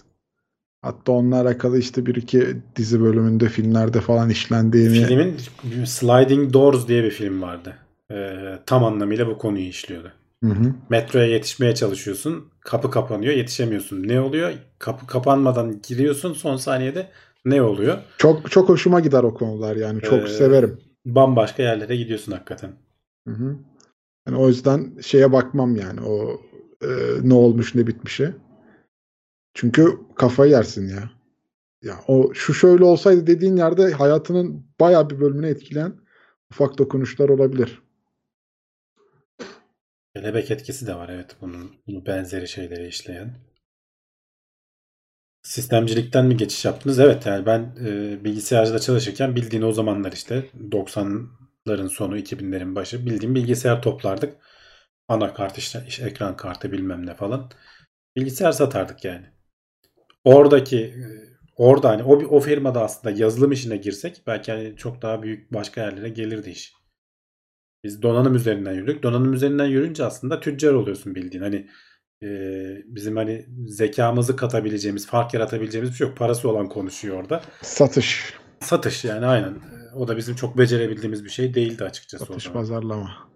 Hatta 0.81 1.11
onunla 1.11 1.41
alakalı 1.41 1.80
işte 1.80 2.06
bir 2.06 2.15
iki 2.15 2.57
dizi 2.76 3.02
bölümünde 3.02 3.49
filmlerde 3.49 4.02
falan 4.02 4.30
işlendiğini 4.30 5.06
Filmin 5.06 5.38
Sliding 5.85 6.53
Doors 6.53 6.88
diye 6.88 7.03
bir 7.03 7.11
film 7.11 7.41
vardı. 7.41 7.76
Ee, 8.11 8.60
tam 8.65 8.84
anlamıyla 8.84 9.27
bu 9.27 9.38
konuyu 9.38 9.65
işliyordu. 9.65 10.11
Hı 10.44 10.49
hı. 10.49 10.74
Metroya 10.90 11.26
yetişmeye 11.26 11.76
çalışıyorsun. 11.76 12.52
Kapı 12.60 12.91
kapanıyor. 12.91 13.34
Yetişemiyorsun. 13.34 14.07
Ne 14.07 14.22
oluyor? 14.22 14.53
Kapı 14.80 15.07
kapanmadan 15.07 15.82
giriyorsun. 15.88 16.34
Son 16.34 16.57
saniyede 16.57 17.10
ne 17.45 17.62
oluyor? 17.62 17.98
Çok 18.18 18.52
çok 18.52 18.70
hoşuma 18.70 18.99
gider 18.99 19.24
o 19.24 19.34
konular 19.34 19.76
yani 19.76 20.02
çok 20.02 20.24
Ee, 20.24 20.28
severim. 20.28 20.80
Bambaşka 21.06 21.64
yerlere 21.64 21.95
gidiyorsun 21.95 22.32
hakikaten. 22.32 22.72
Hı 23.28 23.34
hı. 23.34 23.56
Yani 24.28 24.38
o 24.38 24.48
yüzden 24.48 24.98
şeye 25.02 25.32
bakmam 25.32 25.76
yani 25.76 26.02
o 26.02 26.41
e, 26.82 26.88
ne 27.24 27.34
olmuş 27.34 27.76
ne 27.76 27.88
bitmişe. 27.88 28.34
Çünkü 29.53 29.98
kafayı 30.16 30.52
yersin 30.52 30.88
ya. 30.88 31.12
Ya 31.82 31.95
o 32.07 32.34
şu 32.34 32.53
şöyle 32.53 32.84
olsaydı 32.84 33.28
dediğin 33.28 33.56
yerde 33.57 33.91
hayatının 33.91 34.66
bayağı 34.80 35.10
bir 35.10 35.20
bölümünü 35.20 35.48
etkileyen 35.48 35.94
ufak 36.52 36.78
dokunuşlar 36.78 37.30
olabilir. 37.30 37.82
Kelebek 40.16 40.52
etkisi 40.52 40.88
de 40.88 40.96
var 40.96 41.10
evet 41.10 41.36
bunun, 41.42 41.76
bunun 41.88 42.06
benzeri 42.06 42.48
şeyleri 42.48 42.88
işleyen. 42.88 43.38
Sistemcilikten 45.44 46.26
mi 46.26 46.38
geçiş 46.38 46.66
yaptınız? 46.66 47.00
Evet 47.00 47.26
yani 47.26 47.46
ben 47.46 47.76
e, 47.86 48.24
bilgisayarcıda 48.24 48.80
çalışırken 48.80 49.36
bildiğin 49.36 49.64
o 49.64 49.72
zamanlar 49.72 50.12
işte 50.12 50.46
90'ların 50.72 51.90
sonu 51.90 52.18
2000'lerin 52.18 52.76
başı 52.76 53.06
bildiğim 53.06 53.36
bilgisayar 53.36 53.82
toplardık. 53.82 54.38
Anakart 55.08 55.58
işte, 55.58 55.84
işte 55.88 56.06
ekran 56.06 56.38
kartı 56.38 56.72
bilmem 56.72 57.06
ne 57.06 57.14
falan. 57.14 57.52
Bilgisayar 58.16 58.52
satardık 58.52 59.06
yani. 59.06 59.26
Oradaki 60.24 60.80
e, 60.80 61.06
orada 61.56 61.90
hani 61.90 62.04
o, 62.04 62.38
o 62.38 62.40
firmada 62.40 62.84
aslında 62.84 63.16
yazılım 63.18 63.52
işine 63.52 63.78
girsek 63.78 64.22
belki 64.28 64.52
hani 64.52 64.78
çok 64.78 65.02
daha 65.02 65.24
büyük 65.24 65.54
başka 65.54 65.82
yerlere 65.82 66.10
gelirdi 66.10 66.50
iş. 66.50 66.85
Biz 67.86 68.02
donanım 68.02 68.36
üzerinden 68.36 68.74
yürüdük. 68.74 69.03
Donanım 69.03 69.34
üzerinden 69.34 69.66
yürünce 69.66 70.06
aslında 70.06 70.40
tüccar 70.40 70.74
oluyorsun 70.74 71.16
bildiğin. 71.16 71.44
Hani 71.44 71.68
e, 72.24 72.28
bizim 72.86 73.16
hani 73.16 73.45
zekamızı 73.68 74.36
katabileceğimiz, 74.36 75.07
fark 75.07 75.34
yaratabileceğimiz 75.34 75.91
bir 75.91 75.95
şey 75.95 76.07
yok. 76.07 76.18
Parası 76.18 76.49
olan 76.49 76.70
konuşuyor 76.70 77.18
orada. 77.18 77.41
Satış. 77.62 78.34
Satış 78.60 79.06
yani 79.06 79.26
aynen. 79.26 79.56
O 79.95 80.07
da 80.07 80.18
bizim 80.18 80.36
çok 80.36 80.57
becerebildiğimiz 80.57 81.24
bir 81.24 81.30
şey 81.30 81.53
değildi 81.53 81.84
açıkçası 81.84 82.26
Satış 82.26 82.52
pazarlama. 82.52 83.30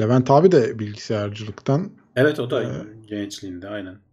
Levent 0.00 0.30
abi 0.30 0.52
de 0.52 0.78
bilgisayarcılıktan 0.78 1.92
Evet 2.16 2.40
o 2.40 2.50
da 2.50 2.62
Ee, 2.62 2.86
gençliğinde 3.06 3.68
aynen. 3.68 4.03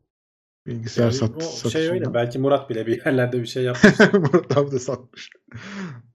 Bilgisayar 0.66 1.04
Yani 1.04 1.14
sat, 1.14 1.64
o 1.66 1.70
şey 1.70 1.90
öyle. 1.90 2.14
Belki 2.14 2.40
Murat 2.40 2.70
bile 2.70 2.88
bir 2.88 3.06
yerlerde 3.06 3.42
bir 3.42 3.48
şey 3.48 3.64
yapmış. 3.64 4.00
Murat 4.14 4.58
abi 4.58 4.72
de 4.72 4.80
satmış. 4.80 5.30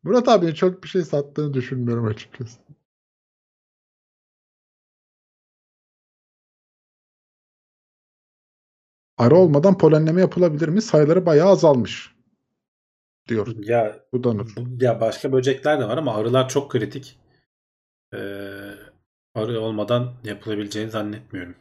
Murat 0.03 0.29
abinin 0.29 0.55
çok 0.55 0.83
bir 0.85 0.89
şey 0.89 1.03
sattığını 1.03 1.55
düşünmüyorum 1.55 2.07
açıkçası. 2.07 2.59
Ara 9.19 9.35
olmadan 9.37 9.79
polenleme 9.79 10.21
yapılabilir 10.21 10.69
mi? 10.69 10.83
Sayıları 10.83 11.27
bayağı 11.27 11.49
azalmış. 11.49 12.17
Diyor. 13.29 13.47
ya 13.59 14.01
Bu 14.13 14.25
da 14.25 14.33
Nur. 14.33 14.55
Bu- 14.57 14.85
Ya 14.85 15.01
başka 15.01 15.33
böcekler 15.33 15.81
de 15.81 15.85
var 15.89 15.99
ama 15.99 16.15
arılar 16.15 16.49
çok 16.49 16.71
kritik. 16.71 17.19
Ee, 18.15 18.19
arı 19.35 19.61
olmadan 19.61 20.13
yapılabileceğini 20.25 20.91
zannetmiyorum. 20.91 21.55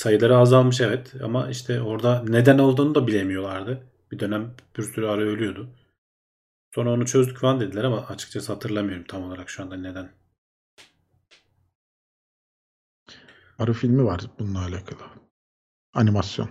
Sayıları 0.00 0.36
azalmış 0.36 0.80
evet 0.80 1.14
ama 1.22 1.50
işte 1.50 1.80
orada 1.80 2.24
neden 2.28 2.58
olduğunu 2.58 2.94
da 2.94 3.06
bilemiyorlardı. 3.06 3.86
Bir 4.12 4.18
dönem 4.18 4.54
bir 4.76 4.82
sürü 4.82 5.06
arı 5.06 5.20
ölüyordu. 5.20 5.70
Sonra 6.74 6.92
onu 6.92 7.06
çözdük 7.06 7.38
falan 7.38 7.60
dediler 7.60 7.84
ama 7.84 8.06
açıkçası 8.06 8.52
hatırlamıyorum 8.52 9.04
tam 9.08 9.22
olarak 9.22 9.50
şu 9.50 9.62
anda 9.62 9.76
neden. 9.76 10.12
Arı 13.58 13.72
filmi 13.72 14.04
var 14.04 14.20
bununla 14.38 14.64
alakalı. 14.64 15.00
Animasyon. 15.94 16.50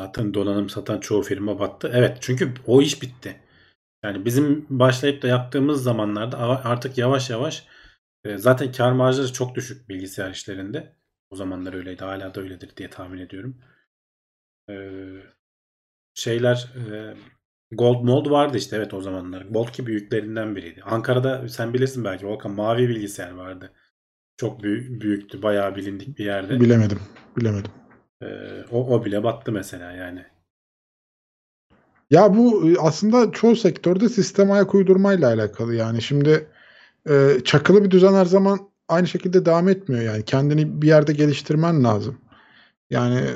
Zaten 0.00 0.34
donanım 0.34 0.70
satan 0.70 1.00
çoğu 1.00 1.22
firma 1.22 1.58
battı. 1.58 1.90
Evet 1.94 2.18
çünkü 2.20 2.54
o 2.66 2.82
iş 2.82 3.02
bitti. 3.02 3.40
Yani 4.04 4.24
bizim 4.24 4.66
başlayıp 4.70 5.22
da 5.22 5.26
yaptığımız 5.26 5.82
zamanlarda 5.82 6.38
artık 6.64 6.98
yavaş 6.98 7.30
yavaş 7.30 7.66
e, 8.24 8.38
zaten 8.38 8.72
kar 8.72 8.92
marjları 8.92 9.32
çok 9.32 9.54
düşük 9.54 9.88
bilgisayar 9.88 10.30
işlerinde. 10.30 10.96
O 11.30 11.36
zamanlar 11.36 11.74
öyleydi. 11.74 12.04
Hala 12.04 12.34
da 12.34 12.40
öyledir 12.40 12.76
diye 12.76 12.90
tahmin 12.90 13.18
ediyorum. 13.18 13.60
Şeyler 16.14 16.72
e, 16.76 17.14
Gold 17.72 18.04
Mold 18.04 18.30
vardı 18.30 18.56
işte 18.56 18.76
evet 18.76 18.94
o 18.94 19.00
zamanlar. 19.00 19.42
Gold 19.42 19.68
ki 19.68 19.86
büyüklerinden 19.86 20.56
biriydi. 20.56 20.82
Ankara'da 20.82 21.48
sen 21.48 21.74
bilirsin 21.74 22.04
belki 22.04 22.26
Volkan 22.26 22.52
mavi 22.52 22.88
bilgisayar 22.88 23.30
vardı. 23.30 23.72
Çok 24.36 24.62
büyük, 24.62 25.02
büyüktü. 25.02 25.42
Bayağı 25.42 25.76
bilindik 25.76 26.18
bir 26.18 26.24
yerde. 26.24 26.60
Bilemedim. 26.60 26.98
Bilemedim. 27.36 27.70
Ee, 28.22 28.26
o, 28.70 28.94
o 28.94 29.04
bile 29.04 29.24
battı 29.24 29.52
mesela 29.52 29.92
yani. 29.92 30.24
Ya 32.10 32.36
bu 32.36 32.70
aslında 32.80 33.32
çoğu 33.32 33.56
sektörde 33.56 34.08
sistem 34.08 34.50
ayak 34.50 34.74
uydurmayla 34.74 35.28
alakalı. 35.28 35.74
Yani 35.74 36.02
şimdi 36.02 36.48
e, 37.08 37.38
çakılı 37.44 37.84
bir 37.84 37.90
düzen 37.90 38.12
her 38.12 38.24
zaman 38.24 38.58
aynı 38.88 39.06
şekilde 39.06 39.44
devam 39.44 39.68
etmiyor. 39.68 40.02
Yani 40.02 40.24
kendini 40.24 40.82
bir 40.82 40.88
yerde 40.88 41.12
geliştirmen 41.12 41.84
lazım. 41.84 42.18
Yani 42.90 43.14
e, 43.14 43.30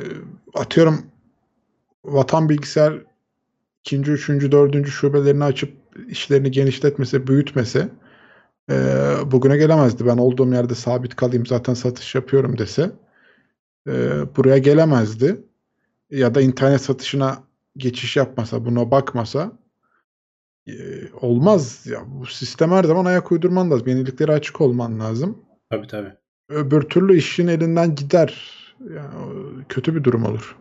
atıyorum 0.55 1.03
Vatan 2.05 2.49
Bilgisayar 2.49 3.03
ikinci, 3.81 4.13
üçüncü, 4.13 4.53
dördüncü 4.53 4.91
şubelerini 4.91 5.45
açıp 5.45 5.73
işlerini 6.09 6.51
genişletmese, 6.51 7.27
büyütmese 7.27 7.89
e, 8.71 8.75
bugüne 9.27 9.57
gelemezdi. 9.57 10.07
Ben 10.07 10.17
olduğum 10.17 10.53
yerde 10.53 10.75
sabit 10.75 11.17
kalayım 11.17 11.47
zaten 11.47 11.75
satış 11.75 12.15
yapıyorum 12.15 12.59
dese 12.59 12.91
e, 13.89 13.93
buraya 14.37 14.59
gelemezdi. 14.59 15.45
Ya 16.11 16.35
da 16.35 16.41
internet 16.41 16.81
satışına 16.81 17.43
geçiş 17.77 18.17
yapmasa, 18.17 18.65
buna 18.65 18.91
bakmasa 18.91 19.53
e, 20.67 20.75
olmaz. 21.21 21.87
Ya 21.87 22.01
bu 22.07 22.27
sistem 22.27 22.71
her 22.71 22.85
zaman 22.85 23.05
ayak 23.05 23.33
uydurman 23.33 23.71
lazım. 23.71 23.89
Yeniliklere 23.89 24.33
açık 24.33 24.61
olman 24.61 25.01
lazım. 25.01 25.39
Tabii 25.71 25.87
tabii. 25.87 26.13
Öbür 26.49 26.83
türlü 26.83 27.17
işin 27.17 27.47
elinden 27.47 27.95
gider. 27.95 28.55
Yani 28.81 29.65
kötü 29.69 29.95
bir 29.95 30.05
durum 30.05 30.25
olur. 30.25 30.57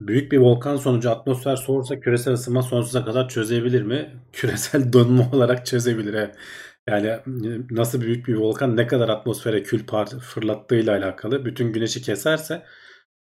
Büyük 0.00 0.32
bir 0.32 0.38
volkan 0.38 0.76
sonucu 0.76 1.10
atmosfer 1.10 1.56
soğursa 1.56 2.00
küresel 2.00 2.34
ısınma 2.34 2.62
sonsuza 2.62 3.04
kadar 3.04 3.28
çözebilir 3.28 3.82
mi? 3.82 4.22
Küresel 4.32 4.92
donma 4.92 5.30
olarak 5.32 5.66
çözebilir. 5.66 6.14
evet. 6.14 6.36
Yani 6.88 7.06
e, 7.06 7.20
nasıl 7.70 8.00
büyük 8.00 8.28
bir 8.28 8.34
volkan 8.34 8.76
ne 8.76 8.86
kadar 8.86 9.08
atmosfere 9.08 9.62
kül 9.62 9.86
fırlattığıyla 10.20 10.96
alakalı. 10.96 11.44
Bütün 11.44 11.72
güneşi 11.72 12.02
keserse 12.02 12.62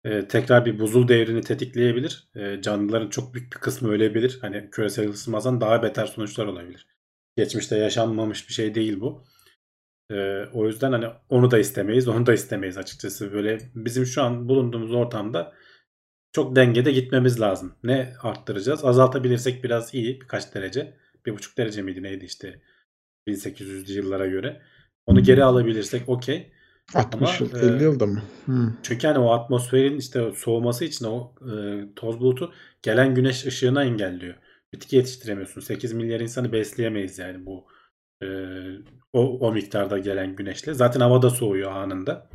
e, 0.04 0.28
tekrar 0.28 0.66
bir 0.66 0.78
buzul 0.78 1.08
devrini 1.08 1.40
tetikleyebilir. 1.40 2.28
E, 2.36 2.62
canlıların 2.62 3.10
çok 3.10 3.34
büyük 3.34 3.52
bir 3.52 3.58
kısmı 3.58 3.88
ölebilir. 3.88 4.38
Hani 4.40 4.70
küresel 4.70 5.08
ısınmadan 5.10 5.60
daha 5.60 5.82
beter 5.82 6.06
sonuçlar 6.06 6.46
olabilir. 6.46 6.86
Geçmişte 7.36 7.76
yaşanmamış 7.76 8.48
bir 8.48 8.54
şey 8.54 8.74
değil 8.74 9.00
bu. 9.00 9.24
E, 10.10 10.44
o 10.52 10.66
yüzden 10.66 10.92
hani 10.92 11.06
onu 11.28 11.50
da 11.50 11.58
istemeyiz, 11.58 12.08
onu 12.08 12.26
da 12.26 12.34
istemeyiz 12.34 12.78
açıkçası. 12.78 13.32
Böyle 13.32 13.58
bizim 13.74 14.06
şu 14.06 14.22
an 14.22 14.48
bulunduğumuz 14.48 14.94
ortamda 14.94 15.54
çok 16.32 16.56
dengede 16.56 16.92
gitmemiz 16.92 17.40
lazım. 17.40 17.74
Ne 17.82 18.14
arttıracağız? 18.22 18.84
Azaltabilirsek 18.84 19.64
biraz 19.64 19.94
iyi 19.94 20.20
birkaç 20.20 20.54
derece. 20.54 20.96
Bir 21.26 21.32
buçuk 21.32 21.58
derece 21.58 21.82
miydi 21.82 22.02
neydi 22.02 22.24
işte 22.24 22.62
1800'lü 23.28 23.92
yıllara 23.92 24.26
göre. 24.26 24.62
Onu 25.06 25.22
geri 25.22 25.44
alabilirsek 25.44 26.08
okey. 26.08 26.52
60 26.94 27.40
yıl, 27.40 27.54
Ama, 27.54 27.62
e, 27.62 27.66
50 27.66 27.82
yılda 27.82 28.06
mı? 28.06 28.22
Hı. 28.46 28.72
Çünkü 28.82 29.06
hani 29.06 29.18
o 29.18 29.30
atmosferin 29.30 29.98
işte 29.98 30.32
soğuması 30.36 30.84
için 30.84 31.04
o 31.04 31.34
e, 31.40 31.54
toz 31.96 32.20
bulutu 32.20 32.52
gelen 32.82 33.14
güneş 33.14 33.46
ışığına 33.46 33.84
engelliyor. 33.84 34.34
Bitki 34.72 34.96
yetiştiremiyorsun. 34.96 35.60
8 35.60 35.92
milyar 35.92 36.20
insanı 36.20 36.52
besleyemeyiz 36.52 37.18
yani 37.18 37.46
bu 37.46 37.66
e, 38.22 38.26
o, 39.12 39.38
o 39.38 39.52
miktarda 39.52 39.98
gelen 39.98 40.36
güneşle. 40.36 40.74
Zaten 40.74 41.00
havada 41.00 41.30
soğuyor 41.30 41.72
anında. 41.72 42.28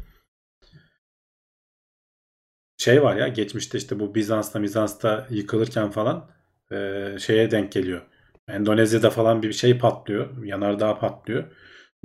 Şey 2.77 3.03
var 3.03 3.15
ya 3.15 3.27
geçmişte 3.27 3.77
işte 3.77 3.99
bu 3.99 4.15
Bizans'ta 4.15 4.63
Bizans'ta 4.63 5.27
yıkılırken 5.29 5.91
falan 5.91 6.29
e, 6.71 7.07
şeye 7.19 7.51
denk 7.51 7.71
geliyor. 7.71 8.01
Endonezya'da 8.47 9.09
falan 9.09 9.43
bir 9.43 9.53
şey 9.53 9.77
patlıyor. 9.77 10.43
Yanardağ 10.43 10.99
patlıyor. 10.99 11.43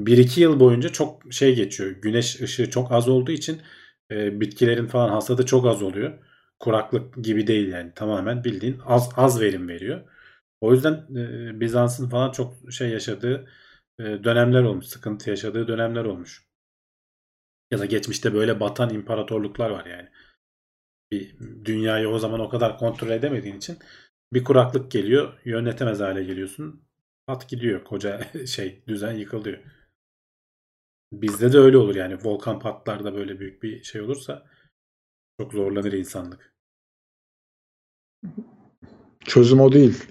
1-2 0.06 0.40
yıl 0.40 0.60
boyunca 0.60 0.88
çok 0.88 1.32
şey 1.32 1.54
geçiyor. 1.56 1.90
Güneş 1.90 2.40
ışığı 2.40 2.70
çok 2.70 2.92
az 2.92 3.08
olduğu 3.08 3.30
için 3.30 3.60
e, 4.10 4.40
bitkilerin 4.40 4.86
falan 4.86 5.08
hasadı 5.08 5.46
çok 5.46 5.66
az 5.66 5.82
oluyor. 5.82 6.18
Kuraklık 6.58 7.24
gibi 7.24 7.46
değil 7.46 7.68
yani. 7.68 7.92
Tamamen 7.94 8.44
bildiğin 8.44 8.80
az 8.86 9.10
az 9.16 9.40
verim 9.40 9.68
veriyor. 9.68 10.00
O 10.60 10.74
yüzden 10.74 10.94
e, 11.16 11.60
Bizans'ın 11.60 12.08
falan 12.08 12.30
çok 12.32 12.72
şey 12.72 12.90
yaşadığı 12.90 13.48
e, 13.98 14.04
dönemler 14.04 14.62
olmuş. 14.62 14.86
Sıkıntı 14.86 15.30
yaşadığı 15.30 15.68
dönemler 15.68 16.04
olmuş. 16.04 16.46
Ya 17.70 17.78
da 17.78 17.86
geçmişte 17.86 18.34
böyle 18.34 18.60
batan 18.60 18.94
imparatorluklar 18.94 19.70
var 19.70 19.86
yani. 19.86 20.08
Bir 21.12 21.36
dünyayı 21.64 22.08
o 22.08 22.18
zaman 22.18 22.40
o 22.40 22.48
kadar 22.48 22.78
kontrol 22.78 23.10
edemediğin 23.10 23.56
için 23.56 23.78
bir 24.32 24.44
kuraklık 24.44 24.90
geliyor. 24.90 25.40
Yönetemez 25.44 26.00
hale 26.00 26.24
geliyorsun. 26.24 26.82
Pat 27.26 27.48
gidiyor. 27.48 27.84
Koca 27.84 28.20
şey 28.46 28.82
düzen 28.88 29.12
yıkılıyor. 29.12 29.58
Bizde 31.12 31.52
de 31.52 31.58
öyle 31.58 31.76
olur 31.76 31.94
yani. 31.94 32.18
Volkan 32.24 32.60
patlar 32.60 33.04
da 33.04 33.14
böyle 33.14 33.40
büyük 33.40 33.62
bir 33.62 33.82
şey 33.82 34.00
olursa 34.00 34.46
çok 35.40 35.52
zorlanır 35.52 35.92
insanlık. 35.92 36.54
Çözüm 39.24 39.60
o 39.60 39.72
değil. 39.72 40.04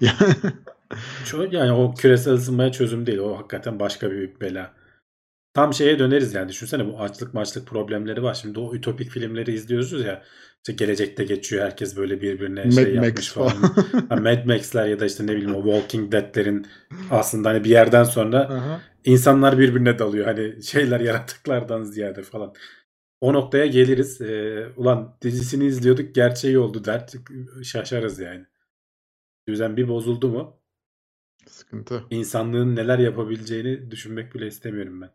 Yani 1.50 1.72
o 1.72 1.94
küresel 1.94 2.34
ısınmaya 2.34 2.72
çözüm 2.72 3.06
değil. 3.06 3.18
O 3.18 3.38
hakikaten 3.38 3.80
başka 3.80 4.10
bir 4.10 4.40
bela. 4.40 4.79
Tam 5.54 5.74
şeye 5.74 5.98
döneriz 5.98 6.34
yani. 6.34 6.48
Düşünsene 6.48 6.86
bu 6.86 7.00
açlık 7.00 7.34
maçlık 7.34 7.66
problemleri 7.66 8.22
var. 8.22 8.34
Şimdi 8.34 8.60
o 8.60 8.74
ütopik 8.74 9.10
filmleri 9.10 9.52
izliyoruz 9.52 10.04
ya. 10.04 10.22
İşte 10.56 10.72
gelecekte 10.72 11.24
geçiyor. 11.24 11.64
Herkes 11.64 11.96
böyle 11.96 12.20
birbirine 12.20 12.64
Mad 12.64 12.72
şey 12.72 12.94
Max 12.94 13.04
yapmış 13.06 13.28
falan. 13.28 13.52
Ha, 14.08 14.16
Mad 14.16 14.44
Max'ler 14.46 14.86
ya 14.86 15.00
da 15.00 15.06
işte 15.06 15.26
ne 15.26 15.36
bileyim 15.36 15.54
o 15.54 15.62
Walking 15.62 16.12
Dead'lerin 16.12 16.66
aslında 17.10 17.48
hani 17.48 17.64
bir 17.64 17.70
yerden 17.70 18.04
sonra 18.04 18.40
Aha. 18.40 18.80
insanlar 19.04 19.58
birbirine 19.58 19.98
dalıyor. 19.98 20.26
Hani 20.26 20.62
şeyler 20.62 21.00
yaratıklardan 21.00 21.82
ziyade 21.82 22.22
falan. 22.22 22.54
O 23.20 23.32
noktaya 23.32 23.66
geliriz. 23.66 24.20
Ee, 24.20 24.66
ulan 24.76 25.16
dizisini 25.22 25.66
izliyorduk 25.66 26.14
gerçeği 26.14 26.58
oldu 26.58 26.84
der. 26.84 27.06
Şaşarız 27.64 28.18
yani. 28.18 28.46
Düzen 29.48 29.76
bir 29.76 29.88
bozuldu 29.88 30.28
mu 30.28 30.60
Sıkıntı. 31.46 32.04
insanlığın 32.10 32.76
neler 32.76 32.98
yapabileceğini 32.98 33.90
düşünmek 33.90 34.34
bile 34.34 34.46
istemiyorum 34.46 35.00
ben. 35.00 35.10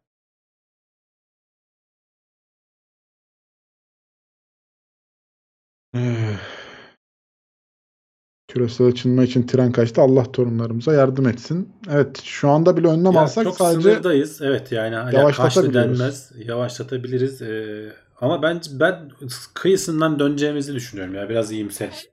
Küresel 8.47 8.87
ısınma 8.87 9.23
için 9.23 9.47
tren 9.47 9.71
kaçtı. 9.71 10.01
Allah 10.01 10.31
torunlarımıza 10.31 10.93
yardım 10.93 11.27
etsin. 11.27 11.73
Evet 11.89 12.21
şu 12.23 12.49
anda 12.49 12.77
bile 12.77 12.87
önlem 12.87 13.13
Ya 13.13 13.21
alsak 13.21 13.43
çok 13.43 13.57
sadece 13.57 13.81
sınırdayız. 13.81 14.41
Evet 14.41 14.71
yani 14.71 14.95
hala 14.95 15.73
denmez. 15.73 16.31
Yavaşlatabiliriz. 16.37 17.41
Ee, 17.41 17.93
ama 18.21 18.41
ben 18.41 18.61
ben 18.71 19.11
kıyısından 19.53 20.19
döneceğimizi 20.19 20.73
düşünüyorum 20.73 21.15
ya. 21.15 21.29
Biraz 21.29 21.51
iyimser. 21.51 22.03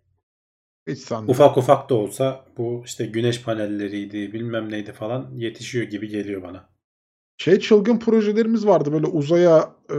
hiç 0.89 0.99
sanmıyorum. 0.99 1.45
Ufak 1.45 1.59
ufak 1.59 1.91
da 1.91 1.95
olsa 1.95 2.45
bu 2.59 2.83
işte 2.85 3.07
güneş 3.07 3.43
panelleriydi 3.43 4.33
bilmem 4.33 4.71
neydi 4.71 4.93
falan 4.93 5.31
yetişiyor 5.37 5.85
gibi 5.85 6.09
geliyor 6.09 6.43
bana. 6.43 6.69
Şey 7.37 7.61
çılgın 7.61 7.99
projelerimiz 7.99 8.67
vardı 8.67 8.93
böyle 8.93 9.07
uzaya 9.07 9.75
e, 9.91 9.97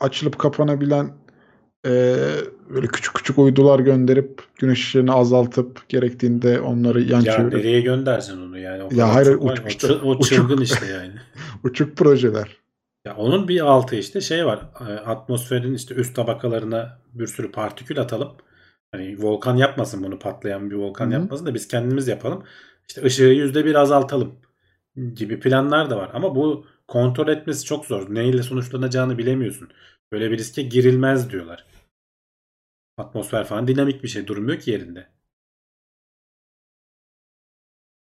açılıp 0.00 0.38
kapanabilen 0.38 1.12
e, 1.86 2.16
böyle 2.70 2.86
küçük 2.86 3.14
küçük 3.14 3.38
uydular 3.38 3.80
gönderip 3.80 4.42
güneş 4.58 4.78
ışığını 4.78 5.14
azaltıp 5.14 5.88
gerektiğinde 5.88 6.60
onları 6.60 7.02
yan 7.02 7.20
Ya 7.20 7.32
çevirip 7.36 7.52
nereye 7.52 7.80
göndersin 7.80 8.42
onu 8.48 8.58
yani? 8.58 8.82
O 8.82 8.88
Ya 8.94 9.14
hayır, 9.14 9.36
uçuk 9.40 9.70
işte. 9.70 9.92
o 9.92 10.10
Uçuk. 10.10 10.36
çılgın 10.36 10.60
işte 10.62 10.86
yani. 10.86 11.12
uçuk 11.64 11.96
projeler. 11.96 12.56
Ya 13.06 13.16
onun 13.16 13.48
bir 13.48 13.60
altı 13.60 13.96
işte 13.96 14.20
şey 14.20 14.46
var. 14.46 14.60
e, 14.88 14.92
Atmosferin 14.92 15.74
işte 15.74 15.94
üst 15.94 16.16
tabakalarına 16.16 16.98
bir 17.14 17.26
sürü 17.26 17.52
partikül 17.52 18.00
atalım. 18.00 18.32
Hani 18.92 19.16
volkan 19.22 19.56
yapmasın 19.56 20.02
bunu 20.02 20.18
patlayan 20.18 20.70
bir 20.70 20.76
volkan 20.76 21.06
hı. 21.08 21.12
yapmasın 21.12 21.46
da 21.46 21.54
biz 21.54 21.68
kendimiz 21.68 22.08
yapalım. 22.08 22.42
İşte 22.88 23.02
ışığı 23.04 23.22
yüzde 23.24 23.64
bir 23.64 23.74
azaltalım 23.74 24.34
gibi 25.14 25.40
planlar 25.40 25.90
da 25.90 25.96
var. 25.96 26.10
Ama 26.14 26.34
bu 26.34 26.66
kontrol 26.88 27.28
etmesi 27.28 27.64
çok 27.64 27.86
zor. 27.86 28.14
Neyle 28.14 28.42
sonuçlanacağını 28.42 29.18
bilemiyorsun. 29.18 29.68
Böyle 30.12 30.30
bir 30.30 30.38
riske 30.38 30.62
girilmez 30.62 31.30
diyorlar. 31.30 31.66
Atmosfer 32.96 33.44
falan 33.44 33.68
dinamik 33.68 34.02
bir 34.02 34.08
şey. 34.08 34.26
Durmuyor 34.26 34.60
ki 34.60 34.70
yerinde. 34.70 35.08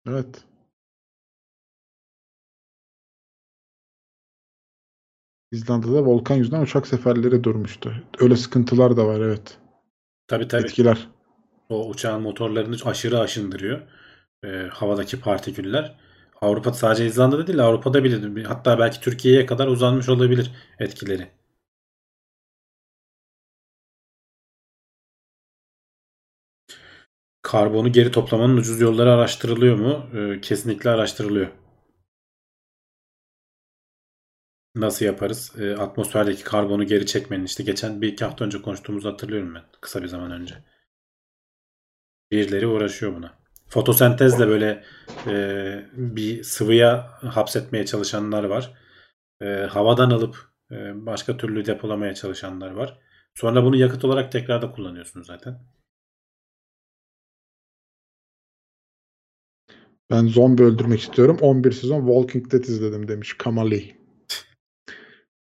Evet. 0.08 0.46
İzlanda'da 5.52 6.06
volkan 6.06 6.36
yüzünden 6.36 6.62
uçak 6.62 6.88
seferleri 6.88 7.44
durmuştu. 7.44 8.04
Öyle 8.20 8.36
sıkıntılar 8.36 8.98
da 8.98 9.08
var 9.08 9.20
evet. 9.20 9.58
Tabii 10.28 10.48
tabii. 10.48 10.64
Etkiler. 10.64 11.08
O 11.70 11.90
uçağın 11.90 12.22
motorlarını 12.22 12.76
aşırı 12.86 13.20
aşındırıyor. 13.20 13.82
Ee, 14.44 14.68
havadaki 14.72 15.20
partiküller. 15.20 15.96
Avrupa 16.42 16.74
sadece 16.74 17.06
İzlanda'da 17.06 17.48
değil 17.48 17.60
Avrupa'da 17.60 18.04
bile 18.04 18.44
hatta 18.44 18.80
belki 18.80 19.02
Türkiye'ye 19.02 19.46
kadar 19.46 19.68
uzanmış 19.68 20.10
olabilir 20.10 20.52
etkileri. 20.80 21.28
Karbonu 27.42 27.92
geri 27.92 28.12
toplamanın 28.12 28.58
ucuz 28.58 28.82
yolları 28.82 29.12
araştırılıyor 29.12 29.76
mu? 29.76 30.10
Ee, 30.14 30.42
kesinlikle 30.42 30.90
araştırılıyor. 30.90 31.48
Nasıl 34.76 35.06
yaparız? 35.06 35.54
Ee, 35.60 35.76
atmosferdeki 35.76 36.44
karbonu 36.44 36.84
geri 36.88 37.06
çekmenin 37.06 37.46
işte 37.46 37.64
geçen 37.64 38.02
bir 38.02 38.08
iki 38.08 38.26
hafta 38.26 38.46
önce 38.46 38.62
konuştuğumuzu 38.62 39.10
hatırlıyorum 39.10 39.56
ben 39.56 39.64
kısa 39.82 40.02
bir 40.04 40.08
zaman 40.08 40.32
önce. 40.32 40.56
Birileri 42.32 42.68
uğraşıyor 42.68 43.16
buna. 43.16 43.45
Fotosentezle 43.70 44.48
böyle 44.48 44.84
e, 45.28 45.86
bir 45.94 46.44
sıvıya 46.44 47.12
hapsetmeye 47.22 47.86
çalışanlar 47.86 48.44
var. 48.44 48.74
E, 49.42 49.46
havadan 49.46 50.10
alıp 50.10 50.38
e, 50.72 51.06
başka 51.06 51.38
türlü 51.38 51.66
depolamaya 51.66 52.16
çalışanlar 52.16 52.72
var. 52.72 53.00
Sonra 53.36 53.64
bunu 53.64 53.76
yakıt 53.76 54.06
olarak 54.06 54.32
tekrar 54.32 54.62
da 54.62 54.72
kullanıyorsunuz 54.72 55.28
zaten. 55.28 55.60
Ben 60.12 60.28
zombi 60.28 60.64
öldürmek 60.64 61.00
istiyorum. 61.00 61.38
11 61.42 61.72
sezon 61.72 62.06
Walking 62.06 62.52
Dead 62.52 62.64
izledim 62.64 63.08
demiş 63.08 63.34
Kamali. 63.34 63.98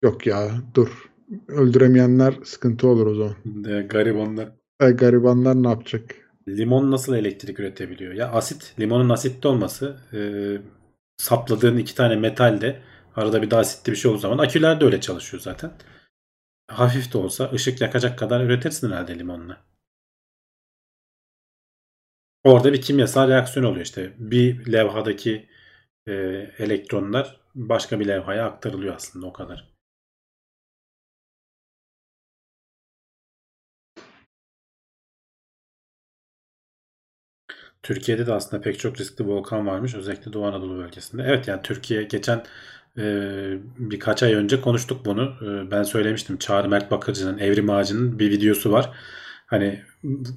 Yok 0.03 0.27
ya 0.27 0.51
dur. 0.75 1.11
Öldüremeyenler 1.47 2.33
sıkıntı 2.43 2.87
olur 2.87 3.07
o 3.07 3.15
zaman. 3.15 3.35
E, 3.77 3.81
garibanlar. 3.81 4.51
E, 4.81 4.91
garibanlar 4.91 5.63
ne 5.63 5.69
yapacak? 5.69 6.20
Limon 6.47 6.91
nasıl 6.91 7.15
elektrik 7.15 7.59
üretebiliyor? 7.59 8.13
Ya 8.13 8.31
asit, 8.31 8.75
limonun 8.79 9.09
asitli 9.09 9.47
olması 9.47 9.97
e, 10.13 10.19
sapladığın 11.17 11.77
iki 11.77 11.95
tane 11.95 12.15
metalde 12.15 12.81
arada 13.15 13.41
bir 13.41 13.51
de 13.51 13.55
asitli 13.55 13.91
bir 13.91 13.97
şey 13.97 14.11
olduğu 14.11 14.19
zaman 14.19 14.37
aküler 14.37 14.81
de 14.81 14.85
öyle 14.85 15.01
çalışıyor 15.01 15.43
zaten. 15.43 15.71
Hafif 16.67 17.13
de 17.13 17.17
olsa 17.17 17.51
ışık 17.53 17.81
yakacak 17.81 18.19
kadar 18.19 18.41
üretirsin 18.43 18.91
herhalde 18.91 19.19
limonla. 19.19 19.61
Orada 22.43 22.73
bir 22.73 22.81
kimyasal 22.81 23.29
reaksiyon 23.29 23.65
oluyor 23.65 23.85
işte. 23.85 24.13
Bir 24.17 24.71
levhadaki 24.71 25.49
e, 26.07 26.13
elektronlar 26.57 27.41
başka 27.55 27.99
bir 27.99 28.07
levhaya 28.07 28.45
aktarılıyor 28.45 28.95
aslında 28.95 29.27
o 29.27 29.33
kadar. 29.33 29.70
Türkiye'de 37.83 38.27
de 38.27 38.33
aslında 38.33 38.61
pek 38.61 38.79
çok 38.79 38.99
riskli 38.99 39.27
volkan 39.27 39.67
varmış. 39.67 39.95
Özellikle 39.95 40.33
Doğu 40.33 40.45
Anadolu 40.45 40.77
bölgesinde. 40.77 41.23
Evet 41.27 41.47
yani 41.47 41.61
Türkiye 41.61 42.03
geçen 42.03 42.43
e, 42.97 43.03
birkaç 43.77 44.23
ay 44.23 44.33
önce 44.33 44.61
konuştuk 44.61 45.05
bunu. 45.05 45.33
E, 45.41 45.71
ben 45.71 45.83
söylemiştim. 45.83 46.37
Çağrı 46.37 46.69
Mert 46.69 46.91
Bakırcı'nın 46.91 47.37
Evrim 47.37 47.69
Ağacı'nın 47.69 48.19
bir 48.19 48.31
videosu 48.31 48.71
var. 48.71 48.89
Hani 49.45 49.83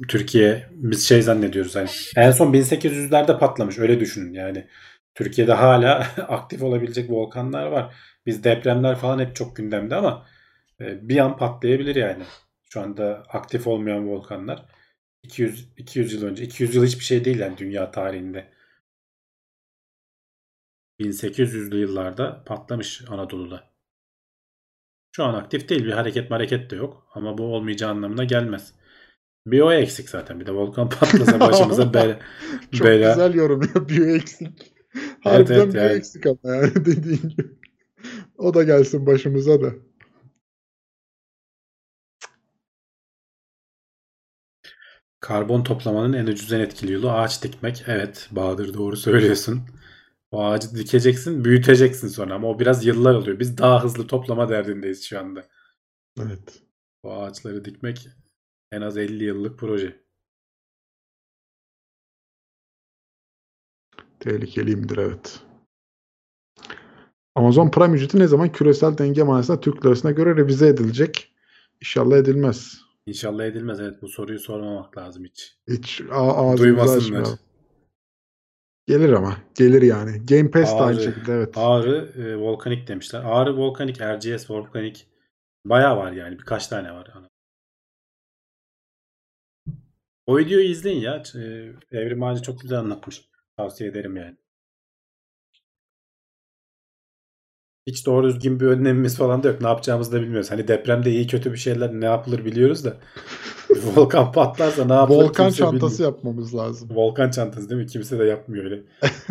Türkiye 0.09 0.69
biz 0.71 1.09
şey 1.09 1.23
zannediyoruz 1.23 1.77
hani 1.77 1.89
en 2.17 2.31
son 2.31 2.53
1800'lerde 2.53 3.39
patlamış 3.39 3.79
öyle 3.79 4.01
düşünün 4.01 4.33
yani. 4.33 4.67
Türkiye'de 5.15 5.53
hala 5.53 5.99
aktif 6.29 6.63
olabilecek 6.63 7.11
volkanlar 7.11 7.67
var. 7.67 7.95
Biz 8.27 8.45
depremler 8.45 8.97
falan 8.97 9.19
hep 9.19 9.37
çok 9.37 9.57
gündemde 9.57 9.95
ama 9.95 10.27
e, 10.81 11.09
bir 11.09 11.19
an 11.19 11.37
patlayabilir 11.37 11.97
yani. 11.97 12.25
Şu 12.71 12.81
anda 12.81 13.23
aktif 13.29 13.67
olmayan 13.67 14.09
volkanlar 14.09 14.65
200 15.25 15.69
200 15.77 16.13
yıl 16.13 16.23
önce 16.23 16.45
200 16.45 16.75
yıl 16.75 16.85
hiçbir 16.85 17.05
şey 17.05 17.25
değil 17.25 17.39
yani 17.39 17.59
dünya 17.59 17.91
tarihinde. 17.91 18.55
1800'lü 21.01 21.77
yıllarda 21.77 22.45
patlamış 22.45 23.05
Anadolu'da. 23.09 23.75
Şu 25.17 25.25
an 25.25 25.35
aktif 25.35 25.69
değil. 25.69 25.85
Bir 25.85 25.93
hareket 25.93 26.31
hareket 26.31 26.71
de 26.71 26.77
yok. 26.77 27.07
Ama 27.15 27.39
bu 27.39 27.45
olmayacağı 27.45 27.91
anlamına 27.91 28.25
gelmez. 28.25 28.75
Bir 29.47 29.61
o 29.61 29.73
eksik 29.73 30.09
zaten. 30.09 30.41
Bir 30.41 30.47
de 30.47 30.53
volkan 30.53 30.89
patlasa 30.89 31.41
başımıza 31.49 31.95
bela. 31.95 32.19
Çok 32.73 32.87
bela. 32.87 33.09
güzel 33.09 33.35
yorum 33.35 33.63
yapıyor 33.75 34.17
eksik. 34.17 34.75
Harbiden 35.23 35.55
evet, 35.55 35.75
bir 35.75 35.79
yani. 35.79 35.93
eksik 35.93 36.27
ama 36.27 36.39
yani 36.45 36.75
dediğin 36.85 37.29
gibi. 37.29 37.51
O 38.39 38.55
da 38.55 38.63
gelsin 38.63 39.07
başımıza 39.07 39.63
da. 39.63 39.73
Karbon 45.25 45.63
toplamanın 45.63 46.13
en 46.13 46.27
ucuz 46.27 46.53
en 46.53 46.61
etkili 46.61 46.93
yolu 46.93 47.11
ağaç 47.11 47.43
dikmek. 47.43 47.85
Evet 47.87 48.29
Bahadır 48.31 48.75
doğru 48.75 48.97
söylüyorsun. 48.97 49.63
O 50.31 50.45
ağacı 50.45 50.77
dikeceksin, 50.77 51.45
büyüteceksin 51.45 52.09
sonra 52.09 52.35
ama 52.35 52.49
o 52.49 52.59
biraz 52.59 52.87
yıllar 52.87 53.15
alıyor. 53.15 53.39
Biz 53.39 53.59
daha 53.59 53.85
hızlı 53.85 54.07
toplama 54.07 54.49
derdindeyiz 54.49 55.05
şu 55.05 55.19
anda. 55.19 55.49
Evet. 56.21 56.63
O 57.03 57.13
ağaçları 57.13 57.65
dikmek 57.65 58.09
en 58.73 58.81
az 58.81 58.97
50 58.97 59.25
yıllık 59.25 59.59
proje. 59.59 60.01
Tehlikeliyimdir 64.21 64.97
evet. 64.97 65.41
Amazon 67.35 67.71
Prime 67.71 67.97
ücreti 67.97 68.19
ne 68.19 68.27
zaman 68.27 68.53
küresel 68.53 68.99
denge 68.99 69.23
manasında 69.23 69.61
Türk 69.61 69.87
lirasına 69.87 70.11
göre 70.11 70.37
revize 70.37 70.69
edilecek? 70.69 71.35
İnşallah 71.81 72.17
edilmez. 72.17 72.85
İnşallah 73.07 73.45
edilmez. 73.45 73.81
Evet 73.81 74.03
bu 74.03 74.09
soruyu 74.09 74.39
sormamak 74.39 74.99
lazım 74.99 75.25
hiç. 75.25 75.59
Hiç 75.69 76.01
a- 76.13 76.57
Duymasınlar. 76.59 77.29
Gelir 78.87 79.13
ama. 79.13 79.37
Gelir 79.55 79.83
yani. 79.83 80.27
Game 80.27 80.51
Pass 80.51 80.71
de 80.71 80.75
aynı 80.81 80.97
Ağrı- 81.01 81.05
şekilde 81.05 81.33
evet. 81.33 81.59
Ağrı 81.59 82.13
e, 82.23 82.37
volkanik 82.37 82.89
demişler. 82.89 83.23
Ağrı 83.25 83.57
volkanik, 83.57 84.01
RGS 84.01 84.51
volkanik. 84.51 85.07
Bayağı 85.65 85.97
var 85.97 86.13
yani. 86.13 86.39
Birkaç 86.39 86.67
tane 86.67 86.93
var. 86.93 87.13
O 90.27 90.39
videoyu 90.39 90.65
izleyin 90.69 91.01
ya. 91.01 91.23
E, 91.35 91.39
Evrim 91.99 92.23
Ağacı 92.23 92.43
çok 92.43 92.61
güzel 92.61 92.79
anlatmış. 92.79 93.29
Tavsiye 93.57 93.91
ederim 93.91 94.17
yani. 94.17 94.37
Hiç 97.87 98.07
doğru 98.07 98.27
düzgün 98.29 98.61
bir 98.61 98.67
önlemimiz 98.67 99.17
falan 99.17 99.43
da 99.43 99.49
yok. 99.49 99.61
Ne 99.61 99.69
yapacağımızı 99.69 100.13
da 100.13 100.21
bilmiyoruz. 100.23 100.51
Hani 100.51 100.69
depremde 100.69 101.11
iyi 101.11 101.27
kötü 101.27 101.53
bir 101.53 101.59
şeyler 101.59 101.93
ne 101.93 102.05
yapılır 102.05 102.45
biliyoruz 102.45 102.85
da. 102.85 102.97
Volkan 103.97 104.33
patlarsa 104.33 104.85
ne 104.85 104.93
yapılır 104.93 105.25
Volkan 105.25 105.51
çantası 105.51 105.99
bilmiyor. 105.99 106.13
yapmamız 106.15 106.55
lazım. 106.55 106.89
Volkan 106.95 107.31
çantası 107.31 107.71
değil 107.71 107.81
mi? 107.81 107.87
Kimse 107.87 108.19
de 108.19 108.25
yapmıyor 108.25 108.65
öyle. 108.65 108.83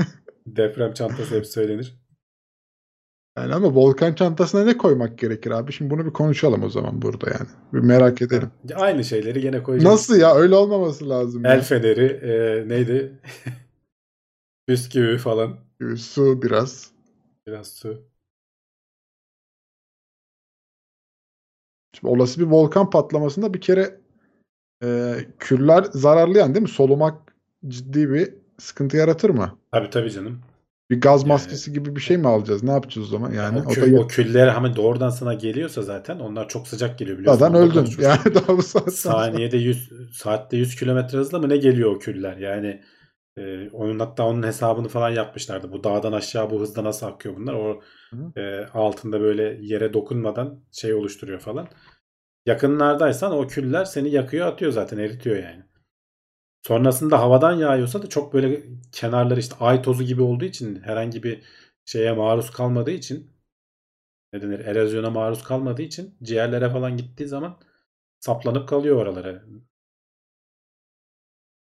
Deprem 0.47 0.93
çantası 0.93 1.35
hep 1.35 1.45
söylenir. 1.47 2.03
Yani 3.37 3.53
ama 3.53 3.75
volkan 3.75 4.13
çantasına 4.13 4.63
ne 4.63 4.77
koymak 4.77 5.17
gerekir 5.17 5.51
abi? 5.51 5.73
Şimdi 5.73 5.91
bunu 5.91 6.05
bir 6.05 6.13
konuşalım 6.13 6.63
o 6.63 6.69
zaman 6.69 7.01
burada 7.01 7.29
yani. 7.29 7.47
Bir 7.73 7.79
merak 7.79 8.21
edelim. 8.21 8.51
Aynı 8.75 9.03
şeyleri 9.03 9.41
gene 9.41 9.63
koyacağız. 9.63 9.93
Nasıl 9.93 10.15
ya? 10.19 10.35
Öyle 10.35 10.55
olmaması 10.55 11.09
lazım. 11.09 11.45
ya. 11.45 11.53
El 11.53 11.61
feneri, 11.61 12.05
e, 12.05 12.63
neydi? 12.69 13.19
Bisküvi 14.69 15.17
falan. 15.17 15.57
Su 15.97 16.41
biraz. 16.41 16.91
Biraz 17.47 17.67
su. 17.67 18.12
Şimdi 22.03 22.15
olası 22.15 22.39
bir 22.39 22.45
volkan 22.45 22.89
patlamasında 22.89 23.53
bir 23.53 23.61
kere 23.61 23.99
e, 24.83 25.15
küller 25.39 25.83
zararlı 25.83 26.37
yani 26.37 26.53
değil 26.53 26.63
mi? 26.63 26.69
Solumak 26.69 27.35
ciddi 27.67 28.09
bir 28.09 28.33
sıkıntı 28.59 28.97
yaratır 28.97 29.29
mı? 29.29 29.57
Tabii 29.71 29.89
tabii 29.89 30.11
canım. 30.11 30.39
Bir 30.89 31.01
gaz 31.01 31.21
Yani- 31.21 31.27
maskesi 31.27 31.73
gibi 31.73 31.95
bir 31.95 32.01
şey 32.01 32.17
mi 32.17 32.27
alacağız? 32.27 32.63
Ne 32.63 32.71
yapacağız 32.71 33.07
o 33.07 33.11
zaman? 33.11 33.31
Yani 33.31 33.59
o, 33.59 33.61
o, 33.61 33.73
kül, 33.73 33.93
da 33.95 34.01
o 34.01 34.07
küller 34.07 34.47
ama 34.47 34.75
doğrudan 34.75 35.09
sana 35.09 35.33
geliyorsa 35.33 35.81
zaten 35.81 36.19
onlar 36.19 36.49
çok 36.49 36.67
sıcak 36.67 36.99
geliyor 36.99 37.17
biliyorsun. 37.17 37.39
zaten 37.39 37.55
öldün. 37.55 37.89
Yani 37.99 38.19
daha 38.35 38.57
bu 38.57 38.61
saatten 38.61 38.91
Saniyede 38.91 39.57
100 39.57 39.89
saatte 40.13 40.57
100 40.57 40.75
kilometre 40.75 41.17
hızla 41.17 41.39
mı 41.39 41.49
ne 41.49 41.57
geliyor 41.57 41.95
o 41.95 41.99
küller? 41.99 42.37
Yani 42.37 42.81
e, 43.37 43.69
onun 43.69 43.99
hatta 43.99 44.23
onun 44.23 44.43
hesabını 44.43 44.87
falan 44.87 45.09
yapmışlardı. 45.09 45.71
Bu 45.71 45.83
dağdan 45.83 46.11
aşağı 46.11 46.49
bu 46.49 46.61
hızda 46.61 46.83
nasıl 46.83 47.05
akıyor 47.05 47.35
bunlar? 47.37 47.53
O 47.53 47.81
Hı. 48.09 48.41
e, 48.41 48.65
altında 48.73 49.21
böyle 49.21 49.57
yere 49.61 49.93
dokunmadan 49.93 50.59
şey 50.71 50.93
oluşturuyor 50.93 51.39
falan. 51.39 51.67
Yakınlardaysan 52.45 53.31
o 53.31 53.47
küller 53.47 53.85
seni 53.85 54.09
yakıyor 54.09 54.47
atıyor 54.47 54.71
zaten 54.71 54.97
eritiyor 54.97 55.35
yani. 55.35 55.63
Sonrasında 56.67 57.19
havadan 57.19 57.53
yağıyorsa 57.53 58.03
da 58.03 58.09
çok 58.09 58.33
böyle 58.33 58.63
kenarları 58.91 59.39
işte 59.39 59.55
ay 59.59 59.81
tozu 59.81 60.03
gibi 60.03 60.21
olduğu 60.21 60.45
için 60.45 60.81
herhangi 60.83 61.23
bir 61.23 61.43
şeye 61.85 62.11
maruz 62.11 62.51
kalmadığı 62.51 62.91
için 62.91 63.31
ne 64.33 64.41
denir 64.41 64.59
erozyona 64.59 65.09
maruz 65.09 65.43
kalmadığı 65.43 65.81
için 65.81 66.15
ciğerlere 66.23 66.69
falan 66.69 66.97
gittiği 66.97 67.27
zaman 67.27 67.57
saplanıp 68.19 68.69
kalıyor 68.69 68.95
oralara. 68.95 69.43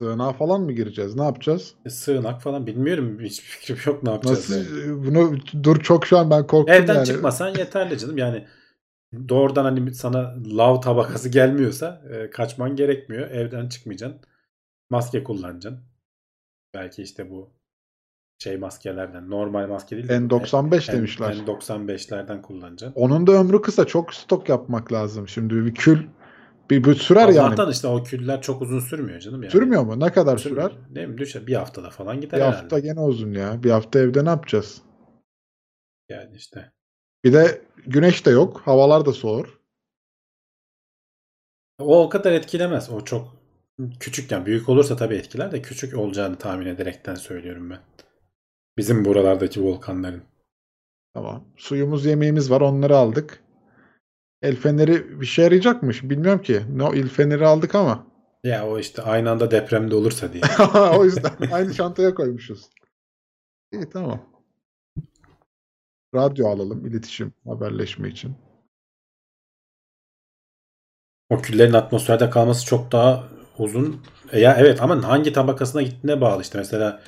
Sığınağa 0.00 0.32
falan 0.32 0.60
mı 0.60 0.72
gireceğiz? 0.72 1.14
Ne 1.14 1.22
yapacağız? 1.22 1.74
E, 1.84 1.90
sığınak 1.90 2.42
falan 2.42 2.66
bilmiyorum 2.66 3.20
hiçbir 3.20 3.46
fikrim 3.46 3.78
yok 3.86 4.02
ne 4.02 4.10
yapacağız. 4.10 4.50
Nasıl 4.50 4.80
yani. 4.80 5.06
bunu 5.06 5.38
dur 5.62 5.80
çok 5.80 6.06
şu 6.06 6.18
an 6.18 6.30
ben 6.30 6.46
korktum 6.46 6.74
Evden 6.74 6.94
yani. 6.94 7.06
çıkmasan 7.06 7.48
yeterli 7.48 7.98
canım. 7.98 8.18
Yani 8.18 8.46
doğrudan 9.28 9.64
hani 9.64 9.94
sana 9.94 10.34
lav 10.56 10.80
tabakası 10.80 11.28
gelmiyorsa 11.28 12.02
e, 12.10 12.30
kaçman 12.30 12.76
gerekmiyor. 12.76 13.30
Evden 13.30 13.68
çıkmayacaksın. 13.68 14.20
Maske 14.90 15.24
kullanacaksın. 15.24 15.84
Belki 16.74 17.02
işte 17.02 17.30
bu 17.30 17.50
şey 18.38 18.56
maskelerden 18.56 19.30
normal 19.30 19.68
maske 19.68 19.96
değil. 19.96 20.08
de 20.08 20.12
N95 20.16 20.92
N- 20.92 20.96
demişler. 20.96 21.34
N95'lerden 21.34 22.42
kullanacaksın. 22.42 23.00
Onun 23.00 23.26
da 23.26 23.32
ömrü 23.32 23.62
kısa. 23.62 23.84
Çok 23.86 24.14
stok 24.14 24.48
yapmak 24.48 24.92
lazım. 24.92 25.28
Şimdi 25.28 25.54
bir 25.54 25.74
kül 25.74 25.98
bir, 26.70 26.84
bir 26.84 26.94
sürer 26.94 27.28
yani. 27.28 27.40
Allah'tan 27.40 27.70
işte 27.70 27.88
o 27.88 28.02
küller 28.04 28.42
çok 28.42 28.62
uzun 28.62 28.80
sürmüyor 28.80 29.20
canım 29.20 29.42
yani. 29.42 29.52
Sürmüyor 29.52 29.82
mu? 29.82 30.00
Ne 30.00 30.12
kadar 30.12 30.38
Sürmüyor. 30.38 30.70
sürer? 30.70 30.94
Değil 30.94 31.08
mi? 31.08 31.18
Düşer. 31.18 31.46
Bir 31.46 31.54
haftada 31.54 31.90
falan 31.90 32.20
gider 32.20 32.38
Bir 32.38 32.44
herhalde. 32.44 32.56
hafta 32.60 32.78
gene 32.78 33.00
uzun 33.00 33.32
ya. 33.32 33.62
Bir 33.62 33.70
hafta 33.70 33.98
evde 33.98 34.24
ne 34.24 34.28
yapacağız? 34.28 34.82
Yani 36.08 36.36
işte. 36.36 36.72
Bir 37.26 37.32
de 37.32 37.62
güneş 37.86 38.26
de 38.26 38.30
yok. 38.30 38.60
Havalar 38.64 39.06
da 39.06 39.12
soğur. 39.12 39.58
O 41.78 42.02
o 42.02 42.08
kadar 42.08 42.32
etkilemez. 42.32 42.90
O 42.90 43.04
çok 43.04 43.36
küçükken 44.00 44.46
büyük 44.46 44.68
olursa 44.68 44.96
tabii 44.96 45.14
etkiler 45.14 45.52
de 45.52 45.62
küçük 45.62 45.98
olacağını 45.98 46.38
tahmin 46.38 46.66
ederekten 46.66 47.14
söylüyorum 47.14 47.70
ben. 47.70 47.78
Bizim 48.78 49.04
buralardaki 49.04 49.62
volkanların. 49.62 50.22
Tamam. 51.14 51.44
Suyumuz, 51.56 52.06
yemeğimiz 52.06 52.50
var. 52.50 52.60
Onları 52.60 52.96
aldık. 52.96 53.40
El 54.42 54.56
feneri 54.56 55.20
bir 55.20 55.26
şey 55.26 55.44
yarayacakmış. 55.44 56.02
Bilmiyorum 56.02 56.42
ki. 56.42 56.62
No, 56.74 56.94
el 56.94 57.08
feneri 57.08 57.46
aldık 57.46 57.74
ama. 57.74 58.06
Ya 58.44 58.68
o 58.68 58.78
işte 58.78 59.02
aynı 59.02 59.30
anda 59.30 59.50
depremde 59.50 59.94
olursa 59.94 60.32
diye. 60.32 60.42
o 60.98 61.04
yüzden 61.04 61.32
aynı 61.52 61.74
çantaya 61.74 62.14
koymuşuz. 62.14 62.70
İyi 63.72 63.90
tamam. 63.90 64.35
Radyo 66.16 66.48
alalım. 66.48 66.86
iletişim, 66.86 67.32
haberleşme 67.44 68.08
için. 68.08 68.36
O 71.30 71.38
küllerin 71.42 71.72
atmosferde 71.72 72.30
kalması 72.30 72.66
çok 72.66 72.92
daha 72.92 73.24
uzun. 73.58 74.02
E 74.32 74.40
ya 74.40 74.56
evet 74.58 74.82
ama 74.82 75.08
hangi 75.08 75.32
tabakasına 75.32 75.82
gittiğine 75.82 76.20
bağlı 76.20 76.42
işte. 76.42 76.58
Mesela 76.58 77.00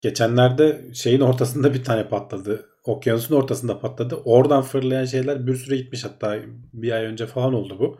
geçenlerde 0.00 0.94
şeyin 0.94 1.20
ortasında 1.20 1.74
bir 1.74 1.84
tane 1.84 2.08
patladı. 2.08 2.66
Okyanusun 2.84 3.34
ortasında 3.36 3.78
patladı. 3.80 4.14
Oradan 4.14 4.62
fırlayan 4.62 5.04
şeyler 5.04 5.46
bir 5.46 5.54
süre 5.54 5.76
gitmiş. 5.76 6.04
Hatta 6.04 6.38
bir 6.72 6.92
ay 6.92 7.04
önce 7.04 7.26
falan 7.26 7.54
oldu 7.54 7.76
bu. 7.78 7.98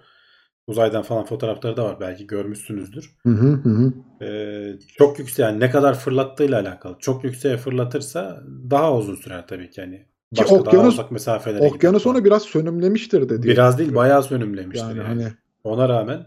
Uzaydan 0.66 1.02
falan 1.02 1.24
fotoğrafları 1.24 1.76
da 1.76 1.84
var. 1.84 2.00
Belki 2.00 2.26
görmüşsünüzdür. 2.26 3.10
Hı 3.22 3.30
hı 3.30 3.52
hı. 3.52 3.92
Ee, 4.24 4.78
çok 4.98 5.18
yüksek 5.18 5.38
yani 5.38 5.60
ne 5.60 5.70
kadar 5.70 5.94
fırlattığıyla 5.98 6.60
alakalı. 6.60 6.96
Çok 6.98 7.24
yükseğe 7.24 7.56
fırlatırsa 7.56 8.42
daha 8.70 8.96
uzun 8.96 9.14
sürer 9.14 9.46
tabii 9.46 9.70
ki. 9.70 9.80
Yani 9.80 10.06
Ki 10.34 10.40
başka 10.42 10.56
daha 10.56 10.62
okyanus- 10.64 10.88
uzak 10.88 11.10
mesafelere 11.10 11.62
Okyanus 11.68 12.06
onu 12.06 12.24
biraz 12.24 12.42
sönümlemiştir 12.42 13.28
dedi. 13.28 13.48
biraz 13.48 13.78
değil 13.78 13.94
bayağı 13.94 14.22
sönümlemiştir. 14.22 14.86
yani 14.86 14.98
yani. 14.98 15.09
hani 15.09 15.32
Ona 15.64 15.88
rağmen 15.88 16.26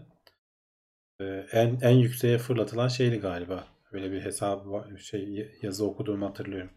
e, 1.20 1.24
en 1.52 1.78
en 1.82 1.90
yükseğe 1.96 2.38
fırlatılan 2.38 2.88
şeydi 2.88 3.16
galiba. 3.20 3.64
Böyle 3.92 4.12
bir 4.12 4.42
var, 4.66 4.96
şey 4.98 5.52
yazı 5.62 5.86
okuduğumu 5.86 6.26
hatırlıyorum. 6.26 6.70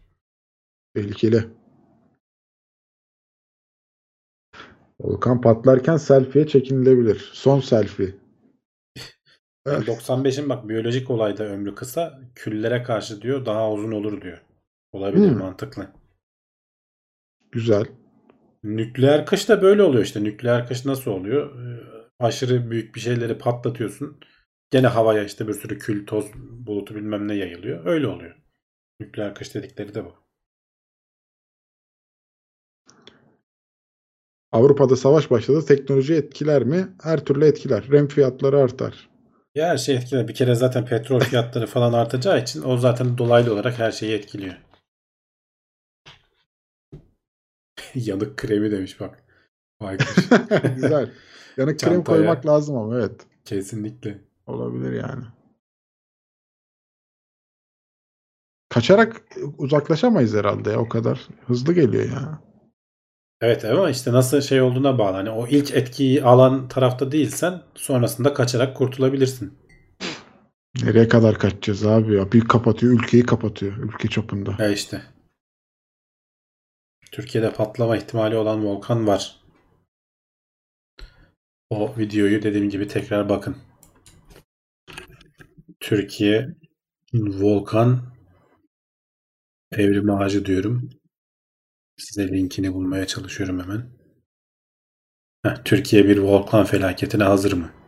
tehlikeli. 0.94 1.44
Volkan 5.00 5.40
patlarken 5.40 5.96
selfie'ye 5.96 6.46
çekinilebilir. 6.48 7.30
Son 7.34 7.60
selfie. 7.60 8.14
Yani 9.66 9.76
Evet, 9.76 9.88
95'in 9.88 10.48
bak 10.48 10.68
biyolojik 10.68 11.10
olayda 11.10 11.44
ömrü 11.44 11.74
kısa, 11.74 12.20
küllere 12.34 12.82
karşı 12.82 13.22
diyor 13.22 13.46
daha 13.46 13.72
uzun 13.72 13.92
olur 13.92 14.20
diyor. 14.22 14.42
Olabilir 14.92 15.30
Hmm. 15.30 15.38
mantıklı. 15.38 15.88
Güzel. 17.52 17.84
Nükleer 18.64 19.26
kış 19.26 19.48
da 19.48 19.62
böyle 19.62 19.82
oluyor 19.82 20.04
işte. 20.04 20.24
Nükleer 20.24 20.68
kış 20.68 20.84
nasıl 20.84 21.10
oluyor? 21.10 21.66
Ee, 21.66 21.80
aşırı 22.18 22.70
büyük 22.70 22.94
bir 22.94 23.00
şeyleri 23.00 23.38
patlatıyorsun. 23.38 24.20
Gene 24.70 24.86
havaya 24.86 25.24
işte 25.24 25.48
bir 25.48 25.52
sürü 25.54 25.78
kül, 25.78 26.06
toz 26.06 26.24
bulutu 26.66 26.94
bilmem 26.94 27.28
ne 27.28 27.34
yayılıyor. 27.34 27.86
Öyle 27.86 28.06
oluyor. 28.06 28.36
Nükleer 29.00 29.34
kış 29.34 29.54
dedikleri 29.54 29.94
de 29.94 30.04
bu. 30.04 30.14
Avrupa'da 34.52 34.96
savaş 34.96 35.30
başladı. 35.30 35.64
Teknoloji 35.66 36.14
etkiler 36.14 36.64
mi? 36.64 36.88
Her 37.02 37.24
türlü 37.24 37.44
etkiler. 37.44 37.84
Rem 37.92 38.08
fiyatları 38.08 38.58
artar. 38.58 39.10
Ya 39.54 39.68
her 39.68 39.76
şey 39.76 39.96
etkiler. 39.96 40.28
Bir 40.28 40.34
kere 40.34 40.54
zaten 40.54 40.84
petrol 40.86 41.20
fiyatları 41.20 41.66
falan 41.66 41.92
artacağı 41.92 42.42
için 42.42 42.62
o 42.62 42.76
zaten 42.76 43.18
dolaylı 43.18 43.52
olarak 43.54 43.78
her 43.78 43.92
şeyi 43.92 44.12
etkiliyor. 44.12 44.54
Yanık 47.94 48.36
kremi 48.36 48.70
demiş 48.70 49.00
bak. 49.00 49.24
Güzel. 50.76 51.10
Yanık 51.56 51.80
krem 51.80 51.94
Çantaya. 51.94 52.02
koymak 52.02 52.46
lazım 52.46 52.76
ama 52.76 52.96
evet. 52.96 53.26
Kesinlikle. 53.44 54.18
Olabilir 54.46 54.92
yani. 54.92 55.24
Kaçarak 58.68 59.22
uzaklaşamayız 59.58 60.34
herhalde 60.34 60.70
ya 60.70 60.78
o 60.78 60.88
kadar. 60.88 61.28
Hızlı 61.46 61.72
geliyor 61.72 62.04
ya. 62.04 62.42
Evet 63.40 63.64
ama 63.64 63.90
işte 63.90 64.12
nasıl 64.12 64.40
şey 64.40 64.62
olduğuna 64.62 64.98
bağlı. 64.98 65.16
Hani 65.16 65.30
o 65.30 65.46
ilk 65.46 65.74
etkiyi 65.74 66.22
alan 66.22 66.68
tarafta 66.68 67.12
değilsen 67.12 67.62
sonrasında 67.74 68.34
kaçarak 68.34 68.76
kurtulabilirsin. 68.76 69.58
Nereye 70.82 71.08
kadar 71.08 71.38
kaçacağız 71.38 71.86
abi 71.86 72.14
ya? 72.14 72.32
Bir 72.32 72.40
kapatıyor, 72.40 72.92
ülkeyi 72.92 73.26
kapatıyor. 73.26 73.76
Ülke 73.76 74.08
çapında. 74.08 74.56
Ya 74.58 74.68
işte. 74.70 75.02
Türkiye'de 77.12 77.52
patlama 77.52 77.96
ihtimali 77.96 78.36
olan 78.36 78.64
volkan 78.64 79.06
var. 79.06 79.40
O 81.70 81.94
videoyu 81.98 82.42
dediğim 82.42 82.70
gibi 82.70 82.88
tekrar 82.88 83.28
bakın. 83.28 83.56
Türkiye 85.80 86.48
volkan 87.14 88.14
evrimi 89.72 90.12
ağacı 90.12 90.46
diyorum. 90.46 90.90
Size 91.96 92.28
linkini 92.28 92.74
bulmaya 92.74 93.06
çalışıyorum 93.06 93.60
hemen. 93.60 93.90
Heh, 95.44 95.64
Türkiye 95.64 96.08
bir 96.08 96.18
volkan 96.18 96.64
felaketine 96.64 97.24
hazır 97.24 97.52
mı? 97.52 97.79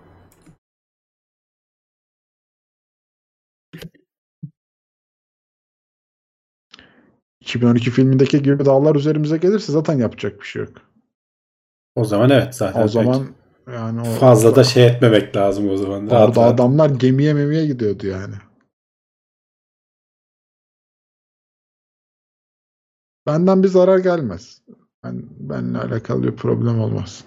...2012 7.43 7.91
filmindeki 7.91 8.43
gibi 8.43 8.65
dağlar 8.65 8.97
üzerimize 8.97 9.37
gelirse 9.37 9.73
zaten 9.73 9.99
yapacak 9.99 10.41
bir 10.41 10.47
şey 10.47 10.63
yok. 10.63 10.73
O 11.95 12.05
zaman 12.05 12.31
evet 12.31 12.55
zaten. 12.55 12.81
O 12.81 12.83
pek 12.83 12.93
zaman 12.93 13.27
yani 13.73 14.01
o 14.01 14.05
fazla 14.05 14.57
da 14.57 14.65
şey 14.65 14.87
etmemek 14.87 15.37
lazım 15.37 15.71
o 15.71 15.77
zaman. 15.77 16.11
Rahat 16.11 16.29
Orada 16.29 16.41
rahat. 16.41 16.55
adamlar 16.55 16.91
gemiye 16.91 17.35
memiye 17.35 17.67
gidiyordu 17.67 18.07
yani. 18.07 18.35
Benden 23.27 23.63
bir 23.63 23.69
zarar 23.69 23.99
gelmez. 23.99 24.63
Ben 25.05 25.23
benimle 25.39 25.79
alakalı 25.79 26.23
bir 26.23 26.37
problem 26.37 26.81
olmaz. 26.81 27.25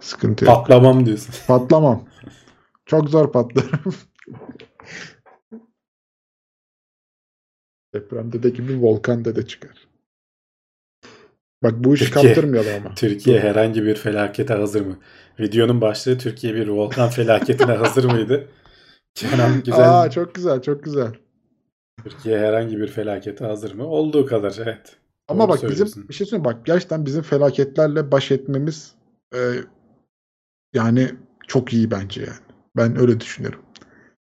Sıkıntı 0.00 0.44
yok. 0.44 0.54
Patlamam 0.54 1.06
diyorsun. 1.06 1.34
Patlamam. 1.46 2.04
Çok 2.86 3.08
zor 3.08 3.32
patlarım. 3.32 3.94
Depremde 7.94 8.42
de 8.42 8.50
gibi 8.50 8.82
volkan 8.82 9.24
de 9.24 9.46
çıkar. 9.46 9.88
Bak 11.62 11.72
bu 11.76 11.94
işi 11.94 12.04
Türkiye- 12.04 12.34
kaptırmayalım 12.34 12.86
ama. 12.86 12.94
Türkiye 12.94 13.40
herhangi 13.40 13.84
bir 13.84 13.94
felakete 13.94 14.54
hazır 14.54 14.86
mı? 14.86 14.98
Videonun 15.40 15.80
başlığı 15.80 16.18
Türkiye 16.18 16.54
bir 16.54 16.68
volkan 16.68 17.08
felaketine 17.10 17.72
hazır 17.72 18.04
mıydı? 18.04 18.48
Kenan 19.14 19.62
güzel. 19.62 20.00
Aa 20.00 20.10
çok 20.10 20.34
güzel, 20.34 20.62
çok 20.62 20.84
güzel. 20.84 21.14
Türkiye 22.04 22.38
herhangi 22.38 22.78
bir 22.78 22.88
felakete 22.88 23.44
hazır 23.44 23.74
mı? 23.74 23.86
Olduğu 23.86 24.26
kadar 24.26 24.56
evet. 24.62 24.96
Ama 25.28 25.48
Doğru 25.48 25.62
bak 25.62 25.70
bizim 25.70 26.08
bir 26.08 26.14
şey 26.14 26.26
söyleyeyim 26.26 26.44
bak 26.44 26.66
gerçekten 26.66 27.06
bizim 27.06 27.22
felaketlerle 27.22 28.12
baş 28.12 28.30
etmemiz 28.30 28.94
e, 29.34 29.38
yani 30.74 31.10
çok 31.48 31.72
iyi 31.72 31.90
bence 31.90 32.20
yani. 32.20 32.40
Ben 32.76 33.00
öyle 33.00 33.20
düşünüyorum. 33.20 33.60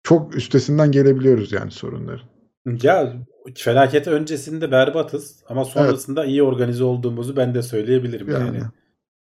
Çok 0.04 0.36
üstesinden 0.36 0.92
gelebiliyoruz 0.92 1.52
yani 1.52 1.72
sorunların. 1.72 2.29
Ya 2.66 3.14
felaket 3.56 4.08
öncesinde 4.08 4.72
berbatız 4.72 5.44
ama 5.48 5.66
sonrasında 5.66 6.26
iyi 6.26 6.44
organize 6.44 6.84
olduğumuzu 6.84 7.36
ben 7.38 7.56
de 7.56 7.62
söyleyebilirim 7.62 8.30
yani. 8.30 8.58
Yani. 8.58 8.64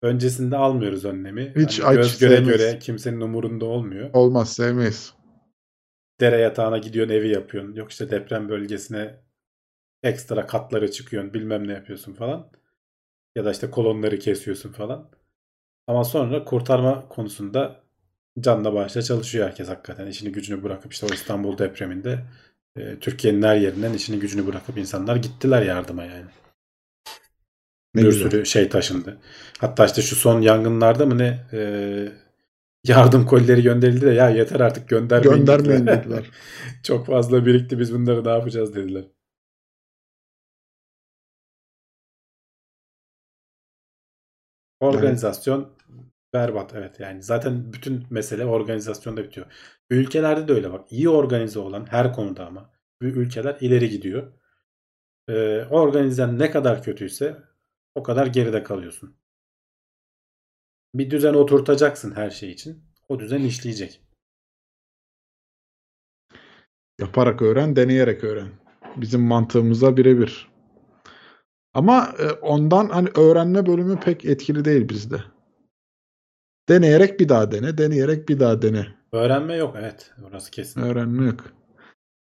Öncesinde 0.01 0.57
almıyoruz 0.57 1.05
önlemi. 1.05 1.53
Hiç 1.55 1.81
aç 1.81 1.95
göz 1.95 2.19
göre 2.19 2.35
sevmez. 2.37 2.57
göre 2.57 2.79
kimsenin 2.79 3.21
umurunda 3.21 3.65
olmuyor. 3.65 4.09
Olmaz 4.13 4.53
sevmeyiz. 4.53 5.13
dere 6.19 6.37
yatağına 6.37 6.77
gidiyorsun 6.77 7.13
evi 7.13 7.29
yapıyorsun. 7.29 7.73
Yok 7.75 7.91
işte 7.91 8.11
deprem 8.11 8.49
bölgesine 8.49 9.19
ekstra 10.03 10.47
katları 10.47 10.91
çıkıyorsun 10.91 11.33
bilmem 11.33 11.67
ne 11.67 11.73
yapıyorsun 11.73 12.13
falan. 12.13 12.51
Ya 13.35 13.45
da 13.45 13.51
işte 13.51 13.71
kolonları 13.71 14.19
kesiyorsun 14.19 14.71
falan. 14.71 15.09
Ama 15.87 16.03
sonra 16.03 16.43
kurtarma 16.45 17.07
konusunda 17.09 17.83
canla 18.39 18.73
başla 18.73 19.01
çalışıyor 19.01 19.47
herkes 19.47 19.69
hakikaten. 19.69 20.07
İşini 20.07 20.31
gücünü 20.31 20.63
bırakıp 20.63 20.93
işte 20.93 21.05
o 21.11 21.13
İstanbul 21.13 21.57
depreminde 21.57 22.19
e, 22.77 22.99
Türkiye'nin 22.99 23.41
her 23.41 23.55
yerinden 23.55 23.93
işini 23.93 24.19
gücünü 24.19 24.47
bırakıp 24.47 24.77
insanlar 24.77 25.15
gittiler 25.15 25.61
yardıma 25.61 26.03
yani. 26.03 26.25
Ne 27.95 28.01
bir 28.01 28.07
güzel. 28.07 28.29
sürü 28.29 28.45
şey 28.45 28.69
taşındı. 28.69 29.17
Hatta 29.59 29.85
işte 29.85 30.01
şu 30.01 30.15
son 30.15 30.41
yangınlarda 30.41 31.05
mı 31.05 31.17
ne 31.17 31.47
e, 31.53 31.59
yardım 32.87 33.25
kolileri 33.25 33.61
gönderildi 33.63 34.05
de 34.05 34.11
ya 34.11 34.29
yeter 34.29 34.59
artık 34.59 34.89
göndermeyin. 34.89 35.37
Göndermeyin 35.45 35.87
dediler. 35.87 36.03
dediler. 36.03 36.31
Çok 36.83 37.05
fazla 37.05 37.45
birikti 37.45 37.79
biz 37.79 37.93
bunları 37.93 38.25
ne 38.25 38.29
yapacağız 38.29 38.75
dediler. 38.75 39.03
Organizasyon 44.79 45.69
berbat 46.34 46.76
evet 46.76 46.99
yani 46.99 47.23
zaten 47.23 47.73
bütün 47.73 48.05
mesele 48.10 48.45
organizasyonda 48.45 49.23
bitiyor. 49.23 49.47
Ülkelerde 49.89 50.47
de 50.47 50.53
öyle 50.53 50.73
bak 50.73 50.91
iyi 50.91 51.10
organize 51.10 51.60
olan 51.60 51.85
her 51.89 52.14
konuda 52.14 52.47
ama 52.47 52.72
bu 53.01 53.05
ülkeler 53.05 53.57
ileri 53.61 53.89
gidiyor. 53.89 54.34
Ee, 55.30 55.65
organizen 55.69 56.39
ne 56.39 56.51
kadar 56.51 56.84
kötüyse 56.84 57.38
o 57.95 58.03
kadar 58.03 58.27
geride 58.27 58.64
kalıyorsun. 58.64 59.18
Bir 60.95 61.11
düzen 61.11 61.34
oturtacaksın 61.34 62.15
her 62.15 62.30
şey 62.30 62.51
için. 62.51 62.84
O 63.10 63.19
düzen 63.19 63.41
işleyecek. 63.41 64.01
Yaparak 66.99 67.41
öğren, 67.41 67.76
deneyerek 67.76 68.23
öğren. 68.23 68.49
Bizim 68.97 69.22
mantığımıza 69.22 69.97
birebir. 69.97 70.53
Ama 71.73 72.14
e, 72.19 72.31
ondan 72.31 72.89
hani 72.89 73.10
öğrenme 73.15 73.65
bölümü 73.65 73.99
pek 73.99 74.26
etkili 74.26 74.65
değil 74.65 74.89
bizde. 74.89 75.32
Deneyerek 76.69 77.19
bir 77.19 77.30
daha 77.30 77.52
dene, 77.52 77.77
deneyerek 77.77 78.30
bir 78.30 78.40
daha 78.40 78.61
dene. 78.61 78.88
Öğrenme 79.11 79.56
yok 79.56 79.76
evet 79.80 80.11
orası 80.30 80.52
kesin. 80.52 80.81
Öğrenme 80.81 81.26
yok. 81.26 81.53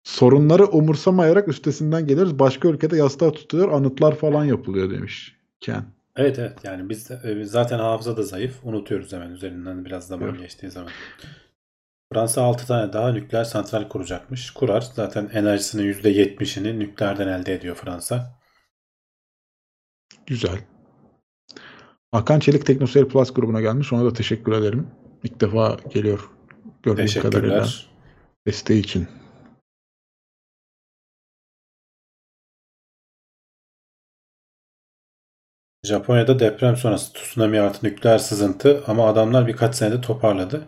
Sorunları 0.04 0.66
umursamayarak 0.66 1.48
üstesinden 1.48 2.06
geliriz. 2.06 2.38
Başka 2.38 2.68
ülkede 2.68 2.96
yastığa 2.96 3.32
tutuyor, 3.32 3.72
anıtlar 3.72 4.14
falan 4.16 4.44
yapılıyor 4.44 4.90
demiş 4.90 5.36
Ken. 5.60 5.84
Evet 6.16 6.38
evet 6.38 6.58
yani 6.64 6.88
biz, 6.88 7.10
biz 7.24 7.50
zaten 7.50 7.78
hafıza 7.78 8.16
da 8.16 8.22
zayıf. 8.22 8.64
Unutuyoruz 8.64 9.12
hemen 9.12 9.30
üzerinden 9.30 9.84
biraz 9.84 10.06
zaman 10.06 10.28
Evet. 10.28 10.40
geçtiği 10.40 10.70
zaman. 10.70 10.90
Fransa 12.12 12.42
6 12.42 12.66
tane 12.66 12.92
daha 12.92 13.12
nükleer 13.12 13.44
santral 13.44 13.88
kuracakmış. 13.88 14.50
Kurar. 14.50 14.80
Zaten 14.80 15.30
enerjisinin 15.32 15.92
%70'ini 15.92 16.78
nükleerden 16.78 17.28
elde 17.28 17.54
ediyor 17.54 17.76
Fransa. 17.76 18.38
Güzel. 20.26 20.58
Hakan 22.12 22.40
Çelik 22.40 22.66
Teknoseyir 22.66 23.08
Plus 23.08 23.34
grubuna 23.34 23.60
gelmiş. 23.60 23.92
Ona 23.92 24.04
da 24.04 24.12
teşekkür 24.12 24.52
ederim. 24.52 24.86
İlk 25.24 25.40
defa 25.40 25.76
geliyor. 25.94 26.30
Gördüğüm 26.82 27.22
kadarıyla. 27.22 27.68
Desteği 28.46 28.80
için. 28.80 29.08
Japonya'da 35.84 36.38
deprem 36.38 36.76
sonrası 36.76 37.12
tsunami 37.12 37.60
artı 37.60 37.86
nükleer 37.86 38.18
sızıntı 38.18 38.82
ama 38.86 39.08
adamlar 39.08 39.46
birkaç 39.46 39.74
senede 39.74 40.00
toparladı. 40.00 40.64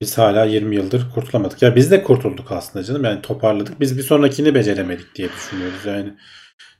Biz 0.00 0.18
hala 0.18 0.44
20 0.44 0.76
yıldır 0.76 1.10
kurtulamadık. 1.14 1.62
Ya 1.62 1.76
biz 1.76 1.90
de 1.90 2.02
kurtulduk 2.02 2.52
aslında 2.52 2.84
canım. 2.84 3.04
Yani 3.04 3.22
toparladık. 3.22 3.80
Biz 3.80 3.98
bir 3.98 4.02
sonrakini 4.02 4.54
beceremedik 4.54 5.14
diye 5.14 5.28
düşünüyoruz. 5.28 5.86
Yani 5.86 6.14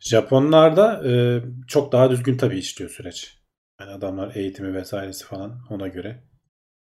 Japonlarda 0.01 1.09
e, 1.09 1.41
çok 1.67 1.93
daha 1.93 2.11
düzgün 2.11 2.37
tabii 2.37 2.59
işliyor 2.59 2.91
süreç. 2.91 3.42
Yani 3.83 3.93
adamlar 3.95 4.37
eğitimi 4.37 4.75
vesairesi 4.75 5.25
falan 5.25 5.61
ona 5.71 5.89
göre 5.89 6.23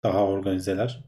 daha 0.02 0.26
organizeler. 0.26 1.04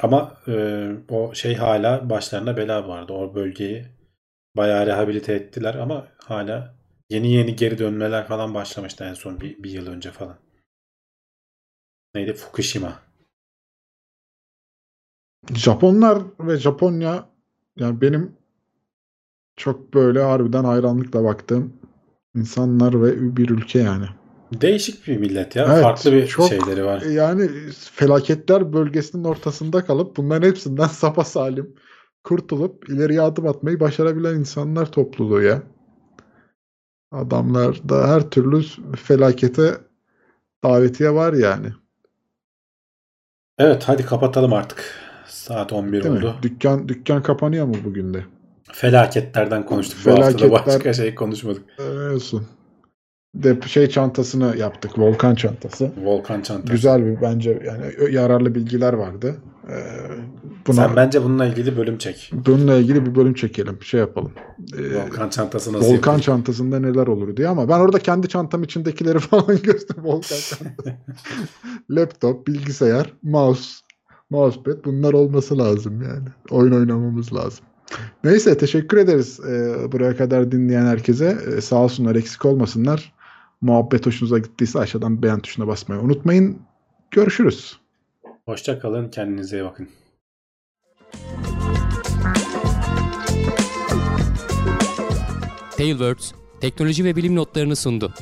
Ama 0.00 0.36
e, 0.48 0.92
o 1.08 1.34
şey 1.34 1.54
hala 1.54 2.10
başlarına 2.10 2.56
bela 2.56 2.88
vardı. 2.88 3.12
O 3.12 3.34
bölgeyi 3.34 3.86
bayağı 4.56 4.86
rehabilite 4.86 5.34
ettiler 5.34 5.74
ama 5.74 6.08
hala 6.24 6.74
yeni 7.10 7.32
yeni 7.32 7.56
geri 7.56 7.78
dönmeler 7.78 8.26
falan 8.26 8.54
başlamıştı 8.54 9.04
en 9.04 9.14
son 9.14 9.40
bir, 9.40 9.62
bir 9.62 9.70
yıl 9.70 9.86
önce 9.86 10.10
falan. 10.10 10.38
Neydi? 12.14 12.34
Fukushima. 12.34 13.02
Japonlar 15.54 16.22
ve 16.40 16.56
Japonya 16.56 17.28
yani 17.76 18.00
benim 18.00 18.36
çok 19.56 19.94
böyle 19.94 20.22
harbiden 20.22 20.64
hayranlıkla 20.64 21.24
baktığım 21.24 21.72
insanlar 22.34 23.02
ve 23.02 23.36
bir 23.36 23.48
ülke 23.48 23.78
yani. 23.78 24.17
Değişik 24.52 25.06
bir 25.06 25.16
millet 25.16 25.56
ya. 25.56 25.66
Evet, 25.72 25.82
Farklı 25.82 26.12
bir 26.12 26.26
çok- 26.26 26.48
şeyleri 26.48 26.84
var. 26.84 27.02
Yani 27.02 27.50
felaketler 27.92 28.72
bölgesinin 28.72 29.24
ortasında 29.24 29.84
kalıp 29.84 30.16
bunların 30.16 30.48
hepsinden 30.48 30.86
sapa 30.86 31.24
salim 31.24 31.74
kurtulup 32.24 32.88
ileriye 32.88 33.20
adım 33.22 33.46
atmayı 33.46 33.80
başarabilen 33.80 34.34
insanlar 34.34 34.92
topluluğu 34.92 35.42
ya. 35.42 35.62
Adamlar 37.12 37.88
da 37.88 38.08
her 38.08 38.30
türlü 38.30 38.62
felakete 38.96 39.74
davetiye 40.64 41.14
var 41.14 41.32
yani. 41.32 41.66
Evet 43.58 43.82
hadi 43.86 44.06
kapatalım 44.06 44.52
artık. 44.52 44.84
Saat 45.26 45.72
11 45.72 46.02
Değil 46.04 46.14
mi? 46.14 46.18
oldu. 46.18 46.34
Dükkan 46.42 46.88
dükkan 46.88 47.22
kapanıyor 47.22 47.66
mu 47.66 47.74
bugün 47.84 48.14
de? 48.14 48.24
Felaketlerden 48.72 49.66
konuştuk. 49.66 49.98
Bu 50.06 50.10
hafta 50.10 50.22
da 50.38 50.46
Felaketler- 50.46 50.66
başka 50.66 50.92
şey 50.92 51.14
konuşmadık. 51.14 51.62
Öyle 51.78 52.14
olsun. 52.14 52.46
De 53.34 53.58
şey 53.66 53.86
çantasını 53.88 54.56
yaptık. 54.56 54.98
Volkan 54.98 55.34
çantası. 55.34 55.90
Volkan 56.04 56.40
çantası. 56.42 56.72
Güzel 56.72 57.06
bir 57.06 57.20
bence 57.22 57.62
yani 57.66 58.14
yararlı 58.14 58.54
bilgiler 58.54 58.92
vardı. 58.92 59.36
Ee, 59.70 59.74
buna 60.66 60.76
Sen 60.76 60.96
bence 60.96 61.24
bununla 61.24 61.46
ilgili 61.46 61.76
bölüm 61.76 61.98
çek. 61.98 62.30
bununla 62.46 62.74
ilgili 62.74 63.06
bir 63.06 63.14
bölüm 63.14 63.34
çekelim. 63.34 63.82
Şey 63.82 64.00
yapalım. 64.00 64.32
Ee, 64.78 64.94
Volkan 64.94 65.28
çantası 65.28 65.72
nasıl 65.72 65.86
Volkan 65.86 65.94
yapılır? 66.12 66.22
çantasında 66.24 66.80
neler 66.80 67.06
olur 67.06 67.36
diye 67.36 67.48
ama 67.48 67.68
ben 67.68 67.78
orada 67.80 67.98
kendi 67.98 68.28
çantam 68.28 68.62
içindekileri 68.62 69.18
falan 69.18 69.62
gösterdim. 69.62 70.04
Volkan 70.04 70.20
çantası. 70.36 70.94
Laptop, 71.90 72.46
bilgisayar, 72.46 73.12
mouse, 73.22 73.70
mousepad 74.30 74.84
bunlar 74.84 75.12
olması 75.12 75.58
lazım 75.58 76.02
yani. 76.02 76.28
Oyun 76.50 76.72
oynamamız 76.72 77.32
lazım. 77.34 77.64
Neyse 78.24 78.58
teşekkür 78.58 78.96
ederiz 78.96 79.40
ee, 79.48 79.92
buraya 79.92 80.16
kadar 80.16 80.52
dinleyen 80.52 80.86
herkese. 80.86 81.38
Ee, 81.56 81.60
sağ 81.60 81.76
olsunlar 81.76 82.16
eksik 82.16 82.44
olmasınlar. 82.44 83.12
Muhabbet 83.60 84.06
hoşunuza 84.06 84.38
gittiyse 84.38 84.78
aşağıdan 84.78 85.22
beğen 85.22 85.40
tuşuna 85.40 85.66
basmayı 85.66 86.00
unutmayın. 86.00 86.58
Görüşürüz. 87.10 87.78
Hoşça 88.46 88.78
kalın. 88.78 89.08
Kendinize 89.08 89.58
iyi 89.58 89.64
bakın. 89.64 89.88
Tailwords 95.76 96.32
teknoloji 96.60 97.04
ve 97.04 97.16
bilim 97.16 97.36
notlarını 97.36 97.76
sundu. 97.76 98.14